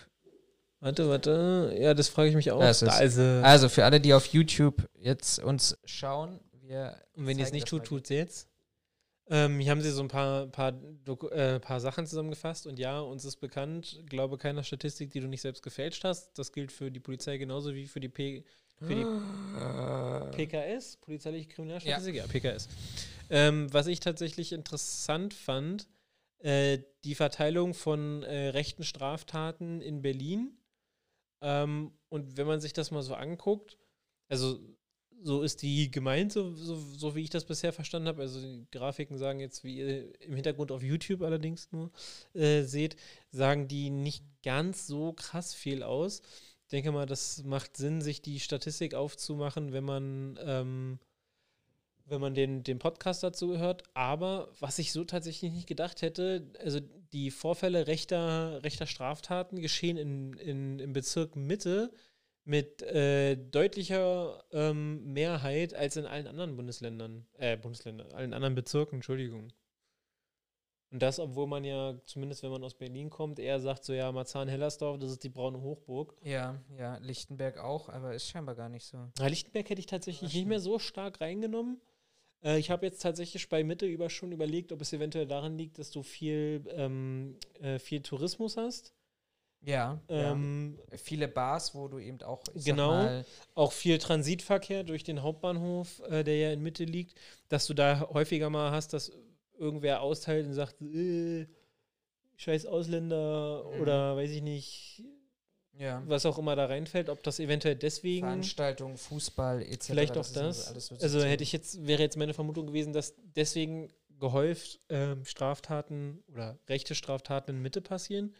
Warte, 0.81 1.07
warte. 1.07 1.77
Ja, 1.79 1.93
das 1.93 2.09
frage 2.09 2.29
ich 2.29 2.35
mich 2.35 2.51
auch. 2.51 2.61
Ist 2.61 2.79
sie. 2.79 3.43
Also 3.43 3.69
für 3.69 3.85
alle, 3.85 4.01
die 4.01 4.15
auf 4.15 4.25
YouTube 4.25 4.89
jetzt 4.97 5.37
uns 5.39 5.77
schauen, 5.85 6.39
wir 6.53 6.97
Und 7.15 7.27
wenn 7.27 7.37
ihr 7.37 7.45
es 7.45 7.51
nicht 7.51 7.67
tut, 7.67 7.83
tut 7.83 8.05
es 8.05 8.09
jetzt. 8.09 8.47
Ähm, 9.29 9.59
hier 9.59 9.71
haben 9.71 9.81
sie 9.81 9.91
so 9.91 10.01
ein 10.01 10.07
paar, 10.07 10.47
paar, 10.47 10.71
Doku 10.71 11.27
äh, 11.27 11.59
paar 11.59 11.79
Sachen 11.79 12.07
zusammengefasst 12.07 12.65
und 12.67 12.79
ja, 12.79 12.99
uns 12.99 13.23
ist 13.23 13.37
bekannt, 13.37 14.01
glaube 14.07 14.37
keiner 14.37 14.63
Statistik, 14.63 15.11
die 15.11 15.21
du 15.21 15.27
nicht 15.27 15.41
selbst 15.41 15.61
gefälscht 15.61 16.03
hast. 16.03 16.37
Das 16.37 16.51
gilt 16.51 16.71
für 16.71 16.91
die 16.91 16.99
Polizei 16.99 17.37
genauso 17.37 17.73
wie 17.73 17.85
für 17.85 17.99
die, 17.99 18.09
P 18.09 18.43
für 18.81 18.95
die 18.95 20.35
PKS, 20.35 20.97
polizeiliche 20.97 21.47
Kriminalstatistik, 21.49 22.15
ja, 22.15 22.27
PKS. 22.27 22.67
Ähm, 23.29 23.71
was 23.73 23.87
ich 23.87 23.99
tatsächlich 23.99 24.51
interessant 24.51 25.33
fand, 25.33 25.87
äh, 26.39 26.79
die 27.03 27.15
Verteilung 27.15 27.73
von 27.73 28.23
äh, 28.23 28.49
rechten 28.49 28.83
Straftaten 28.83 29.81
in 29.81 30.01
Berlin. 30.01 30.57
Ähm, 31.41 31.91
und 32.09 32.37
wenn 32.37 32.47
man 32.47 32.59
sich 32.59 32.73
das 32.73 32.91
mal 32.91 33.03
so 33.03 33.13
anguckt, 33.13 33.77
also 34.27 34.59
so 35.23 35.43
ist 35.43 35.61
die 35.61 35.91
gemeint, 35.91 36.31
so, 36.31 36.55
so, 36.55 36.75
so 36.75 37.15
wie 37.15 37.21
ich 37.21 37.29
das 37.29 37.45
bisher 37.45 37.73
verstanden 37.73 38.07
habe. 38.07 38.21
Also 38.21 38.41
die 38.41 38.65
Grafiken 38.71 39.17
sagen 39.17 39.39
jetzt, 39.39 39.63
wie 39.63 39.77
ihr 39.77 40.21
im 40.21 40.33
Hintergrund 40.33 40.71
auf 40.71 40.81
YouTube 40.81 41.21
allerdings 41.21 41.71
nur 41.71 41.91
äh, 42.33 42.63
seht, 42.63 42.95
sagen 43.29 43.67
die 43.67 43.89
nicht 43.89 44.25
ganz 44.43 44.87
so 44.87 45.13
krass 45.13 45.53
viel 45.53 45.83
aus. 45.83 46.21
Denke 46.71 46.91
mal, 46.91 47.05
das 47.05 47.43
macht 47.43 47.75
Sinn, 47.77 48.01
sich 48.01 48.21
die 48.21 48.39
Statistik 48.39 48.93
aufzumachen, 48.93 49.73
wenn 49.73 49.83
man, 49.83 50.39
ähm, 50.41 50.99
wenn 52.05 52.21
man 52.21 52.33
den, 52.33 52.63
den 52.63 52.79
Podcast 52.79 53.23
dazu 53.23 53.57
hört. 53.57 53.83
Aber 53.93 54.49
was 54.59 54.79
ich 54.79 54.91
so 54.91 55.03
tatsächlich 55.03 55.51
nicht 55.51 55.67
gedacht 55.67 56.01
hätte, 56.01 56.51
also 56.59 56.79
die 57.11 57.31
Vorfälle 57.31 57.87
rechter, 57.87 58.63
rechter 58.63 58.85
Straftaten 58.85 59.61
geschehen 59.61 59.97
in, 59.97 60.33
in, 60.33 60.79
im 60.79 60.93
Bezirk 60.93 61.35
Mitte 61.35 61.91
mit 62.43 62.81
äh, 62.81 63.35
deutlicher 63.35 64.43
ähm, 64.51 65.13
Mehrheit 65.13 65.73
als 65.73 65.97
in 65.97 66.05
allen 66.05 66.27
anderen 66.27 66.55
Bundesländern, 66.55 67.27
äh, 67.37 67.57
Bundesländern, 67.57 68.11
allen 68.13 68.33
anderen 68.33 68.55
Bezirken, 68.55 68.95
Entschuldigung. 68.95 69.51
Und 70.91 71.01
das, 71.01 71.19
obwohl 71.19 71.47
man 71.47 71.63
ja, 71.63 71.95
zumindest 72.05 72.43
wenn 72.43 72.51
man 72.51 72.63
aus 72.65 72.73
Berlin 72.73 73.09
kommt, 73.09 73.39
eher 73.39 73.59
sagt 73.61 73.85
so, 73.85 73.93
ja, 73.93 74.11
Marzahn-Hellersdorf, 74.11 74.99
das 74.99 75.11
ist 75.11 75.23
die 75.23 75.29
braune 75.29 75.61
Hochburg. 75.61 76.13
Ja, 76.21 76.61
ja, 76.77 76.97
Lichtenberg 76.97 77.57
auch, 77.59 77.87
aber 77.87 78.13
ist 78.13 78.27
scheinbar 78.27 78.55
gar 78.55 78.67
nicht 78.67 78.85
so. 78.85 78.97
Na, 79.17 79.27
Lichtenberg 79.27 79.69
hätte 79.69 79.79
ich 79.79 79.85
tatsächlich 79.85 80.33
nicht 80.33 80.47
mehr 80.47 80.59
so 80.59 80.79
stark 80.79 81.21
reingenommen. 81.21 81.79
Äh, 82.43 82.59
ich 82.59 82.69
habe 82.71 82.85
jetzt 82.85 83.01
tatsächlich 83.01 83.47
bei 83.47 83.63
Mitte 83.63 83.85
über 83.85 84.09
schon 84.09 84.33
überlegt, 84.33 84.73
ob 84.73 84.81
es 84.81 84.91
eventuell 84.91 85.27
daran 85.27 85.57
liegt, 85.57 85.79
dass 85.79 85.91
du 85.91 86.03
viel, 86.03 86.65
ähm, 86.71 87.37
äh, 87.61 87.79
viel 87.79 88.01
Tourismus 88.01 88.57
hast. 88.57 88.93
Ja, 89.63 90.01
Ähm, 90.09 90.79
ja. 90.91 90.97
viele 90.97 91.27
Bars, 91.27 91.75
wo 91.75 91.87
du 91.87 91.99
eben 91.99 92.19
auch 92.23 92.41
Genau. 92.55 93.23
auch 93.53 93.71
viel 93.71 93.97
Transitverkehr 93.99 94.83
durch 94.83 95.03
den 95.03 95.21
Hauptbahnhof, 95.21 96.01
äh, 96.09 96.23
der 96.23 96.35
ja 96.37 96.51
in 96.51 96.61
Mitte 96.63 96.83
liegt, 96.83 97.13
dass 97.47 97.67
du 97.67 97.75
da 97.75 98.09
häufiger 98.11 98.49
mal 98.49 98.71
hast, 98.71 98.91
dass 98.93 99.11
irgendwer 99.61 100.01
austeilt 100.01 100.45
und 100.47 100.53
sagt, 100.53 100.81
äh, 100.81 101.47
scheiß 102.35 102.65
Ausländer 102.65 103.63
Mhm. 103.63 103.81
oder 103.81 104.17
weiß 104.17 104.31
ich 104.31 104.41
nicht, 104.41 105.03
ja, 105.77 106.03
was 106.05 106.25
auch 106.25 106.37
immer 106.37 106.55
da 106.55 106.65
reinfällt, 106.65 107.07
ob 107.09 107.23
das 107.23 107.39
eventuell 107.39 107.75
deswegen, 107.75 108.25
Veranstaltungen, 108.25 108.97
Fußball 108.97 109.61
etc. 109.61 109.85
vielleicht 109.87 110.17
auch 110.17 110.27
ja 110.27 110.41
das. 110.43 110.65
so 110.67 110.73
also 110.73 110.97
System. 111.07 111.21
hätte 111.29 111.43
ich 111.43 111.51
jetzt, 111.53 111.85
wäre 111.87 112.01
jetzt 112.01 112.17
meine 112.17 112.33
Vermutung 112.33 112.67
gewesen, 112.67 112.91
dass 112.93 113.15
deswegen 113.35 113.89
gehäuft 114.19 114.79
ähm, 114.89 115.23
Straftaten 115.25 116.23
oder 116.27 116.59
rechte 116.67 116.93
Straftaten 116.93 117.51
in 117.51 117.61
Mitte 117.61 117.81
passieren. 117.81 118.35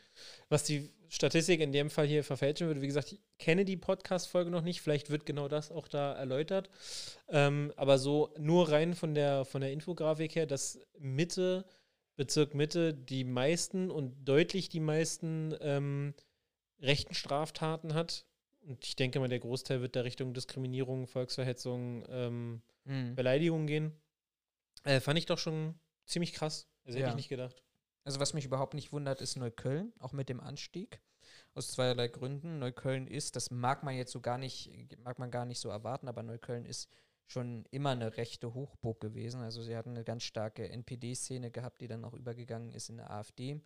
Was 0.50 0.64
die 0.64 0.92
Statistik 1.14 1.60
in 1.60 1.74
dem 1.74 1.90
Fall 1.90 2.08
hier 2.08 2.24
verfälschen 2.24 2.68
würde, 2.68 2.82
wie 2.82 2.88
gesagt, 2.88 3.12
ich 3.12 3.20
kenne 3.38 3.66
die 3.66 3.76
Podcast-Folge 3.76 4.50
noch 4.50 4.62
nicht, 4.62 4.80
vielleicht 4.82 5.10
wird 5.10 5.26
genau 5.26 5.50
das 5.50 5.70
auch 5.70 5.90
da 5.90 6.14
erläutert. 6.14 6.70
Ähm, 7.28 7.74
aber 7.76 7.98
so 7.98 8.34
nur 8.40 8.70
rein 8.72 8.94
von 8.94 9.14
der, 9.14 9.44
von 9.44 9.60
der 9.60 9.74
Infografik 9.74 10.36
her, 10.36 10.46
dass 10.46 10.80
Mitte, 10.98 11.66
Bezirk 12.16 12.56
Mitte, 12.56 12.94
die 12.94 13.26
meisten 13.26 13.92
und 13.92 14.24
deutlich 14.24 14.70
die 14.70 14.80
meisten 14.80 15.54
ähm, 15.60 16.14
rechten 16.80 17.14
Straftaten 17.14 17.94
hat. 17.94 18.26
Und 18.62 18.86
ich 18.86 18.96
denke 18.96 19.20
mal, 19.20 19.28
der 19.28 19.40
Großteil 19.40 19.82
wird 19.82 19.96
da 19.98 20.02
Richtung 20.02 20.34
Diskriminierung, 20.34 21.08
Volksverhetzung, 21.08 22.06
ähm, 22.10 22.62
Mhm. 22.86 23.14
Beleidigung 23.16 23.68
gehen. 23.68 23.92
Äh, 24.86 25.02
fand 25.02 25.20
ich 25.20 25.28
doch 25.28 25.38
schon 25.38 25.76
ziemlich 26.06 26.34
krass. 26.34 26.68
Also 26.84 26.98
hätte 26.98 27.06
Ja. 27.06 27.10
ich 27.10 27.16
nicht 27.16 27.30
gedacht. 27.30 27.62
Also 28.04 28.20
was 28.20 28.34
mich 28.34 28.46
überhaupt 28.46 28.74
nicht 28.74 28.92
wundert, 28.92 29.22
ist 29.22 29.36
Neukölln, 29.36 29.94
auch 30.00 30.14
mit 30.14 30.30
dem 30.30 30.40
Anstieg. 30.40 31.02
Aus 31.54 31.72
zweierlei 31.72 32.08
Gründen. 32.08 32.60
Neukölln 32.60 33.08
ist, 33.08 33.36
das 33.36 33.52
mag 33.52 33.84
man 33.84 33.96
jetzt 33.96 34.12
so 34.12 34.22
gar 34.22 34.38
nicht, 34.38 34.72
mag 35.04 35.20
man 35.20 35.32
gar 35.32 35.46
nicht 35.46 35.60
so 35.60 35.70
erwarten, 35.70 36.08
aber 36.08 36.24
Neukölln 36.24 36.66
ist 36.66 36.90
schon 37.28 37.66
immer 37.72 37.92
eine 37.92 38.18
rechte 38.18 38.54
Hochburg 38.54 39.00
gewesen. 39.00 39.42
Also 39.42 39.62
sie 39.62 39.76
hatten 39.76 39.92
eine 39.92 40.04
ganz 40.04 40.24
starke 40.24 40.70
NPD-Szene 40.70 41.52
gehabt, 41.52 41.82
die 41.82 41.88
dann 41.88 42.04
auch 42.04 42.14
übergegangen 42.14 42.74
ist 42.74 42.90
in 42.90 43.00
eine 43.00 43.10
AfD. 43.10 43.62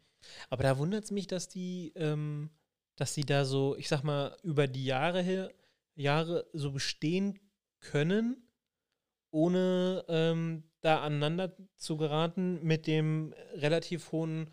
Aber 0.50 0.64
da 0.64 0.78
wundert 0.78 1.06
es 1.06 1.12
mich, 1.12 1.28
dass 1.28 1.48
die, 1.48 1.92
ähm, 1.96 2.52
dass 2.96 3.14
die 3.14 3.26
da 3.26 3.46
so, 3.46 3.76
ich 3.76 3.88
sag 3.88 4.04
mal, 4.04 4.38
über 4.44 4.68
die 4.68 4.86
Jahre 4.86 5.22
her, 5.22 5.52
Jahre 5.96 6.48
so 6.54 6.72
bestehen 6.72 7.40
können, 7.80 8.50
ohne 9.32 10.06
ähm, 10.08 10.64
da 10.86 11.02
aneinander 11.02 11.56
zu 11.76 11.98
geraten 11.98 12.64
mit 12.64 12.88
dem 12.88 13.34
relativ 13.56 14.12
hohen, 14.12 14.50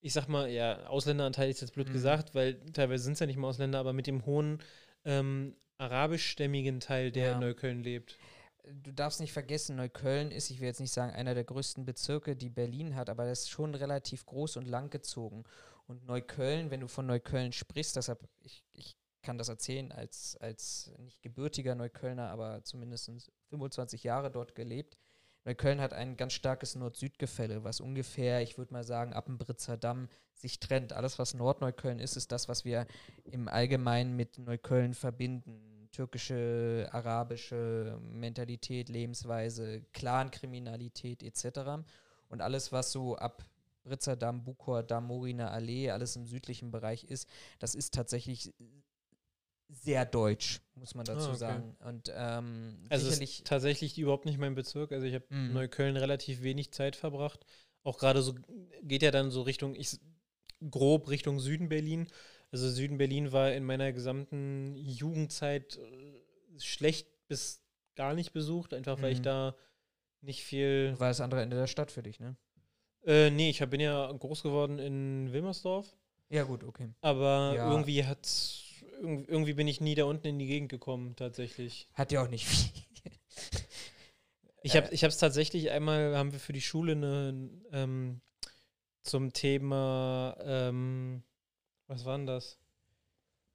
ich 0.00 0.12
sag 0.12 0.28
mal, 0.28 0.48
ja, 0.50 0.86
Ausländeranteil 0.86 1.48
ist 1.50 1.60
jetzt 1.60 1.74
blöd 1.74 1.88
Mhm. 1.88 1.92
gesagt, 1.92 2.34
weil 2.34 2.54
teilweise 2.72 3.04
sind 3.04 3.14
es 3.14 3.20
ja 3.20 3.26
nicht 3.26 3.36
mal 3.36 3.48
Ausländer, 3.48 3.78
aber 3.78 3.92
mit 3.92 4.06
dem 4.06 4.26
hohen 4.26 4.62
ähm, 5.04 5.54
arabischstämmigen 5.78 6.80
Teil, 6.80 7.12
der 7.12 7.26
Ja. 7.28 7.32
in 7.34 7.40
Neukölln 7.40 7.82
lebt. 7.82 8.16
Du 8.82 8.92
darfst 8.92 9.20
nicht 9.20 9.32
vergessen, 9.32 9.76
Neukölln 9.76 10.32
ist, 10.32 10.50
ich 10.50 10.58
will 10.60 10.66
jetzt 10.66 10.80
nicht 10.80 10.92
sagen, 10.92 11.12
einer 11.12 11.34
der 11.34 11.44
größten 11.44 11.84
Bezirke, 11.84 12.34
die 12.34 12.48
Berlin 12.50 12.96
hat, 12.96 13.08
aber 13.08 13.24
das 13.26 13.42
ist 13.42 13.50
schon 13.50 13.74
relativ 13.76 14.26
groß 14.26 14.56
und 14.56 14.66
lang 14.66 14.90
gezogen. 14.90 15.44
Und 15.86 16.04
Neukölln, 16.04 16.72
wenn 16.72 16.80
du 16.80 16.88
von 16.88 17.06
Neukölln 17.06 17.52
sprichst, 17.52 17.94
deshalb, 17.94 18.26
ich, 18.42 18.64
ich 18.72 18.96
kann 19.22 19.38
das 19.38 19.48
erzählen 19.48 19.92
als, 19.92 20.36
als 20.40 20.90
nicht 20.98 21.22
gebürtiger 21.22 21.76
Neuköllner, 21.76 22.28
aber 22.30 22.64
zumindest 22.64 23.08
25 23.50 24.02
Jahre 24.02 24.32
dort 24.32 24.56
gelebt. 24.56 24.96
Neukölln 25.46 25.80
hat 25.80 25.92
ein 25.92 26.16
ganz 26.16 26.32
starkes 26.32 26.74
Nord-Süd-Gefälle, 26.74 27.62
was 27.62 27.80
ungefähr, 27.80 28.42
ich 28.42 28.58
würde 28.58 28.72
mal 28.72 28.82
sagen, 28.82 29.12
ab 29.12 29.26
dem 29.26 29.38
Britzer 29.38 29.76
Damm 29.76 30.08
sich 30.34 30.58
trennt. 30.58 30.92
Alles, 30.92 31.20
was 31.20 31.34
Nordneukölln 31.34 32.00
ist, 32.00 32.16
ist 32.16 32.32
das, 32.32 32.48
was 32.48 32.64
wir 32.64 32.86
im 33.24 33.46
Allgemeinen 33.46 34.16
mit 34.16 34.38
Neukölln 34.38 34.92
verbinden. 34.92 35.88
Türkische, 35.92 36.88
arabische 36.90 37.98
Mentalität, 38.02 38.88
Lebensweise, 38.88 39.82
Clankriminalität 39.92 41.22
etc. 41.22 41.86
Und 42.28 42.42
alles, 42.42 42.72
was 42.72 42.90
so 42.92 43.16
ab 43.16 43.46
Britzer 43.84 44.16
Damm, 44.16 44.42
Buchor 44.44 44.82
Damm, 44.82 45.06
Moriner 45.06 45.52
Allee, 45.52 45.90
alles 45.90 46.16
im 46.16 46.26
südlichen 46.26 46.72
Bereich 46.72 47.04
ist, 47.04 47.28
das 47.60 47.74
ist 47.74 47.94
tatsächlich 47.94 48.52
sehr 49.68 50.04
deutsch, 50.04 50.60
muss 50.74 50.94
man 50.94 51.06
dazu 51.06 51.20
Ah, 51.20 51.32
okay. 51.32 51.38
sagen. 51.38 51.76
Und 51.84 52.12
ähm, 52.14 52.86
Also 52.88 53.06
sicherlich 53.06 53.38
ist 53.40 53.46
tatsächlich 53.46 53.98
überhaupt 53.98 54.24
nicht 54.26 54.38
mein 54.38 54.54
Bezirk. 54.54 54.92
Also 54.92 55.06
ich 55.06 55.14
habe 55.14 55.24
Mhm. 55.30 55.54
Neukölln 55.54 55.96
relativ 55.96 56.42
wenig 56.42 56.72
Zeit 56.72 56.96
verbracht. 56.96 57.44
Auch 57.82 57.98
gerade 57.98 58.22
so 58.22 58.34
geht 58.82 59.02
ja 59.02 59.10
dann 59.10 59.30
so 59.30 59.42
Richtung, 59.42 59.74
ich 59.74 59.98
grob 60.70 61.08
Richtung 61.08 61.40
Süden 61.40 61.68
Berlin. 61.68 62.08
Also 62.52 62.68
Süden 62.70 62.98
Berlin 62.98 63.32
war 63.32 63.52
in 63.52 63.64
meiner 63.64 63.92
gesamten 63.92 64.76
Jugendzeit 64.76 65.76
äh, 65.76 66.60
schlecht 66.60 67.08
bis 67.28 67.60
gar 67.96 68.14
nicht 68.14 68.32
besucht, 68.32 68.72
einfach 68.72 69.00
weil 69.02 69.12
ich 69.12 69.18
Mhm. 69.20 69.24
da 69.24 69.56
nicht 70.20 70.42
viel. 70.44 70.94
War 70.98 71.08
das 71.08 71.20
andere 71.20 71.42
Ende 71.42 71.56
der 71.56 71.66
Stadt 71.66 71.90
für 71.90 72.02
dich, 72.02 72.20
ne? 72.20 72.36
Äh, 73.04 73.30
nee, 73.30 73.50
ich 73.50 73.62
hab, 73.62 73.70
bin 73.70 73.80
ja 73.80 74.10
groß 74.10 74.42
geworden 74.42 74.78
in 74.78 75.32
Wilmersdorf, 75.32 75.96
Ja, 76.28 76.42
gut, 76.42 76.64
okay. 76.64 76.88
aber 77.00 77.52
Ja. 77.54 77.70
irgendwie 77.70 78.04
hat 78.04 78.26
irgendwie 79.00 79.54
bin 79.54 79.68
ich 79.68 79.80
nie 79.80 79.94
da 79.94 80.04
unten 80.04 80.26
in 80.26 80.38
die 80.38 80.46
Gegend 80.46 80.70
gekommen, 80.70 81.16
tatsächlich. 81.16 81.88
Hat 81.94 82.12
ja 82.12 82.22
auch 82.22 82.28
nicht 82.28 82.46
viel. 82.46 82.70
Ich 84.62 84.76
habe 84.76 84.88
ich 84.92 85.04
es 85.04 85.18
tatsächlich 85.18 85.70
einmal, 85.70 86.16
haben 86.16 86.32
wir 86.32 86.40
für 86.40 86.52
die 86.52 86.60
Schule 86.60 86.92
eine, 86.92 87.50
ähm, 87.70 88.20
zum 89.02 89.32
Thema, 89.32 90.36
ähm, 90.40 91.22
was 91.86 92.04
war 92.04 92.16
denn 92.16 92.26
das? 92.26 92.58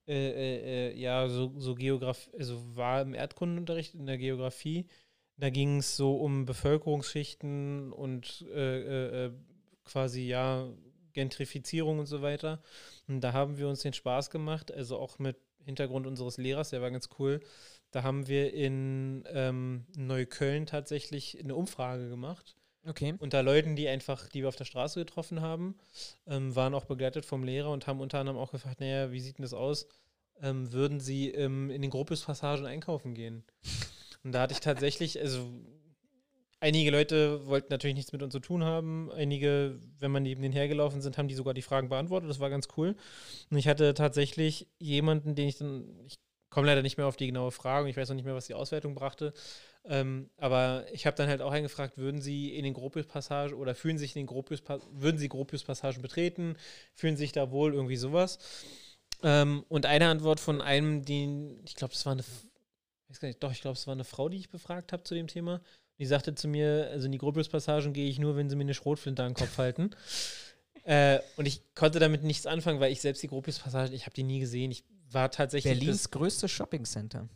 Äh, 0.08 0.14
äh, 0.14 0.92
äh, 0.92 0.98
ja, 0.98 1.28
so, 1.28 1.54
so 1.58 1.76
Geografie, 1.76 2.32
also 2.38 2.76
war 2.78 3.02
im 3.02 3.14
Erdkundenunterricht 3.14 3.94
in 3.94 4.06
der 4.06 4.18
Geografie. 4.18 4.88
Da 5.36 5.50
ging 5.50 5.80
es 5.80 5.98
so 5.98 6.16
um 6.16 6.46
Bevölkerungsschichten 6.46 7.92
und 7.92 8.46
äh, 8.54 8.80
äh, 8.80 9.26
äh, 9.26 9.32
quasi, 9.84 10.28
ja, 10.28 10.72
Gentrifizierung 11.14 12.00
und 12.00 12.06
so 12.06 12.22
weiter. 12.22 12.62
Und 13.08 13.22
da 13.22 13.34
haben 13.34 13.58
wir 13.58 13.68
uns 13.68 13.82
den 13.82 13.94
Spaß 13.94 14.30
gemacht, 14.30 14.72
also 14.72 14.98
auch 14.98 15.20
mit 15.20 15.38
Hintergrund 15.64 16.08
unseres 16.08 16.38
Lehrers, 16.38 16.72
der 16.72 16.82
war 16.82 16.92
ganz 16.92 17.10
cool. 17.20 17.40
Da 17.92 18.04
haben 18.04 18.28
wir 18.28 18.54
in 18.54 19.24
ähm, 19.28 19.86
Neukölln 19.96 20.66
tatsächlich 20.66 21.38
eine 21.40 21.56
Umfrage 21.56 22.10
gemacht 22.10 22.56
Okay. 22.88 23.14
unter 23.20 23.44
Leuten, 23.44 23.76
die 23.76 23.88
einfach, 23.88 24.28
die 24.28 24.42
wir 24.42 24.48
auf 24.48 24.56
der 24.56 24.66
Straße 24.66 25.00
getroffen 25.00 25.42
haben, 25.42 25.76
ähm, 26.26 26.56
waren 26.56 26.74
auch 26.74 26.86
begleitet 26.86 27.26
vom 27.26 27.44
Lehrer 27.44 27.70
und 27.70 27.86
haben 27.86 28.00
unter 28.00 28.20
anderem 28.20 28.40
auch 28.40 28.52
gefragt, 28.52 28.80
naja, 28.80 29.12
wie 29.12 29.20
sieht 29.20 29.38
denn 29.38 29.44
das 29.44 29.54
aus? 29.54 29.88
Ähm, 30.42 30.72
würden 30.72 31.00
sie 31.00 31.30
ähm, 31.30 31.70
in 31.70 31.84
den 31.84 31.92
Gropius-Passagen 31.92 32.66
einkaufen 32.66 33.14
gehen? 33.14 33.44
Und 34.24 34.32
da 34.32 34.42
hatte 34.42 34.54
ich 34.54 34.60
tatsächlich, 34.60 35.20
also 35.20 35.48
einige 36.62 36.92
Leute 36.92 37.46
wollten 37.48 37.68
natürlich 37.70 37.96
nichts 37.96 38.14
mit 38.14 38.24
uns 38.24 38.32
zu 38.32 38.40
tun 38.40 38.64
haben. 38.64 39.12
Einige, 39.12 39.80
wenn 40.00 40.12
man 40.12 40.24
neben 40.24 40.42
denen 40.42 40.54
hergelaufen 40.54 41.02
sind, 41.02 41.18
haben 41.18 41.28
die 41.28 41.36
sogar 41.36 41.54
die 41.54 41.62
Fragen 41.62 41.90
beantwortet. 41.90 42.30
Das 42.30 42.40
war 42.40 42.50
ganz 42.50 42.70
cool. 42.78 42.96
Und 43.50 43.58
ich 43.58 43.68
hatte 43.68 43.94
tatsächlich 43.94 44.68
jemanden, 44.80 45.36
den 45.36 45.50
ich 45.50 45.58
dann, 45.58 45.90
ich 46.06 46.20
komme 46.50 46.68
leider 46.68 46.82
nicht 46.84 46.98
mehr 46.98 47.08
auf 47.08 47.18
die 47.18 47.28
genaue 47.28 47.52
Frage 47.52 47.90
ich 47.90 47.98
weiß 47.98 48.10
noch 48.10 48.16
nicht 48.16 48.26
mehr, 48.26 48.36
was 48.36 48.48
die 48.48 48.54
Auswertung 48.54 48.96
brachte. 48.96 49.34
Ähm, 49.84 50.30
aber 50.38 50.86
ich 50.94 51.08
habe 51.08 51.18
dann 51.18 51.28
halt 51.28 51.42
auch 51.42 51.52
eingefragt, 51.52 51.98
würden 51.98 52.22
Sie 52.22 52.56
in 52.56 52.64
den 52.64 52.76
Gropius-Passagen 52.76 53.56
oder 53.56 53.74
fühlen 53.74 53.98
sich 53.98 54.16
in 54.16 54.22
den 54.22 54.28
Gropius 54.28 54.62
würden 54.92 55.18
Sie 55.18 55.28
Gropius-Passagen 55.28 56.04
betreten? 56.04 56.56
Fühlen 56.94 57.18
sich 57.18 57.32
da 57.32 57.50
wohl 57.52 57.74
irgendwie 57.74 57.96
sowas? 57.96 58.38
Ähm, 59.24 59.66
und 59.70 59.88
eine 59.88 60.10
Antwort 60.10 60.40
von 60.40 60.62
einem, 60.62 61.04
den, 61.04 61.64
ich 61.66 61.76
glaube, 61.76 61.94
es 61.96 62.06
war 62.06 62.14
eine, 62.14 62.24
weiß 63.10 63.20
gar 63.20 63.28
nicht, 63.28 63.42
doch, 63.42 63.52
ich 63.52 63.62
glaube, 63.62 63.78
es 63.78 63.88
war 63.88 63.94
eine 63.94 64.04
Frau, 64.04 64.30
die 64.30 64.38
ich 64.38 64.50
befragt 64.50 64.94
habe 64.94 65.04
zu 65.04 65.16
dem 65.16 65.28
Thema. 65.28 65.62
Die 66.02 66.08
sagte 66.08 66.34
zu 66.34 66.48
mir, 66.48 66.90
also 66.90 67.06
in 67.06 67.12
die 67.12 67.20
Gropius-Passagen 67.20 67.94
gehe 67.94 68.10
ich 68.10 68.18
nur, 68.18 68.36
wenn 68.36 68.50
sie 68.50 68.56
mir 68.56 68.64
eine 68.64 68.74
Schrotflinte 68.74 69.22
an 69.22 69.34
den 69.34 69.36
Kopf 69.36 69.58
halten. 69.58 69.92
Äh, 70.84 71.20
und 71.38 71.46
ich 71.46 71.62
konnte 71.76 72.00
damit 72.00 72.24
nichts 72.24 72.48
anfangen, 72.48 72.80
weil 72.80 72.92
ich 72.92 73.02
selbst 73.02 73.22
die 73.22 73.28
Gropius-Passagen, 73.28 73.94
ich 73.94 74.08
habe 74.08 74.16
die 74.16 74.24
nie 74.24 74.40
gesehen. 74.40 74.72
Ich 74.72 74.84
war 75.12 75.30
tatsächlich 75.30 75.78
Berlins 75.78 76.10
größtes 76.10 76.50
Shoppingcenter. 76.50 77.30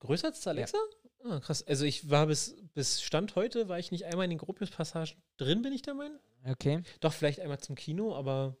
Größer 0.00 0.26
als 0.26 0.46
Alexa? 0.46 0.76
Ah, 1.24 1.40
krass. 1.40 1.66
Also 1.66 1.86
ich 1.86 2.10
war 2.10 2.26
bis, 2.26 2.54
bis 2.74 3.00
Stand 3.00 3.36
heute, 3.36 3.70
war 3.70 3.78
ich 3.78 3.90
nicht 3.90 4.04
einmal 4.04 4.24
in 4.24 4.30
den 4.32 4.38
Gropius-Passagen 4.38 5.16
drin, 5.38 5.62
bin 5.62 5.72
ich 5.72 5.80
der 5.80 5.94
Meinung. 5.94 6.18
Okay. 6.44 6.82
Doch, 7.00 7.14
vielleicht 7.14 7.40
einmal 7.40 7.58
zum 7.58 7.74
Kino, 7.74 8.14
aber 8.14 8.54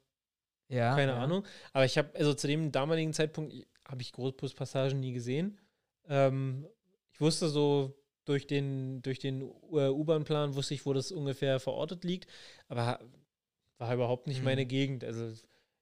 Ja. 0.68 0.96
keine 0.96 1.12
ja. 1.12 1.18
Ahnung. 1.18 1.44
Aber 1.74 1.84
ich 1.84 1.98
habe, 1.98 2.08
also 2.14 2.32
zu 2.32 2.46
dem 2.46 2.72
damaligen 2.72 3.12
Zeitpunkt 3.12 3.52
habe 3.86 4.00
ich 4.00 4.12
Gropius-Passagen 4.12 5.00
nie 5.00 5.12
gesehen. 5.12 5.60
Ähm, 6.08 6.66
ich 7.12 7.20
wusste 7.20 7.50
so, 7.50 7.94
durch 8.24 8.46
den, 8.46 9.02
durch 9.02 9.18
den 9.18 9.42
äh, 9.42 9.88
U-Bahn-Plan 9.88 10.54
wusste 10.54 10.74
ich, 10.74 10.86
wo 10.86 10.92
das 10.92 11.12
ungefähr 11.12 11.60
verortet 11.60 12.04
liegt, 12.04 12.30
aber 12.68 13.00
war 13.78 13.94
überhaupt 13.94 14.26
nicht 14.26 14.38
Mhm. 14.38 14.44
meine 14.44 14.66
Gegend. 14.66 15.04
Also 15.04 15.32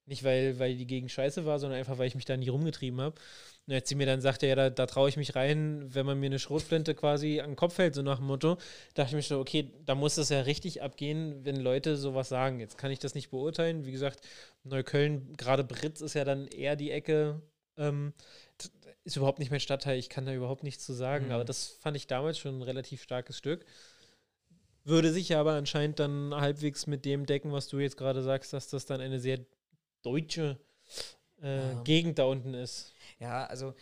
nicht, 0.06 0.24
weil, 0.24 0.58
weil 0.58 0.76
die 0.76 0.86
Gegend 0.86 1.12
scheiße 1.12 1.44
war, 1.44 1.58
sondern 1.60 1.78
einfach, 1.78 1.98
weil 1.98 2.08
ich 2.08 2.14
mich 2.16 2.24
da 2.24 2.36
nie 2.36 2.48
rumgetrieben 2.48 3.00
habe. 3.00 3.20
Und 3.66 3.74
als 3.74 3.88
sie 3.88 3.94
mir 3.94 4.06
dann 4.06 4.20
sagte, 4.20 4.48
ja, 4.48 4.56
da, 4.56 4.68
da 4.70 4.86
traue 4.86 5.08
ich 5.08 5.16
mich 5.16 5.36
rein, 5.36 5.84
wenn 5.94 6.04
man 6.06 6.18
mir 6.18 6.26
eine 6.26 6.40
Schrotflinte 6.40 6.94
quasi 6.96 7.38
an 7.40 7.50
den 7.50 7.56
Kopf 7.56 7.78
hält, 7.78 7.94
so 7.94 8.02
nach 8.02 8.16
dem 8.16 8.26
Motto, 8.26 8.56
dachte 8.94 9.10
ich 9.10 9.14
mir 9.14 9.22
schon, 9.22 9.36
okay, 9.38 9.70
da 9.84 9.94
muss 9.94 10.16
das 10.16 10.30
ja 10.30 10.40
richtig 10.40 10.82
abgehen, 10.82 11.44
wenn 11.44 11.56
Leute 11.56 11.96
sowas 11.96 12.28
sagen. 12.28 12.58
Jetzt 12.58 12.78
kann 12.78 12.90
ich 12.90 12.98
das 12.98 13.14
nicht 13.14 13.30
beurteilen. 13.30 13.84
Wie 13.84 13.92
gesagt, 13.92 14.26
Neukölln, 14.64 15.36
gerade 15.36 15.62
Britz 15.62 16.00
ist 16.00 16.14
ja 16.14 16.24
dann 16.24 16.48
eher 16.48 16.74
die 16.74 16.90
Ecke, 16.90 17.40
ähm, 17.76 18.12
ist 19.04 19.16
überhaupt 19.16 19.38
nicht 19.38 19.50
mein 19.50 19.60
Stadtteil, 19.60 19.98
ich 19.98 20.08
kann 20.08 20.26
da 20.26 20.32
überhaupt 20.34 20.62
nichts 20.62 20.84
zu 20.84 20.92
sagen, 20.92 21.26
Mhm. 21.26 21.32
aber 21.32 21.44
das 21.44 21.68
fand 21.68 21.96
ich 21.96 22.06
damals 22.06 22.38
schon 22.38 22.58
ein 22.58 22.62
relativ 22.62 23.02
starkes 23.02 23.36
Stück. 23.38 23.64
Würde 24.84 25.12
sich 25.12 25.36
aber 25.36 25.52
anscheinend 25.52 25.98
dann 25.98 26.34
halbwegs 26.34 26.86
mit 26.86 27.04
dem 27.04 27.26
decken, 27.26 27.52
was 27.52 27.68
du 27.68 27.78
jetzt 27.78 27.96
gerade 27.96 28.22
sagst, 28.22 28.52
dass 28.52 28.68
das 28.68 28.86
dann 28.86 29.00
eine 29.00 29.20
sehr 29.20 29.40
deutsche 30.02 30.58
äh, 31.42 31.72
Ja. 31.72 31.82
Gegend 31.82 32.18
da 32.18 32.24
unten 32.24 32.54
ist. 32.54 32.92
Ja, 33.18 33.46
also 33.46 33.74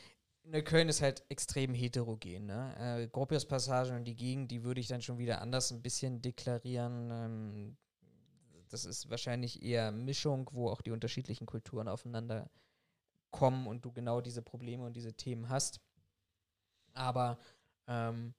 Neukölln 0.44 0.88
ist 0.88 1.02
halt 1.02 1.22
extrem 1.28 1.74
heterogen. 1.74 2.46
Ne? 2.46 2.74
Äh, 3.04 3.08
Gropius-Passagen 3.08 3.96
und 3.96 4.04
die 4.04 4.16
Gegend, 4.16 4.50
die 4.50 4.62
würde 4.64 4.80
ich 4.80 4.86
dann 4.88 5.02
schon 5.02 5.18
wieder 5.18 5.40
anders 5.42 5.70
ein 5.70 5.82
bisschen 5.82 6.22
deklarieren. 6.22 7.10
Ähm, 7.12 7.76
das 8.70 8.84
ist 8.84 9.08
wahrscheinlich 9.10 9.62
eher 9.62 9.90
Mischung, 9.92 10.48
wo 10.52 10.68
auch 10.68 10.80
die 10.82 10.90
unterschiedlichen 10.90 11.46
Kulturen 11.46 11.88
aufeinander 11.88 12.50
kommen 13.30 13.66
und 13.66 13.84
du 13.84 13.92
genau 13.92 14.20
diese 14.20 14.42
Probleme 14.42 14.84
und 14.84 14.94
diese 14.94 15.14
Themen 15.14 15.48
hast. 15.48 15.80
Aber 16.94 17.38
ähm, 17.86 18.34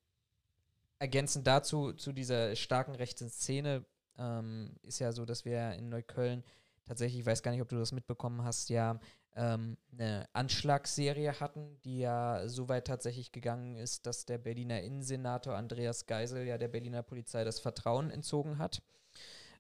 ergänzend 1.00 1.48
dazu, 1.48 1.94
zu 1.94 2.12
dieser 2.12 2.56
starken 2.56 2.96
rechten 2.96 3.30
Szene, 3.30 3.86
ähm, 4.18 4.76
ist 4.84 5.00
ja 5.00 5.12
so, 5.12 5.26
dass 5.26 5.46
wir 5.46 5.74
in 5.74 5.90
Neukölln 5.90 6.44
tatsächlich, 6.86 7.22
ich 7.22 7.26
weiß 7.26 7.42
gar 7.42 7.52
nicht, 7.52 7.62
ob 7.62 7.70
du 7.70 7.78
das 7.78 7.92
mitbekommen 7.92 8.44
hast, 8.44 8.70
ja 8.70 9.00
ähm, 9.36 9.78
eine 9.94 10.28
Anschlagsserie 10.34 11.40
hatten, 11.40 11.80
die 11.86 12.00
ja 12.00 12.48
so 12.48 12.68
weit 12.68 12.88
tatsächlich 12.88 13.32
gegangen 13.32 13.76
ist, 13.76 14.06
dass 14.06 14.26
der 14.26 14.38
Berliner 14.38 14.82
Innensenator 14.82 15.56
Andreas 15.56 16.06
Geisel 16.08 16.46
ja 16.46 16.58
der 16.58 16.68
Berliner 16.68 17.04
Polizei 17.04 17.44
das 17.44 17.60
Vertrauen 17.60 18.12
entzogen 18.12 18.58
hat. 18.58 18.82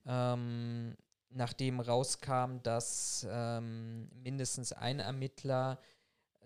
Ähm, 0.06 0.96
nachdem 1.30 1.80
rauskam, 1.80 2.58
dass 2.64 3.26
ähm, 3.30 4.10
mindestens 4.24 4.74
ein 4.74 5.00
Ermittler 5.00 5.80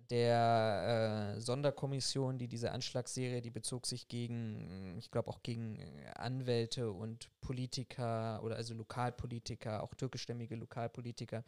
der 0.10 1.36
äh, 1.36 1.42
Sonderkommission, 1.42 2.38
die 2.38 2.48
diese 2.48 2.72
Anschlagsserie, 2.72 3.42
die 3.42 3.50
bezog 3.50 3.86
sich 3.86 4.08
gegen, 4.08 4.98
ich 4.98 5.12
glaube 5.12 5.30
auch 5.30 5.42
gegen 5.44 5.80
Anwälte 6.16 6.92
und 6.92 7.30
Politiker 7.42 8.42
oder 8.44 8.58
also 8.58 8.74
Lokalpolitiker, 8.74 9.82
auch 9.82 9.94
türkischstämmige 9.96 10.56
Lokalpolitiker, 10.56 11.44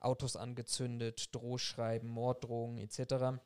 Autos 0.00 0.36
angezündet, 0.36 1.34
Drohschreiben, 1.34 2.08
Morddrohungen 2.08 2.78
etc. 2.78 3.40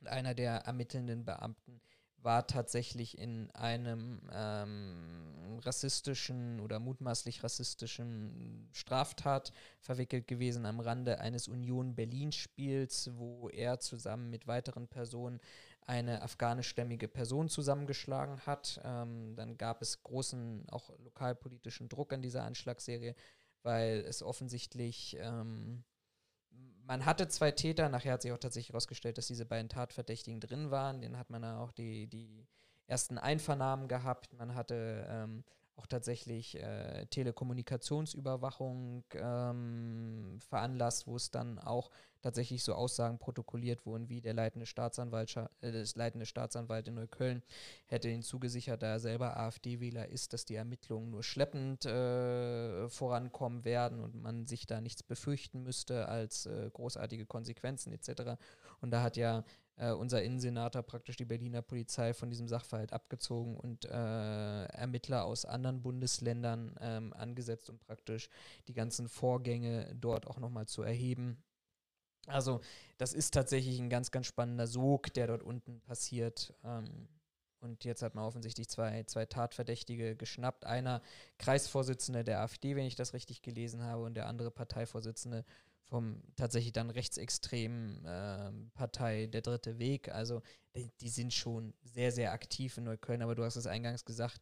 Und 0.00 0.08
einer 0.08 0.34
der 0.34 0.58
ermittelnden 0.58 1.24
Beamten 1.24 1.80
war 2.26 2.48
tatsächlich 2.48 3.16
in 3.16 3.50
einem 3.52 4.20
ähm, 4.32 5.60
rassistischen 5.64 6.58
oder 6.58 6.80
mutmaßlich 6.80 7.44
rassistischen 7.44 8.68
Straftat 8.72 9.52
verwickelt 9.80 10.26
gewesen 10.26 10.66
am 10.66 10.80
Rande 10.80 11.20
eines 11.20 11.46
Union 11.46 11.94
Berlin-Spiels, 11.94 13.12
wo 13.14 13.48
er 13.48 13.78
zusammen 13.78 14.28
mit 14.28 14.48
weiteren 14.48 14.88
Personen 14.88 15.40
eine 15.82 16.20
afghanischstämmige 16.20 17.06
Person 17.06 17.48
zusammengeschlagen 17.48 18.40
hat. 18.40 18.80
Ähm, 18.82 19.36
dann 19.36 19.56
gab 19.56 19.80
es 19.80 20.02
großen, 20.02 20.68
auch 20.68 20.90
lokalpolitischen 20.98 21.88
Druck 21.88 22.12
an 22.12 22.22
dieser 22.22 22.42
Anschlagsserie, 22.42 23.14
weil 23.62 24.00
es 24.00 24.24
offensichtlich 24.24 25.16
ähm, 25.20 25.84
man 26.86 27.04
hatte 27.04 27.28
zwei 27.28 27.50
Täter, 27.50 27.88
nachher 27.88 28.14
hat 28.14 28.22
sich 28.22 28.32
auch 28.32 28.38
tatsächlich 28.38 28.70
herausgestellt, 28.70 29.18
dass 29.18 29.26
diese 29.26 29.44
beiden 29.44 29.68
Tatverdächtigen 29.68 30.40
drin 30.40 30.70
waren. 30.70 31.00
Den 31.00 31.18
hat 31.18 31.30
man 31.30 31.42
dann 31.42 31.56
auch 31.56 31.72
die, 31.72 32.06
die 32.06 32.46
ersten 32.86 33.18
Einvernahmen 33.18 33.88
gehabt. 33.88 34.32
Man 34.34 34.54
hatte 34.54 35.06
ähm, 35.08 35.44
auch 35.76 35.86
tatsächlich 35.86 36.56
äh, 36.56 37.06
Telekommunikationsüberwachung 37.06 39.04
ähm, 39.12 40.38
veranlasst, 40.48 41.06
wo 41.06 41.16
es 41.16 41.30
dann 41.30 41.58
auch 41.58 41.90
tatsächlich 42.22 42.64
so 42.64 42.74
Aussagen 42.74 43.18
protokolliert 43.18 43.84
wurden, 43.86 44.08
wie 44.08 44.20
der 44.20 44.34
leitende 44.34 44.66
Staatsanwalt, 44.66 45.36
äh, 45.36 45.72
das 45.72 45.94
leitende 45.94 46.26
Staatsanwalt 46.26 46.88
in 46.88 46.94
Neukölln 46.94 47.42
hätte 47.86 48.08
ihn 48.08 48.22
zugesichert, 48.22 48.82
da 48.82 48.86
er 48.88 49.00
selber 49.00 49.36
AfD-Wähler 49.36 50.08
ist, 50.08 50.32
dass 50.32 50.44
die 50.44 50.56
Ermittlungen 50.56 51.10
nur 51.10 51.22
schleppend 51.22 51.84
äh, 51.84 52.88
vorankommen 52.88 53.64
werden 53.64 54.00
und 54.00 54.20
man 54.20 54.46
sich 54.46 54.66
da 54.66 54.80
nichts 54.80 55.02
befürchten 55.02 55.62
müsste 55.62 56.08
als 56.08 56.46
äh, 56.46 56.70
großartige 56.72 57.26
Konsequenzen 57.26 57.92
etc. 57.92 58.38
Und 58.80 58.90
da 58.90 59.02
hat 59.02 59.16
ja 59.16 59.44
äh, 59.76 59.92
unser 59.92 60.22
Innensenator 60.22 60.82
praktisch 60.82 61.16
die 61.16 61.24
Berliner 61.24 61.62
Polizei 61.62 62.14
von 62.14 62.30
diesem 62.30 62.48
Sachverhalt 62.48 62.92
abgezogen 62.92 63.56
und 63.56 63.84
äh, 63.84 64.64
Ermittler 64.66 65.24
aus 65.24 65.44
anderen 65.44 65.82
Bundesländern 65.82 66.74
ähm, 66.80 67.12
angesetzt, 67.12 67.68
um 67.70 67.78
praktisch 67.78 68.28
die 68.68 68.74
ganzen 68.74 69.08
Vorgänge 69.08 69.94
dort 69.94 70.26
auch 70.26 70.38
nochmal 70.38 70.66
zu 70.66 70.82
erheben. 70.82 71.42
Also 72.26 72.60
das 72.98 73.12
ist 73.12 73.34
tatsächlich 73.34 73.78
ein 73.78 73.90
ganz, 73.90 74.10
ganz 74.10 74.26
spannender 74.26 74.66
Sog, 74.66 75.12
der 75.14 75.26
dort 75.28 75.42
unten 75.42 75.80
passiert. 75.82 76.54
Ähm, 76.64 77.08
und 77.60 77.84
jetzt 77.84 78.02
hat 78.02 78.14
man 78.14 78.24
offensichtlich 78.24 78.68
zwei, 78.68 79.02
zwei 79.04 79.26
Tatverdächtige 79.26 80.16
geschnappt. 80.16 80.64
Einer 80.64 81.02
Kreisvorsitzende 81.38 82.24
der 82.24 82.40
AfD, 82.40 82.76
wenn 82.76 82.86
ich 82.86 82.96
das 82.96 83.14
richtig 83.14 83.42
gelesen 83.42 83.82
habe, 83.82 84.04
und 84.04 84.14
der 84.14 84.26
andere 84.26 84.50
Parteivorsitzende 84.50 85.44
vom 85.86 86.22
tatsächlich 86.34 86.72
dann 86.72 86.90
rechtsextremen 86.90 88.04
äh, 88.04 88.52
Partei 88.74 89.26
Der 89.26 89.42
Dritte 89.42 89.78
Weg. 89.78 90.08
Also 90.08 90.42
die, 90.74 90.90
die, 91.00 91.08
sind 91.08 91.32
schon 91.32 91.74
sehr, 91.82 92.12
sehr 92.12 92.32
aktiv 92.32 92.76
in 92.76 92.84
Neukölln. 92.84 93.22
Aber 93.22 93.34
du 93.34 93.44
hast 93.44 93.56
es 93.56 93.66
eingangs 93.66 94.04
gesagt, 94.04 94.40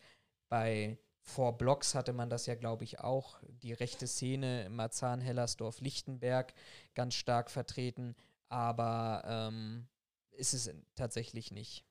bei 0.49 0.99
Four 1.21 1.57
Blocks 1.57 1.95
hatte 1.95 2.13
man 2.13 2.31
das 2.31 2.47
ja, 2.47 2.55
glaube 2.55 2.85
ich, 2.85 3.01
auch. 3.01 3.43
Die 3.63 3.73
rechte 3.73 4.07
Szene 4.07 4.69
Marzahn, 4.71 5.21
Hellersdorf, 5.21 5.81
Lichtenberg 5.81 6.55
ganz 6.95 7.15
stark 7.15 7.51
vertreten. 7.51 8.15
Aber 8.49 9.23
ähm, 9.27 9.87
ist 10.33 10.55
es 10.55 10.71
tatsächlich 10.95 11.51
nicht. 11.51 11.85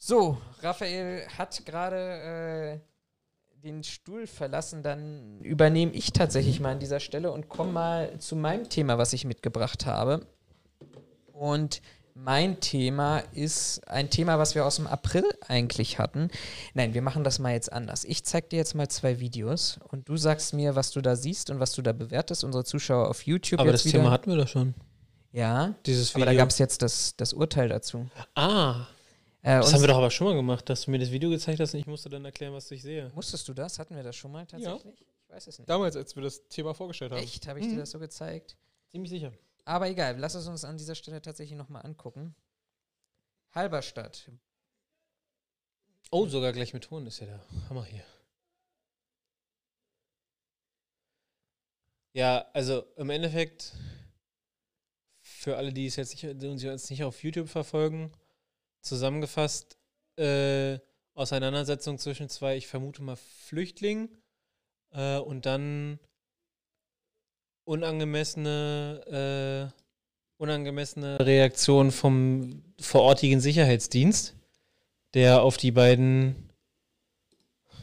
So, 0.00 0.40
Raphael 0.60 1.26
hat 1.36 1.64
gerade 1.66 2.80
äh, 2.80 2.97
den 3.62 3.82
Stuhl 3.82 4.26
verlassen, 4.26 4.82
dann 4.82 5.40
übernehme 5.40 5.92
ich 5.92 6.12
tatsächlich 6.12 6.60
mal 6.60 6.72
an 6.72 6.78
dieser 6.78 7.00
Stelle 7.00 7.32
und 7.32 7.48
komme 7.48 7.72
mal 7.72 8.18
zu 8.18 8.36
meinem 8.36 8.68
Thema, 8.68 8.98
was 8.98 9.12
ich 9.12 9.24
mitgebracht 9.24 9.86
habe. 9.86 10.26
Und 11.32 11.80
mein 12.14 12.60
Thema 12.60 13.18
ist 13.32 13.86
ein 13.88 14.10
Thema, 14.10 14.38
was 14.38 14.54
wir 14.54 14.66
aus 14.66 14.76
dem 14.76 14.86
April 14.86 15.24
eigentlich 15.46 15.98
hatten. 15.98 16.30
Nein, 16.74 16.94
wir 16.94 17.02
machen 17.02 17.22
das 17.24 17.38
mal 17.38 17.52
jetzt 17.52 17.72
anders. 17.72 18.04
Ich 18.04 18.24
zeige 18.24 18.48
dir 18.48 18.56
jetzt 18.56 18.74
mal 18.74 18.88
zwei 18.88 19.20
Videos 19.20 19.78
und 19.88 20.08
du 20.08 20.16
sagst 20.16 20.52
mir, 20.54 20.74
was 20.74 20.90
du 20.90 21.00
da 21.00 21.14
siehst 21.14 21.50
und 21.50 21.60
was 21.60 21.72
du 21.72 21.82
da 21.82 21.92
bewertest. 21.92 22.42
Unsere 22.44 22.64
Zuschauer 22.64 23.08
auf 23.08 23.22
YouTube. 23.26 23.60
Aber 23.60 23.72
das 23.72 23.84
wieder. 23.84 23.98
Thema 23.98 24.10
hatten 24.10 24.30
wir 24.30 24.36
doch 24.36 24.48
schon. 24.48 24.74
Ja, 25.30 25.74
Dieses 25.86 26.14
Video. 26.14 26.22
aber 26.24 26.32
da 26.32 26.38
gab 26.38 26.50
es 26.50 26.58
jetzt 26.58 26.82
das, 26.82 27.14
das 27.16 27.32
Urteil 27.32 27.68
dazu. 27.68 28.08
Ah, 28.34 28.86
äh, 29.42 29.58
das 29.58 29.72
haben 29.72 29.80
wir 29.80 29.88
doch 29.88 29.96
aber 29.96 30.10
schon 30.10 30.26
mal 30.26 30.34
gemacht, 30.34 30.68
dass 30.68 30.82
du 30.82 30.90
mir 30.90 30.98
das 30.98 31.10
Video 31.10 31.30
gezeigt 31.30 31.60
hast 31.60 31.74
und 31.74 31.80
ich 31.80 31.86
musste 31.86 32.08
dann 32.08 32.24
erklären, 32.24 32.52
was 32.52 32.70
ich 32.70 32.82
sehe. 32.82 33.10
Musstest 33.14 33.46
du 33.48 33.54
das? 33.54 33.78
Hatten 33.78 33.94
wir 33.94 34.02
das 34.02 34.16
schon 34.16 34.32
mal 34.32 34.46
tatsächlich? 34.46 35.00
Ja. 35.00 35.06
Ich 35.22 35.28
weiß 35.28 35.46
es 35.46 35.58
nicht. 35.58 35.68
Damals, 35.68 35.96
als 35.96 36.16
wir 36.16 36.22
das 36.22 36.48
Thema 36.48 36.74
vorgestellt 36.74 37.12
haben. 37.12 37.22
Echt? 37.22 37.46
Habe 37.46 37.60
ich 37.60 37.66
mhm. 37.66 37.70
dir 37.70 37.78
das 37.78 37.90
so 37.90 37.98
gezeigt? 37.98 38.56
Ziemlich 38.88 39.10
sicher. 39.10 39.32
Aber 39.64 39.88
egal, 39.88 40.18
lass 40.18 40.34
es 40.34 40.46
uns 40.46 40.64
an 40.64 40.78
dieser 40.78 40.94
Stelle 40.94 41.20
tatsächlich 41.20 41.58
nochmal 41.58 41.84
angucken. 41.84 42.34
Halberstadt. 43.52 44.30
Oh, 46.10 46.26
sogar 46.26 46.52
gleich 46.52 46.72
mit 46.72 46.84
Ton 46.84 47.06
ist 47.06 47.20
ja 47.20 47.26
der 47.26 47.40
Hammer 47.68 47.84
hier. 47.84 48.04
Ja, 52.14 52.46
also 52.54 52.84
im 52.96 53.10
Endeffekt, 53.10 53.74
für 55.20 55.56
alle, 55.56 55.72
die 55.72 55.86
es 55.86 55.96
jetzt 55.96 56.10
nicht, 56.10 56.42
die 56.42 56.68
uns 56.68 56.90
nicht 56.90 57.04
auf 57.04 57.22
YouTube 57.22 57.48
verfolgen, 57.48 58.10
zusammengefasst 58.80 59.76
äh, 60.16 60.78
Auseinandersetzung 61.14 61.98
zwischen 61.98 62.28
zwei, 62.28 62.56
ich 62.56 62.66
vermute 62.66 63.02
mal, 63.02 63.16
Flüchtlingen 63.16 64.08
äh, 64.92 65.18
und 65.18 65.46
dann 65.46 65.98
unangemessene, 67.64 69.68
äh, 69.68 69.72
unangemessene 70.36 71.18
Reaktion 71.20 71.90
vom 71.90 72.62
vorortigen 72.80 73.40
Sicherheitsdienst, 73.40 74.34
der 75.14 75.42
auf 75.42 75.56
die 75.56 75.72
beiden, 75.72 76.50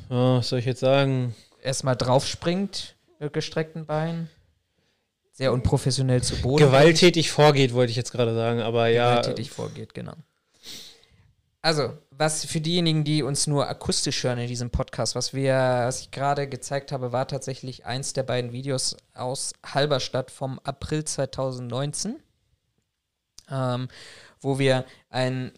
oh, 0.09 0.37
was 0.37 0.49
soll 0.49 0.59
ich 0.59 0.65
jetzt 0.65 0.79
sagen? 0.79 1.35
Erstmal 1.61 1.95
draufspringt 1.95 2.95
mit 3.19 3.33
gestreckten 3.33 3.85
Beinen. 3.85 4.29
Sehr 5.31 5.51
unprofessionell 5.51 6.23
zu 6.23 6.41
Boden. 6.41 6.63
Gewalttätig 6.63 7.29
vorgeht, 7.29 7.73
wollte 7.73 7.91
ich 7.91 7.97
jetzt 7.97 8.11
gerade 8.11 8.33
sagen, 8.33 8.61
aber 8.61 8.87
ja. 8.87 9.09
Gewalttätig 9.09 9.51
vorgeht, 9.51 9.93
genau. 9.93 10.15
Also, 11.66 11.97
was 12.11 12.45
für 12.45 12.61
diejenigen, 12.61 13.03
die 13.03 13.24
uns 13.24 13.47
nur 13.47 13.68
akustisch 13.68 14.24
hören 14.24 14.38
in 14.38 14.47
diesem 14.47 14.70
Podcast, 14.70 15.16
was 15.16 15.34
wir, 15.34 15.55
was 15.55 16.01
ich 16.01 16.11
gerade 16.11 16.47
gezeigt 16.47 16.91
habe, 16.91 17.11
war 17.11 17.28
tatsächlich 17.28 17.88
eins 17.88 18.13
der 18.13 18.22
beiden 18.22 18.51
Videos 18.51 18.95
aus 19.16 19.53
Halberstadt 19.66 20.30
vom 20.30 20.59
April 20.59 21.05
2019, 21.05 22.22
ähm, 23.49 23.88
wo 24.39 24.59
wir 24.59 24.86
ein 25.09 25.53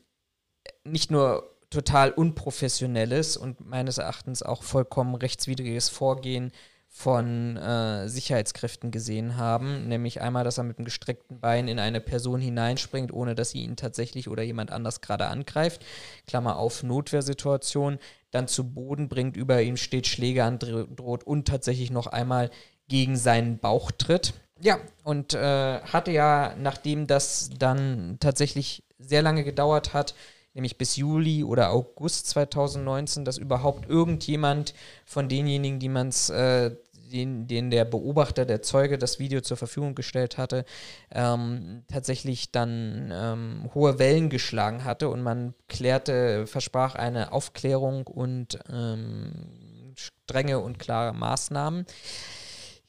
nicht 0.85 1.11
nur 1.11 1.53
total 1.69 2.11
unprofessionelles 2.11 3.35
und 3.35 3.67
meines 3.67 3.97
Erachtens 3.97 4.43
auch 4.43 4.63
vollkommen 4.63 5.13
rechtswidriges 5.13 5.89
Vorgehen 5.89 6.53
von 6.97 7.57
äh, 7.57 8.09
Sicherheitskräften 8.09 8.89
gesehen 8.89 9.37
haben. 9.37 9.87
Nämlich 9.87 10.19
einmal, 10.19 10.43
dass 10.43 10.57
er 10.57 10.63
mit 10.63 10.79
einem 10.79 10.85
gestreckten 10.85 11.39
Bein 11.39 11.67
in 11.67 11.77
eine 11.77 12.01
Person 12.01 12.41
hineinspringt, 12.41 13.13
ohne 13.13 13.35
dass 13.35 13.51
sie 13.51 13.61
ihn 13.61 13.75
tatsächlich 13.75 14.27
oder 14.27 14.41
jemand 14.41 14.71
anders 14.71 14.99
gerade 14.99 15.27
angreift. 15.27 15.85
Klammer 16.25 16.57
auf, 16.57 16.81
Notwehrsituation. 16.81 17.99
Dann 18.31 18.47
zu 18.47 18.73
Boden 18.73 19.09
bringt, 19.09 19.37
über 19.37 19.61
ihm 19.61 19.77
steht, 19.77 20.07
Schläge 20.07 20.43
androht 20.43 21.23
und 21.23 21.47
tatsächlich 21.47 21.91
noch 21.91 22.07
einmal 22.07 22.49
gegen 22.87 23.15
seinen 23.15 23.59
Bauch 23.59 23.91
tritt. 23.91 24.33
Ja, 24.59 24.79
und 25.03 25.35
äh, 25.35 25.79
hatte 25.81 26.09
ja, 26.09 26.55
nachdem 26.57 27.05
das 27.05 27.51
dann 27.59 28.17
tatsächlich 28.19 28.83
sehr 28.97 29.21
lange 29.21 29.43
gedauert 29.43 29.93
hat, 29.93 30.15
nämlich 30.57 30.79
bis 30.79 30.95
Juli 30.95 31.43
oder 31.43 31.69
August 31.71 32.27
2019, 32.29 33.23
dass 33.23 33.37
überhaupt 33.37 33.87
irgendjemand 33.87 34.73
von 35.05 35.29
denjenigen, 35.29 35.79
die 35.79 35.87
man 35.87 36.07
es 36.09 36.31
äh, 36.31 36.71
den, 37.11 37.47
den 37.47 37.71
der 37.71 37.85
Beobachter, 37.85 38.45
der 38.45 38.61
Zeuge 38.61 38.97
das 38.97 39.19
Video 39.19 39.41
zur 39.41 39.57
Verfügung 39.57 39.95
gestellt 39.95 40.37
hatte, 40.37 40.65
ähm, 41.11 41.83
tatsächlich 41.87 42.51
dann 42.51 43.11
ähm, 43.13 43.69
hohe 43.73 43.99
Wellen 43.99 44.29
geschlagen 44.29 44.83
hatte 44.83 45.09
und 45.09 45.21
man 45.21 45.53
klärte, 45.67 46.47
versprach 46.47 46.95
eine 46.95 47.31
Aufklärung 47.31 48.07
und 48.07 48.59
ähm, 48.71 49.93
strenge 49.95 50.59
und 50.59 50.79
klare 50.79 51.13
Maßnahmen. 51.13 51.85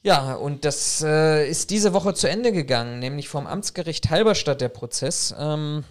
Ja, 0.01 0.35
und 0.35 0.63
das 0.63 1.03
äh, 1.05 1.49
ist 1.49 1.71
diese 1.71 1.93
Woche 1.93 2.13
zu 2.13 2.29
Ende 2.29 2.53
gegangen, 2.53 2.99
nämlich 2.99 3.27
vom 3.27 3.47
Amtsgericht 3.47 4.09
Halberstadt 4.09 4.61
der 4.61 4.69
Prozess. 4.69 5.35
Ähm, 5.37 5.83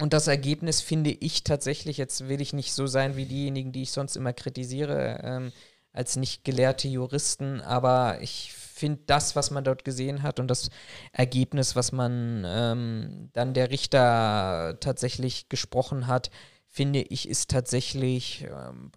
und 0.00 0.12
das 0.12 0.28
Ergebnis 0.28 0.80
finde 0.80 1.10
ich 1.10 1.44
tatsächlich, 1.44 1.96
jetzt 1.98 2.28
will 2.28 2.40
ich 2.40 2.52
nicht 2.52 2.72
so 2.72 2.86
sein 2.86 3.16
wie 3.16 3.26
diejenigen, 3.26 3.72
die 3.72 3.82
ich 3.82 3.92
sonst 3.92 4.16
immer 4.16 4.32
kritisiere, 4.32 5.20
ähm, 5.22 5.52
als 5.92 6.16
nicht 6.16 6.44
gelehrte 6.44 6.88
Juristen, 6.88 7.60
aber 7.60 8.20
ich 8.20 8.52
finde 8.52 9.00
das, 9.06 9.36
was 9.36 9.50
man 9.50 9.64
dort 9.64 9.84
gesehen 9.84 10.22
hat 10.22 10.40
und 10.40 10.48
das 10.48 10.70
Ergebnis, 11.12 11.76
was 11.76 11.92
man 11.92 12.44
ähm, 12.46 13.30
dann 13.32 13.52
der 13.54 13.70
Richter 13.70 14.78
tatsächlich 14.80 15.48
gesprochen 15.48 16.06
hat, 16.06 16.30
finde 16.66 17.00
ich, 17.00 17.28
ist 17.28 17.50
tatsächlich 17.50 18.46
ähm, 18.46 18.90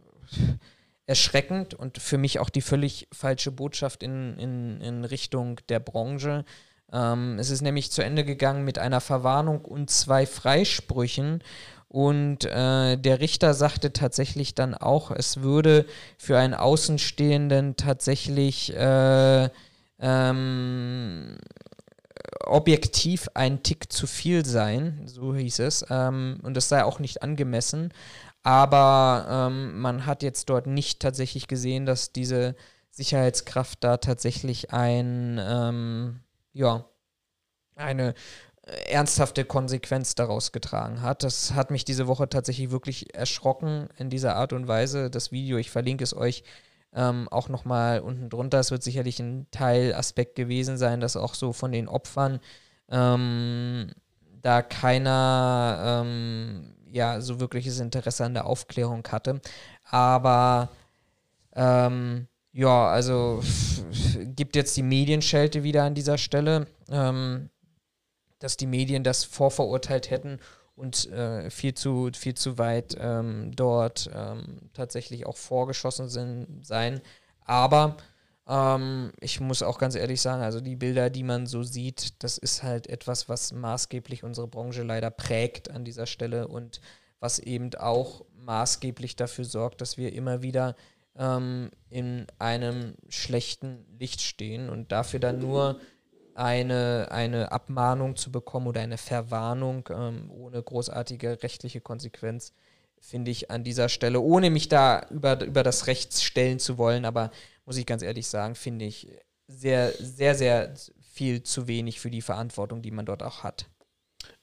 erschreckend 1.05 1.73
und 1.73 1.97
für 1.97 2.17
mich 2.17 2.39
auch 2.39 2.49
die 2.49 2.61
völlig 2.61 3.07
falsche 3.11 3.51
Botschaft 3.51 4.03
in, 4.03 4.37
in, 4.37 4.81
in 4.81 5.05
Richtung 5.05 5.59
der 5.67 5.79
Branche. 5.79 6.45
Ähm, 6.91 7.37
es 7.39 7.49
ist 7.49 7.61
nämlich 7.61 7.91
zu 7.91 8.03
Ende 8.03 8.23
gegangen 8.23 8.63
mit 8.63 8.79
einer 8.79 9.01
Verwarnung 9.01 9.65
und 9.65 9.89
zwei 9.89 10.25
Freisprüchen. 10.25 11.43
Und 11.93 12.45
äh, 12.45 12.97
der 12.97 13.19
Richter 13.19 13.53
sagte 13.53 13.93
tatsächlich 13.93 14.55
dann 14.55 14.73
auch, 14.73 15.11
es 15.11 15.43
würde 15.43 15.85
für 16.17 16.39
einen 16.39 16.55
Außenstehenden 16.55 17.75
tatsächlich 17.75 18.75
äh, 18.75 19.47
ähm, 19.99 21.37
objektiv 22.39 23.29
ein 23.35 23.61
Tick 23.61 23.93
zu 23.93 24.07
viel 24.07 24.43
sein, 24.43 25.03
so 25.05 25.35
hieß 25.35 25.59
es. 25.59 25.85
Ähm, 25.91 26.39
und 26.41 26.57
das 26.57 26.67
sei 26.67 26.83
auch 26.83 26.97
nicht 26.97 27.21
angemessen. 27.21 27.93
Aber 28.41 29.27
ähm, 29.29 29.79
man 29.79 30.07
hat 30.07 30.23
jetzt 30.23 30.49
dort 30.49 30.65
nicht 30.65 30.99
tatsächlich 30.99 31.47
gesehen, 31.47 31.85
dass 31.85 32.11
diese 32.11 32.55
Sicherheitskraft 32.89 33.83
da 33.83 33.97
tatsächlich 33.97 34.73
ein, 34.73 35.39
ähm, 35.39 36.21
ja, 36.53 36.85
eine 37.75 38.15
ernsthafte 38.65 39.43
Konsequenz 39.43 40.15
daraus 40.15 40.51
getragen 40.51 41.01
hat. 41.01 41.23
Das 41.23 41.53
hat 41.53 41.69
mich 41.69 41.83
diese 41.83 42.07
Woche 42.07 42.29
tatsächlich 42.29 42.71
wirklich 42.71 43.13
erschrocken 43.13 43.89
in 43.97 44.09
dieser 44.09 44.35
Art 44.35 44.53
und 44.53 44.67
Weise. 44.67 45.09
Das 45.09 45.31
Video, 45.31 45.57
ich 45.57 45.69
verlinke 45.69 46.03
es 46.03 46.15
euch 46.15 46.43
ähm, 46.93 47.27
auch 47.29 47.49
nochmal 47.49 47.99
unten 47.99 48.29
drunter. 48.29 48.59
Es 48.59 48.71
wird 48.71 48.83
sicherlich 48.83 49.19
ein 49.19 49.47
Teilaspekt 49.51 50.35
gewesen 50.35 50.77
sein, 50.77 51.01
dass 51.01 51.17
auch 51.17 51.35
so 51.35 51.51
von 51.51 51.71
den 51.71 51.89
Opfern 51.89 52.39
ähm, 52.89 53.87
da 54.41 54.61
keiner 54.61 56.03
ähm, 56.05 56.75
ja 56.89 57.19
so 57.19 57.39
wirkliches 57.39 57.79
Interesse 57.79 58.23
an 58.23 58.33
der 58.33 58.45
Aufklärung 58.45 59.05
hatte. 59.09 59.41
Aber 59.89 60.69
ähm, 61.53 62.27
ja, 62.53 62.87
also 62.87 63.41
gibt 64.35 64.55
jetzt 64.55 64.77
die 64.77 64.83
Medienschelte 64.83 65.63
wieder 65.63 65.83
an 65.83 65.95
dieser 65.95 66.17
Stelle. 66.17 66.67
Ähm, 66.89 67.49
dass 68.43 68.57
die 68.57 68.67
Medien 68.67 69.03
das 69.03 69.23
vorverurteilt 69.23 70.09
hätten 70.09 70.39
und 70.75 71.09
äh, 71.11 71.49
viel, 71.49 71.73
zu, 71.73 72.11
viel 72.13 72.33
zu 72.35 72.57
weit 72.57 72.95
ähm, 72.99 73.51
dort 73.55 74.09
ähm, 74.13 74.69
tatsächlich 74.73 75.25
auch 75.25 75.37
vorgeschossen 75.37 76.09
sind, 76.09 76.65
sein. 76.65 77.01
Aber 77.45 77.97
Ähm, 78.45 79.13
ich 79.21 79.39
muss 79.39 79.63
auch 79.63 79.77
ganz 79.79 79.95
ehrlich 79.95 80.19
sagen, 80.21 80.43
also 80.43 80.59
die 80.59 80.75
Bilder, 80.75 81.09
die 81.09 81.23
man 81.23 81.47
so 81.47 81.63
sieht, 81.63 82.21
das 82.23 82.37
ist 82.37 82.61
halt 82.61 82.87
etwas, 82.87 83.29
was 83.29 83.53
maßgeblich 83.53 84.25
unsere 84.25 84.47
Branche 84.49 84.83
leider 84.83 85.11
prägt 85.11 85.71
an 85.71 85.85
dieser 85.85 86.07
Stelle 86.07 86.49
und 86.49 86.81
was 87.21 87.39
eben 87.39 87.73
auch 87.75 88.25
maßgeblich 88.35 89.15
dafür 89.15 89.45
sorgt, 89.45 89.79
dass 89.79 89.95
wir 89.95 90.11
immer 90.11 90.41
wieder 90.41 90.75
ähm, 91.15 91.71
in 91.89 92.27
einem 92.37 92.95
schlechten 93.07 93.85
Licht 93.97 94.19
stehen 94.19 94.69
und 94.69 94.91
dafür 94.91 95.21
dann 95.21 95.39
nur 95.39 95.79
eine, 96.35 97.07
eine 97.11 97.51
Abmahnung 97.51 98.15
zu 98.15 98.31
bekommen 98.31 98.67
oder 98.67 98.81
eine 98.81 98.97
Verwarnung 98.97 99.87
ähm, 99.91 100.31
ohne 100.31 100.61
großartige 100.61 101.43
rechtliche 101.43 101.81
Konsequenz, 101.81 102.53
finde 102.99 103.31
ich 103.31 103.51
an 103.51 103.63
dieser 103.63 103.89
Stelle, 103.89 104.21
ohne 104.21 104.49
mich 104.49 104.69
da 104.69 105.05
über, 105.09 105.41
über 105.43 105.63
das 105.63 105.87
Recht 105.87 106.13
stellen 106.21 106.59
zu 106.59 106.77
wollen, 106.77 107.05
aber 107.05 107.31
muss 107.65 107.77
ich 107.77 107.85
ganz 107.85 108.01
ehrlich 108.01 108.27
sagen, 108.27 108.55
finde 108.55 108.85
ich 108.85 109.07
sehr, 109.47 109.91
sehr, 109.91 110.35
sehr 110.35 110.73
viel 111.01 111.43
zu 111.43 111.67
wenig 111.67 111.99
für 111.99 112.09
die 112.09 112.21
Verantwortung, 112.21 112.81
die 112.81 112.91
man 112.91 113.05
dort 113.05 113.21
auch 113.21 113.43
hat. 113.43 113.67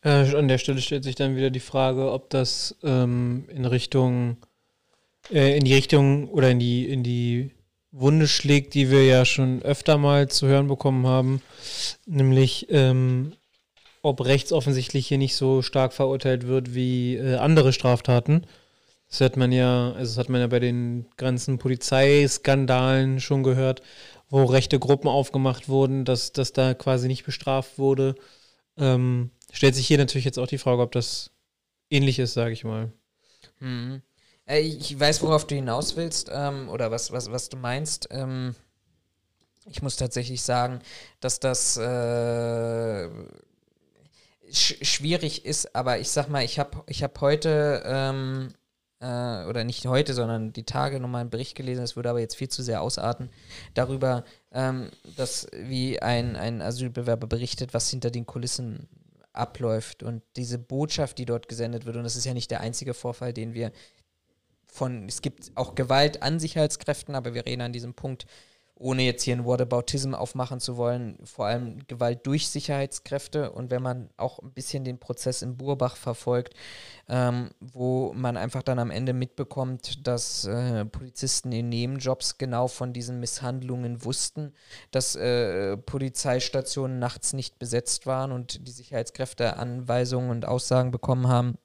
Äh, 0.03 0.35
an 0.37 0.49
der 0.49 0.59
Stelle 0.59 0.81
stellt 0.81 1.05
sich 1.05 1.15
dann 1.15 1.37
wieder 1.37 1.51
die 1.51 1.61
Frage, 1.61 2.13
ob 2.13 2.31
das 2.31 2.77
ähm, 2.83 3.47
in 3.49 3.65
Richtung, 3.65 4.37
äh, 5.31 5.57
in 5.57 5.65
die 5.65 5.75
Richtung 5.75 6.29
oder 6.29 6.51
in 6.51 6.59
die, 6.59 6.89
in 6.89 7.03
die 7.03 7.51
Wunde 7.93 8.29
schlägt, 8.29 8.75
die 8.75 8.91
wir 8.91 9.05
ja 9.05 9.25
schon 9.25 9.63
öfter 9.63 9.99
mal 9.99 10.29
zu 10.29 10.47
hören 10.47 10.69
bekommen 10.69 11.07
haben, 11.07 11.43
nämlich 12.07 12.67
ähm, 12.71 13.33
ob 14.03 14.25
rechts 14.25 14.53
offensichtlich 14.53 15.09
hier 15.09 15.19
nicht 15.19 15.37
so 15.37 15.63
stark 15.63 15.93
verurteilt 15.93 16.47
wird 16.47 16.75
wie 16.75 17.17
äh, 17.17 17.37
andere 17.37 17.73
Straftaten. 17.73 18.47
Das 19.09 19.21
hat 19.21 19.37
man 19.37 19.51
ja, 19.51 19.93
also 19.93 20.13
das 20.13 20.19
hat 20.19 20.29
man 20.29 20.41
ja 20.41 20.47
bei 20.47 20.61
den 20.61 21.07
ganzen 21.17 21.59
Polizeiskandalen 21.59 23.21
schon 23.21 23.43
gehört, 23.43 23.83
wo 24.29 24.45
rechte 24.45 24.79
Gruppen 24.79 25.09
aufgemacht 25.09 25.69
wurden, 25.69 26.05
dass 26.05 26.33
das 26.33 26.53
da 26.53 26.75
quasi 26.75 27.09
nicht 27.09 27.25
bestraft 27.25 27.79
wurde. 27.79 28.15
Ähm, 28.79 29.31
stellt 29.53 29.75
sich 29.75 29.89
hier 29.89 29.99
natürlich 29.99 30.25
jetzt 30.25 30.39
auch 30.39 30.47
die 30.47 30.59
Frage, 30.59 30.83
ob 30.83 30.93
das 30.93 31.33
ähnlich 31.91 32.21
ist, 32.21 32.35
sage 32.35 32.53
ich 32.53 32.63
mal. 32.63 32.93
Mhm. 33.59 34.03
Ich 34.59 34.99
weiß, 34.99 35.23
worauf 35.23 35.47
du 35.47 35.55
hinaus 35.55 35.97
willst 35.97 36.29
ähm, 36.33 36.69
oder 36.69 36.91
was, 36.91 37.13
was, 37.13 37.31
was 37.31 37.49
du 37.51 37.57
meinst. 37.57 38.09
Ähm, 38.11 38.57
ich 39.67 39.81
muss 39.81 39.95
tatsächlich 39.95 40.43
sagen, 40.43 40.81
dass 41.21 41.39
das 41.39 41.77
äh, 41.77 43.09
sch 44.51 44.77
schwierig 44.83 45.45
ist, 45.45 45.77
aber 45.77 46.01
ich 46.01 46.11
sag 46.11 46.29
mal, 46.29 46.45
ich 46.45 46.59
habe 46.59 46.83
ich 46.87 47.05
hab 47.05 47.21
heute 47.21 47.83
ähm, 47.85 48.49
äh, 48.99 49.45
oder 49.45 49.63
nicht 49.63 49.87
heute, 49.87 50.15
sondern 50.15 50.53
die 50.53 50.65
Tage 50.65 50.99
nochmal 50.99 51.21
einen 51.21 51.31
Bericht 51.31 51.55
gelesen, 51.55 51.85
es 51.85 51.95
würde 51.95 52.11
aber 52.11 52.21
jetzt 52.21 52.35
viel 52.35 52.49
zu 52.49 52.65
sehr 52.65 52.83
ausarten, 52.83 53.31
darüber, 53.75 54.25
ähm, 54.51 54.91
dass 55.17 55.47
wie 55.53 56.03
ein, 56.03 56.35
ein 56.35 56.61
Asylbewerber 56.61 57.29
berichtet, 57.29 57.73
was 57.73 57.89
hinter 57.89 58.11
den 58.11 58.27
Kulissen 58.27 58.89
abläuft 59.33 60.03
und 60.03 60.23
diese 60.35 60.59
Botschaft, 60.59 61.19
die 61.19 61.25
dort 61.25 61.49
gesendet 61.49 61.87
wird, 61.87 61.97
und 61.97 62.03
das 62.03 62.17
ist 62.17 62.25
ja 62.25 62.35
nicht 62.35 62.51
der 62.51 62.63
einzige 62.63 62.95
Vorfall, 62.95 63.33
den 63.33 63.55
wir 63.55 63.71
von, 64.73 65.07
es 65.09 65.23
gibt 65.23 65.53
auch 65.55 65.75
Gewalt 65.75 66.23
an 66.23 66.41
Sicherheitskräften, 66.41 67.15
aber 67.15 67.35
wir 67.35 67.47
reden 67.47 67.63
an 67.63 67.73
diesem 67.73 67.95
Punkt 67.95 68.27
ohne 68.81 69.03
jetzt 69.03 69.25
hier 69.25 69.37
ein 69.37 69.45
Whataboutism 69.45 70.15
aufmachen 70.15 70.59
zu 70.59 70.79
wollen, 70.79 71.19
vor 71.25 71.45
allem 71.45 71.87
Gewalt 71.87 72.27
durch 72.27 72.49
Sicherheitskräfte. 72.49 73.53
Und 73.53 73.71
wenn 73.71 73.83
man 73.83 74.09
auch 74.17 74.39
ein 74.39 74.53
bisschen 74.53 74.85
den 74.85 74.99
Prozess 74.99 75.43
in 75.43 75.59
Burbach 75.59 75.97
verfolgt, 75.97 76.55
ähm, 77.07 77.51
wo 77.61 78.15
man 78.15 78.39
einfach 78.39 78.63
dann 78.63 78.79
am 78.79 78.91
Ende 78.91 79.13
mitbekommt, 79.13 80.07
dass 80.07 80.47
äh, 80.47 80.87
Polizisten 80.87 81.53
in 81.53 81.69
Nebenjobs 81.69 82.39
genau 82.39 82.69
von 82.69 82.95
diesen 82.95 83.21
Misshandlungen 83.21 84.03
wussten, 84.03 84.55
dass 84.93 85.15
äh, 85.15 85.77
Polizeistationen 85.77 86.99
nachts 86.99 87.35
nicht 87.35 87.59
besetzt 87.59 88.07
waren 88.07 88.33
und 88.33 88.67
die 88.67 88.73
Sicherheitskräfte 88.73 89.59
Anweisungen 89.59 90.31
und 90.31 90.47
Aussagen 90.47 90.91
bekommen 90.91 91.29
haben, 91.29 91.59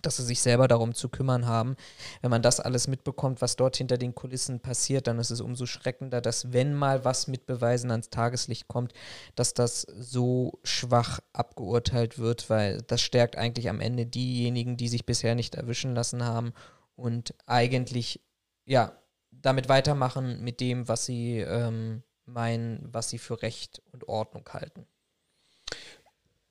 dass 0.00 0.16
sie 0.16 0.24
sich 0.24 0.40
selber 0.40 0.68
darum 0.68 0.94
zu 0.94 1.08
kümmern 1.08 1.46
haben. 1.46 1.76
Wenn 2.22 2.30
man 2.30 2.42
das 2.42 2.60
alles 2.60 2.88
mitbekommt, 2.88 3.42
was 3.42 3.56
dort 3.56 3.76
hinter 3.76 3.98
den 3.98 4.14
Kulissen 4.14 4.60
passiert, 4.60 5.06
dann 5.06 5.18
ist 5.18 5.30
es 5.30 5.40
umso 5.40 5.66
schreckender, 5.66 6.20
dass 6.20 6.52
wenn 6.52 6.74
mal 6.74 7.04
was 7.04 7.26
mit 7.26 7.46
Beweisen 7.46 7.90
ans 7.90 8.10
Tageslicht 8.10 8.68
kommt, 8.68 8.92
dass 9.34 9.54
das 9.54 9.82
so 9.82 10.58
schwach 10.64 11.20
abgeurteilt 11.32 12.18
wird, 12.18 12.48
weil 12.48 12.82
das 12.82 13.02
stärkt 13.02 13.36
eigentlich 13.36 13.68
am 13.68 13.80
Ende 13.80 14.06
diejenigen, 14.06 14.76
die 14.76 14.88
sich 14.88 15.04
bisher 15.04 15.34
nicht 15.34 15.54
erwischen 15.54 15.94
lassen 15.94 16.24
haben 16.24 16.52
und 16.96 17.34
eigentlich 17.46 18.20
ja 18.64 18.92
damit 19.30 19.68
weitermachen 19.68 20.42
mit 20.42 20.60
dem, 20.60 20.88
was 20.88 21.06
sie 21.06 21.38
ähm, 21.38 22.02
meinen, 22.26 22.88
was 22.92 23.10
sie 23.10 23.18
für 23.18 23.42
Recht 23.42 23.82
und 23.92 24.08
Ordnung 24.08 24.48
halten. 24.52 24.86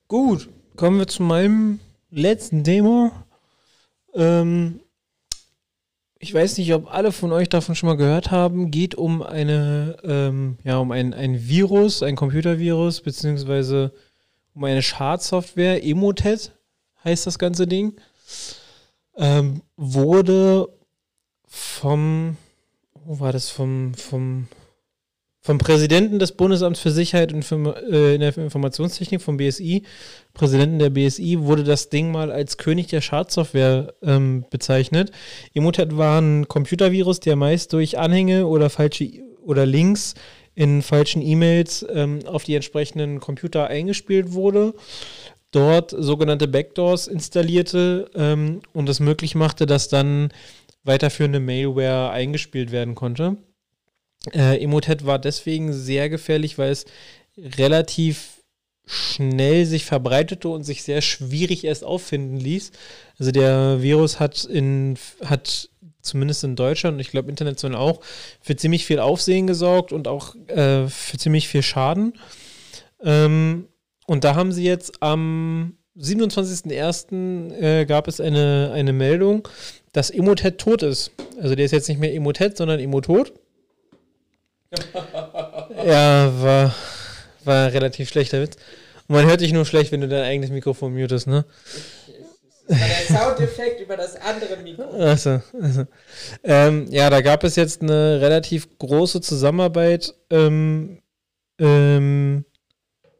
Gut, 0.07 0.49
kommen 0.75 0.99
wir 0.99 1.07
zu 1.07 1.23
meinem 1.23 1.79
letzten 2.09 2.63
Demo. 2.63 3.11
Ähm, 4.13 4.81
ich 6.19 6.33
weiß 6.33 6.57
nicht, 6.57 6.71
ob 6.73 6.93
alle 6.93 7.11
von 7.11 7.31
euch 7.31 7.49
davon 7.49 7.73
schon 7.73 7.89
mal 7.89 7.97
gehört 7.97 8.29
haben. 8.29 8.69
Geht 8.69 8.93
um 8.93 9.23
eine, 9.23 9.97
ähm, 10.03 10.59
ja, 10.63 10.77
um 10.77 10.91
ein, 10.91 11.13
ein 11.13 11.47
Virus, 11.47 12.03
ein 12.03 12.15
Computervirus, 12.15 13.01
beziehungsweise 13.01 13.91
um 14.53 14.63
eine 14.63 14.83
Schadsoftware. 14.83 15.83
Emotet 15.83 16.51
heißt 17.03 17.25
das 17.25 17.39
ganze 17.39 17.65
Ding. 17.65 17.99
Ähm, 19.17 19.63
wurde 19.77 20.69
vom, 21.47 22.37
wo 22.93 23.19
war 23.19 23.33
das, 23.33 23.49
vom, 23.49 23.95
vom 23.95 24.47
vom 25.41 25.57
Präsidenten 25.57 26.19
des 26.19 26.33
Bundesamts 26.33 26.79
für 26.79 26.91
Sicherheit 26.91 27.33
und 27.33 27.49
äh, 27.51 28.15
in 28.15 28.21
der 28.21 28.37
Informationstechnik, 28.37 29.21
vom 29.21 29.37
BSI, 29.37 29.83
Präsidenten 30.33 30.79
der 30.79 30.91
BSI, 30.91 31.39
wurde 31.41 31.63
das 31.63 31.89
Ding 31.89 32.11
mal 32.11 32.31
als 32.31 32.57
König 32.57 32.87
der 32.87 33.01
Schadsoftware 33.01 33.93
ähm, 34.03 34.45
bezeichnet. 34.49 35.11
Emotet 35.53 35.97
war 35.97 36.21
ein 36.21 36.47
Computervirus, 36.47 37.19
der 37.19 37.35
meist 37.35 37.73
durch 37.73 37.97
Anhänge 37.97 38.45
oder 38.45 38.69
falsche 38.69 39.09
oder 39.43 39.65
Links 39.65 40.13
in 40.53 40.83
falschen 40.83 41.21
E-Mails 41.21 41.85
ähm, 41.91 42.19
auf 42.27 42.43
die 42.43 42.55
entsprechenden 42.55 43.19
Computer 43.19 43.67
eingespielt 43.67 44.33
wurde 44.33 44.73
dort 45.51 45.91
sogenannte 45.91 46.47
Backdoors 46.47 47.07
installierte 47.07 48.09
ähm, 48.15 48.61
und 48.73 48.89
es 48.89 48.99
möglich 48.99 49.35
machte, 49.35 49.65
dass 49.65 49.89
dann 49.89 50.29
weiterführende 50.83 51.39
Mailware 51.39 52.11
eingespielt 52.11 52.71
werden 52.71 52.95
konnte. 52.95 53.37
Äh, 54.33 54.63
Emotet 54.63 55.05
war 55.05 55.19
deswegen 55.19 55.73
sehr 55.73 56.09
gefährlich, 56.09 56.57
weil 56.57 56.71
es 56.71 56.85
relativ 57.37 58.41
schnell 58.85 59.65
sich 59.65 59.85
verbreitete 59.85 60.49
und 60.49 60.63
sich 60.63 60.83
sehr 60.83 61.01
schwierig 61.01 61.63
erst 61.63 61.83
auffinden 61.83 62.37
ließ. 62.37 62.71
Also 63.17 63.31
der 63.31 63.81
Virus 63.81 64.19
hat 64.19 64.43
in 64.43 64.97
hat 65.23 65.69
zumindest 66.01 66.43
in 66.43 66.55
Deutschland 66.55 66.95
und 66.95 66.99
ich 66.99 67.11
glaube 67.11 67.29
international 67.29 67.79
auch 67.79 68.01
für 68.41 68.55
ziemlich 68.55 68.85
viel 68.85 68.99
Aufsehen 68.99 69.47
gesorgt 69.47 69.93
und 69.93 70.07
auch 70.07 70.35
äh, 70.47 70.87
für 70.87 71.17
ziemlich 71.17 71.47
viel 71.47 71.61
Schaden. 71.61 72.13
Ähm, 73.03 73.67
und 74.07 74.23
da 74.23 74.35
haben 74.35 74.51
sie 74.51 74.63
jetzt 74.63 75.01
am 75.01 75.77
27.01. 75.97 77.53
Äh, 77.53 77.85
gab 77.85 78.07
es 78.07 78.19
eine, 78.19 78.71
eine 78.73 78.93
Meldung, 78.93 79.47
dass 79.93 80.09
Emotet 80.09 80.57
tot 80.57 80.83
ist. 80.83 81.11
Also 81.39 81.55
der 81.55 81.65
ist 81.65 81.71
jetzt 81.71 81.87
nicht 81.87 81.99
mehr 81.99 82.13
Emotet, 82.13 82.57
sondern 82.57 82.79
Emotot 82.79 83.31
ja, 85.85 86.31
war, 86.41 86.75
war 87.43 87.65
ein 87.65 87.71
relativ 87.71 88.09
schlechter 88.09 88.41
Witz. 88.41 88.55
Und 89.07 89.15
man 89.15 89.25
hört 89.25 89.41
dich 89.41 89.51
nur 89.51 89.65
schlecht, 89.65 89.91
wenn 89.91 90.01
du 90.01 90.07
dein 90.07 90.23
eigenes 90.23 90.49
Mikrofon 90.49 90.93
mutest, 90.93 91.27
ne? 91.27 91.45
War 92.67 92.77
der 92.77 93.19
Soundeffekt 93.19 93.81
über 93.81 93.97
das 93.97 94.15
andere 94.15 94.55
Mikrofon. 94.57 95.01
Achso. 95.01 95.41
achso. 95.61 95.85
Ähm, 96.43 96.87
ja, 96.89 97.09
da 97.09 97.21
gab 97.21 97.43
es 97.43 97.57
jetzt 97.57 97.81
eine 97.81 98.21
relativ 98.21 98.77
große 98.77 99.19
Zusammenarbeit. 99.19 100.13
Ähm, 100.29 101.01
ähm, 101.59 102.45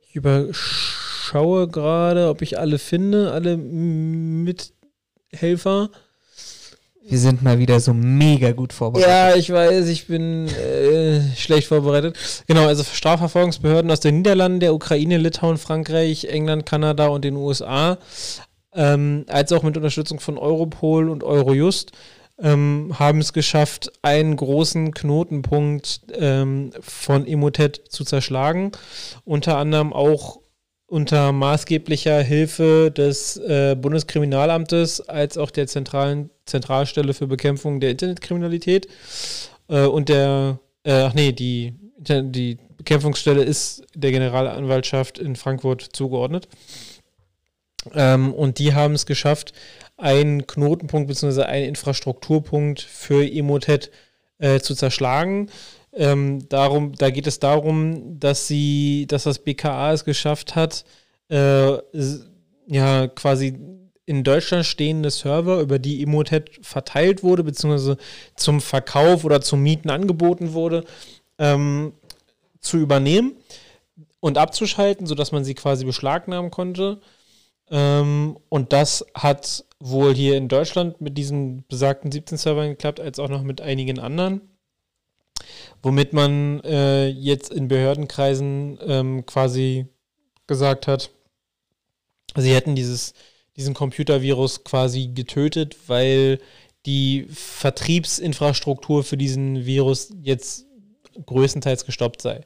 ich 0.08 0.16
überschaue 0.16 1.68
gerade, 1.68 2.30
ob 2.30 2.42
ich 2.42 2.58
alle 2.60 2.80
finde, 2.80 3.34
alle 3.34 3.58
Mithelfer. 3.58 4.72
Wir 7.04 7.18
sind 7.18 7.42
mal 7.42 7.58
wieder 7.58 7.80
so 7.80 7.94
mega 7.94 8.52
gut 8.52 8.74
vorbereitet. 8.74 9.10
Ja, 9.10 9.36
ich 9.36 9.52
weiß, 9.52 9.88
ich 9.88 10.06
bin 10.06 10.48
äh, 10.48 11.36
schlecht 11.36 11.68
vorbereitet. 11.68 12.16
Genau, 12.48 12.68
also 12.68 12.84
Strafverfolgungsbehörden 12.84 13.90
aus 13.90 14.02
den 14.02 14.18
Niederlanden, 14.18 14.60
der 14.60 14.76
Ukraine, 14.76 15.18
Litauen, 15.18 15.58
Frankreich, 15.58 16.26
England, 16.26 16.66
Kanada 16.68 17.08
und 17.08 17.26
den 17.26 17.36
USA, 17.36 17.98
ähm, 18.74 19.26
als 19.28 19.52
auch 19.52 19.64
mit 19.64 19.76
Unterstützung 19.78 20.20
von 20.20 20.38
Europol 20.38 21.10
und 21.10 21.24
Eurojust, 21.24 21.92
ähm, 22.40 22.94
haben 22.98 23.20
es 23.20 23.34
geschafft, 23.34 23.92
einen 24.04 24.36
großen 24.36 24.94
Knotenpunkt 24.94 26.02
ähm, 26.14 26.72
von 26.82 27.26
Emotet 27.26 27.82
zu 27.90 28.04
zerschlagen. 28.04 28.72
Unter 29.26 29.58
anderem 29.58 29.92
auch 29.92 30.40
unter 30.92 31.32
maßgeblicher 31.32 32.22
Hilfe 32.22 32.92
des 32.92 33.38
äh, 33.38 33.76
Bundeskriminalamtes 33.80 35.08
als 35.08 35.38
auch 35.38 35.50
der 35.50 35.66
zentralen 35.68 36.30
Zentralstelle 36.52 37.14
für 37.14 37.28
Bekämpfung 37.28 37.80
der 37.80 37.92
Internetkriminalität 37.92 38.88
äh, 39.68 39.86
und 39.86 40.10
der 40.10 40.60
äh, 40.84 40.94
ach 40.94 41.14
nee, 41.14 41.32
die, 41.32 41.74
die 41.98 42.58
Bekämpfungsstelle 42.78 43.44
ist 43.44 43.84
der 43.94 44.12
Generalanwaltschaft 44.12 45.20
in 45.20 45.36
Frankfurt 45.36 45.82
zugeordnet. 45.94 46.48
Ähm, 47.94 48.34
und 48.34 48.60
die 48.60 48.74
haben 48.74 48.94
es 48.94 49.06
geschafft, 49.06 49.54
einen 49.98 50.48
Knotenpunkt 50.48 51.08
bzw. 51.08 51.44
einen 51.44 51.70
Infrastrukturpunkt 51.70 52.82
für 52.82 53.30
Emotet 53.30 53.92
äh, 54.40 54.60
zu 54.60 54.76
zerschlagen. 54.76 55.50
Ähm, 55.94 56.48
darum, 56.50 56.94
da 56.94 57.10
geht 57.10 57.28
es 57.28 57.40
darum, 57.40 58.20
dass 58.20 58.48
sie, 58.48 59.06
dass 59.08 59.24
das 59.24 59.40
BKA 59.40 59.94
es 59.94 60.06
geschafft 60.06 60.56
hat, 60.56 60.86
äh, 61.30 61.78
ja, 62.68 63.08
quasi 63.08 63.60
in 64.06 64.24
Deutschland 64.24 64.66
stehende 64.66 65.12
Server, 65.12 65.62
über 65.62 65.80
die 65.80 66.02
Emotet 66.02 66.50
verteilt 66.62 67.24
wurde, 67.24 67.44
beziehungsweise 67.44 67.98
zum 68.36 68.62
Verkauf 68.62 69.24
oder 69.24 69.42
zum 69.42 69.62
Mieten 69.62 69.90
angeboten 69.90 70.54
wurde, 70.54 70.84
ähm, 71.38 71.94
zu 72.60 72.78
übernehmen 72.78 73.36
und 74.20 74.38
abzuschalten, 74.38 75.08
sodass 75.08 75.32
man 75.32 75.44
sie 75.44 75.56
quasi 75.56 75.86
beschlagnahmen 75.86 76.52
konnte. 76.52 77.02
Ähm, 77.70 78.38
und 78.50 78.74
das 78.74 79.06
hat 79.14 79.66
wohl 79.80 80.14
hier 80.14 80.38
in 80.38 80.48
Deutschland 80.48 81.02
mit 81.02 81.18
diesen 81.18 81.66
besagten 81.68 82.12
17 82.12 82.38
Servern 82.38 82.70
geklappt, 82.70 83.00
als 83.00 83.20
auch 83.20 83.30
noch 83.30 83.44
mit 83.44 83.62
einigen 83.62 84.00
anderen. 84.00 84.42
Womit 85.82 86.14
man 86.14 86.60
äh, 86.62 87.08
jetzt 87.08 87.52
in 87.52 87.68
Behördenkreisen 87.68 88.78
ähm, 88.86 89.26
quasi 89.26 89.88
gesagt 90.46 90.88
hat, 90.88 91.10
sie 92.36 92.54
hätten 92.54 92.76
dieses, 92.76 93.14
diesen 93.58 93.74
Computervirus 93.74 94.64
quasi 94.64 95.08
getötet, 95.08 95.78
weil 95.88 96.40
die 96.86 97.28
Vertriebsinfrastruktur 97.30 99.04
für 99.04 99.18
diesen 99.18 99.66
Virus 99.66 100.14
jetzt 100.22 100.66
größtenteils 101.26 101.86
gestoppt 101.86 102.22
sei. 102.22 102.42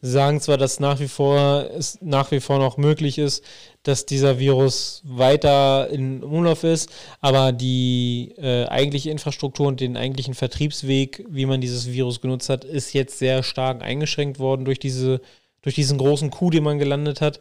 Sie 0.00 0.10
sagen 0.10 0.40
zwar, 0.40 0.58
dass 0.58 0.80
nach 0.80 1.00
wie 1.00 1.08
vor 1.08 1.70
es 1.76 1.98
nach 2.02 2.30
wie 2.30 2.40
vor 2.40 2.58
noch 2.58 2.76
möglich 2.76 3.18
ist, 3.18 3.42
dass 3.82 4.06
dieser 4.06 4.38
Virus 4.38 5.02
weiter 5.04 5.88
in 5.90 6.22
Umlauf 6.22 6.62
ist, 6.62 6.90
aber 7.20 7.52
die 7.52 8.34
äh, 8.36 8.66
eigentliche 8.66 9.10
Infrastruktur 9.10 9.66
und 9.66 9.80
den 9.80 9.96
eigentlichen 9.96 10.34
Vertriebsweg, 10.34 11.24
wie 11.28 11.46
man 11.46 11.60
dieses 11.60 11.90
Virus 11.90 12.20
genutzt 12.20 12.50
hat, 12.50 12.64
ist 12.64 12.92
jetzt 12.92 13.18
sehr 13.18 13.42
stark 13.42 13.82
eingeschränkt 13.82 14.38
worden 14.38 14.64
durch 14.64 14.78
diese 14.78 15.20
durch 15.62 15.74
diesen 15.74 15.96
großen 15.96 16.30
Coup, 16.30 16.50
den 16.50 16.62
man 16.62 16.78
gelandet 16.78 17.22
hat, 17.22 17.40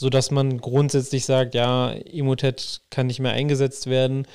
sodass 0.00 0.30
man 0.30 0.62
grundsätzlich 0.62 1.26
sagt, 1.26 1.54
ja, 1.54 1.92
Emotet 1.92 2.80
kann 2.88 3.06
nicht 3.06 3.20
mehr 3.20 3.32
eingesetzt 3.32 3.90
werden, 3.90 4.26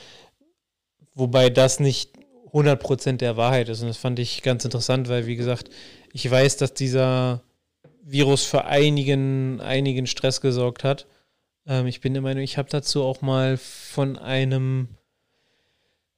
wobei 1.15 1.49
das 1.49 1.79
nicht 1.79 2.11
100% 2.53 3.17
der 3.17 3.35
Wahrheit 3.35 3.67
ist. 3.69 3.81
Und 3.81 3.87
das 3.87 3.97
fand 3.97 4.19
ich 4.19 4.43
ganz 4.43 4.63
interessant, 4.63 5.09
weil, 5.09 5.25
wie 5.25 5.35
gesagt, 5.35 5.71
ich 6.13 6.29
weiß, 6.29 6.57
dass 6.57 6.75
dieser 6.75 7.41
Virus 8.03 8.43
für 8.43 8.65
einigen, 8.65 9.59
einigen 9.59 10.05
Stress 10.05 10.39
gesorgt 10.39 10.83
hat. 10.83 11.07
Ähm, 11.65 11.87
ich 11.87 11.99
bin 11.99 12.13
der 12.13 12.21
Meinung, 12.21 12.43
ich 12.43 12.59
habe 12.59 12.69
dazu 12.69 13.03
auch 13.03 13.23
mal 13.23 13.57
von 13.57 14.19
einem, 14.19 14.89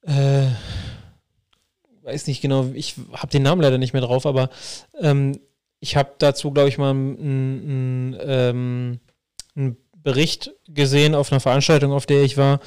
äh, 0.01 0.47
weiß 2.01 2.27
nicht 2.27 2.41
genau, 2.41 2.65
ich 2.73 2.95
habe 3.13 3.31
den 3.31 3.43
Namen 3.43 3.61
leider 3.61 3.77
nicht 3.77 3.93
mehr 3.93 4.01
drauf, 4.01 4.25
aber 4.25 4.49
ähm, 4.99 5.39
ich 5.79 5.95
habe 5.95 6.15
dazu, 6.17 6.51
glaube 6.51 6.67
ich, 6.67 6.77
mal 6.77 6.89
einen 6.89 8.17
ähm, 8.19 8.99
Bericht 9.95 10.51
gesehen 10.67 11.15
auf 11.15 11.31
einer 11.31 11.41
Veranstaltung, 11.41 11.91
auf 11.91 12.05
der 12.05 12.23
ich 12.23 12.37
war, 12.37 12.59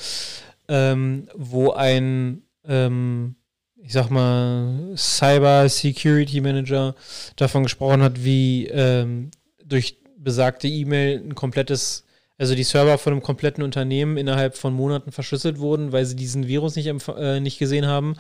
ähm, 0.69 1.29
wo 1.35 1.71
ein 1.71 2.43
ähm, 2.67 3.37
ich 3.83 3.93
sag 3.93 4.11
mal, 4.11 4.93
Cyber 4.97 5.69
Security 5.69 6.41
Manager 6.41 6.95
davon 7.37 7.63
gesprochen 7.63 8.03
hat, 8.03 8.23
wie 8.23 8.67
ähm, 8.67 9.31
durch 9.65 9.99
besagte 10.17 10.69
E-Mail 10.69 11.23
ein 11.25 11.35
komplettes, 11.35 12.05
also 12.37 12.55
die 12.55 12.63
Server 12.63 12.99
von 12.99 13.15
einem 13.15 13.23
kompletten 13.23 13.65
Unternehmen 13.65 14.17
innerhalb 14.17 14.57
von 14.57 14.75
Monaten 14.75 15.13
verschlüsselt 15.13 15.59
wurden, 15.59 15.93
weil 15.93 16.05
sie 16.05 16.17
diesen 16.17 16.47
Virus 16.47 16.77
nicht, 16.77 16.87
äh, 16.87 17.41
nicht 17.41 17.59
gesehen 17.59 17.87
haben, 17.87 18.17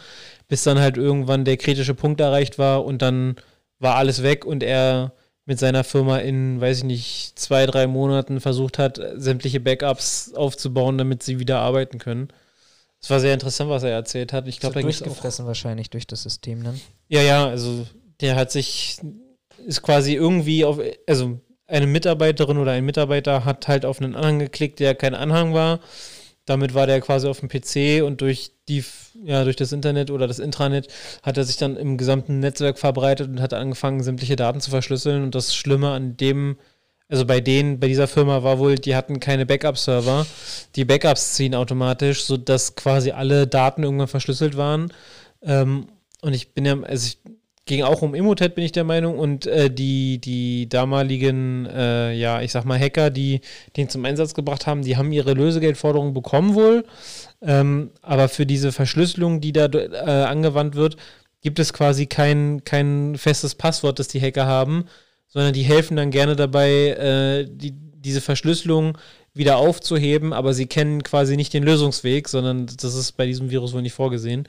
bis 0.48 0.62
dann 0.62 0.78
halt 0.78 0.96
irgendwann 0.96 1.44
der 1.44 1.56
kritische 1.56 1.94
Punkt 1.94 2.20
erreicht 2.20 2.58
war 2.58 2.84
und 2.84 3.02
dann 3.02 3.36
war 3.78 3.96
alles 3.96 4.22
weg 4.22 4.44
und 4.44 4.62
er 4.62 5.12
mit 5.50 5.58
seiner 5.58 5.82
Firma 5.82 6.18
in, 6.18 6.60
weiß 6.60 6.78
ich 6.78 6.84
nicht, 6.84 7.32
zwei, 7.36 7.66
drei 7.66 7.88
Monaten 7.88 8.40
versucht 8.40 8.78
hat, 8.78 9.00
sämtliche 9.16 9.58
Backups 9.58 10.32
aufzubauen, 10.32 10.96
damit 10.96 11.24
sie 11.24 11.40
wieder 11.40 11.58
arbeiten 11.58 11.98
können. 11.98 12.28
Es 13.02 13.10
war 13.10 13.18
sehr 13.18 13.34
interessant, 13.34 13.68
was 13.68 13.82
er 13.82 13.90
erzählt 13.90 14.32
hat. 14.32 14.46
Ich 14.46 14.60
glaube, 14.60 14.76
er 14.76 14.82
durchgefressen 14.82 15.46
wahrscheinlich 15.46 15.90
durch 15.90 16.06
das 16.06 16.22
System 16.22 16.62
dann. 16.62 16.80
Ja, 17.08 17.20
ja, 17.22 17.48
also 17.48 17.84
der 18.20 18.36
hat 18.36 18.52
sich 18.52 19.00
ist 19.66 19.82
quasi 19.82 20.14
irgendwie 20.14 20.64
auf 20.64 20.78
also 21.08 21.40
eine 21.66 21.88
Mitarbeiterin 21.88 22.56
oder 22.56 22.70
ein 22.70 22.84
Mitarbeiter 22.84 23.44
hat 23.44 23.66
halt 23.66 23.84
auf 23.84 24.00
einen 24.00 24.14
Anhang 24.14 24.38
geklickt, 24.38 24.78
der 24.78 24.94
kein 24.94 25.16
Anhang 25.16 25.52
war. 25.52 25.80
Damit 26.44 26.74
war 26.74 26.86
der 26.86 27.00
quasi 27.00 27.26
auf 27.26 27.40
dem 27.40 27.48
PC 27.48 28.04
und 28.04 28.20
durch 28.20 28.52
die 28.70 28.84
ja 29.24 29.44
durch 29.44 29.56
das 29.56 29.72
Internet 29.72 30.10
oder 30.10 30.26
das 30.26 30.38
Intranet 30.38 30.88
hat 31.22 31.36
er 31.36 31.44
sich 31.44 31.56
dann 31.56 31.76
im 31.76 31.98
gesamten 31.98 32.40
Netzwerk 32.40 32.78
verbreitet 32.78 33.28
und 33.28 33.40
hat 33.40 33.52
angefangen 33.52 34.02
sämtliche 34.02 34.36
Daten 34.36 34.60
zu 34.60 34.70
verschlüsseln 34.70 35.24
und 35.24 35.34
das 35.34 35.54
Schlimme 35.54 35.90
an 35.90 36.16
dem 36.16 36.56
also 37.10 37.26
bei 37.26 37.40
denen, 37.40 37.80
bei 37.80 37.88
dieser 37.88 38.06
Firma 38.06 38.44
war 38.44 38.60
wohl, 38.60 38.76
die 38.76 38.94
hatten 38.94 39.18
keine 39.18 39.44
Backup-Server. 39.44 40.24
Die 40.76 40.84
Backups 40.84 41.34
ziehen 41.34 41.56
automatisch, 41.56 42.22
sodass 42.22 42.76
quasi 42.76 43.10
alle 43.10 43.48
Daten 43.48 43.82
irgendwann 43.82 44.06
verschlüsselt 44.06 44.56
waren. 44.56 44.92
Ähm, 45.42 45.88
und 46.22 46.34
ich 46.34 46.54
bin 46.54 46.64
ja, 46.64 46.80
also 46.80 47.08
ich 47.08 47.18
ging 47.66 47.82
auch 47.82 48.02
um 48.02 48.14
Emotet, 48.14 48.54
bin 48.54 48.64
ich 48.64 48.72
der 48.72 48.84
Meinung. 48.84 49.18
Und 49.18 49.46
äh, 49.46 49.70
die, 49.70 50.18
die 50.18 50.68
damaligen, 50.68 51.66
äh, 51.66 52.12
ja, 52.12 52.40
ich 52.42 52.52
sag 52.52 52.64
mal, 52.64 52.78
Hacker, 52.78 53.10
die 53.10 53.40
den 53.76 53.88
zum 53.88 54.04
Einsatz 54.04 54.34
gebracht 54.34 54.66
haben, 54.66 54.82
die 54.82 54.96
haben 54.96 55.12
ihre 55.12 55.34
Lösegeldforderung 55.34 56.14
bekommen 56.14 56.54
wohl. 56.54 56.84
Ähm, 57.42 57.90
aber 58.02 58.28
für 58.28 58.46
diese 58.46 58.72
Verschlüsselung, 58.72 59.40
die 59.40 59.52
da 59.52 59.66
äh, 59.66 60.24
angewandt 60.24 60.74
wird, 60.74 60.96
gibt 61.42 61.58
es 61.58 61.72
quasi 61.72 62.06
kein, 62.06 62.64
kein 62.64 63.16
festes 63.16 63.54
Passwort, 63.54 63.98
das 63.98 64.08
die 64.08 64.20
Hacker 64.20 64.46
haben 64.46 64.84
sondern 65.30 65.52
die 65.52 65.62
helfen 65.62 65.96
dann 65.96 66.10
gerne 66.10 66.36
dabei, 66.36 66.70
äh, 66.70 67.48
die, 67.48 67.72
diese 67.72 68.20
Verschlüsselung 68.20 68.98
wieder 69.32 69.58
aufzuheben, 69.58 70.32
aber 70.32 70.54
sie 70.54 70.66
kennen 70.66 71.04
quasi 71.04 71.36
nicht 71.36 71.54
den 71.54 71.62
Lösungsweg, 71.62 72.28
sondern 72.28 72.66
das 72.66 72.94
ist 72.94 73.12
bei 73.12 73.26
diesem 73.26 73.50
Virus 73.50 73.72
wohl 73.72 73.82
nicht 73.82 73.92
vorgesehen. 73.92 74.48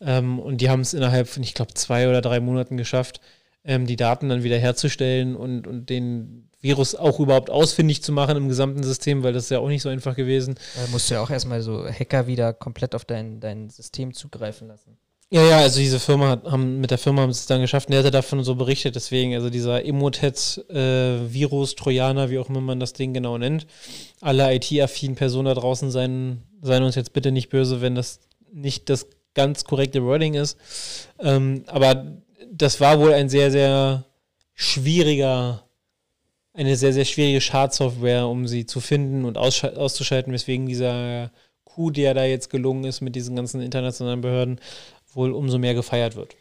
Ähm, 0.00 0.38
und 0.38 0.60
die 0.60 0.70
haben 0.70 0.80
es 0.80 0.94
innerhalb 0.94 1.28
von, 1.28 1.42
ich 1.42 1.54
glaube, 1.54 1.74
zwei 1.74 2.08
oder 2.08 2.20
drei 2.20 2.40
Monaten 2.40 2.76
geschafft, 2.76 3.20
ähm, 3.64 3.86
die 3.86 3.96
Daten 3.96 4.28
dann 4.28 4.42
wieder 4.42 4.58
herzustellen 4.58 5.36
und, 5.36 5.66
und 5.66 5.90
den 5.90 6.48
Virus 6.60 6.94
auch 6.94 7.20
überhaupt 7.20 7.50
ausfindig 7.50 8.02
zu 8.02 8.12
machen 8.12 8.36
im 8.36 8.48
gesamten 8.48 8.82
System, 8.82 9.22
weil 9.22 9.32
das 9.32 9.44
ist 9.44 9.50
ja 9.50 9.58
auch 9.58 9.68
nicht 9.68 9.82
so 9.82 9.88
einfach 9.88 10.16
gewesen. 10.16 10.56
Da 10.74 10.90
musst 10.90 11.10
du 11.10 11.14
ja 11.14 11.22
auch 11.22 11.30
erstmal 11.30 11.62
so 11.62 11.86
Hacker 11.86 12.26
wieder 12.26 12.52
komplett 12.52 12.94
auf 12.94 13.04
dein, 13.04 13.40
dein 13.40 13.70
System 13.70 14.12
zugreifen 14.14 14.68
lassen. 14.68 14.96
Ja, 15.28 15.42
ja, 15.42 15.58
also 15.58 15.80
diese 15.80 15.98
Firma 15.98 16.40
haben 16.44 16.80
mit 16.80 16.92
der 16.92 16.98
Firma 16.98 17.22
haben 17.22 17.32
sie 17.32 17.40
es 17.40 17.46
dann 17.46 17.60
geschafft 17.60 17.88
und 17.88 17.92
der 17.92 18.00
hatte 18.00 18.12
davon 18.12 18.44
so 18.44 18.54
berichtet, 18.54 18.94
deswegen, 18.94 19.34
also 19.34 19.50
dieser 19.50 19.84
Emotet-Virus, 19.84 21.72
äh, 21.72 21.74
Trojaner, 21.74 22.30
wie 22.30 22.38
auch 22.38 22.48
immer 22.48 22.60
man 22.60 22.78
das 22.78 22.92
Ding 22.92 23.12
genau 23.12 23.36
nennt. 23.36 23.66
Alle 24.20 24.54
IT-affinen 24.54 25.16
Personen 25.16 25.46
da 25.46 25.54
draußen 25.54 25.90
seien, 25.90 26.42
seien 26.62 26.84
uns 26.84 26.94
jetzt 26.94 27.12
bitte 27.12 27.32
nicht 27.32 27.48
böse, 27.48 27.80
wenn 27.80 27.96
das 27.96 28.20
nicht 28.52 28.88
das 28.88 29.08
ganz 29.36 29.62
korrekte 29.62 30.02
Wording 30.02 30.34
ist. 30.34 30.58
Ähm, 31.20 31.62
aber 31.68 32.06
das 32.50 32.80
war 32.80 32.98
wohl 32.98 33.12
ein 33.12 33.28
sehr, 33.28 33.52
sehr 33.52 34.04
schwieriger, 34.54 35.62
eine 36.54 36.74
sehr, 36.74 36.92
sehr 36.92 37.04
schwierige 37.04 37.40
Schadsoftware, 37.40 38.26
um 38.26 38.48
sie 38.48 38.66
zu 38.66 38.80
finden 38.80 39.24
und 39.24 39.38
auszuschalten, 39.38 40.32
weswegen 40.32 40.66
dieser 40.66 41.30
Coup, 41.64 41.92
der 41.92 42.14
da 42.14 42.24
jetzt 42.24 42.50
gelungen 42.50 42.84
ist 42.84 43.02
mit 43.02 43.14
diesen 43.14 43.36
ganzen 43.36 43.60
internationalen 43.60 44.22
Behörden, 44.22 44.58
wohl 45.12 45.32
umso 45.32 45.58
mehr 45.58 45.74
gefeiert 45.74 46.16
wird. 46.16 46.34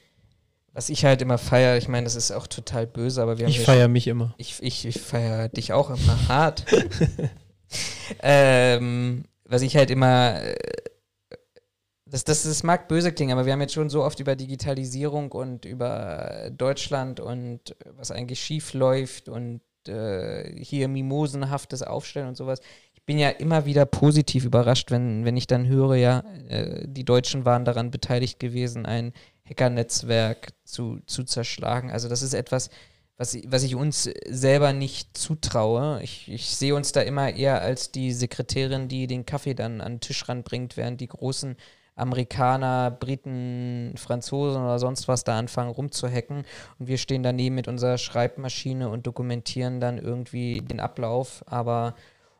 Was 0.71 0.89
ich 0.89 1.05
halt 1.05 1.21
immer 1.21 1.37
feiere, 1.37 1.77
ich 1.77 1.87
meine, 1.87 2.05
das 2.05 2.15
ist 2.15 2.31
auch 2.31 2.47
total 2.47 2.87
böse, 2.87 3.21
aber 3.21 3.37
wir 3.37 3.45
haben. 3.45 3.51
Ich 3.51 3.61
feiere 3.61 3.87
mich 3.87 4.07
immer. 4.07 4.33
Ich, 4.37 4.55
ich, 4.61 4.85
ich 4.85 4.99
feiere 4.99 5.49
dich 5.49 5.73
auch 5.73 5.89
immer 5.89 6.27
hart. 6.27 6.65
ähm, 8.23 9.25
was 9.45 9.61
ich 9.61 9.75
halt 9.75 9.89
immer. 9.89 10.41
Äh, 10.41 10.55
das, 12.15 12.23
das, 12.23 12.43
das 12.43 12.63
mag 12.63 12.87
böse 12.87 13.11
klingen, 13.11 13.33
aber 13.33 13.45
wir 13.45 13.53
haben 13.53 13.61
jetzt 13.61 13.73
schon 13.73 13.89
so 13.89 14.03
oft 14.03 14.19
über 14.19 14.35
Digitalisierung 14.35 15.31
und 15.31 15.65
über 15.65 16.49
Deutschland 16.51 17.19
und 17.19 17.75
was 17.97 18.11
eigentlich 18.11 18.39
schief 18.39 18.73
läuft 18.73 19.29
und 19.29 19.61
äh, 19.87 20.49
hier 20.63 20.87
mimosenhaftes 20.87 21.83
Aufstellen 21.83 22.29
und 22.29 22.37
sowas 22.37 22.61
bin 23.05 23.19
ja 23.19 23.29
immer 23.29 23.65
wieder 23.65 23.85
positiv 23.85 24.45
überrascht, 24.45 24.91
wenn, 24.91 25.25
wenn 25.25 25.37
ich 25.37 25.47
dann 25.47 25.67
höre, 25.67 25.95
ja, 25.95 26.23
äh, 26.47 26.87
die 26.87 27.05
Deutschen 27.05 27.45
waren 27.45 27.65
daran 27.65 27.91
beteiligt 27.91 28.39
gewesen, 28.39 28.85
ein 28.85 29.13
Hackernetzwerk 29.47 30.53
zu, 30.63 30.99
zu 31.05 31.23
zerschlagen. 31.23 31.91
Also 31.91 32.09
das 32.09 32.23
ist 32.23 32.33
etwas, 32.33 32.69
was, 33.17 33.37
was 33.45 33.63
ich 33.63 33.75
uns 33.75 34.09
selber 34.27 34.73
nicht 34.73 35.15
zutraue. 35.17 36.01
Ich, 36.01 36.31
ich 36.31 36.55
sehe 36.55 36.75
uns 36.75 36.91
da 36.91 37.01
immer 37.01 37.31
eher 37.31 37.61
als 37.61 37.91
die 37.91 38.11
Sekretärin, 38.11 38.87
die 38.87 39.05
den 39.07 39.25
Kaffee 39.25 39.53
dann 39.53 39.81
an 39.81 39.93
den 39.93 39.99
Tisch 40.01 40.27
ranbringt, 40.27 40.75
während 40.75 40.99
die 40.99 41.07
großen 41.07 41.57
Amerikaner, 41.95 42.91
Briten, 42.91 43.93
Franzosen 43.97 44.61
oder 44.61 44.79
sonst 44.79 45.07
was 45.07 45.23
da 45.23 45.37
anfangen 45.37 45.71
rumzuhacken 45.71 46.43
und 46.79 46.87
wir 46.87 46.97
stehen 46.97 47.23
daneben 47.23 47.55
mit 47.55 47.67
unserer 47.67 47.97
Schreibmaschine 47.97 48.89
und 48.89 49.07
dokumentieren 49.07 49.79
dann 49.79 49.97
irgendwie 49.97 50.61
den 50.61 50.79
Ablauf, 50.79 51.43
aber 51.47 51.95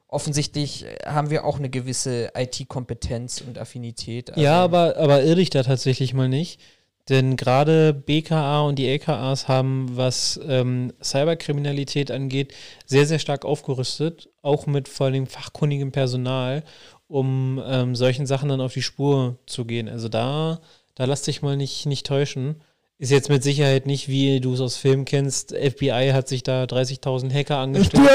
offensichtlich 0.08 0.86
haben 1.06 1.30
wir 1.30 1.46
auch 1.46 1.58
eine 1.58 1.70
gewisse 1.70 2.32
IT-Kompetenz 2.36 3.42
und 3.42 3.58
Affinität. 3.58 4.32
Also 4.32 4.42
ja, 4.42 4.64
aber, 4.64 4.98
aber 4.98 5.24
irre 5.24 5.42
ich 5.42 5.50
da 5.50 5.64
tatsächlich 5.64 6.14
mal 6.14 6.30
nicht. 6.30 6.60
Denn 7.08 7.36
gerade 7.36 7.94
BKA 7.94 8.62
und 8.62 8.80
die 8.80 8.88
LKAs 8.88 9.48
haben, 9.48 9.96
was 9.96 10.40
ähm, 10.48 10.92
Cyberkriminalität 11.04 12.10
angeht, 12.10 12.56
sehr, 12.88 13.06
sehr 13.06 13.20
stark 13.20 13.46
aufgerüstet, 13.46 14.30
auch 14.42 14.66
mit 14.66 14.88
vor 14.88 15.08
allem 15.08 15.28
fachkundigem 15.28 15.92
Personal, 15.92 16.64
um 17.08 17.62
ähm, 17.66 17.96
solchen 17.96 18.26
Sachen 18.26 18.50
dann 18.50 18.62
auf 18.62 18.74
die 18.74 18.82
Spur 18.82 19.38
zu 19.46 19.66
gehen. 19.66 19.88
Also 19.90 20.10
da, 20.10 20.60
da 20.96 21.06
lass 21.06 21.24
dich 21.24 21.42
mal 21.42 21.58
nicht, 21.58 21.86
nicht 21.86 22.06
täuschen. 22.06 22.62
Ist 22.98 23.12
jetzt 23.12 23.30
mit 23.30 23.44
Sicherheit 23.44 23.88
nicht, 23.88 24.08
wie 24.08 24.40
du 24.40 24.54
es 24.54 24.62
aus 24.62 24.78
Filmen 24.78 25.04
kennst. 25.04 25.54
FBI 25.54 26.12
hat 26.14 26.30
sich 26.30 26.44
da 26.44 26.64
30.000 26.64 27.34
Hacker 27.34 27.58
angestellt. 27.58 28.06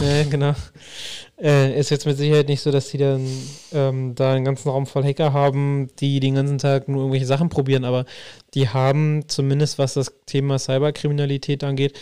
ja, 0.00 0.24
genau. 0.28 0.54
Äh, 1.40 1.78
ist 1.78 1.90
jetzt 1.90 2.06
mit 2.06 2.18
Sicherheit 2.18 2.48
nicht 2.48 2.60
so, 2.60 2.72
dass 2.72 2.88
die 2.88 2.98
dann 2.98 3.24
ähm, 3.72 4.16
da 4.16 4.32
einen 4.32 4.44
ganzen 4.44 4.68
Raum 4.68 4.86
voll 4.86 5.04
Hacker 5.04 5.32
haben, 5.32 5.88
die 6.00 6.18
den 6.18 6.34
ganzen 6.34 6.58
Tag 6.58 6.88
nur 6.88 7.02
irgendwelche 7.02 7.26
Sachen 7.26 7.50
probieren, 7.50 7.84
aber 7.84 8.04
die 8.54 8.68
haben 8.68 9.28
zumindest, 9.28 9.78
was 9.78 9.94
das 9.94 10.12
Thema 10.26 10.58
Cyberkriminalität 10.58 11.62
angeht, 11.62 11.96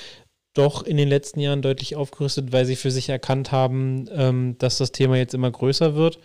doch 0.58 0.82
in 0.82 0.96
den 0.96 1.08
letzten 1.08 1.40
Jahren 1.40 1.62
deutlich 1.62 1.96
aufgerüstet, 1.96 2.52
weil 2.52 2.66
sie 2.66 2.76
für 2.76 2.90
sich 2.90 3.08
erkannt 3.08 3.52
haben, 3.52 4.08
ähm, 4.12 4.56
dass 4.58 4.78
das 4.78 4.92
Thema 4.92 5.16
jetzt 5.16 5.34
immer 5.34 5.50
größer 5.50 5.94
wird. 5.94 6.18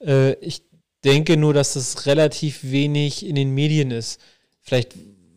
Äh, 0.00 0.34
ich 0.34 0.62
denke 1.04 1.36
nur, 1.36 1.54
dass 1.54 1.74
es 1.76 2.06
relativ 2.06 2.60
wenig 2.62 3.26
in 3.26 3.34
den 3.34 3.50
Medien 3.50 3.90
ist. 3.90 4.20
Vielleicht 4.60 4.94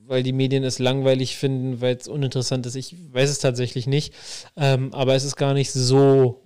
weil 0.08 0.24
die 0.24 0.34
Medien 0.34 0.64
es 0.64 0.80
langweilig 0.80 1.36
finden, 1.36 1.82
weil 1.82 1.96
es 1.96 2.08
uninteressant 2.08 2.66
ist. 2.66 2.76
Ich 2.76 2.96
weiß 3.12 3.30
es 3.30 3.40
tatsächlich 3.40 3.88
nicht. 3.88 4.14
Ähm, 4.56 4.94
aber 4.94 5.16
es 5.16 5.24
ist 5.24 5.36
gar 5.36 5.54
nicht 5.54 5.72
so, 5.72 6.44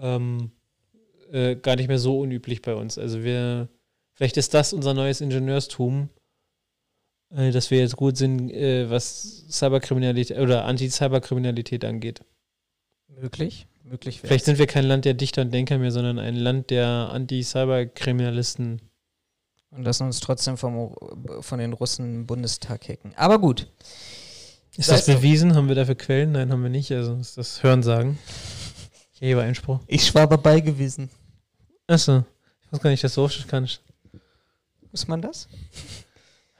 ähm, 0.00 0.52
äh, 1.32 1.56
gar 1.56 1.76
nicht 1.76 1.88
mehr 1.88 1.98
so 1.98 2.20
unüblich 2.20 2.62
bei 2.62 2.74
uns. 2.74 2.98
Also 2.98 3.22
wir, 3.22 3.68
vielleicht 4.12 4.36
ist 4.36 4.54
das 4.54 4.72
unser 4.72 4.94
neues 4.94 5.20
Ingenieurstum, 5.20 6.08
dass 7.30 7.70
wir 7.70 7.78
jetzt 7.78 7.96
gut 7.96 8.16
sind, 8.16 8.50
äh, 8.50 8.90
was 8.90 9.44
Cyberkriminalität 9.48 10.38
oder 10.38 10.64
Anti-Cyberkriminalität 10.64 11.84
angeht. 11.84 12.22
Möglich, 13.08 13.66
möglich. 13.84 14.20
Vielleicht 14.20 14.44
sind 14.44 14.58
wir 14.58 14.66
kein 14.66 14.84
Land 14.84 15.04
der 15.04 15.14
Dichter 15.14 15.42
und 15.42 15.52
Denker 15.52 15.78
mehr, 15.78 15.92
sondern 15.92 16.18
ein 16.18 16.36
Land 16.36 16.70
der 16.70 17.10
Anti-Cyberkriminalisten. 17.12 18.82
Und 19.72 19.84
lassen 19.84 20.06
uns 20.06 20.18
trotzdem 20.18 20.56
vom, 20.56 20.96
von 21.40 21.58
den 21.60 21.72
Russen 21.72 22.26
Bundestag 22.26 22.88
hacken. 22.88 23.12
Aber 23.14 23.38
gut. 23.38 23.68
Ist 24.76 24.90
das 24.90 25.06
bewiesen? 25.06 25.54
Haben 25.54 25.68
wir 25.68 25.76
dafür 25.76 25.94
Quellen? 25.94 26.32
Nein, 26.32 26.50
haben 26.50 26.62
wir 26.62 26.70
nicht. 26.70 26.90
Also 26.90 27.14
ist 27.14 27.38
das 27.38 27.62
Hörensagen. 27.62 28.18
Ich 29.12 29.20
hebe 29.20 29.42
Einspruch. 29.42 29.78
Ich 29.86 30.12
war 30.14 30.26
dabei 30.26 30.60
gewesen. 30.60 31.10
Achso. 31.86 32.24
Ich 32.64 32.72
weiß 32.72 32.80
gar 32.80 32.90
nicht, 32.90 33.04
dass 33.04 33.14
du 33.14 33.20
Russisch 33.20 33.46
kannst. 33.46 33.80
Muss 34.90 35.06
man 35.06 35.22
das? 35.22 35.48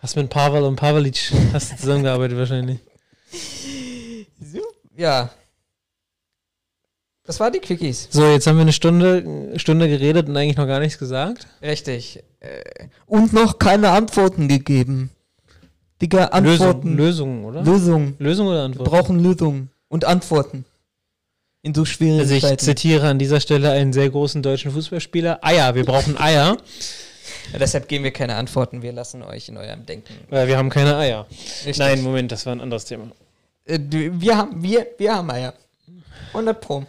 Hast 0.01 0.17
mit 0.17 0.31
Pavel 0.31 0.63
und 0.63 0.77
Pavelic 0.77 1.33
hast 1.53 1.73
du 1.73 1.77
zusammengearbeitet 1.77 2.39
wahrscheinlich. 2.39 2.79
So, 4.41 4.61
ja. 4.97 5.31
Das 7.25 7.39
waren 7.39 7.53
die 7.53 7.61
Quickies. 7.61 8.09
So, 8.11 8.27
jetzt 8.27 8.47
haben 8.47 8.57
wir 8.57 8.63
eine 8.63 8.73
Stunde, 8.73 9.53
Stunde 9.57 9.89
geredet 9.89 10.29
und 10.29 10.37
eigentlich 10.37 10.57
noch 10.57 10.67
gar 10.67 10.81
nichts 10.81 10.99
gesagt. 10.99 11.47
Richtig. 11.63 12.23
Äh, 12.41 12.63
und 13.07 13.33
noch 13.33 13.59
keine 13.59 13.91
Antworten 13.91 14.49
gegeben. 14.49 15.11
Digga, 16.01 16.27
Antworten. 16.27 16.97
Lösungen, 16.97 17.45
oder? 17.45 17.63
Lösungen. 17.63 18.17
Lösungen 18.19 18.51
oder 18.51 18.65
Antworten? 18.65 18.91
Wir 18.91 18.99
brauchen 18.99 19.23
Lösungen 19.23 19.71
und 19.89 20.07
Antworten. 20.07 20.65
In 21.63 21.75
so 21.75 21.85
schwierigen 21.85 22.21
Also 22.21 22.35
ich 22.35 22.43
Zeiten. 22.43 22.59
zitiere 22.59 23.07
an 23.07 23.19
dieser 23.19 23.39
Stelle 23.39 23.71
einen 23.71 23.93
sehr 23.93 24.09
großen 24.09 24.43
deutschen 24.43 24.71
Fußballspieler. 24.73 25.41
Eier, 25.43 25.75
wir 25.75 25.85
brauchen 25.85 26.19
Eier. 26.19 26.57
Ja, 27.53 27.59
deshalb 27.61 27.89
geben 27.89 28.05
wir 28.05 28.13
keine 28.13 28.37
Antworten, 28.37 28.83
wir 28.83 28.93
lassen 28.93 29.23
euch 29.23 29.49
in 29.49 29.57
eurem 29.57 29.87
Denken. 29.87 30.15
Weil 30.29 30.49
wir 30.49 30.57
haben 30.57 30.71
keine 30.71 30.97
Eier. 30.97 31.27
Richtig. 31.31 31.79
Nein, 31.79 32.03
Moment, 32.03 32.33
das 32.33 32.47
war 32.47 32.55
ein 32.55 32.61
anderes 32.61 32.85
Thema. 32.85 33.11
Äh, 33.65 33.79
wir, 33.89 34.37
haben, 34.37 34.63
wir, 34.63 34.87
wir 34.99 35.15
haben 35.15 35.31
Eier. 35.31 35.55
100 36.29 36.61
Pro. 36.61 36.87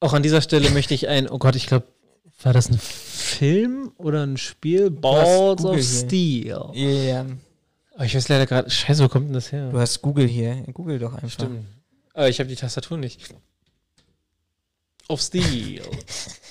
Auch 0.00 0.12
an 0.12 0.22
dieser 0.22 0.40
Stelle 0.40 0.70
möchte 0.70 0.94
ich 0.94 1.08
ein, 1.08 1.28
oh 1.28 1.38
Gott, 1.38 1.56
ich 1.56 1.66
glaube, 1.66 1.86
war 2.42 2.52
das 2.52 2.70
ein 2.70 2.78
Film 2.78 3.92
oder 3.96 4.24
ein 4.24 4.36
Spiel? 4.36 4.90
Balls 4.90 5.64
of 5.64 5.82
Steel. 5.82 6.46
Ja. 6.46 6.72
Yeah. 6.72 7.26
Aber 7.94 8.04
ich 8.04 8.14
weiß 8.14 8.28
leider 8.28 8.46
gerade, 8.46 8.70
scheiße, 8.70 9.02
wo 9.02 9.08
kommt 9.08 9.26
denn 9.26 9.34
das 9.34 9.50
her? 9.50 9.70
Du 9.70 9.78
hast 9.78 10.00
Google 10.02 10.28
hier. 10.28 10.62
Google 10.72 11.00
doch 11.00 11.14
einfach. 11.14 11.30
Stimmt. 11.30 11.66
Aber 12.14 12.28
ich 12.28 12.38
habe 12.38 12.48
die 12.48 12.54
Tastatur 12.54 12.96
nicht. 12.96 13.20
Of 15.08 15.20
Steel. 15.20 15.82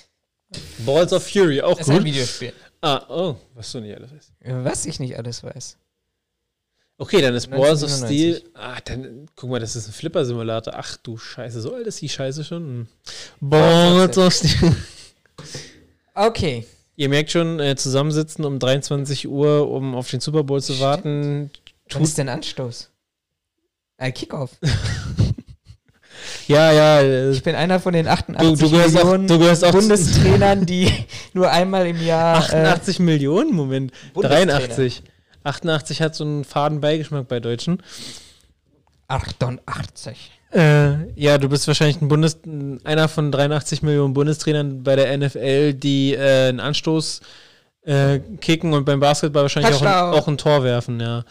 Balls 0.85 1.13
of 1.13 1.25
Fury, 1.25 1.61
auch 1.61 1.77
das 1.77 1.87
gut. 1.87 1.95
Ist 1.95 1.99
ein 2.01 2.05
Videospiel. 2.05 2.53
Ah, 2.87 3.05
oh, 3.09 3.35
was 3.53 3.69
du 3.73 3.81
nicht 3.81 3.93
alles 3.97 4.13
weißt. 4.13 4.31
Was 4.63 4.85
ich 4.85 5.01
nicht 5.01 5.17
alles 5.17 5.43
weiß. 5.43 5.77
Okay, 6.97 7.21
dann 7.21 7.35
ist 7.35 7.49
Balls 7.49 7.83
of 7.83 7.91
Steel. 7.91 8.41
Ah, 8.53 8.79
dann 8.85 9.25
guck 9.35 9.49
mal, 9.49 9.59
das 9.59 9.75
ist 9.75 9.89
ein 9.89 9.91
Flipper-Simulator. 9.91 10.73
Ach 10.73 10.95
du 10.95 11.17
Scheiße, 11.17 11.59
so 11.59 11.73
alt 11.73 11.85
ist 11.85 12.01
die 12.01 12.07
Scheiße 12.07 12.45
schon. 12.45 12.63
Hm. 12.63 12.87
Balls 13.41 14.17
of 14.17 14.33
Steel. 14.33 14.75
Okay. 16.19 16.65
Ihr 16.95 17.09
merkt 17.09 17.29
schon, 17.29 17.59
äh, 17.59 17.75
zusammensitzen 17.75 18.43
um 18.43 18.57
23 18.57 19.27
Uhr, 19.27 19.69
um 19.69 19.93
auf 19.93 20.09
den 20.09 20.19
Super 20.19 20.43
Bowl 20.43 20.59
zu 20.63 20.79
warten. 20.79 21.51
Wann 21.91 22.01
ist 22.01 22.17
denn 22.17 22.27
Anstoß? 22.27 22.89
Äh, 23.97 24.11
Kickoff. 24.11 24.57
ja, 26.47 26.71
ja. 26.71 27.31
Ich 27.31 27.43
bin 27.43 27.55
einer 27.55 27.79
von 27.79 27.93
den 27.93 28.07
88 28.07 28.59
du, 28.59 28.67
du 28.67 28.77
Millionen 28.77 29.31
auch, 29.31 29.63
auch 29.63 29.71
Bundestrainern, 29.71 30.65
die 30.65 30.91
nur 31.33 31.49
einmal 31.51 31.87
im 31.87 32.03
Jahr. 32.05 32.37
88 32.37 32.99
äh, 32.99 33.03
Millionen? 33.03 33.55
Moment. 33.55 33.91
83. 34.15 35.03
88 35.43 36.01
hat 36.01 36.15
so 36.15 36.23
einen 36.23 36.43
faden 36.43 36.81
Beigeschmack 36.81 37.27
bei 37.27 37.39
Deutschen. 37.39 37.81
88. 39.07 40.31
Äh, 40.53 41.11
ja, 41.19 41.37
du 41.37 41.49
bist 41.49 41.67
wahrscheinlich 41.67 42.01
ein 42.01 42.07
Bundes 42.07 42.39
einer 42.83 43.07
von 43.09 43.31
83 43.31 43.81
Millionen 43.81 44.13
Bundestrainern 44.13 44.83
bei 44.83 44.95
der 44.95 45.17
NFL, 45.17 45.73
die 45.73 46.13
äh, 46.13 46.49
einen 46.49 46.59
Anstoß 46.59 47.21
äh, 47.83 48.19
kicken 48.41 48.73
und 48.73 48.85
beim 48.85 48.99
Basketball 48.99 49.43
wahrscheinlich 49.43 49.75
auch 49.75 49.81
ein, 49.81 50.19
auch 50.19 50.27
ein 50.27 50.37
Tor 50.37 50.63
werfen, 50.63 50.99
ja. 50.99 51.25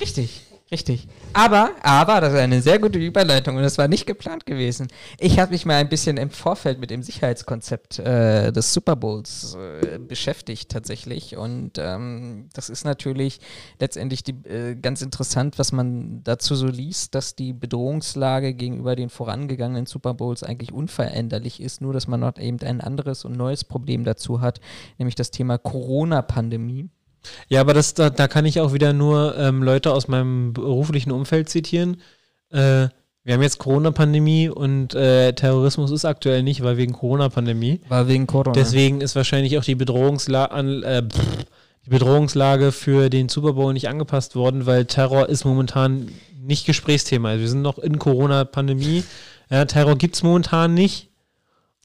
Richtig, 0.00 0.42
richtig. 0.70 1.06
Aber, 1.34 1.72
aber, 1.82 2.20
das 2.20 2.32
ist 2.32 2.38
eine 2.38 2.62
sehr 2.62 2.78
gute 2.78 3.00
Überleitung 3.00 3.56
und 3.56 3.62
das 3.62 3.76
war 3.76 3.88
nicht 3.88 4.06
geplant 4.06 4.46
gewesen. 4.46 4.86
Ich 5.18 5.40
habe 5.40 5.50
mich 5.50 5.66
mal 5.66 5.74
ein 5.74 5.88
bisschen 5.88 6.16
im 6.16 6.30
Vorfeld 6.30 6.78
mit 6.78 6.90
dem 6.90 7.02
Sicherheitskonzept 7.02 7.98
äh, 7.98 8.52
des 8.52 8.72
Super 8.72 8.94
Bowls 8.94 9.56
äh, 9.56 9.98
beschäftigt 9.98 10.70
tatsächlich 10.70 11.36
und 11.36 11.72
ähm, 11.78 12.48
das 12.54 12.68
ist 12.68 12.84
natürlich 12.84 13.40
letztendlich 13.80 14.22
die, 14.22 14.32
äh, 14.48 14.76
ganz 14.76 15.02
interessant, 15.02 15.58
was 15.58 15.72
man 15.72 16.22
dazu 16.22 16.54
so 16.54 16.68
liest, 16.68 17.16
dass 17.16 17.34
die 17.34 17.52
Bedrohungslage 17.52 18.54
gegenüber 18.54 18.94
den 18.94 19.10
vorangegangenen 19.10 19.86
Super 19.86 20.14
Bowls 20.14 20.44
eigentlich 20.44 20.72
unveränderlich 20.72 21.60
ist, 21.60 21.80
nur 21.80 21.92
dass 21.92 22.06
man 22.06 22.20
dort 22.20 22.38
eben 22.38 22.60
ein 22.60 22.80
anderes 22.80 23.24
und 23.24 23.36
neues 23.36 23.64
Problem 23.64 24.04
dazu 24.04 24.40
hat, 24.40 24.60
nämlich 24.98 25.16
das 25.16 25.32
Thema 25.32 25.58
Corona-Pandemie. 25.58 26.90
Ja, 27.48 27.60
aber 27.60 27.74
das, 27.74 27.94
da, 27.94 28.10
da 28.10 28.28
kann 28.28 28.46
ich 28.46 28.60
auch 28.60 28.72
wieder 28.72 28.92
nur 28.92 29.36
ähm, 29.38 29.62
Leute 29.62 29.92
aus 29.92 30.08
meinem 30.08 30.52
beruflichen 30.52 31.10
Umfeld 31.10 31.48
zitieren. 31.48 31.98
Äh, 32.50 32.88
wir 33.26 33.32
haben 33.32 33.42
jetzt 33.42 33.58
Corona-Pandemie 33.58 34.50
und 34.50 34.94
äh, 34.94 35.32
Terrorismus 35.32 35.90
ist 35.90 36.04
aktuell 36.04 36.42
nicht, 36.42 36.62
weil 36.62 36.76
wegen 36.76 36.92
Corona-Pandemie. 36.92 37.80
War 37.88 38.06
wegen 38.06 38.26
Corona. 38.26 38.52
Deswegen 38.52 39.00
ist 39.00 39.16
wahrscheinlich 39.16 39.56
auch 39.56 39.64
die, 39.64 39.74
Bedrohungsla 39.74 40.44
äh, 40.60 41.02
die 41.86 41.90
Bedrohungslage 41.90 42.70
für 42.70 43.08
den 43.08 43.30
Super 43.30 43.54
Bowl 43.54 43.72
nicht 43.72 43.88
angepasst 43.88 44.36
worden, 44.36 44.66
weil 44.66 44.84
Terror 44.84 45.28
ist 45.30 45.44
momentan 45.44 46.10
nicht 46.38 46.66
Gesprächsthema. 46.66 47.30
Also 47.30 47.40
wir 47.40 47.48
sind 47.48 47.62
noch 47.62 47.78
in 47.78 47.98
Corona-Pandemie. 47.98 49.04
Ja, 49.50 49.64
Terror 49.64 49.96
gibt 49.96 50.16
es 50.16 50.22
momentan 50.22 50.74
nicht. 50.74 51.08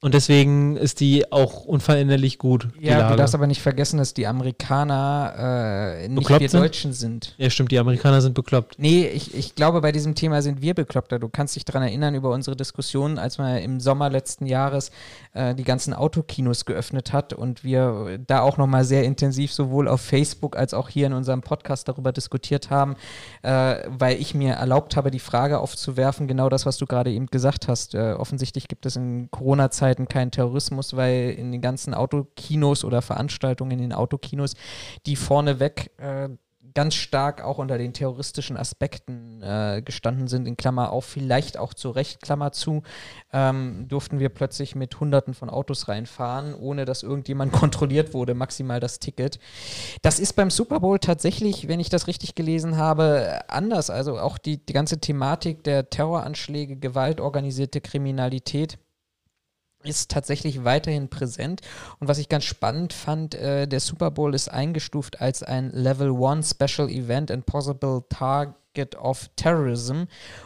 Und 0.01 0.13
deswegen 0.13 0.77
ist 0.77 1.01
die 1.01 1.29
auch 1.29 1.65
unveränderlich 1.65 2.37
gut. 2.37 2.69
Ja, 2.79 3.09
du 3.09 3.17
darfst 3.17 3.35
aber 3.35 3.47
nicht 3.47 3.61
vergessen, 3.61 3.97
dass 3.97 4.13
die 4.13 4.27
Amerikaner 4.27 5.33
äh, 5.37 6.07
nicht 6.07 6.19
bekloppt 6.19 6.39
wir 6.39 6.49
sind? 6.49 6.61
Deutschen 6.61 6.93
sind. 6.93 7.35
Ja, 7.37 7.49
stimmt, 7.49 7.71
die 7.71 7.79
Amerikaner 7.79 8.21
sind 8.21 8.33
bekloppt. 8.33 8.75
Nee, 8.77 9.07
ich, 9.07 9.35
ich 9.35 9.55
glaube, 9.55 9.81
bei 9.81 9.91
diesem 9.91 10.15
Thema 10.15 10.41
sind 10.41 10.61
wir 10.61 10.73
bekloppter. 10.73 11.19
Du 11.19 11.27
kannst 11.27 11.57
dich 11.57 11.65
daran 11.65 11.83
erinnern 11.83 12.15
über 12.15 12.29
unsere 12.31 12.55
Diskussion, 12.55 13.17
als 13.17 13.39
man 13.39 13.57
im 13.57 13.81
Sommer 13.81 14.09
letzten 14.09 14.45
Jahres 14.45 14.91
äh, 15.33 15.53
die 15.53 15.65
ganzen 15.65 15.93
Autokinos 15.93 16.63
geöffnet 16.63 17.11
hat 17.11 17.33
und 17.33 17.65
wir 17.65 18.19
da 18.25 18.39
auch 18.39 18.55
nochmal 18.55 18.85
sehr 18.85 19.03
intensiv 19.03 19.51
sowohl 19.51 19.89
auf 19.89 19.99
Facebook 19.99 20.55
als 20.55 20.73
auch 20.73 20.87
hier 20.87 21.07
in 21.07 21.13
unserem 21.13 21.41
Podcast 21.41 21.89
darüber 21.89 22.13
diskutiert 22.13 22.69
haben, 22.69 22.95
äh, 23.41 23.75
weil 23.89 24.21
ich 24.21 24.33
mir 24.33 24.53
erlaubt 24.53 24.95
habe, 24.95 25.11
die 25.11 25.19
Frage 25.19 25.59
aufzuwerfen, 25.59 26.29
genau 26.29 26.47
das, 26.47 26.65
was 26.65 26.77
du 26.77 26.85
gerade 26.85 27.11
eben 27.11 27.25
gesagt 27.25 27.67
hast. 27.67 27.95
Äh, 27.95 28.13
offensichtlich 28.13 28.69
gibt 28.69 28.85
es 28.85 28.95
in 28.95 29.29
Corona-Zeiten 29.29 29.88
Zeiten 29.89 30.07
keinen 30.07 30.29
Terrorismus, 30.29 30.95
weil 30.95 31.31
in 31.31 31.51
den 31.51 31.61
ganzen 31.61 31.95
Autokinos 31.95 32.83
oder 32.85 33.01
Veranstaltungen 33.01 33.71
in 33.71 33.79
den 33.79 33.93
Autokinos, 33.93 34.53
die 35.07 35.15
vorneweg 35.15 35.91
äh, 35.97 36.29
ganz 36.75 36.93
stark 36.93 37.43
auch 37.43 37.57
unter 37.57 37.79
den 37.79 37.93
terroristischen 37.93 38.55
Aspekten 38.55 39.41
äh, 39.41 39.81
gestanden 39.83 40.27
sind, 40.27 40.47
in 40.47 40.57
Klammer 40.57 40.91
auf, 40.91 41.05
vielleicht 41.05 41.57
auch 41.57 41.73
zu 41.73 41.89
Recht, 41.89 42.21
Klammer 42.21 42.51
zu, 42.51 42.83
ähm, 43.33 43.87
durften 43.87 44.19
wir 44.19 44.29
plötzlich 44.29 44.75
mit 44.75 44.99
Hunderten 44.99 45.33
von 45.33 45.49
Autos 45.49 45.87
reinfahren, 45.87 46.53
ohne 46.53 46.85
dass 46.85 47.01
irgendjemand 47.01 47.51
kontrolliert 47.53 48.13
wurde, 48.13 48.35
maximal 48.35 48.79
das 48.79 48.99
Ticket. 48.99 49.39
Das 50.03 50.19
ist 50.19 50.33
beim 50.33 50.51
Super 50.51 50.81
Bowl 50.81 50.99
tatsächlich, 50.99 51.67
wenn 51.67 51.79
ich 51.79 51.89
das 51.89 52.05
richtig 52.05 52.35
gelesen 52.35 52.77
habe, 52.77 53.41
anders. 53.47 53.89
Also 53.89 54.19
auch 54.19 54.37
die, 54.37 54.63
die 54.63 54.73
ganze 54.73 54.99
Thematik 54.99 55.63
der 55.63 55.89
Terroranschläge, 55.89 56.75
gewaltorganisierte 56.75 57.81
Kriminalität 57.81 58.77
ist 59.83 60.11
tatsächlich 60.11 60.63
weiterhin 60.65 61.09
präsent. 61.09 61.61
Und 61.99 62.07
was 62.07 62.17
ich 62.17 62.29
ganz 62.29 62.43
spannend 62.43 62.93
fand, 62.93 63.35
äh, 63.35 63.67
der 63.67 63.79
Super 63.79 64.11
Bowl 64.11 64.35
ist 64.35 64.49
eingestuft 64.49 65.21
als 65.21 65.41
ein 65.41 65.71
Level 65.71 66.13
1 66.13 66.51
Special 66.51 66.89
Event 66.89 67.31
and 67.31 67.45
Possible 67.45 68.03
Target 68.09 68.95
of 68.97 69.29
Terrorism. 69.35 70.03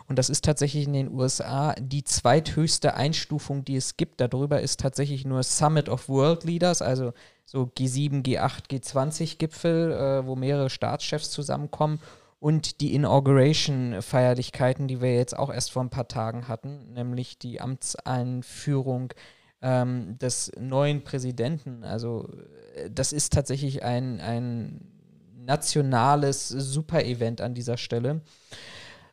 Und 0.07 0.19
das 0.19 0.29
ist 0.29 0.45
tatsächlich 0.45 0.85
in 0.85 0.93
den 0.93 1.11
USA 1.11 1.73
die 1.79 2.03
zweithöchste 2.03 2.93
Einstufung, 2.93 3.65
die 3.65 3.75
es 3.75 3.97
gibt. 3.97 4.21
Darüber 4.21 4.61
ist 4.61 4.79
tatsächlich 4.79 5.25
nur 5.25 5.41
Summit 5.41 5.89
of 5.89 6.09
World 6.09 6.43
Leaders, 6.43 6.81
also 6.81 7.13
so 7.45 7.63
G7, 7.63 8.23
G8, 8.23 8.69
G20 8.69 9.37
Gipfel, 9.37 9.91
äh, 9.91 10.25
wo 10.25 10.35
mehrere 10.35 10.69
Staatschefs 10.69 11.31
zusammenkommen 11.31 11.99
und 12.43 12.81
die 12.81 12.93
Inauguration-Feierlichkeiten, 12.93 14.89
die 14.89 14.99
wir 14.99 15.15
jetzt 15.15 15.39
auch 15.39 15.49
erst 15.49 15.71
vor 15.71 15.81
ein 15.81 15.89
paar 15.89 16.09
Tagen 16.09 16.49
hatten, 16.49 16.91
nämlich 16.91 17.39
die 17.39 17.61
Amtseinführung 17.61 19.13
ähm, 19.61 20.17
des 20.17 20.51
neuen 20.59 21.05
Präsidenten. 21.05 21.85
Also 21.85 22.27
äh, 22.75 22.91
das 22.91 23.13
ist 23.13 23.31
tatsächlich 23.31 23.83
ein, 23.83 24.19
ein 24.19 24.91
nationales 25.37 26.49
Super-Event 26.49 27.39
an 27.39 27.53
dieser 27.53 27.77
Stelle. 27.77 28.19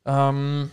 Ähm, 0.05 0.73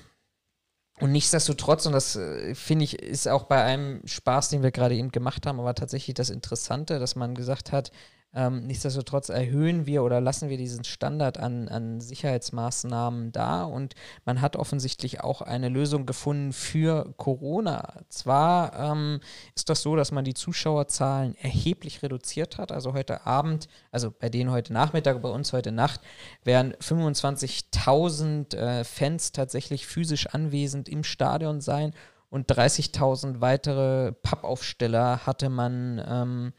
und 1.00 1.12
nichtsdestotrotz, 1.12 1.86
und 1.86 1.94
das 1.94 2.16
äh, 2.16 2.56
finde 2.56 2.86
ich, 2.86 3.00
ist 3.00 3.28
auch 3.28 3.44
bei 3.44 3.62
einem 3.62 4.02
Spaß, 4.04 4.50
den 4.50 4.64
wir 4.64 4.72
gerade 4.72 4.96
eben 4.96 5.12
gemacht 5.12 5.46
haben, 5.46 5.60
aber 5.60 5.76
tatsächlich 5.76 6.16
das 6.16 6.32
Interessante, 6.32 6.98
dass 6.98 7.16
man 7.16 7.36
gesagt 7.36 7.72
hat, 7.72 7.92
ähm, 8.34 8.68
nichtsdestotrotz 8.68 9.30
erhöhen 9.30 9.86
wir 9.86 10.04
oder 10.04 10.22
lassen 10.22 10.50
wir 10.50 10.58
diesen 10.58 10.84
Standard 10.84 11.40
an, 11.40 11.70
an 11.70 12.02
Sicherheitsmaßnahmen 12.02 13.32
da 13.32 13.64
und 13.64 13.96
man 14.26 14.42
hat 14.42 14.56
offensichtlich 14.56 15.22
auch 15.22 15.42
eine 15.42 15.70
Lösung 15.70 16.06
gefunden 16.06 16.54
für 16.54 17.14
Corona. 17.18 18.02
Zwar 18.10 18.78
ähm, 18.78 19.22
ist 19.56 19.70
das 19.70 19.82
so, 19.82 19.96
dass 19.96 20.12
man 20.12 20.26
die 20.26 20.34
Zuschauerzahlen 20.34 21.36
erheblich 21.36 22.04
reduziert 22.04 22.58
hat. 22.58 22.72
Also 22.72 22.94
heute 22.94 23.26
Abend, 23.26 23.68
also 23.92 24.12
bei 24.12 24.30
denen 24.30 24.52
heute 24.52 24.74
Nachmittag, 24.74 25.22
bei 25.22 25.30
uns 25.30 25.54
heute 25.54 25.72
Nacht, 25.72 26.02
werden 26.44 26.74
25.000 26.74 28.56
äh, 28.56 28.84
Fans 28.84 29.32
tatsächlich 29.32 29.88
physisch 29.88 30.28
anwesend 30.28 30.90
im 30.90 31.04
Stadion 31.04 31.62
sein 31.62 31.94
und 32.30 32.52
30.000 32.52 33.40
weitere 33.40 34.12
Pappaufsteller 34.12 35.26
hatte 35.26 35.50
man 35.50 36.04
ähm, 36.08 36.54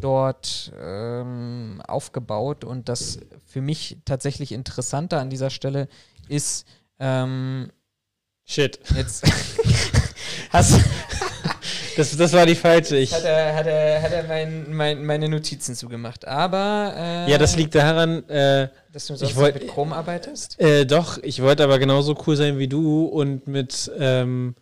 dort 0.00 0.72
ähm, 0.80 1.82
aufgebaut. 1.86 2.64
Und 2.64 2.88
das 2.88 3.18
für 3.46 3.60
mich 3.60 3.98
tatsächlich 4.04 4.52
Interessante 4.52 5.18
an 5.18 5.28
dieser 5.30 5.50
Stelle 5.50 5.88
ist, 6.28 6.66
ähm, 6.98 7.70
Shit. 8.44 8.80
Jetzt 8.96 9.24
hast 10.50 10.80
das, 11.96 12.16
das 12.16 12.32
war 12.32 12.46
die 12.46 12.54
falsche. 12.54 12.96
Ich, 12.96 13.12
hat 13.14 13.24
er, 13.24 13.54
hat 13.54 13.66
er, 13.66 14.02
hat 14.02 14.12
er 14.12 14.24
mein, 14.24 14.72
mein, 14.74 15.04
meine 15.04 15.28
Notizen 15.28 15.74
zugemacht. 15.74 16.26
Aber 16.26 16.94
äh, 16.96 17.30
ja, 17.30 17.38
das 17.38 17.56
liegt 17.56 17.74
daran, 17.74 18.28
äh, 18.28 18.68
dass 18.92 19.06
du 19.06 19.14
sonst 19.16 19.36
wollt- 19.36 19.54
mit 19.54 19.68
Chrome 19.68 19.94
arbeitest. 19.94 20.58
Äh, 20.58 20.86
doch, 20.86 21.18
ich 21.22 21.42
wollte 21.42 21.62
aber 21.64 21.78
genauso 21.78 22.16
cool 22.26 22.36
sein 22.36 22.58
wie 22.58 22.68
du 22.68 23.04
und 23.04 23.46
mit, 23.46 23.90
ähm, 23.98 24.54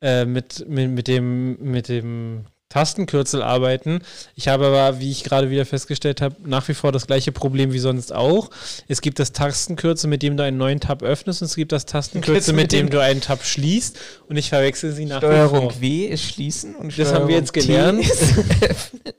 äh, 0.00 0.24
mit, 0.24 0.68
mit, 0.68 0.90
mit, 0.90 1.08
dem, 1.08 1.56
mit 1.62 1.88
dem 1.88 2.44
Tastenkürzel 2.70 3.42
arbeiten. 3.42 4.00
Ich 4.36 4.46
habe 4.46 4.68
aber, 4.68 5.00
wie 5.00 5.10
ich 5.10 5.24
gerade 5.24 5.50
wieder 5.50 5.66
festgestellt 5.66 6.20
habe, 6.20 6.36
nach 6.44 6.68
wie 6.68 6.74
vor 6.74 6.92
das 6.92 7.08
gleiche 7.08 7.32
Problem 7.32 7.72
wie 7.72 7.80
sonst 7.80 8.12
auch. 8.14 8.48
Es 8.86 9.00
gibt 9.00 9.18
das 9.18 9.32
Tastenkürzel, 9.32 10.08
mit 10.08 10.22
dem 10.22 10.36
du 10.36 10.44
einen 10.44 10.56
neuen 10.56 10.78
Tab 10.78 11.02
öffnest 11.02 11.42
und 11.42 11.46
es 11.46 11.56
gibt 11.56 11.72
das 11.72 11.84
Tastenkürzel, 11.84 12.54
mit 12.54 12.70
dem 12.70 12.88
du 12.88 13.00
einen 13.02 13.20
Tab 13.20 13.44
schließt 13.44 13.98
und 14.28 14.36
ich 14.36 14.50
verwechsel 14.50 14.92
sie 14.92 15.04
nach 15.06 15.20
wie 15.20 15.26
Steuerung 15.26 15.70
vor. 15.72 15.80
W 15.80 16.04
ist 16.06 16.22
schließen 16.24 16.76
und 16.76 16.96
Das 16.96 17.12
haben 17.12 17.26
wir 17.26 17.36
jetzt 17.36 17.48
Steuerung 17.60 18.00
gelernt. 18.00 18.06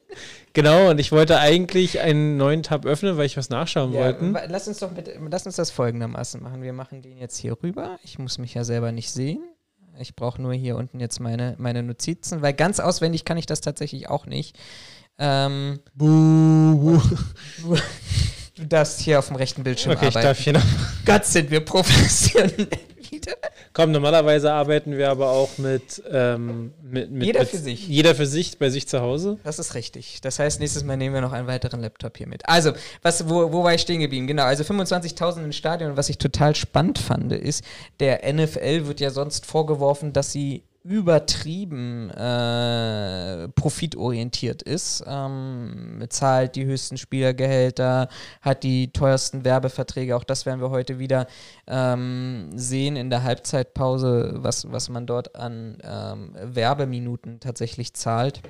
Genau, 0.54 0.90
und 0.90 1.00
ich 1.00 1.14
wollte 1.14 1.40
eigentlich 1.40 2.02
einen 2.02 2.36
neuen 2.36 2.62
Tab 2.62 2.86
öffnen, 2.86 3.16
weil 3.16 3.26
ich 3.26 3.38
was 3.38 3.50
nachschauen 3.50 3.94
Ja, 3.94 4.02
wollte. 4.20 4.48
lass 4.50 4.68
uns 4.68 4.80
doch 4.80 4.92
mit, 4.92 5.10
lass 5.30 5.46
uns 5.46 5.56
das 5.56 5.72
folgendermaßen 5.72 6.44
machen. 6.44 6.62
Wir 6.62 6.74
machen 6.74 7.02
den 7.02 7.18
jetzt 7.18 7.38
hier 7.38 7.56
rüber. 7.64 7.98
Ich 8.04 8.20
muss 8.20 8.38
mich 8.38 8.54
ja 8.54 8.66
selber 8.66 8.92
nicht 8.92 9.12
sehen. 9.12 9.42
Ich 10.00 10.16
brauche 10.16 10.42
nur 10.42 10.54
hier 10.54 10.76
unten 10.78 11.00
jetzt 11.00 11.20
meine, 11.20 11.56
meine 11.58 11.84
Notizen, 11.84 12.42
weil 12.42 12.54
ganz 12.54 12.80
auswendig 12.80 13.26
kann 13.26 13.38
ich 13.38 13.46
das 13.46 13.62
tatsächlich 13.62 14.10
auch 14.10 14.26
nicht. 14.26 14.58
Ähm, 15.18 15.80
du 15.96 17.02
darfst 18.68 19.02
hier 19.02 19.20
auf 19.20 19.28
dem 19.28 19.36
rechten 19.36 19.64
Bildschirm 19.64 19.94
Okay, 19.94 20.08
ich 20.08 20.16
arbeiten. 20.16 20.28
darf 20.28 20.40
hier 20.40 20.54
noch. 20.54 20.64
Gott, 21.06 21.26
sind 21.26 21.52
wir 21.52 21.60
professionell 21.64 22.68
wieder. 23.12 23.34
Komm, 23.74 23.92
normalerweise 23.92 24.52
arbeiten 24.52 24.98
wir 24.98 25.10
aber 25.10 25.30
auch 25.30 25.58
mit, 25.58 26.02
ähm, 26.10 26.74
mit, 26.82 27.12
mit 27.12 27.24
Jeder 27.24 27.42
mit, 27.42 27.50
für 27.50 27.58
sich. 27.58 27.88
Jeder 27.88 28.16
für 28.16 28.26
sich, 28.26 28.58
bei 28.58 28.70
sich 28.70 28.88
zu 28.88 29.02
Hause. 29.02 29.38
Das 29.44 29.60
ist 29.60 29.76
richtig. 29.76 30.22
Das 30.22 30.40
heißt, 30.40 30.60
nächstes 30.60 30.84
Mal 30.84 30.98
nehmen 30.98 31.14
wir 31.14 31.22
noch 31.22 31.34
einen 31.34 31.48
weiteren 31.48 31.82
Laptop 31.82 32.18
hier 32.18 32.28
mit. 32.28 32.48
Also, 32.48 32.74
was, 33.02 33.30
wo, 33.30 33.52
wo 33.52 33.64
war 33.64 33.74
ich 33.74 33.82
stehen 33.82 34.00
geblieben? 34.00 34.28
Genau, 34.28 34.44
also 34.44 34.64
25.000 34.64 35.44
im 35.44 35.52
Stadion. 35.52 35.92
Und 35.92 35.98
was 35.98 36.10
ich 36.10 36.18
total 36.18 36.56
spannend 36.56 37.00
fand, 37.00 37.32
ist, 37.32 37.64
der 38.00 38.32
NFL 38.32 38.88
wird 38.88 39.00
ja 39.00 39.10
sonst 39.10 39.46
vorgeworfen, 39.46 40.14
dass 40.14 40.32
sie 40.32 40.64
übertrieben 40.84 42.10
äh, 42.10 43.48
profitorientiert 43.50 44.64
ist, 44.64 45.04
ähm, 45.06 46.04
zahlt 46.10 46.56
die 46.56 46.66
höchsten 46.66 46.98
Spielergehälter, 46.98 48.10
hat 48.42 48.64
die 48.64 48.92
teuersten 48.92 49.46
Werbeverträge, 49.46 50.16
auch 50.16 50.24
das 50.24 50.46
werden 50.48 50.60
wir 50.60 50.72
heute 50.72 50.98
wieder 50.98 51.28
ähm, 51.68 52.50
sehen 52.56 52.96
in 52.96 53.12
der 53.12 53.22
Halbzeitpause, 53.22 54.34
was, 54.38 54.72
was 54.72 54.90
man 54.90 55.06
dort 55.06 55.36
an 55.36 55.78
ähm, 55.84 56.36
Werbeminuten 56.42 57.40
tatsächlich 57.40 57.94
zahlt. 57.94 58.42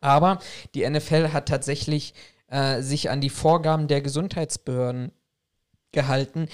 Aber 0.00 0.38
die 0.74 0.88
NFL 0.88 1.32
hat 1.32 1.48
tatsächlich 1.48 2.12
äh, 2.48 2.82
sich 2.82 3.08
an 3.08 3.22
die 3.22 3.30
Vorgaben 3.30 3.88
der 3.88 4.02
Gesundheitsbehörden 4.02 5.12
gehalten, 5.92 6.48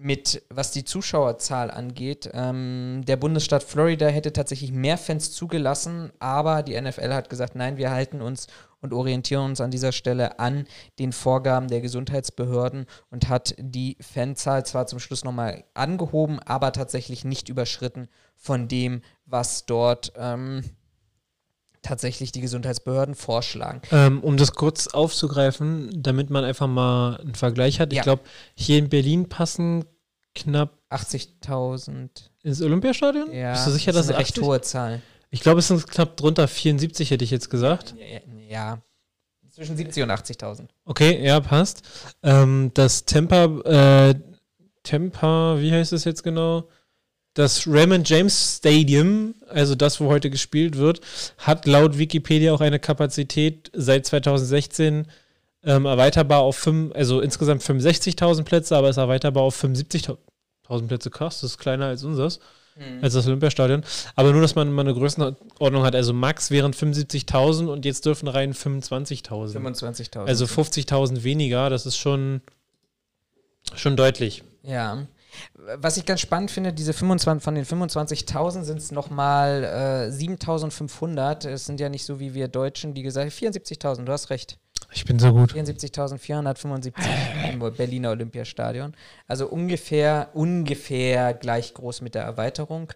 mit 0.00 0.42
was 0.48 0.70
die 0.70 0.84
Zuschauerzahl 0.84 1.70
angeht. 1.70 2.30
Ähm, 2.32 3.02
der 3.06 3.16
Bundesstaat 3.16 3.62
Florida 3.62 4.06
hätte 4.06 4.32
tatsächlich 4.32 4.72
mehr 4.72 4.96
Fans 4.96 5.32
zugelassen, 5.32 6.12
aber 6.20 6.62
die 6.62 6.80
NFL 6.80 7.12
hat 7.12 7.30
gesagt, 7.30 7.54
nein, 7.54 7.76
wir 7.76 7.90
halten 7.90 8.22
uns 8.22 8.46
und 8.80 8.92
orientieren 8.92 9.44
uns 9.44 9.60
an 9.60 9.70
dieser 9.70 9.92
Stelle 9.92 10.38
an 10.38 10.66
den 10.98 11.12
Vorgaben 11.12 11.68
der 11.68 11.80
Gesundheitsbehörden 11.80 12.86
und 13.10 13.28
hat 13.28 13.54
die 13.58 13.96
Fanzahl 14.00 14.64
zwar 14.64 14.86
zum 14.86 15.00
Schluss 15.00 15.24
nochmal 15.24 15.64
angehoben, 15.74 16.38
aber 16.38 16.72
tatsächlich 16.72 17.24
nicht 17.24 17.48
überschritten 17.48 18.08
von 18.36 18.68
dem, 18.68 19.02
was 19.26 19.66
dort 19.66 20.12
ähm, 20.16 20.62
tatsächlich 21.88 22.32
die 22.32 22.40
Gesundheitsbehörden 22.40 23.14
vorschlagen. 23.14 23.80
Ähm, 23.90 24.20
um 24.22 24.36
das 24.36 24.52
kurz 24.52 24.86
aufzugreifen, 24.88 25.90
damit 26.02 26.30
man 26.30 26.44
einfach 26.44 26.66
mal 26.68 27.16
einen 27.16 27.34
Vergleich 27.34 27.80
hat. 27.80 27.92
Ja. 27.92 27.98
Ich 27.98 28.02
glaube, 28.04 28.22
hier 28.54 28.78
in 28.78 28.88
Berlin 28.88 29.28
passen 29.28 29.84
knapp 30.34 30.78
80.000. 30.90 32.08
ins 32.42 32.62
Olympiastadion. 32.62 33.32
Ja, 33.32 33.52
Bist 33.52 33.66
du 33.66 33.70
sicher, 33.72 33.92
das 33.92 34.06
dass 34.06 34.06
ist 34.06 34.10
eine 34.14 34.22
es 34.22 34.28
recht 34.28 34.38
80? 34.38 34.44
hohe 34.44 34.60
Zahl. 34.60 35.02
Ich 35.30 35.40
glaube, 35.40 35.58
es 35.60 35.68
sind 35.68 35.86
knapp 35.86 36.16
drunter 36.16 36.48
74, 36.48 37.10
hätte 37.10 37.24
ich 37.24 37.30
jetzt 37.30 37.50
gesagt. 37.50 37.94
Ja, 38.48 38.80
zwischen 39.50 39.76
70 39.76 40.02
und 40.04 40.10
80.000. 40.10 40.68
Okay, 40.84 41.22
ja, 41.24 41.40
passt. 41.40 41.82
Ähm, 42.22 42.70
das 42.74 43.04
Tampa, 43.04 43.44
äh, 43.64 44.14
Tampa, 44.84 45.56
wie 45.58 45.72
heißt 45.72 45.92
es 45.92 46.04
jetzt 46.04 46.22
genau? 46.22 46.68
Das 47.38 47.68
Raymond 47.68 48.08
James 48.08 48.56
Stadium, 48.56 49.36
also 49.48 49.76
das, 49.76 50.00
wo 50.00 50.08
heute 50.08 50.28
gespielt 50.28 50.76
wird, 50.76 51.00
hat 51.38 51.66
laut 51.66 51.96
Wikipedia 51.96 52.52
auch 52.52 52.60
eine 52.60 52.80
Kapazität 52.80 53.70
seit 53.72 54.06
2016 54.06 55.06
ähm, 55.62 55.84
erweiterbar 55.84 56.40
auf 56.40 56.56
5, 56.56 56.96
also 56.96 57.20
insgesamt 57.20 57.62
65.000 57.62 58.42
Plätze, 58.42 58.76
aber 58.76 58.88
ist 58.88 58.96
erweiterbar 58.96 59.44
auf 59.44 59.62
75.000 59.62 60.16
Plätze. 60.88 61.10
Krass, 61.10 61.40
das 61.42 61.52
ist 61.52 61.58
kleiner 61.58 61.86
als 61.86 62.02
unseres, 62.02 62.40
als 63.02 63.14
das 63.14 63.28
Olympiastadion. 63.28 63.84
Aber 64.16 64.32
nur, 64.32 64.42
dass 64.42 64.56
man 64.56 64.72
mal 64.72 64.82
eine 64.82 64.94
Größenordnung 64.94 65.84
hat. 65.84 65.94
Also 65.94 66.12
Max 66.12 66.50
wären 66.50 66.72
75.000 66.72 67.68
und 67.68 67.84
jetzt 67.84 68.04
dürfen 68.04 68.26
rein 68.26 68.52
25.000. 68.52 69.56
25.000. 69.56 70.24
Also 70.24 70.44
50.000 70.44 71.22
weniger, 71.22 71.70
das 71.70 71.86
ist 71.86 71.98
schon, 71.98 72.40
schon 73.76 73.96
deutlich. 73.96 74.42
Ja. 74.64 75.06
Was 75.54 75.96
ich 75.96 76.04
ganz 76.06 76.20
spannend 76.20 76.50
finde, 76.50 76.72
diese 76.72 76.92
25, 76.92 77.42
von 77.42 77.54
den 77.54 77.64
25.000 77.64 78.64
sind 78.64 78.78
es 78.78 78.90
nochmal 78.90 79.64
äh, 79.64 80.12
7.500. 80.12 81.48
Es 81.48 81.66
sind 81.66 81.80
ja 81.80 81.88
nicht 81.88 82.04
so 82.04 82.20
wie 82.20 82.34
wir 82.34 82.48
Deutschen, 82.48 82.94
die 82.94 83.02
gesagt 83.02 83.30
haben, 83.30 83.52
74.000, 83.52 84.04
du 84.04 84.12
hast 84.12 84.30
recht. 84.30 84.58
Ich 84.92 85.04
bin 85.04 85.18
so 85.18 85.32
gut. 85.32 85.52
74.475 85.52 86.92
im 87.52 87.58
Berliner 87.74 88.10
Olympiastadion. 88.10 88.94
Also 89.26 89.46
ungefähr, 89.48 90.30
ungefähr 90.32 91.34
gleich 91.34 91.74
groß 91.74 92.00
mit 92.00 92.14
der 92.14 92.22
Erweiterung. 92.22 92.92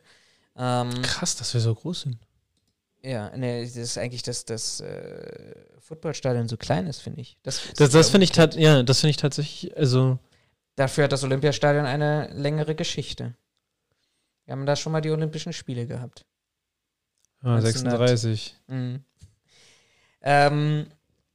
Ähm, 0.57 0.91
Krass, 1.03 1.37
dass 1.37 1.53
wir 1.55 1.61
so 1.61 1.75
groß 1.75 2.03
sind. 2.03 2.19
ja, 3.03 3.37
ne, 3.37 3.63
das 3.63 3.77
ist 3.77 3.99
eigentlich, 3.99 4.23
dass 4.23 4.45
das 4.45 4.81
äh, 4.81 5.55
Footballstadion 5.81 6.49
so 6.49 6.57
klein 6.57 6.87
ist, 6.87 7.01
finde 7.01 7.21
ich. 7.21 7.37
Das, 7.43 7.61
Das, 7.77 7.91
das 7.91 8.11
finde 8.11 8.25
ich, 8.25 8.35
ja, 8.57 8.83
das 8.83 9.01
finde 9.01 9.11
ich 9.11 9.17
tatsächlich, 9.17 9.77
also, 9.77 10.19
Dafür 10.77 11.05
hat 11.05 11.13
das 11.13 11.25
Olympiastadion 11.25 11.85
eine 11.85 12.33
längere 12.33 12.75
Geschichte. 12.75 13.35
Wir 14.45 14.53
haben 14.53 14.67
da 14.67 14.77
schon 14.77 14.93
mal 14.93 15.01
die 15.01 15.11
Olympischen 15.11 15.53
Spiele 15.53 15.87
gehabt. 15.87 16.25
1900. 17.43 18.09
36. 18.09 18.57
Mhm. 18.69 19.05
Ähm, 20.23 20.87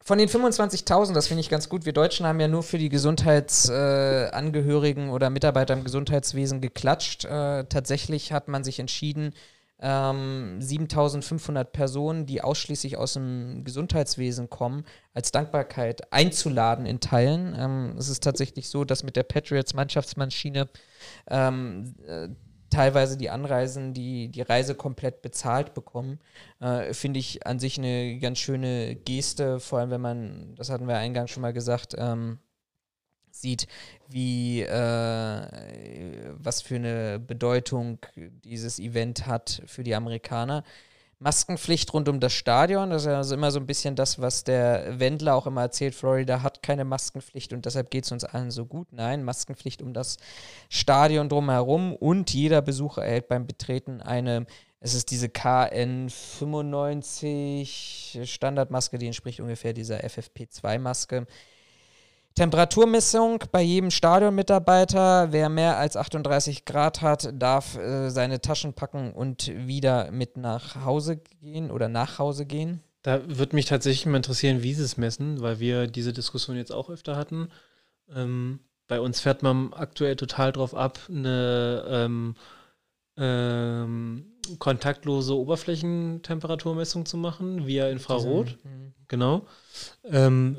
von 0.02 0.18
den 0.18 0.30
25.000, 0.30 1.14
das 1.14 1.28
finde 1.28 1.42
ich 1.42 1.50
ganz 1.50 1.68
gut. 1.68 1.86
Wir 1.86 1.92
Deutschen 1.92 2.26
haben 2.26 2.40
ja 2.40 2.48
nur 2.48 2.64
für 2.64 2.78
die 2.78 2.88
Gesundheitsangehörigen 2.88 5.10
äh, 5.10 5.12
oder 5.12 5.30
Mitarbeiter 5.30 5.74
im 5.74 5.84
Gesundheitswesen 5.84 6.62
geklatscht. 6.62 7.26
Äh, 7.26 7.66
tatsächlich 7.66 8.32
hat 8.32 8.48
man 8.48 8.64
sich 8.64 8.80
entschieden, 8.80 9.34
ähm, 9.80 10.60
7.500 10.60 11.66
Personen, 11.66 12.26
die 12.26 12.42
ausschließlich 12.42 12.98
aus 12.98 13.14
dem 13.14 13.64
Gesundheitswesen 13.64 14.50
kommen, 14.50 14.86
als 15.14 15.32
Dankbarkeit 15.32 16.12
einzuladen 16.12 16.86
in 16.86 17.00
Teilen. 17.00 17.56
Ähm, 17.58 17.96
es 17.98 18.10
ist 18.10 18.24
tatsächlich 18.24 18.70
so, 18.70 18.86
dass 18.86 19.04
mit 19.04 19.16
der 19.16 19.24
Patriots 19.24 19.74
Mannschaftsmaschine 19.74 20.70
ähm, 21.30 21.96
äh, 22.08 22.30
teilweise 22.70 23.18
die 23.18 23.30
Anreisen, 23.30 23.94
die, 23.94 24.30
die 24.30 24.42
Reise 24.42 24.76
komplett 24.76 25.22
bezahlt 25.22 25.74
bekommen. 25.74 26.20
Äh, 26.60 26.94
Finde 26.94 27.20
ich 27.20 27.46
an 27.46 27.60
sich 27.60 27.78
eine 27.78 28.20
ganz 28.20 28.40
schöne 28.40 28.96
Geste, 28.96 29.60
vor 29.60 29.80
allem 29.80 29.92
wenn 29.92 30.02
man, 30.02 30.56
das 30.56 30.70
hatten 30.70 30.88
wir 30.88 30.98
eingangs 30.98 31.32
schon 31.32 31.42
mal 31.42 31.54
gesagt, 31.54 31.96
ähm, 31.98 32.40
sieht, 33.42 33.68
wie 34.08 34.62
äh, 34.62 35.42
was 36.38 36.62
für 36.62 36.76
eine 36.76 37.20
Bedeutung 37.20 38.00
dieses 38.44 38.80
Event 38.80 39.28
hat 39.28 39.62
für 39.66 39.84
die 39.84 39.96
Amerikaner. 39.96 40.64
Maskenpflicht 41.20 41.94
rund 41.94 42.10
um 42.10 42.20
das 42.20 42.34
Stadion, 42.34 42.92
das 42.92 43.04
ist 43.04 43.08
also 43.08 43.34
immer 43.34 43.50
so 43.50 43.60
ein 43.60 43.66
bisschen 43.66 43.96
das, 43.96 44.22
was 44.22 44.44
der 44.44 45.00
Wendler 45.00 45.34
auch 45.34 45.48
immer 45.48 45.62
erzählt, 45.62 45.96
Florida 45.96 46.44
hat 46.44 46.62
keine 46.62 46.86
Maskenpflicht 46.86 47.54
und 47.54 47.66
deshalb 47.66 47.90
geht 47.90 48.06
es 48.06 48.12
uns 48.12 48.24
allen 48.24 48.52
so 48.52 48.68
gut. 48.68 48.90
Nein, 48.92 49.24
Maskenpflicht 49.24 49.82
um 49.82 49.94
das 49.94 50.18
Stadion 50.70 51.28
drumherum 51.28 51.96
und 51.96 52.32
jeder 52.32 52.62
Besucher 52.62 53.04
erhält 53.04 53.30
beim 53.30 53.48
Betreten 53.48 54.00
eine, 54.00 54.46
es 54.80 54.94
ist 54.94 55.10
diese 55.10 55.26
KN95 55.26 58.26
Standardmaske, 58.26 59.00
die 59.00 59.08
entspricht 59.08 59.40
ungefähr 59.40 59.74
dieser 59.74 60.02
FFP2-Maske. 60.02 61.26
Temperaturmessung 62.38 63.44
bei 63.52 63.64
jedem 63.64 63.90
Stadionmitarbeiter. 63.90 65.32
Wer 65.32 65.50
mehr 65.50 65.78
als 65.78 65.98
38 65.98 66.66
Grad 66.66 67.02
hat, 67.02 67.34
darf 67.34 67.80
äh, 67.80 68.10
seine 68.12 68.42
Taschen 68.42 68.74
packen 68.74 69.12
und 69.12 69.52
wieder 69.56 70.12
mit 70.12 70.38
nach 70.38 70.86
Hause 70.86 71.18
gehen 71.18 71.72
oder 71.72 71.90
nach 71.90 72.20
Hause 72.20 72.46
gehen. 72.46 72.84
Da 73.02 73.22
würde 73.28 73.56
mich 73.56 73.66
tatsächlich 73.66 74.06
mal 74.06 74.18
interessieren, 74.18 74.62
wie 74.62 74.76
sie 74.76 74.84
es 74.84 74.98
messen, 74.98 75.42
weil 75.42 75.60
wir 75.60 75.88
diese 75.88 76.14
Diskussion 76.14 76.58
jetzt 76.58 76.72
auch 76.72 76.92
öfter 76.92 77.16
hatten. 77.16 77.50
Ähm, 78.14 78.60
bei 78.88 79.00
uns 79.00 79.20
fährt 79.20 79.42
man 79.42 79.74
aktuell 79.74 80.16
total 80.16 80.52
drauf 80.52 80.76
ab, 80.76 81.00
eine 81.10 81.84
ähm, 81.90 82.36
ähm, 83.18 84.26
kontaktlose 84.60 85.36
Oberflächentemperaturmessung 85.36 87.08
zu 87.08 87.18
machen, 87.18 87.66
via 87.66 87.90
Infrarot. 87.90 88.60
Mhm. 88.64 88.94
Genau. 89.08 89.48
Ähm, 90.04 90.58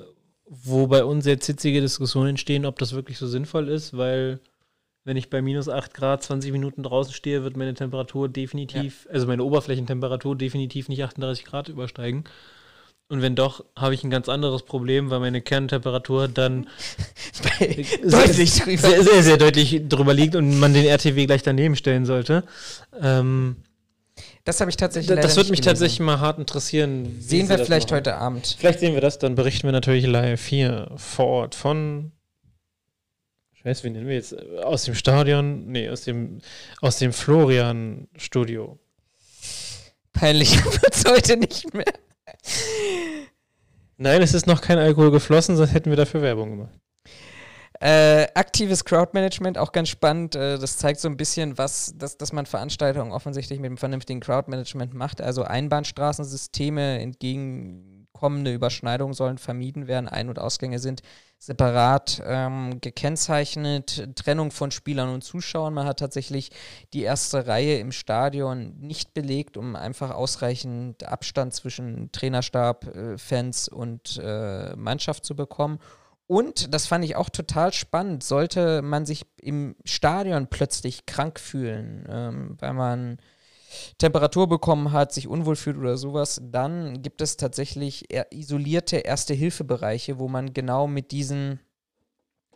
wo 0.48 0.86
bei 0.86 1.04
uns 1.04 1.26
jetzt 1.26 1.46
hitzige 1.46 1.80
Diskussionen 1.80 2.30
entstehen, 2.30 2.66
ob 2.66 2.78
das 2.78 2.94
wirklich 2.94 3.18
so 3.18 3.26
sinnvoll 3.26 3.68
ist, 3.68 3.96
weil 3.96 4.40
wenn 5.04 5.16
ich 5.16 5.30
bei 5.30 5.40
minus 5.40 5.68
8 5.68 5.94
Grad 5.94 6.22
20 6.22 6.52
Minuten 6.52 6.82
draußen 6.82 7.14
stehe, 7.14 7.42
wird 7.42 7.56
meine 7.56 7.74
Temperatur 7.74 8.28
definitiv, 8.28 9.08
also 9.10 9.26
meine 9.26 9.44
Oberflächentemperatur 9.44 10.36
definitiv 10.36 10.88
nicht 10.88 11.02
38 11.02 11.44
Grad 11.44 11.68
übersteigen. 11.68 12.24
Und 13.10 13.22
wenn 13.22 13.34
doch, 13.34 13.64
habe 13.74 13.94
ich 13.94 14.04
ein 14.04 14.10
ganz 14.10 14.28
anderes 14.28 14.64
Problem, 14.64 15.08
weil 15.08 15.20
meine 15.20 15.40
Kerntemperatur 15.40 16.28
dann 16.28 16.66
Deutlich 18.02 18.52
sehr, 18.52 18.76
sehr, 18.76 19.02
sehr, 19.02 19.22
sehr 19.22 19.36
deutlich 19.38 19.88
drüber 19.88 20.12
liegt 20.12 20.36
und 20.36 20.58
man 20.60 20.74
den 20.74 20.84
RTW 20.84 21.24
gleich 21.24 21.42
daneben 21.42 21.74
stellen 21.74 22.04
sollte. 22.04 22.44
Ähm, 23.00 23.56
Das 24.48 24.62
habe 24.62 24.70
ich 24.70 24.78
tatsächlich 24.78 25.14
das 25.14 25.16
leider 25.16 25.36
würde 25.36 25.50
mich 25.50 25.60
gelesen. 25.60 25.74
tatsächlich 25.74 26.00
mal 26.00 26.20
hart 26.20 26.38
interessieren. 26.38 27.18
Sehen 27.20 27.50
wir 27.50 27.58
das 27.58 27.66
vielleicht 27.66 27.92
heute 27.92 28.14
Abend. 28.14 28.56
Vielleicht 28.58 28.80
sehen 28.80 28.94
wir 28.94 29.02
das, 29.02 29.18
dann 29.18 29.34
berichten 29.34 29.68
wir 29.68 29.72
natürlich 29.72 30.06
live 30.06 30.42
hier 30.42 30.90
vor 30.96 31.26
Ort 31.26 31.54
von. 31.54 32.12
Scheiße, 33.62 33.84
wie 33.84 33.90
nennen 33.90 34.06
wir 34.06 34.14
jetzt? 34.14 34.34
Aus 34.62 34.84
dem 34.84 34.94
Stadion? 34.94 35.66
Nee, 35.66 35.90
aus 35.90 36.00
dem, 36.00 36.40
aus 36.80 36.96
dem 36.96 37.12
Florian-Studio. 37.12 38.78
Peinlich 40.14 40.64
wird 40.64 40.94
es 40.94 41.04
heute 41.06 41.36
nicht 41.36 41.74
mehr. 41.74 41.92
Nein, 43.98 44.22
es 44.22 44.32
ist 44.32 44.46
noch 44.46 44.62
kein 44.62 44.78
Alkohol 44.78 45.10
geflossen, 45.10 45.58
sonst 45.58 45.74
hätten 45.74 45.90
wir 45.90 45.98
dafür 45.98 46.22
Werbung 46.22 46.52
gemacht. 46.52 46.80
Äh, 47.80 48.26
aktives 48.34 48.84
Crowdmanagement, 48.84 49.56
auch 49.56 49.70
ganz 49.70 49.88
spannend. 49.88 50.34
Äh, 50.34 50.58
das 50.58 50.78
zeigt 50.78 50.98
so 50.98 51.08
ein 51.08 51.16
bisschen, 51.16 51.58
was, 51.58 51.94
dass, 51.96 52.18
dass 52.18 52.32
man 52.32 52.44
Veranstaltungen 52.44 53.12
offensichtlich 53.12 53.60
mit 53.60 53.66
einem 53.66 53.76
vernünftigen 53.76 54.18
Crowdmanagement 54.18 54.94
macht. 54.94 55.20
Also 55.20 55.44
Einbahnstraßensysteme, 55.44 56.98
entgegenkommende 56.98 58.52
Überschneidungen 58.52 59.14
sollen 59.14 59.38
vermieden 59.38 59.86
werden. 59.86 60.08
Ein- 60.08 60.28
und 60.28 60.40
Ausgänge 60.40 60.80
sind 60.80 61.02
separat 61.38 62.20
ähm, 62.26 62.80
gekennzeichnet. 62.80 64.08
Trennung 64.16 64.50
von 64.50 64.72
Spielern 64.72 65.10
und 65.10 65.22
Zuschauern. 65.22 65.72
Man 65.72 65.86
hat 65.86 66.00
tatsächlich 66.00 66.50
die 66.92 67.02
erste 67.02 67.46
Reihe 67.46 67.78
im 67.78 67.92
Stadion 67.92 68.74
nicht 68.80 69.14
belegt, 69.14 69.56
um 69.56 69.76
einfach 69.76 70.10
ausreichend 70.10 71.04
Abstand 71.04 71.54
zwischen 71.54 72.10
Trainerstab, 72.10 72.88
äh, 72.88 73.18
Fans 73.18 73.68
und 73.68 74.20
äh, 74.20 74.74
Mannschaft 74.74 75.24
zu 75.24 75.36
bekommen. 75.36 75.78
Und, 76.28 76.74
das 76.74 76.86
fand 76.86 77.04
ich 77.06 77.16
auch 77.16 77.30
total 77.30 77.72
spannend, 77.72 78.22
sollte 78.22 78.82
man 78.82 79.06
sich 79.06 79.24
im 79.40 79.74
Stadion 79.84 80.46
plötzlich 80.48 81.06
krank 81.06 81.40
fühlen, 81.40 82.06
ähm, 82.08 82.56
weil 82.60 82.74
man 82.74 83.18
Temperatur 83.96 84.46
bekommen 84.46 84.92
hat, 84.92 85.12
sich 85.12 85.26
unwohl 85.26 85.56
fühlt 85.56 85.78
oder 85.78 85.96
sowas, 85.96 86.40
dann 86.44 87.02
gibt 87.02 87.22
es 87.22 87.38
tatsächlich 87.38 88.06
isolierte 88.30 88.98
Erste-Hilfe-Bereiche, 88.98 90.18
wo 90.18 90.28
man 90.28 90.52
genau 90.52 90.86
mit 90.86 91.12
diesen 91.12 91.60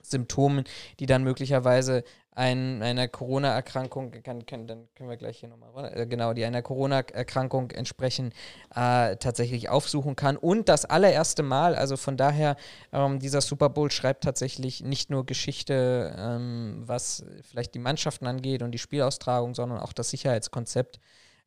Symptomen, 0.03 0.65
die 1.01 1.07
dann 1.07 1.24
möglicherweise 1.24 2.05
ein, 2.35 2.83
einer 2.83 3.09
Corona-Erkrankung, 3.09 4.11
kann, 4.23 4.47
kann, 4.47 4.67
dann 4.67 4.89
können 4.95 5.11
wir 5.11 5.19
gleich 5.19 5.39
hier 5.39 5.51
nochmal, 5.51 5.93
äh, 5.95 6.07
genau, 6.07 6.33
die 6.33 6.45
einer 6.45 6.63
Corona-Erkrankung 6.63 7.71
entsprechen, 7.73 8.33
äh, 8.75 9.17
tatsächlich 9.17 9.69
aufsuchen 9.69 10.17
kann. 10.17 10.39
Und 10.39 10.69
das 10.69 10.87
allererste 10.87 11.43
Mal, 11.43 11.75
also 11.75 11.99
von 11.99 12.17
daher, 12.17 12.57
ähm, 12.93 13.19
dieser 13.19 13.43
Super 13.43 13.69
Bowl 13.69 13.91
schreibt 13.91 14.25
tatsächlich 14.25 14.83
nicht 14.83 15.11
nur 15.11 15.27
Geschichte, 15.27 16.15
ähm, 16.19 16.83
was 16.87 17.25
vielleicht 17.43 17.75
die 17.75 17.81
Mannschaften 17.81 18.27
angeht 18.27 18.63
und 18.63 18.73
die 18.73 18.79
Spielaustragung, 18.79 19.55
sondern 19.55 19.79
auch 19.81 19.93
das 19.93 20.11
Sicherheitskonzept. 20.11 21.01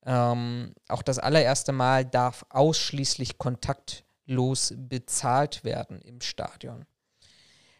Ähm, 0.05 0.75
auch 0.87 1.01
das 1.01 1.17
allererste 1.17 1.71
Mal 1.71 2.05
darf 2.05 2.45
ausschließlich 2.49 3.39
kontaktlos 3.39 4.71
bezahlt 4.77 5.63
werden 5.63 5.99
im 6.01 6.21
Stadion. 6.21 6.85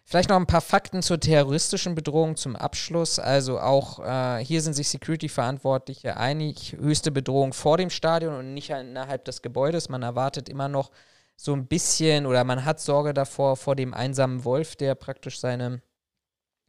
Vielleicht 0.08 0.30
noch 0.30 0.36
ein 0.36 0.46
paar 0.46 0.62
Fakten 0.62 1.02
zur 1.02 1.20
terroristischen 1.20 1.96
Bedrohung 1.96 2.36
zum 2.36 2.56
Abschluss. 2.56 3.18
Also 3.18 3.60
auch 3.60 4.00
äh, 4.00 4.46
hier 4.46 4.62
sind 4.62 4.74
sich 4.74 4.88
Security-Verantwortliche 4.90 6.16
einig. 6.16 6.76
Höchste 6.80 7.12
Bedrohung 7.12 7.54
vor 7.54 7.78
dem 7.78 7.90
Stadion 7.90 8.36
und 8.36 8.54
nicht 8.54 8.70
innerhalb 8.70 9.26
des 9.26 9.42
Gebäudes. 9.42 9.90
Man 9.90 10.04
erwartet 10.04 10.48
immer 10.48 10.68
noch 10.68 10.92
so 11.36 11.54
ein 11.54 11.66
bisschen 11.66 12.28
oder 12.28 12.44
man 12.44 12.66
hat 12.66 12.80
Sorge 12.80 13.16
davor 13.16 13.58
vor 13.58 13.76
dem 13.76 13.96
einsamen 13.96 14.44
Wolf, 14.46 14.76
der 14.76 14.94
praktisch 14.94 15.40
seine 15.40 15.82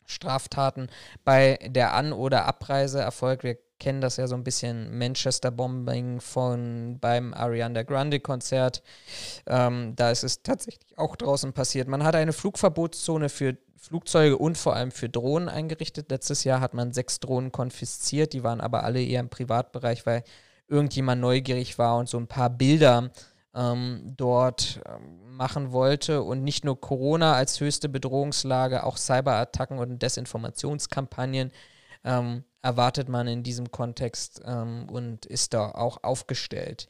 Straftaten 0.07 0.89
bei 1.25 1.59
der 1.67 1.93
An- 1.93 2.15
oder 2.15 2.47
Abreise 2.47 3.01
erfolgt. 3.01 3.45
Wir 3.45 3.59
kennen 3.78 4.01
das 4.01 4.16
ja 4.16 4.27
so 4.27 4.35
ein 4.35 4.44
bisschen 4.44 4.97
Manchester-Bombing 4.98 6.20
von 6.20 6.98
beim 7.01 7.35
Ariana 7.35 7.82
Grande-Konzert. 7.82 8.82
Ähm, 9.47 9.94
da 9.97 10.11
ist 10.11 10.24
es 10.24 10.43
tatsächlich 10.43 10.98
auch 10.98 11.16
draußen 11.16 11.53
passiert. 11.53 11.89
Man 11.89 12.05
hat 12.05 12.15
eine 12.15 12.32
Flugverbotszone 12.32 13.28
für 13.28 13.57
Flugzeuge 13.77 14.39
und 14.39 14.59
vor 14.59 14.74
allem 14.74 14.90
für 14.90 15.09
Drohnen 15.09 15.48
eingerichtet. 15.48 16.11
Letztes 16.11 16.44
Jahr 16.44 16.61
hat 16.61 16.74
man 16.74 16.93
sechs 16.93 17.20
Drohnen 17.20 17.53
konfisziert, 17.53 18.32
die 18.32 18.43
waren 18.43 18.61
aber 18.61 18.82
alle 18.85 19.03
eher 19.03 19.20
im 19.20 19.28
Privatbereich, 19.28 20.07
weil 20.07 20.24
irgendjemand 20.69 21.20
neugierig 21.20 21.78
war 21.78 21.98
und 21.98 22.09
so 22.09 22.19
ein 22.19 22.27
paar 22.27 22.51
Bilder 22.51 23.11
ähm, 23.55 24.15
dort 24.16 24.81
ähm, 24.86 25.36
machen 25.36 25.73
wollte. 25.73 26.23
Und 26.23 26.43
nicht 26.43 26.65
nur 26.65 26.81
Corona 26.81 27.35
als 27.35 27.61
höchste 27.61 27.89
Bedrohungslage, 27.89 28.85
auch 28.85 28.97
Cyberattacken 28.97 29.78
und 29.78 30.03
Desinformationskampagnen 30.03 31.53
ähm, 32.05 32.44
erwartet 32.67 33.09
man 33.09 33.29
in 33.29 33.45
diesem 33.45 33.71
Kontext 33.71 34.43
ähm, 34.45 34.89
und 34.91 35.25
ist 35.25 35.55
da 35.55 35.71
auch 35.71 36.03
aufgestellt. 36.03 36.89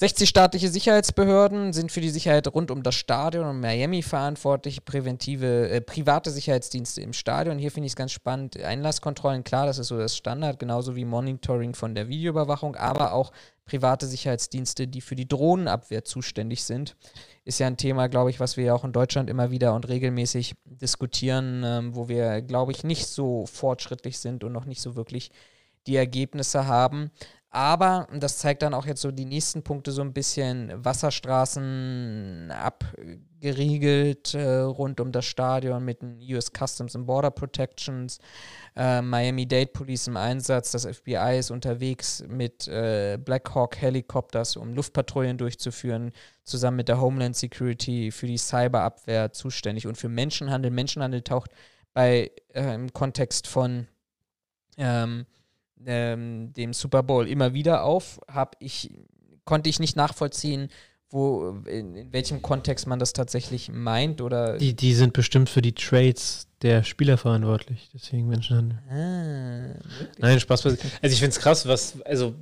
60 0.00 0.30
staatliche 0.30 0.70
Sicherheitsbehörden 0.70 1.74
sind 1.74 1.92
für 1.92 2.00
die 2.00 2.08
Sicherheit 2.08 2.48
rund 2.54 2.70
um 2.70 2.82
das 2.82 2.94
Stadion 2.94 3.44
und 3.44 3.60
Miami 3.60 4.02
verantwortlich, 4.02 4.82
präventive, 4.86 5.68
äh, 5.68 5.82
private 5.82 6.30
Sicherheitsdienste 6.30 7.02
im 7.02 7.12
Stadion. 7.12 7.58
Hier 7.58 7.70
finde 7.70 7.84
ich 7.84 7.92
es 7.92 7.96
ganz 7.96 8.12
spannend. 8.12 8.58
Einlasskontrollen, 8.58 9.44
klar, 9.44 9.66
das 9.66 9.76
ist 9.76 9.88
so 9.88 9.98
das 9.98 10.16
Standard, 10.16 10.58
genauso 10.58 10.96
wie 10.96 11.04
Monitoring 11.04 11.74
von 11.74 11.94
der 11.94 12.08
Videoüberwachung, 12.08 12.76
aber 12.76 13.12
auch 13.12 13.30
private 13.66 14.06
Sicherheitsdienste, 14.06 14.88
die 14.88 15.02
für 15.02 15.16
die 15.16 15.28
Drohnenabwehr 15.28 16.02
zuständig 16.02 16.64
sind. 16.64 16.96
Ist 17.44 17.60
ja 17.60 17.66
ein 17.66 17.76
Thema, 17.76 18.08
glaube 18.08 18.30
ich, 18.30 18.40
was 18.40 18.56
wir 18.56 18.64
ja 18.64 18.74
auch 18.74 18.84
in 18.84 18.92
Deutschland 18.92 19.28
immer 19.28 19.50
wieder 19.50 19.74
und 19.74 19.86
regelmäßig 19.86 20.54
diskutieren, 20.64 21.62
ähm, 21.62 21.94
wo 21.94 22.08
wir, 22.08 22.40
glaube 22.40 22.72
ich, 22.72 22.84
nicht 22.84 23.06
so 23.06 23.44
fortschrittlich 23.44 24.18
sind 24.18 24.44
und 24.44 24.52
noch 24.52 24.64
nicht 24.64 24.80
so 24.80 24.96
wirklich 24.96 25.30
die 25.86 25.96
Ergebnisse 25.96 26.66
haben. 26.66 27.10
Aber, 27.52 28.06
das 28.12 28.38
zeigt 28.38 28.62
dann 28.62 28.74
auch 28.74 28.86
jetzt 28.86 29.00
so 29.00 29.10
die 29.10 29.24
nächsten 29.24 29.64
Punkte 29.64 29.90
so 29.90 30.02
ein 30.02 30.12
bisschen, 30.12 30.72
Wasserstraßen 30.84 32.52
abgeriegelt 32.52 34.34
äh, 34.34 34.58
rund 34.60 35.00
um 35.00 35.10
das 35.10 35.24
Stadion 35.24 35.84
mit 35.84 36.00
den 36.00 36.20
US 36.32 36.52
Customs 36.56 36.94
and 36.94 37.08
Border 37.08 37.32
Protections, 37.32 38.20
äh, 38.76 39.02
Miami-Dade 39.02 39.72
Police 39.72 40.06
im 40.06 40.16
Einsatz, 40.16 40.70
das 40.70 40.86
FBI 40.86 41.38
ist 41.40 41.50
unterwegs 41.50 42.22
mit 42.28 42.68
äh, 42.68 43.18
Black 43.20 43.52
Hawk 43.52 43.80
Helikopters, 43.80 44.56
um 44.56 44.72
Luftpatrouillen 44.72 45.36
durchzuführen, 45.36 46.12
zusammen 46.44 46.76
mit 46.76 46.88
der 46.88 47.00
Homeland 47.00 47.34
Security 47.34 48.12
für 48.12 48.28
die 48.28 48.38
Cyberabwehr 48.38 49.32
zuständig 49.32 49.88
und 49.88 49.98
für 49.98 50.08
Menschenhandel. 50.08 50.70
Menschenhandel 50.70 51.22
taucht 51.22 51.50
bei 51.94 52.30
äh, 52.54 52.74
im 52.76 52.92
Kontext 52.92 53.48
von 53.48 53.88
ähm, 54.76 55.26
ähm, 55.86 56.52
dem 56.52 56.72
Super 56.72 57.02
Bowl 57.02 57.28
immer 57.28 57.54
wieder 57.54 57.84
auf, 57.84 58.20
habe 58.28 58.56
ich, 58.60 58.90
konnte 59.44 59.70
ich 59.70 59.80
nicht 59.80 59.96
nachvollziehen, 59.96 60.68
wo, 61.10 61.62
in, 61.66 61.96
in, 61.96 62.12
welchem 62.12 62.40
Kontext 62.40 62.86
man 62.86 62.98
das 62.98 63.12
tatsächlich 63.12 63.70
meint 63.70 64.20
oder. 64.20 64.58
Die, 64.58 64.74
die 64.74 64.94
sind 64.94 65.12
bestimmt 65.12 65.48
für 65.48 65.62
die 65.62 65.74
Trades 65.74 66.46
der 66.62 66.84
Spieler 66.84 67.18
verantwortlich, 67.18 67.90
deswegen 67.92 68.28
Menschenhandel. 68.28 68.78
Ah, 68.88 69.80
Nein, 70.18 70.38
Spaß. 70.38 70.66
Also 70.66 70.78
ich 71.02 71.18
finde 71.18 71.30
es 71.30 71.40
krass, 71.40 71.66
was, 71.66 72.00
also 72.02 72.34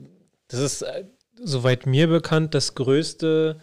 das 0.48 0.60
ist, 0.60 0.82
äh, 0.82 1.04
soweit 1.42 1.86
mir 1.86 2.08
bekannt, 2.08 2.54
das 2.54 2.74
größte 2.74 3.58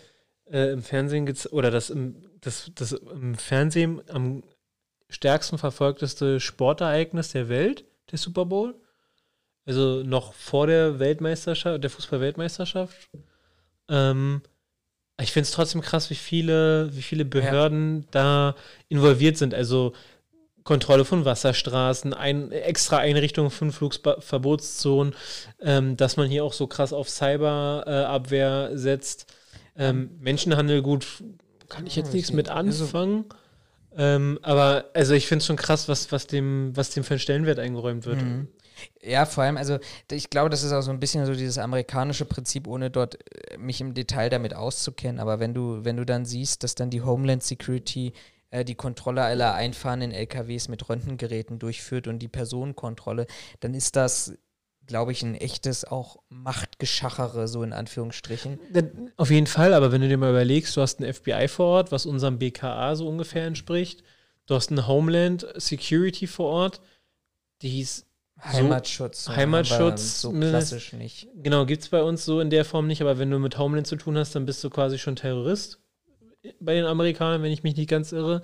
äh, 0.45 0.71
im 0.71 0.81
Fernsehen 0.81 1.31
oder 1.51 1.71
das 1.71 1.89
im, 1.89 2.15
das, 2.41 2.71
das 2.73 2.93
im 2.93 3.35
Fernsehen 3.35 4.01
am 4.09 4.43
stärksten 5.09 5.57
verfolgteste 5.57 6.39
Sportereignis 6.39 7.31
der 7.31 7.49
Welt, 7.49 7.85
der 8.11 8.17
Super 8.17 8.45
Bowl. 8.45 8.75
Also 9.65 10.03
noch 10.03 10.33
vor 10.33 10.67
der 10.67 10.99
Weltmeisterschaft, 10.99 11.83
der 11.83 11.89
Fußball-Weltmeisterschaft. 11.89 13.09
Ähm, 13.89 14.41
ich 15.19 15.31
finde 15.31 15.45
es 15.45 15.51
trotzdem 15.51 15.81
krass, 15.81 16.09
wie 16.09 16.15
viele, 16.15 16.89
wie 16.95 17.01
viele 17.01 17.25
Behörden 17.25 18.01
ja. 18.01 18.07
da 18.11 18.55
involviert 18.89 19.37
sind. 19.37 19.53
Also 19.53 19.93
Kontrolle 20.63 21.05
von 21.05 21.25
Wasserstraßen, 21.25 22.13
ein, 22.13 22.51
extra 22.51 22.97
Einrichtungen 22.97 23.51
von 23.51 23.71
Flugverbotszonen, 23.71 25.13
ähm, 25.61 25.95
dass 25.95 26.17
man 26.17 26.27
hier 26.27 26.43
auch 26.43 26.53
so 26.53 26.67
krass 26.67 26.91
auf 26.91 27.09
Cyberabwehr 27.09 28.71
äh, 28.71 28.77
setzt. 28.77 29.33
Ähm, 29.77 30.11
Menschenhandel, 30.19 30.81
gut, 30.81 31.05
kann 31.69 31.85
ich 31.85 31.95
jetzt 31.95 32.13
nichts 32.13 32.31
mit 32.33 32.49
also 32.49 32.85
anfangen. 32.85 33.25
Ähm, 33.95 34.39
aber 34.41 34.85
also 34.93 35.13
ich 35.13 35.27
finde 35.27 35.41
es 35.41 35.45
schon 35.45 35.55
krass, 35.55 35.87
was, 35.87 36.11
was, 36.11 36.27
dem, 36.27 36.75
was 36.75 36.89
dem 36.89 37.03
für 37.03 37.13
einen 37.13 37.19
Stellenwert 37.19 37.59
eingeräumt 37.59 38.05
wird. 38.05 38.21
Mhm. 38.21 38.47
Ja, 39.01 39.25
vor 39.25 39.43
allem, 39.43 39.57
also 39.57 39.79
ich 40.11 40.29
glaube, 40.29 40.49
das 40.49 40.63
ist 40.63 40.71
auch 40.71 40.81
so 40.81 40.91
ein 40.91 40.99
bisschen 40.99 41.25
so 41.25 41.33
dieses 41.33 41.57
amerikanische 41.57 42.25
Prinzip, 42.25 42.67
ohne 42.67 42.89
dort 42.89 43.15
äh, 43.15 43.57
mich 43.57 43.81
im 43.81 43.93
Detail 43.93 44.29
damit 44.29 44.53
auszukennen. 44.55 45.19
Aber 45.19 45.39
wenn 45.39 45.53
du, 45.53 45.83
wenn 45.83 45.97
du 45.97 46.05
dann 46.05 46.25
siehst, 46.25 46.63
dass 46.63 46.75
dann 46.75 46.89
die 46.89 47.01
Homeland 47.01 47.43
Security 47.43 48.13
äh, 48.49 48.65
die 48.65 48.75
Kontrolle 48.75 49.23
aller 49.23 49.53
einfahrenden 49.53 50.11
LKWs 50.11 50.67
mit 50.67 50.87
Röntgengeräten 50.87 51.59
durchführt 51.59 52.07
und 52.07 52.19
die 52.19 52.27
Personenkontrolle, 52.27 53.27
dann 53.59 53.73
ist 53.73 53.95
das 53.95 54.37
glaube 54.87 55.11
ich, 55.11 55.23
ein 55.23 55.35
echtes 55.35 55.85
auch 55.85 56.17
Machtgeschachere, 56.29 57.47
so 57.47 57.63
in 57.63 57.73
Anführungsstrichen. 57.73 58.59
Auf 59.17 59.31
jeden 59.31 59.47
Fall, 59.47 59.73
aber 59.73 59.91
wenn 59.91 60.01
du 60.01 60.07
dir 60.07 60.17
mal 60.17 60.29
überlegst, 60.29 60.75
du 60.77 60.81
hast 60.81 60.99
ein 60.99 61.11
FBI 61.11 61.47
vor 61.47 61.65
Ort, 61.65 61.91
was 61.91 62.05
unserem 62.05 62.37
BKA 62.37 62.95
so 62.95 63.07
ungefähr 63.07 63.45
entspricht, 63.45 64.03
du 64.45 64.55
hast 64.55 64.71
ein 64.71 64.87
Homeland 64.87 65.47
Security 65.55 66.27
vor 66.27 66.49
Ort, 66.49 66.81
die 67.61 67.81
ist 67.81 68.04
Heimatschutz. 68.45 69.25
So, 69.25 69.35
Heimatschutz. 69.35 70.21
So 70.21 70.31
klassisch 70.31 70.93
nicht. 70.93 71.27
Genau, 71.35 71.65
gibt 71.65 71.83
es 71.83 71.89
bei 71.89 72.01
uns 72.01 72.25
so 72.25 72.39
in 72.39 72.49
der 72.49 72.65
Form 72.65 72.87
nicht, 72.87 73.01
aber 73.01 73.17
wenn 73.17 73.31
du 73.31 73.39
mit 73.39 73.57
Homeland 73.57 73.87
zu 73.87 73.95
tun 73.95 74.17
hast, 74.17 74.35
dann 74.35 74.45
bist 74.45 74.63
du 74.63 74.69
quasi 74.69 74.97
schon 74.97 75.15
Terrorist 75.15 75.79
bei 76.59 76.75
den 76.75 76.85
Amerikanern, 76.85 77.41
wenn 77.41 77.51
ich 77.51 77.63
mich 77.63 77.75
nicht 77.75 77.89
ganz 77.89 78.11
irre. 78.11 78.41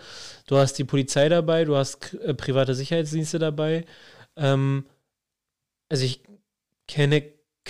Du 0.48 0.58
hast 0.58 0.74
die 0.74 0.84
Polizei 0.84 1.30
dabei, 1.30 1.66
du 1.66 1.76
hast 1.76 2.14
äh, 2.16 2.34
private 2.34 2.74
Sicherheitsdienste 2.74 3.40
dabei. 3.40 3.86
Ähm, 4.36 4.86
also 5.90 6.06
ich 6.06 6.24
kenne, 6.88 7.24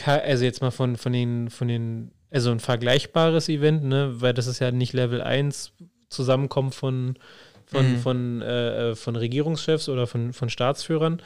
also 0.05 0.43
jetzt 0.43 0.61
mal 0.61 0.71
von, 0.71 0.95
von 0.95 1.11
den, 1.11 1.49
von 1.49 1.67
den, 1.67 2.11
also 2.29 2.51
ein 2.51 2.59
vergleichbares 2.59 3.49
Event, 3.49 3.83
ne, 3.83 4.21
weil 4.21 4.33
das 4.33 4.47
ist 4.47 4.59
ja 4.59 4.71
nicht 4.71 4.93
Level 4.93 5.21
1 5.21 5.73
Zusammenkommen 6.09 6.71
von, 6.71 7.17
von, 7.65 7.93
mhm. 7.93 7.97
von, 7.99 8.41
äh, 8.41 8.91
äh, 8.91 8.95
von 8.95 9.15
Regierungschefs 9.15 9.87
oder 9.87 10.07
von, 10.07 10.33
von 10.33 10.49
Staatsführern. 10.49 11.21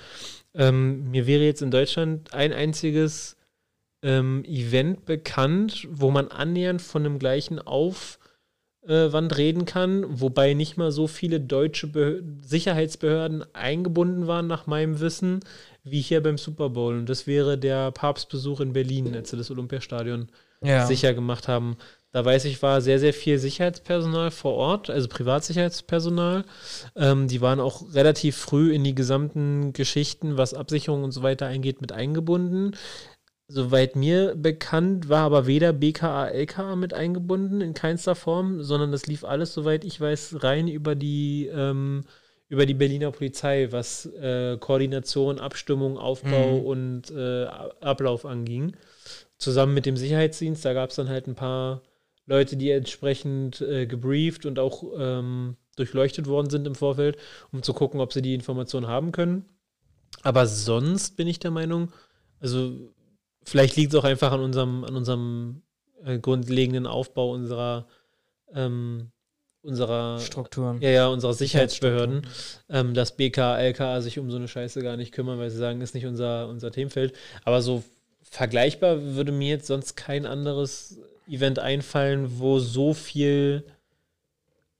Ähm, 0.56 1.12
mir 1.12 1.28
wäre 1.28 1.44
jetzt 1.44 1.62
in 1.62 1.72
Deutschland 1.72 2.34
ein 2.34 2.54
einziges 2.54 3.38
ähm, 4.02 4.44
Event 4.46 5.06
bekannt, 5.06 5.88
wo 5.92 6.12
man 6.12 6.30
annähernd 6.30 6.82
von 6.82 7.06
einem 7.06 7.20
gleichen 7.20 7.60
Aufwand 7.60 9.38
reden 9.38 9.66
kann, 9.66 10.06
wobei 10.22 10.54
nicht 10.54 10.78
mal 10.78 10.92
so 10.92 11.08
viele 11.08 11.42
deutsche 11.42 11.88
Be 11.88 12.24
Sicherheitsbehörden 12.42 13.44
eingebunden 13.54 14.28
waren, 14.28 14.48
nach 14.48 14.68
meinem 14.68 15.00
Wissen, 15.00 15.42
wie 15.84 16.02
hier 16.02 16.22
beim 16.22 16.38
Super 16.38 16.70
Bowl. 16.70 16.96
Und 16.96 17.10
das 17.10 17.28
wäre 17.28 17.58
der 17.58 17.92
Papstbesuch 17.92 18.62
in 18.62 18.74
Berlin, 18.74 19.14
als 19.16 19.32
sie 19.32 19.38
das 19.38 19.52
Olympiastadion 19.52 20.30
ja. 20.62 20.86
sicher 20.86 21.14
gemacht 21.14 21.48
haben. 21.48 21.78
Da 22.16 22.24
weiß 22.24 22.46
ich, 22.46 22.62
war 22.62 22.80
sehr, 22.80 22.98
sehr 22.98 23.14
viel 23.14 23.38
Sicherheitspersonal 23.40 24.32
vor 24.32 24.54
Ort, 24.54 24.90
also 24.90 25.10
Privatsicherheitspersonal. 25.10 26.46
Ähm, 26.96 27.28
die 27.28 27.42
waren 27.42 27.60
auch 27.60 27.94
relativ 27.94 28.38
früh 28.38 28.74
in 28.74 28.86
die 28.86 28.96
gesamten 28.96 29.74
Geschichten, 29.74 30.38
was 30.38 30.54
Absicherung 30.54 31.04
und 31.04 31.12
so 31.12 31.24
weiter 31.24 31.48
eingeht, 31.48 31.82
mit 31.82 31.92
eingebunden. 31.92 32.78
Soweit 33.50 33.98
mir 33.98 34.34
bekannt 34.34 35.10
war 35.10 35.24
aber 35.26 35.46
weder 35.46 35.74
BKA, 35.74 36.30
LKA 36.30 36.78
mit 36.78 36.94
eingebunden, 36.94 37.60
in 37.60 37.74
keinster 37.74 38.16
Form, 38.16 38.64
sondern 38.64 38.94
das 38.94 39.08
lief 39.08 39.26
alles, 39.26 39.54
soweit 39.54 39.84
ich 39.84 40.00
weiß, 40.00 40.38
rein 40.42 40.70
über 40.70 40.96
die, 40.96 41.48
ähm, 41.54 42.06
über 42.48 42.66
die 42.66 42.76
Berliner 42.76 43.12
Polizei, 43.12 43.68
was 43.72 44.06
äh, 44.06 44.56
Koordination, 44.58 45.38
Abstimmung, 45.38 45.98
Aufbau 45.98 46.60
mhm. 46.62 46.66
und 46.66 47.12
äh, 47.12 47.44
Ablauf 47.82 48.26
anging. 48.26 48.78
Zusammen 49.38 49.74
mit 49.74 49.86
dem 49.86 49.98
Sicherheitsdienst, 49.98 50.64
da 50.64 50.72
gab 50.72 50.92
es 50.92 50.96
dann 50.96 51.10
halt 51.10 51.28
ein 51.28 51.36
paar 51.36 51.82
Leute, 52.26 52.58
die 52.58 52.72
entsprechend 52.72 53.62
äh, 53.62 53.86
gebrieft 53.86 54.46
und 54.46 54.60
auch 54.60 54.84
ähm, 54.98 55.58
durchleuchtet 55.76 56.28
worden 56.28 56.50
sind 56.50 56.66
im 56.66 56.76
Vorfeld, 56.76 57.18
um 57.52 57.62
zu 57.64 57.74
gucken, 57.74 58.00
ob 58.00 58.14
sie 58.14 58.22
die 58.22 58.34
Informationen 58.34 58.88
haben 58.88 59.12
können. 59.12 59.46
Aber 60.24 60.48
sonst 60.48 61.18
bin 61.18 61.28
ich 61.28 61.40
der 61.40 61.52
Meinung, 61.52 61.92
also 62.40 62.94
vielleicht 63.44 63.76
liegt 63.76 63.94
es 63.94 64.00
auch 64.00 64.06
einfach 64.06 64.32
an 64.32 64.40
unserem, 64.40 64.84
an 64.84 64.96
unserem 64.96 65.62
äh, 66.04 66.18
grundlegenden 66.18 66.88
Aufbau 66.88 67.32
unserer 67.32 67.88
ähm, 68.54 69.12
unserer 69.66 70.20
Strukturen. 70.20 70.80
Ja, 70.80 70.90
ja, 70.90 71.08
unserer 71.08 71.34
Sicherheitsbehörden, 71.34 72.28
ähm, 72.70 72.94
dass 72.94 73.18
BK, 73.18 73.58
LKA 73.58 74.02
sich 74.02 74.20
um 74.20 74.30
so 74.30 74.38
eine 74.38 74.48
Scheiße 74.48 74.82
gar 74.82 74.96
nicht 74.96 75.12
kümmern, 75.12 75.40
weil 75.40 75.50
sie 75.50 75.58
sagen, 75.58 75.82
ist 75.82 75.96
nicht 75.96 76.06
unser, 76.06 76.48
unser 76.48 76.72
Themenfeld. 76.72 77.14
Aber 77.44 77.62
so 77.62 77.84
vergleichbar 78.22 79.02
würde 79.16 79.32
mir 79.32 79.50
jetzt 79.50 79.68
sonst 79.68 79.96
kein 79.96 80.26
anderes 80.26 81.00
Event 81.28 81.60
einfallen, 81.60 82.40
wo 82.40 82.60
so 82.60 82.94
viel 82.94 83.66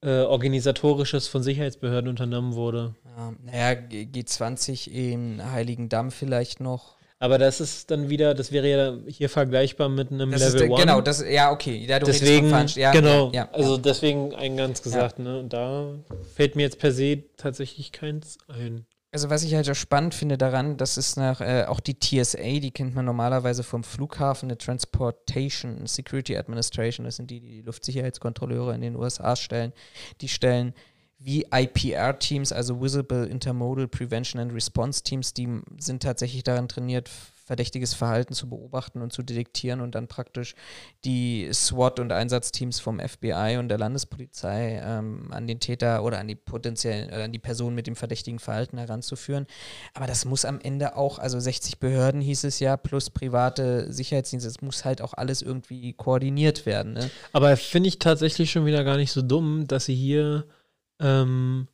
äh, 0.02 0.22
organisatorisches 0.22 1.28
von 1.28 1.44
Sicherheitsbehörden 1.44 2.10
unternommen 2.10 2.54
wurde. 2.54 2.96
Ja, 3.18 3.34
naja, 3.44 3.80
G20 3.90 4.90
im 4.92 5.52
Heiligen 5.52 5.90
Damm 5.90 6.12
vielleicht 6.12 6.60
noch. 6.60 6.96
Aber 7.18 7.38
das 7.38 7.62
ist 7.62 7.90
dann 7.92 8.10
wieder, 8.10 8.34
das 8.34 8.52
wäre 8.52 8.70
ja 8.70 8.98
hier 9.08 9.30
vergleichbar 9.30 9.90
mit 9.90 10.12
einem 10.12 10.32
das 10.32 10.54
Level 10.54 10.74
1. 10.74 10.82
Genau, 10.82 11.02
das, 11.02 11.24
ja, 11.28 11.52
okay. 11.52 11.86
Ja, 11.88 12.00
deswegen, 12.00 12.52
ja, 12.76 12.92
genau, 12.92 13.32
ja, 13.34 13.50
also 13.52 13.78
deswegen 13.78 14.36
eingangs 14.36 14.84
gesagt, 14.84 15.20
ne? 15.20 15.40
Und 15.40 15.54
da 15.54 15.88
fällt 16.36 16.56
mir 16.56 16.64
jetzt 16.64 16.78
per 16.78 16.92
se 16.92 17.24
tatsächlich 17.38 17.92
keins 17.94 18.38
ein. 18.48 18.86
Also 19.16 19.30
was 19.30 19.44
ich 19.44 19.56
halt 19.56 19.70
auch 19.70 19.76
spannend 19.76 20.14
finde 20.14 20.38
daran, 20.38 20.76
das 20.76 20.98
ist 20.98 21.16
nach, 21.16 21.40
äh, 21.40 21.64
auch 21.70 21.80
die 21.80 21.98
TSA, 21.98 22.60
die 22.60 22.72
kennt 22.72 22.96
man 22.96 23.06
normalerweise 23.06 23.64
vom 23.64 23.86
Flughafen, 23.86 24.50
eine 24.50 24.58
Transportation 24.58 25.88
Security 25.88 26.36
Administration, 26.36 27.06
das 27.06 27.16
sind 27.16 27.32
die, 27.32 27.40
die 27.40 27.48
die 27.48 27.62
Luftsicherheitskontrolleure 27.62 28.76
in 28.76 28.82
den 28.82 28.98
USA 28.98 29.38
stellen. 29.38 29.72
Die 30.20 30.28
stellen 30.28 30.74
wie 31.18 31.46
IPR-Teams, 31.50 32.52
also 32.52 32.82
Visible 32.82 33.26
Intermodal 33.26 33.88
Prevention 33.88 34.42
and 34.42 34.54
Response 34.54 35.02
Teams, 35.02 35.34
die 35.34 35.62
sind 35.78 36.04
tatsächlich 36.04 36.44
daran 36.44 36.68
trainiert, 36.68 37.10
verdächtiges 37.46 37.94
Verhalten 37.94 38.34
zu 38.34 38.50
beobachten 38.50 39.02
und 39.02 39.14
zu 39.14 39.22
detektieren 39.22 39.80
und 39.80 39.94
dann 39.94 40.08
praktisch 40.08 40.56
die 41.06 41.48
SWAT- 41.54 42.00
und 42.00 42.12
Einsatzteams 42.12 42.80
vom 42.80 43.00
FBI 43.00 43.58
und 43.60 43.70
der 43.70 43.78
Landespolizei 43.78 44.82
ähm, 44.84 45.28
an 45.32 45.46
den 45.46 45.60
Täter 45.60 46.04
oder 46.04 46.18
an 46.20 46.28
die 46.28 46.36
potenziellen, 46.36 47.10
oder 47.10 47.26
an 47.26 47.32
die 47.32 47.40
Person 47.40 47.76
mit 47.76 47.86
dem 47.86 47.96
verdächtigen 47.96 48.40
Verhalten 48.40 48.80
heranzuführen. 48.80 49.46
Aber 49.94 50.08
das 50.08 50.26
muss 50.26 50.44
am 50.44 50.60
Ende 50.60 50.98
auch, 50.98 51.20
also 51.20 51.40
60 51.40 51.80
Behörden 51.80 52.20
hieß 52.20 52.46
es 52.46 52.60
ja, 52.60 52.78
plus 52.78 53.12
private 53.12 53.94
Sicherheitsdienste, 53.94 54.50
es 54.50 54.62
muss 54.62 54.84
halt 54.84 55.04
auch 55.04 55.14
alles 55.14 55.44
irgendwie 55.44 55.94
koordiniert 55.94 56.66
werden. 56.66 56.94
Ne? 56.94 57.12
Aber 57.32 57.56
finde 57.58 57.90
ich 57.90 58.00
tatsächlich 58.00 58.50
schon 58.52 58.66
wieder 58.66 58.84
gar 58.84 58.98
nicht 58.98 59.12
so 59.12 59.22
dumm, 59.22 59.68
dass 59.68 59.86
sie 59.86 59.96
hier 59.96 60.48
ähm, 61.00 61.68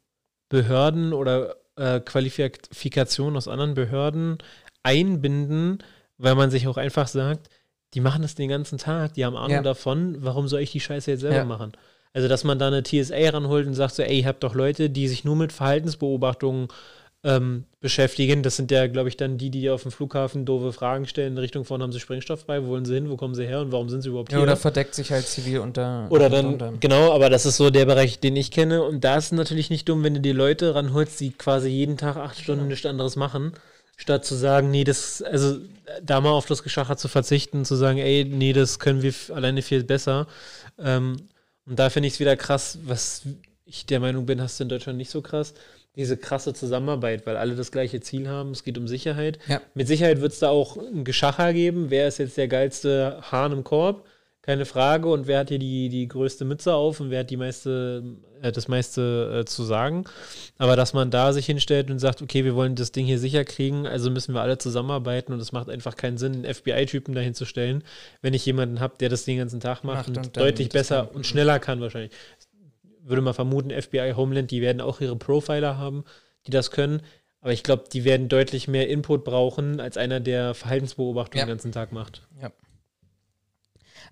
Behörden 0.49 1.14
oder 1.14 1.56
äh, 1.77 1.99
Qualifikationen 2.02 3.38
aus 3.38 3.48
anderen 3.48 3.73
Behörden 3.73 4.38
einbinden, 4.84 5.80
weil 6.18 6.36
man 6.36 6.52
sich 6.52 6.68
auch 6.68 6.78
einfach 6.78 7.08
sagt, 7.08 7.49
die 7.94 7.99
machen 8.02 8.22
das 8.22 8.36
den 8.36 8.49
ganzen 8.49 8.78
Tag, 8.78 9.14
die 9.16 9.26
haben 9.26 9.36
Ahnung 9.36 9.52
Ja. 9.58 9.62
davon, 9.62 10.16
warum 10.20 10.48
soll 10.48 10.62
ich 10.62 10.72
die 10.72 10.80
Scheiße 10.80 11.12
jetzt 11.12 11.22
selber 11.22 11.38
Ja. 11.38 11.45
machen? 11.45 11.74
Also, 12.14 12.28
dass 12.28 12.44
man 12.44 12.60
da 12.60 12.68
eine 12.68 12.84
TSA 12.84 13.30
ranholt 13.30 13.68
und 13.68 13.74
sagt 13.74 13.95
so, 13.95 14.03
ey, 14.03 14.20
ihr 14.20 14.26
habt 14.28 14.44
doch 14.44 14.53
Leute, 14.53 14.90
die 14.90 15.08
sich 15.08 15.24
nur 15.24 15.36
mit 15.36 15.52
Verhaltensbeobachtungen 15.53 16.68
ähm, 17.24 17.66
beschäftigen. 17.80 18.41
Das 18.41 18.56
sind 18.56 18.72
ja, 18.72 18.88
glaube 18.88 19.08
ich, 19.08 19.16
dann 19.16 19.38
die, 19.38 19.52
die 19.52 19.70
auf 19.70 19.84
dem 19.84 19.91
Flughafen 19.91 20.44
doofe 20.44 20.74
Fragen 20.74 21.06
stellen 21.06 21.34
in 21.34 21.38
Richtung 21.38 21.66
von, 21.66 21.82
haben 21.84 21.91
sie 21.91 21.99
Sprengstoff 21.99 22.45
bei, 22.45 22.64
wo 22.64 22.70
wollen 22.70 22.84
sie 22.86 22.95
hin, 22.95 23.12
wo 23.12 23.16
kommen 23.16 23.36
sie 23.36 23.45
her 23.45 23.62
und 23.62 23.72
warum 23.72 23.90
sind 23.90 24.02
sie 24.02 24.10
überhaupt 24.10 24.32
Ja, 24.32 24.40
hier? 24.40 24.44
oder 24.44 24.58
verdeckt 24.58 24.95
sich 24.95 25.12
halt 25.12 25.28
zivil 25.28 25.60
unter. 25.60 26.08
Oder 26.10 26.32
dann, 26.32 26.45
unter- 26.48 26.74
genau, 26.80 27.14
aber 27.14 27.30
das 27.30 27.45
ist 27.45 27.58
so 27.58 27.70
der 27.70 27.86
Bereich, 27.86 28.20
den 28.20 28.36
ich 28.36 28.49
kenne. 28.49 28.82
Und 28.84 29.03
da 29.03 29.18
ist 29.18 29.26
es 29.26 29.32
natürlich 29.34 29.70
nicht 29.70 29.88
dumm, 29.88 30.03
wenn 30.03 30.16
du 30.16 30.20
die 30.20 30.32
Leute 30.32 30.74
ranholst, 30.74 31.20
die 31.20 31.32
quasi 31.32 31.70
jeden 31.70 31.95
Tag 31.98 32.18
acht 32.18 32.40
Stunden 32.40 32.68
nichts 32.68 32.88
anderes 32.88 33.16
machen, 33.16 33.52
statt 34.02 34.26
zu 34.26 34.34
sagen, 34.34 34.72
nee, 34.72 34.84
das, 34.84 35.22
also 35.22 35.60
da 36.02 36.22
mal 36.22 36.32
auf 36.32 36.48
das 36.48 36.64
Geschacher 36.64 36.98
zu 36.98 37.07
verzichten, 37.07 37.65
zu 37.65 37.76
sagen, 37.76 37.99
ey, 37.99 38.26
nee, 38.26 38.52
das 38.52 38.80
können 38.80 39.03
wir 39.03 39.14
alleine 39.34 39.61
viel 39.61 39.84
besser. 39.84 40.28
Ähm, 40.80 41.18
und 41.68 41.78
da 41.78 41.90
finde 41.91 42.07
ich 42.07 42.15
es 42.15 42.19
wieder 42.19 42.36
krass, 42.36 42.80
was 42.84 43.22
ich 43.64 43.86
der 43.86 43.99
Meinung 43.99 44.26
bin, 44.26 44.41
hast 44.41 44.60
du 44.60 44.64
in 44.64 44.69
Deutschland 44.69 44.98
nicht 44.98 45.11
so 45.11 45.22
krass, 45.22 45.53
diese 45.95 46.18
krasse 46.18 46.53
Zusammenarbeit, 46.53 47.28
weil 47.28 47.38
alle 47.38 47.56
das 47.56 47.72
gleiche 47.72 48.02
Ziel 48.02 48.28
haben, 48.28 48.52
es 48.52 48.64
geht 48.64 48.78
um 48.80 48.88
Sicherheit. 48.88 49.38
Ja. 49.48 49.61
Mit 49.76 49.88
Sicherheit 49.88 50.19
wird 50.19 50.34
es 50.34 50.40
da 50.40 50.49
auch 50.49 50.78
ein 50.78 51.03
Geschacher 51.03 51.53
geben, 51.53 51.90
wer 51.90 52.07
ist 52.07 52.18
jetzt 52.18 52.38
der 52.38 52.48
geilste 52.48 53.19
Hahn 53.32 53.52
im 53.52 53.64
Korb, 53.64 54.07
keine 54.42 54.66
Frage, 54.66 55.08
und 55.08 55.28
wer 55.28 55.40
hat 55.40 55.50
hier 55.50 55.60
die, 55.60 55.90
die 55.90 56.08
größte 56.08 56.46
Mütze 56.46 56.74
auf 56.74 57.00
und 57.00 57.12
wer 57.12 57.20
hat 57.20 57.30
die 57.30 57.38
meiste, 57.38 58.04
äh, 58.42 58.52
das 58.52 58.68
meiste 58.68 59.42
äh, 59.42 59.46
zu 59.46 59.64
sagen. 59.64 60.06
Aber 60.58 60.76
dass 60.76 60.94
man 60.94 61.12
da 61.12 61.32
sich 61.32 61.46
hinstellt 61.46 61.92
und 61.92 62.00
sagt, 62.00 62.22
okay, 62.24 62.44
wir 62.44 62.56
wollen 62.56 62.74
das 62.76 62.92
Ding 62.92 63.06
hier 63.06 63.20
sicher 63.20 63.46
kriegen, 63.46 63.86
also 63.86 64.10
müssen 64.10 64.34
wir 64.34 64.42
alle 64.42 64.58
zusammenarbeiten 64.58 65.32
und 65.32 65.40
es 65.40 65.52
macht 65.52 65.70
einfach 65.70 65.96
keinen 65.96 66.18
Sinn, 66.18 66.34
einen 66.44 66.54
FBI-Typen 66.54 67.14
dahin 67.14 67.36
zu 67.36 67.46
stellen, 67.46 67.84
wenn 68.22 68.34
ich 68.34 68.44
jemanden 68.46 68.80
habe, 68.80 68.96
der 69.00 69.10
das 69.10 69.26
den 69.26 69.38
ganzen 69.38 69.60
Tag 69.60 69.84
macht, 69.84 70.08
Macht 70.08 70.18
und, 70.18 70.18
und 70.26 70.38
deutlich 70.38 70.70
besser 70.70 71.06
kann. 71.06 71.16
und 71.16 71.28
schneller 71.28 71.60
kann 71.60 71.80
wahrscheinlich. 71.80 72.12
Würde 73.04 73.22
mal 73.22 73.34
vermuten, 73.34 73.70
FBI, 73.70 74.14
Homeland, 74.16 74.50
die 74.52 74.62
werden 74.62 74.82
auch 74.82 75.02
ihre 75.02 75.16
Profiler 75.16 75.78
haben, 75.78 76.04
die 76.48 76.52
das 76.52 76.72
können. 76.72 77.02
Aber 77.42 77.52
ich 77.54 77.64
glaube, 77.64 77.84
die 77.92 78.04
werden 78.06 78.28
deutlich 78.30 78.68
mehr 78.68 78.88
Input 78.90 79.24
brauchen, 79.24 79.80
als 79.80 79.98
einer, 79.98 80.20
der 80.20 80.54
Verhaltensbeobachtung 80.54 81.40
Ja. 81.40 81.46
den 81.46 81.50
ganzen 81.50 81.72
Tag 81.72 81.92
macht. 81.92 82.28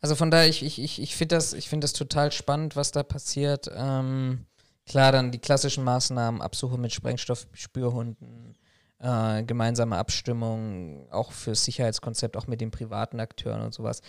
Also 0.02 0.16
von 0.16 0.32
daher, 0.32 0.48
ich, 0.48 0.64
ich, 0.64 0.80
ich, 0.82 1.02
ich 1.02 1.16
finde 1.16 1.36
das, 1.36 1.54
ich 1.54 1.70
find 1.70 1.84
das 1.84 1.94
total 1.94 2.32
spannend, 2.32 2.76
was 2.76 2.92
da 2.92 3.04
passiert. 3.04 3.70
Ähm, 3.76 4.46
klar, 4.86 5.12
dann 5.12 5.32
die 5.32 5.40
klassischen 5.40 5.84
Maßnahmen, 5.84 6.42
Absuche 6.42 6.78
mit 6.78 6.94
Sprengstoffspürhunden, 6.94 8.56
äh, 9.00 9.44
gemeinsame 9.44 9.98
Abstimmung, 9.98 11.08
auch 11.12 11.32
fürs 11.32 11.66
Sicherheitskonzept, 11.66 12.38
auch 12.38 12.48
mit 12.48 12.62
den 12.62 12.72
privaten 12.72 13.20
Akteuren 13.20 13.62
und 13.62 13.74
sowas. 13.74 14.02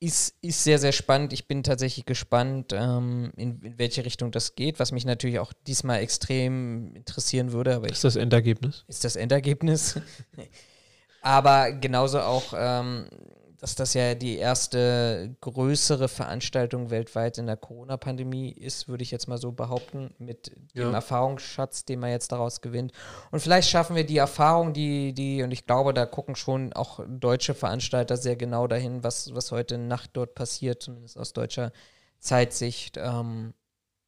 Ist, 0.00 0.36
ist 0.42 0.64
sehr, 0.64 0.78
sehr 0.78 0.92
spannend. 0.92 1.32
Ich 1.32 1.48
bin 1.48 1.62
tatsächlich 1.62 2.04
gespannt, 2.04 2.72
ähm, 2.74 3.32
in, 3.36 3.62
in 3.62 3.78
welche 3.78 4.04
Richtung 4.04 4.32
das 4.32 4.54
geht, 4.54 4.78
was 4.78 4.92
mich 4.92 5.06
natürlich 5.06 5.38
auch 5.38 5.52
diesmal 5.66 6.00
extrem 6.00 6.94
interessieren 6.94 7.52
würde, 7.52 7.76
aber 7.76 7.86
ich 7.86 7.92
ist 7.92 8.04
das 8.04 8.16
Endergebnis. 8.16 8.84
ist 8.86 9.04
das 9.04 9.16
Endergebnis. 9.16 9.98
Aber 11.24 11.72
genauso 11.72 12.20
auch, 12.20 12.52
ähm, 12.54 13.08
dass 13.64 13.76
das 13.76 13.94
ja 13.94 14.14
die 14.14 14.36
erste 14.36 15.34
größere 15.40 16.08
Veranstaltung 16.08 16.90
weltweit 16.90 17.38
in 17.38 17.46
der 17.46 17.56
Corona-Pandemie 17.56 18.52
ist, 18.52 18.88
würde 18.88 19.02
ich 19.02 19.10
jetzt 19.10 19.26
mal 19.26 19.38
so 19.38 19.52
behaupten, 19.52 20.12
mit 20.18 20.52
dem 20.74 20.82
Ja. 20.82 20.92
Erfahrungsschatz, 20.92 21.86
den 21.86 22.00
man 22.00 22.10
jetzt 22.10 22.30
daraus 22.30 22.60
gewinnt. 22.60 22.92
Und 23.30 23.40
vielleicht 23.40 23.70
schaffen 23.70 23.96
wir 23.96 24.04
die 24.04 24.18
Erfahrung, 24.18 24.74
die, 24.74 25.14
die, 25.14 25.42
und 25.42 25.50
ich 25.50 25.64
glaube, 25.64 25.94
da 25.94 26.04
gucken 26.04 26.36
schon 26.36 26.74
auch 26.74 27.00
deutsche 27.08 27.54
Veranstalter 27.54 28.18
sehr 28.18 28.36
genau 28.36 28.66
dahin, 28.66 29.02
was, 29.02 29.34
was 29.34 29.50
heute 29.50 29.78
Nacht 29.78 30.10
dort 30.12 30.34
passiert, 30.34 30.82
zumindest 30.82 31.16
aus 31.18 31.32
deutscher 31.32 31.72
Zeitsicht. 32.18 32.98
Ähm, 32.98 33.54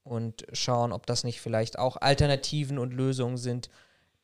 und 0.03 0.45
schauen, 0.53 0.93
ob 0.93 1.07
das 1.07 1.25
nicht 1.25 1.41
vielleicht 1.41 1.79
auch 1.79 1.97
Alternativen 1.97 2.79
und 2.79 2.93
Lösungen 2.93 3.39
sind, 3.39 3.71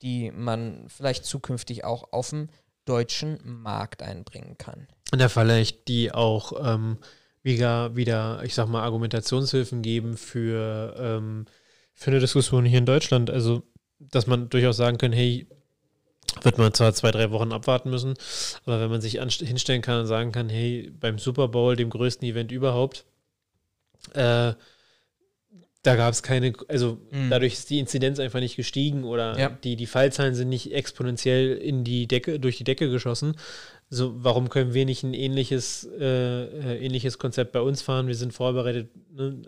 die 0.03 0.31
man 0.31 0.85
vielleicht 0.89 1.25
zukünftig 1.25 1.85
auch 1.85 2.13
auf 2.13 2.29
dem 2.29 2.51
deutschen 2.85 3.39
Markt 3.45 4.03
einbringen 4.03 4.57
kann. 4.59 4.89
Und 5.13 5.21
da 5.21 5.29
vielleicht 5.29 5.89
die 5.89 6.13
auch 6.13 6.53
ähm, 6.65 6.99
wieder, 7.43 7.97
wieder, 7.97 8.43
ich 8.45 8.55
sag 8.55 8.69
mal, 8.69 8.83
Argumentationshilfen 8.83 9.83
geben 9.83 10.17
für, 10.17 10.95
ähm, 10.99 11.47
für 11.95 12.11
eine 12.11 12.21
Diskussion 12.21 12.65
hier 12.65 12.79
in 12.79 12.87
Deutschland. 12.87 13.31
Also, 13.31 13.63
dass 13.99 14.27
man 14.27 14.49
durchaus 14.49 14.77
sagen 14.77 14.99
kann, 14.99 15.13
hey, 15.13 15.47
wird 16.41 16.59
man 16.59 16.73
zwar 16.73 16.95
zwei, 16.95 17.11
drei 17.11 17.31
Wochen 17.31 17.53
abwarten 17.53 17.91
müssen, 17.91 18.15
aber 18.65 18.81
wenn 18.81 18.91
man 18.91 19.01
sich 19.01 19.21
hinstellen 19.21 19.83
kann 19.83 20.01
und 20.01 20.07
sagen 20.07 20.33
kann, 20.33 20.49
hey, 20.49 20.91
beim 20.99 21.19
Super 21.19 21.49
Bowl, 21.49 21.77
dem 21.77 21.91
größten 21.91 22.27
Event 22.27 22.53
überhaupt, 22.53 23.05
äh, 24.15 24.55
da 25.83 25.97
gab 25.97 26.13
es 26.13 26.23
keine, 26.23 26.53
also 26.69 26.99
Mhm. 27.11 27.31
dadurch 27.31 27.55
ist 27.55 27.71
die 27.71 27.79
Inzidenz 27.81 28.19
einfach 28.21 28.41
nicht 28.41 28.57
gestiegen 28.57 29.05
oder 29.05 29.39
Ja. 29.39 29.49
die, 29.51 29.77
die 29.77 29.87
Fallzahlen 29.87 30.35
sind 30.35 30.49
nicht 30.49 30.73
exponentiell 30.73 31.57
in 31.57 31.83
die 31.85 32.07
Decke, 32.07 32.39
durch 32.39 32.57
die 32.57 32.65
Decke 32.65 32.89
geschossen. 32.91 33.37
So, 33.91 34.15
warum 34.23 34.49
können 34.49 34.75
wir 34.75 34.85
nicht 34.87 35.03
ein 35.03 35.13
ähnliches, 35.13 35.85
äh, 35.99 36.45
äh, 36.45 36.85
ähnliches 36.85 37.19
Konzept 37.19 37.53
bei 37.53 37.61
uns 37.61 37.83
fahren? 37.83 38.07
Wir 38.07 38.15
sind 38.15 38.33
vorbereitet. 38.33 38.89
Ne? 39.13 39.43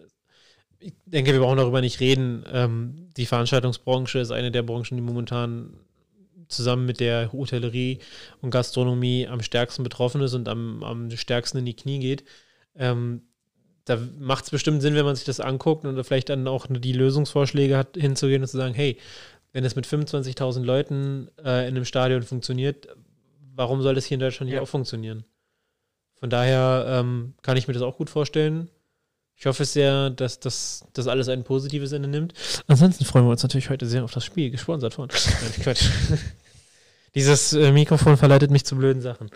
Ich 0.81 0.93
denke, 1.07 1.33
wir 1.33 1.41
brauchen 1.41 1.57
darüber 1.57 1.81
nicht 1.81 2.01
reden. 2.01 2.45
Ähm, 2.53 3.09
die 3.17 3.25
Veranstaltungsbranche 3.27 4.19
ist 4.19 4.33
eine 4.33 4.51
der 4.51 4.63
Branchen, 4.63 4.97
die 4.97 5.01
momentan 5.03 5.73
zusammen 6.49 6.85
mit 6.85 7.01
der 7.01 7.33
Hotellerie 7.33 8.01
und 8.43 8.51
Gastronomie 8.51 9.27
am 9.29 9.41
stärksten 9.41 9.83
betroffen 9.83 10.21
ist 10.21 10.35
und 10.35 10.47
am, 10.49 10.83
am 10.85 11.11
stärksten 11.13 11.59
in 11.59 11.65
die 11.65 11.75
Knie 11.77 12.01
geht. 12.01 12.25
Ähm, 12.77 13.23
da 13.85 13.99
macht 14.19 14.45
es 14.45 14.51
bestimmt 14.51 14.81
Sinn, 14.83 14.95
wenn 14.95 15.05
man 15.05 15.17
sich 15.17 15.25
das 15.25 15.41
anguckt 15.41 15.85
und 15.85 16.03
vielleicht 16.05 16.29
dann 16.31 16.49
auch 16.49 16.67
die 16.69 16.93
Lösungsvorschläge 16.93 17.77
hat, 17.77 17.97
hinzugehen 17.97 18.43
und 18.43 18.49
zu 18.49 18.57
sagen, 18.57 18.75
hey, 18.75 18.99
wenn 19.53 19.65
es 19.65 19.77
mit 19.77 19.87
25.000 19.87 20.63
Leuten 20.65 21.29
äh, 21.39 21.69
in 21.69 21.77
einem 21.77 21.85
Stadion 21.85 22.23
funktioniert, 22.23 22.89
warum 23.55 23.83
soll 23.83 23.95
das 23.95 24.05
hier 24.07 24.17
in 24.17 24.21
Deutschland 24.21 24.49
nicht 24.49 24.57
Ja. 24.57 24.63
auch 24.63 24.69
funktionieren? 24.69 25.25
Von 26.19 26.31
daher 26.31 26.87
ähm, 26.89 27.35
kann 27.43 27.57
ich 27.57 27.69
mir 27.69 27.75
das 27.75 27.83
auch 27.83 27.97
gut 27.99 28.09
vorstellen. 28.11 28.71
Ich 29.37 29.47
hoffe 29.47 29.65
sehr, 29.65 30.11
dass 30.11 30.41
das, 30.41 30.87
das 30.93 31.07
alles 31.09 31.29
ein 31.29 31.45
positives 31.45 31.93
Ende 31.93 32.09
nimmt. 32.09 32.35
Ansonsten 32.67 33.05
freuen 33.05 33.27
wir 33.27 33.31
uns 33.33 33.43
natürlich 33.43 33.69
heute 33.69 33.85
sehr 33.87 34.05
auf 34.05 34.13
das 34.13 34.25
Spiel, 34.25 34.51
gesponsert 34.51 34.95
von. 34.95 35.09
Quatsch. 35.09 35.89
Dieses 37.15 37.53
äh, 37.53 37.71
Mikrofon 37.71 38.17
verleitet 38.17 38.51
mich 38.51 38.65
zu 38.65 38.77
blöden 38.77 39.01
Sachen. 39.01 39.31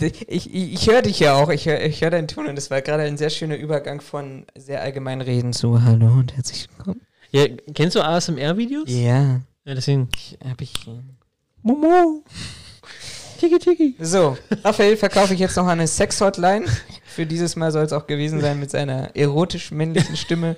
Ich, 0.00 0.28
ich, 0.28 0.52
ich 0.52 0.90
höre 0.90 1.02
dich 1.02 1.20
ja 1.20 1.34
auch, 1.34 1.48
ich 1.50 1.66
höre 1.66 1.80
ich 1.80 2.02
hör 2.02 2.10
deinen 2.10 2.26
Ton 2.26 2.48
und 2.48 2.56
das 2.56 2.70
war 2.70 2.82
gerade 2.82 3.04
ein 3.04 3.16
sehr 3.16 3.30
schöner 3.30 3.56
Übergang 3.56 4.00
von 4.00 4.46
sehr 4.56 4.82
allgemeinen 4.82 5.20
Reden 5.20 5.52
zu 5.52 5.82
Hallo 5.84 6.06
und 6.06 6.34
herzlich 6.34 6.68
willkommen. 6.76 7.00
Ja, 7.30 7.46
kennst 7.74 7.96
du 7.96 8.00
ASMR-Videos? 8.04 8.84
Ja, 8.88 9.40
Ja, 9.64 9.74
deswegen. 9.74 10.08
ich, 10.14 10.38
hab 10.48 10.60
ich. 10.60 10.72
Momo. 11.62 12.22
Tiki 13.38 13.58
Tiki. 13.58 13.96
So, 14.00 14.36
Raphael 14.62 14.96
verkaufe 14.96 15.34
ich 15.34 15.40
jetzt 15.40 15.56
noch 15.56 15.66
eine 15.66 15.86
Sex-Hotline. 15.86 16.64
Für 17.06 17.26
dieses 17.26 17.56
Mal 17.56 17.70
soll 17.72 17.84
es 17.84 17.92
auch 17.92 18.06
gewesen 18.06 18.40
sein 18.40 18.58
mit 18.58 18.70
seiner 18.70 19.14
erotisch-männlichen 19.16 20.16
Stimme. 20.16 20.56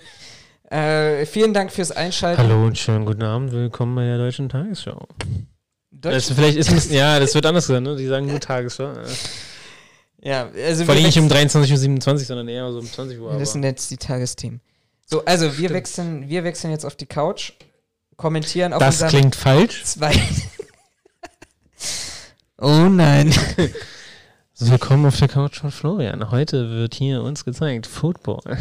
Äh, 0.70 1.26
vielen 1.26 1.54
Dank 1.54 1.70
fürs 1.70 1.92
Einschalten. 1.92 2.42
Hallo 2.42 2.64
und 2.66 2.76
schönen 2.78 3.04
guten 3.06 3.22
Abend. 3.22 3.52
Willkommen 3.52 3.94
bei 3.94 4.04
der 4.04 4.18
Deutschen 4.18 4.48
Tagesschau. 4.48 5.06
Das, 6.00 6.30
vielleicht 6.30 6.58
ist 6.58 6.70
es, 6.72 6.90
ja, 6.90 7.18
das 7.18 7.34
wird 7.34 7.46
anders 7.46 7.66
sein, 7.66 7.82
ne? 7.82 7.96
Die 7.96 8.06
sagen 8.06 8.26
nur 8.26 8.40
Tagesschau. 8.40 8.92
Ja. 10.22 10.48
also 10.48 10.84
Vor 10.84 10.94
allem 10.94 11.04
nicht 11.04 11.18
um 11.18 11.30
wechseln- 11.30 11.62
23.27 11.62 12.12
Uhr, 12.12 12.18
sondern 12.18 12.48
eher 12.48 12.70
so 12.72 12.80
um 12.80 12.86
20 12.86 13.18
Uhr. 13.18 13.38
Das 13.38 13.52
sind 13.52 13.62
jetzt 13.62 13.90
die 13.90 13.96
Tagesthemen. 13.96 14.60
So, 15.06 15.24
also 15.24 15.56
wir 15.56 15.70
wechseln, 15.70 16.28
wir 16.28 16.44
wechseln 16.44 16.70
jetzt 16.70 16.84
auf 16.84 16.96
die 16.96 17.06
Couch, 17.06 17.52
kommentieren 18.16 18.72
auf 18.72 18.80
das 18.80 19.06
klingt 19.06 19.36
falsch. 19.36 19.84
zwei. 19.84 20.12
oh 22.58 22.88
nein. 22.90 23.32
Willkommen 24.58 25.06
auf 25.06 25.18
der 25.18 25.28
Couch 25.28 25.60
von 25.60 25.70
Florian. 25.70 26.30
Heute 26.30 26.70
wird 26.70 26.94
hier 26.94 27.22
uns 27.22 27.44
gezeigt 27.44 27.86
Football. 27.86 28.42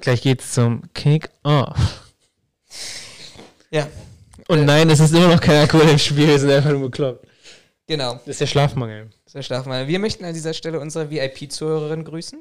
Gleich 0.00 0.22
geht's 0.22 0.52
zum 0.52 0.82
Kick-Off. 0.94 2.02
Ja, 3.70 3.86
Und 4.48 4.64
nein, 4.64 4.90
es 4.90 5.00
ist 5.00 5.14
immer 5.14 5.28
noch 5.28 5.40
kein 5.40 5.56
Alkohol 5.60 5.88
im 5.88 5.98
Spiel, 5.98 6.26
wir 6.28 6.38
sind 6.38 6.50
einfach 6.50 6.70
nur 6.70 6.82
bekloppt. 6.82 7.26
genau. 7.86 8.14
Das 8.14 8.28
ist 8.34 8.40
der 8.40 8.46
Schlafmangel. 8.46 9.10
So 9.26 9.40
schlafen 9.42 9.72
wir. 9.72 9.88
Wir 9.88 9.98
möchten 9.98 10.24
an 10.24 10.34
dieser 10.34 10.54
Stelle 10.54 10.80
unsere 10.80 11.10
VIP-Zuhörerin 11.10 12.04
grüßen. 12.04 12.40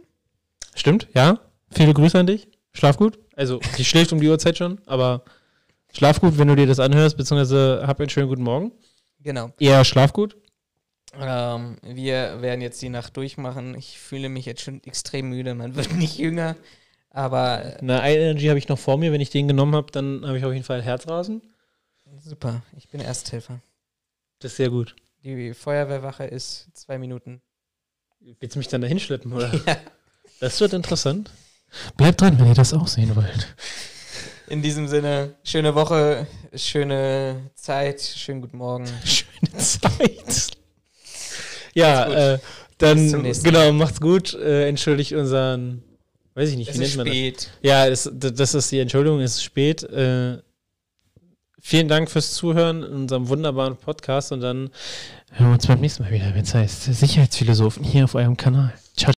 Stimmt, 0.75 1.07
ja. 1.15 1.39
Viele 1.71 1.93
Grüße 1.93 2.19
an 2.19 2.27
dich. 2.27 2.47
Schlaf 2.73 2.97
gut. 2.97 3.19
Also, 3.35 3.59
die 3.77 3.85
schläft 3.85 4.11
um 4.13 4.19
die 4.19 4.27
Uhrzeit 4.27 4.57
schon, 4.57 4.79
aber 4.85 5.23
schlaf 5.91 6.19
gut, 6.19 6.37
wenn 6.37 6.47
du 6.47 6.55
dir 6.55 6.67
das 6.67 6.79
anhörst, 6.79 7.17
beziehungsweise 7.17 7.83
hab 7.85 7.99
einen 7.99 8.09
schönen 8.09 8.27
guten 8.27 8.43
Morgen. 8.43 8.71
Genau. 9.21 9.51
Eher 9.59 9.85
schlaf 9.85 10.11
gut. 10.13 10.35
Ähm, 11.19 11.77
wir 11.83 12.41
werden 12.41 12.61
jetzt 12.61 12.81
die 12.81 12.89
Nacht 12.89 13.15
durchmachen. 13.15 13.75
Ich 13.77 13.99
fühle 13.99 14.29
mich 14.29 14.45
jetzt 14.45 14.61
schon 14.61 14.81
extrem 14.83 15.29
müde. 15.29 15.53
Man 15.53 15.75
wird 15.75 15.93
nicht 15.95 16.17
jünger. 16.17 16.55
Aber 17.11 17.63
äh, 17.63 17.77
Eine 17.79 18.09
Energy 18.09 18.47
habe 18.47 18.57
ich 18.59 18.67
noch 18.67 18.79
vor 18.79 18.97
mir. 18.97 19.11
Wenn 19.11 19.21
ich 19.21 19.29
den 19.29 19.47
genommen 19.47 19.75
habe, 19.75 19.91
dann 19.91 20.25
habe 20.25 20.37
ich 20.37 20.45
auf 20.45 20.53
jeden 20.53 20.65
Fall 20.65 20.81
Herzrasen. 20.81 21.41
Super. 22.23 22.61
Ich 22.77 22.87
bin 22.89 23.01
Ersthelfer. 23.01 23.59
Das 24.39 24.51
ist 24.51 24.57
sehr 24.57 24.69
gut. 24.69 24.95
Die 25.23 25.53
Feuerwehrwache 25.53 26.25
ist 26.25 26.67
zwei 26.73 26.97
Minuten. 26.97 27.41
Willst 28.39 28.55
du 28.55 28.59
mich 28.59 28.67
dann 28.67 28.81
dahin 28.81 28.99
schleppen, 28.99 29.33
oder? 29.33 29.51
Ja. 29.67 29.77
Das 30.39 30.59
wird 30.59 30.73
interessant. 30.73 31.31
Bleibt 31.95 32.19
dran, 32.21 32.37
wenn 32.39 32.47
ihr 32.47 32.53
das 32.53 32.73
auch 32.73 32.87
sehen 32.87 33.15
wollt. 33.15 33.55
In 34.47 34.61
diesem 34.61 34.87
Sinne, 34.89 35.35
schöne 35.43 35.73
Woche, 35.73 36.27
schöne 36.53 37.49
Zeit, 37.55 38.01
schönen 38.01 38.41
guten 38.41 38.57
Morgen. 38.57 38.85
Schöne 39.05 39.57
Zeit. 39.57 40.51
Ja, 41.73 42.33
äh, 42.33 42.39
dann, 42.77 43.23
genau, 43.41 43.71
macht's 43.71 44.01
gut. 44.01 44.33
Äh, 44.33 44.67
entschuldigt 44.67 45.13
unseren, 45.13 45.81
weiß 46.35 46.49
ich 46.49 46.57
nicht, 46.57 46.69
Es 46.71 46.79
wie 46.79 46.83
ist 46.83 46.89
nennt 46.89 46.97
man 46.97 47.05
das? 47.07 47.15
spät. 47.15 47.51
Ja, 47.61 47.87
es, 47.87 48.09
das 48.13 48.53
ist 48.53 48.71
die 48.71 48.79
Entschuldigung, 48.79 49.21
es 49.21 49.35
ist 49.35 49.43
spät. 49.43 49.83
Äh, 49.83 50.39
vielen 51.63 51.87
Dank 51.87 52.11
fürs 52.11 52.33
Zuhören 52.33 52.83
in 52.83 52.93
unserem 52.93 53.29
wunderbaren 53.29 53.77
Podcast 53.77 54.31
und 54.31 54.41
dann 54.41 54.69
hören 55.31 55.47
wir 55.47 55.53
uns 55.53 55.65
beim 55.65 55.79
nächsten 55.79 56.03
Mal 56.03 56.11
wieder, 56.11 56.35
wenn 56.35 56.43
es 56.43 56.53
heißt 56.53 56.93
Sicherheitsphilosophen 56.93 57.83
hier 57.83 58.03
auf 58.03 58.13
eurem 58.13 58.37
Kanal. 58.37 58.73
Ciao. 58.95 59.13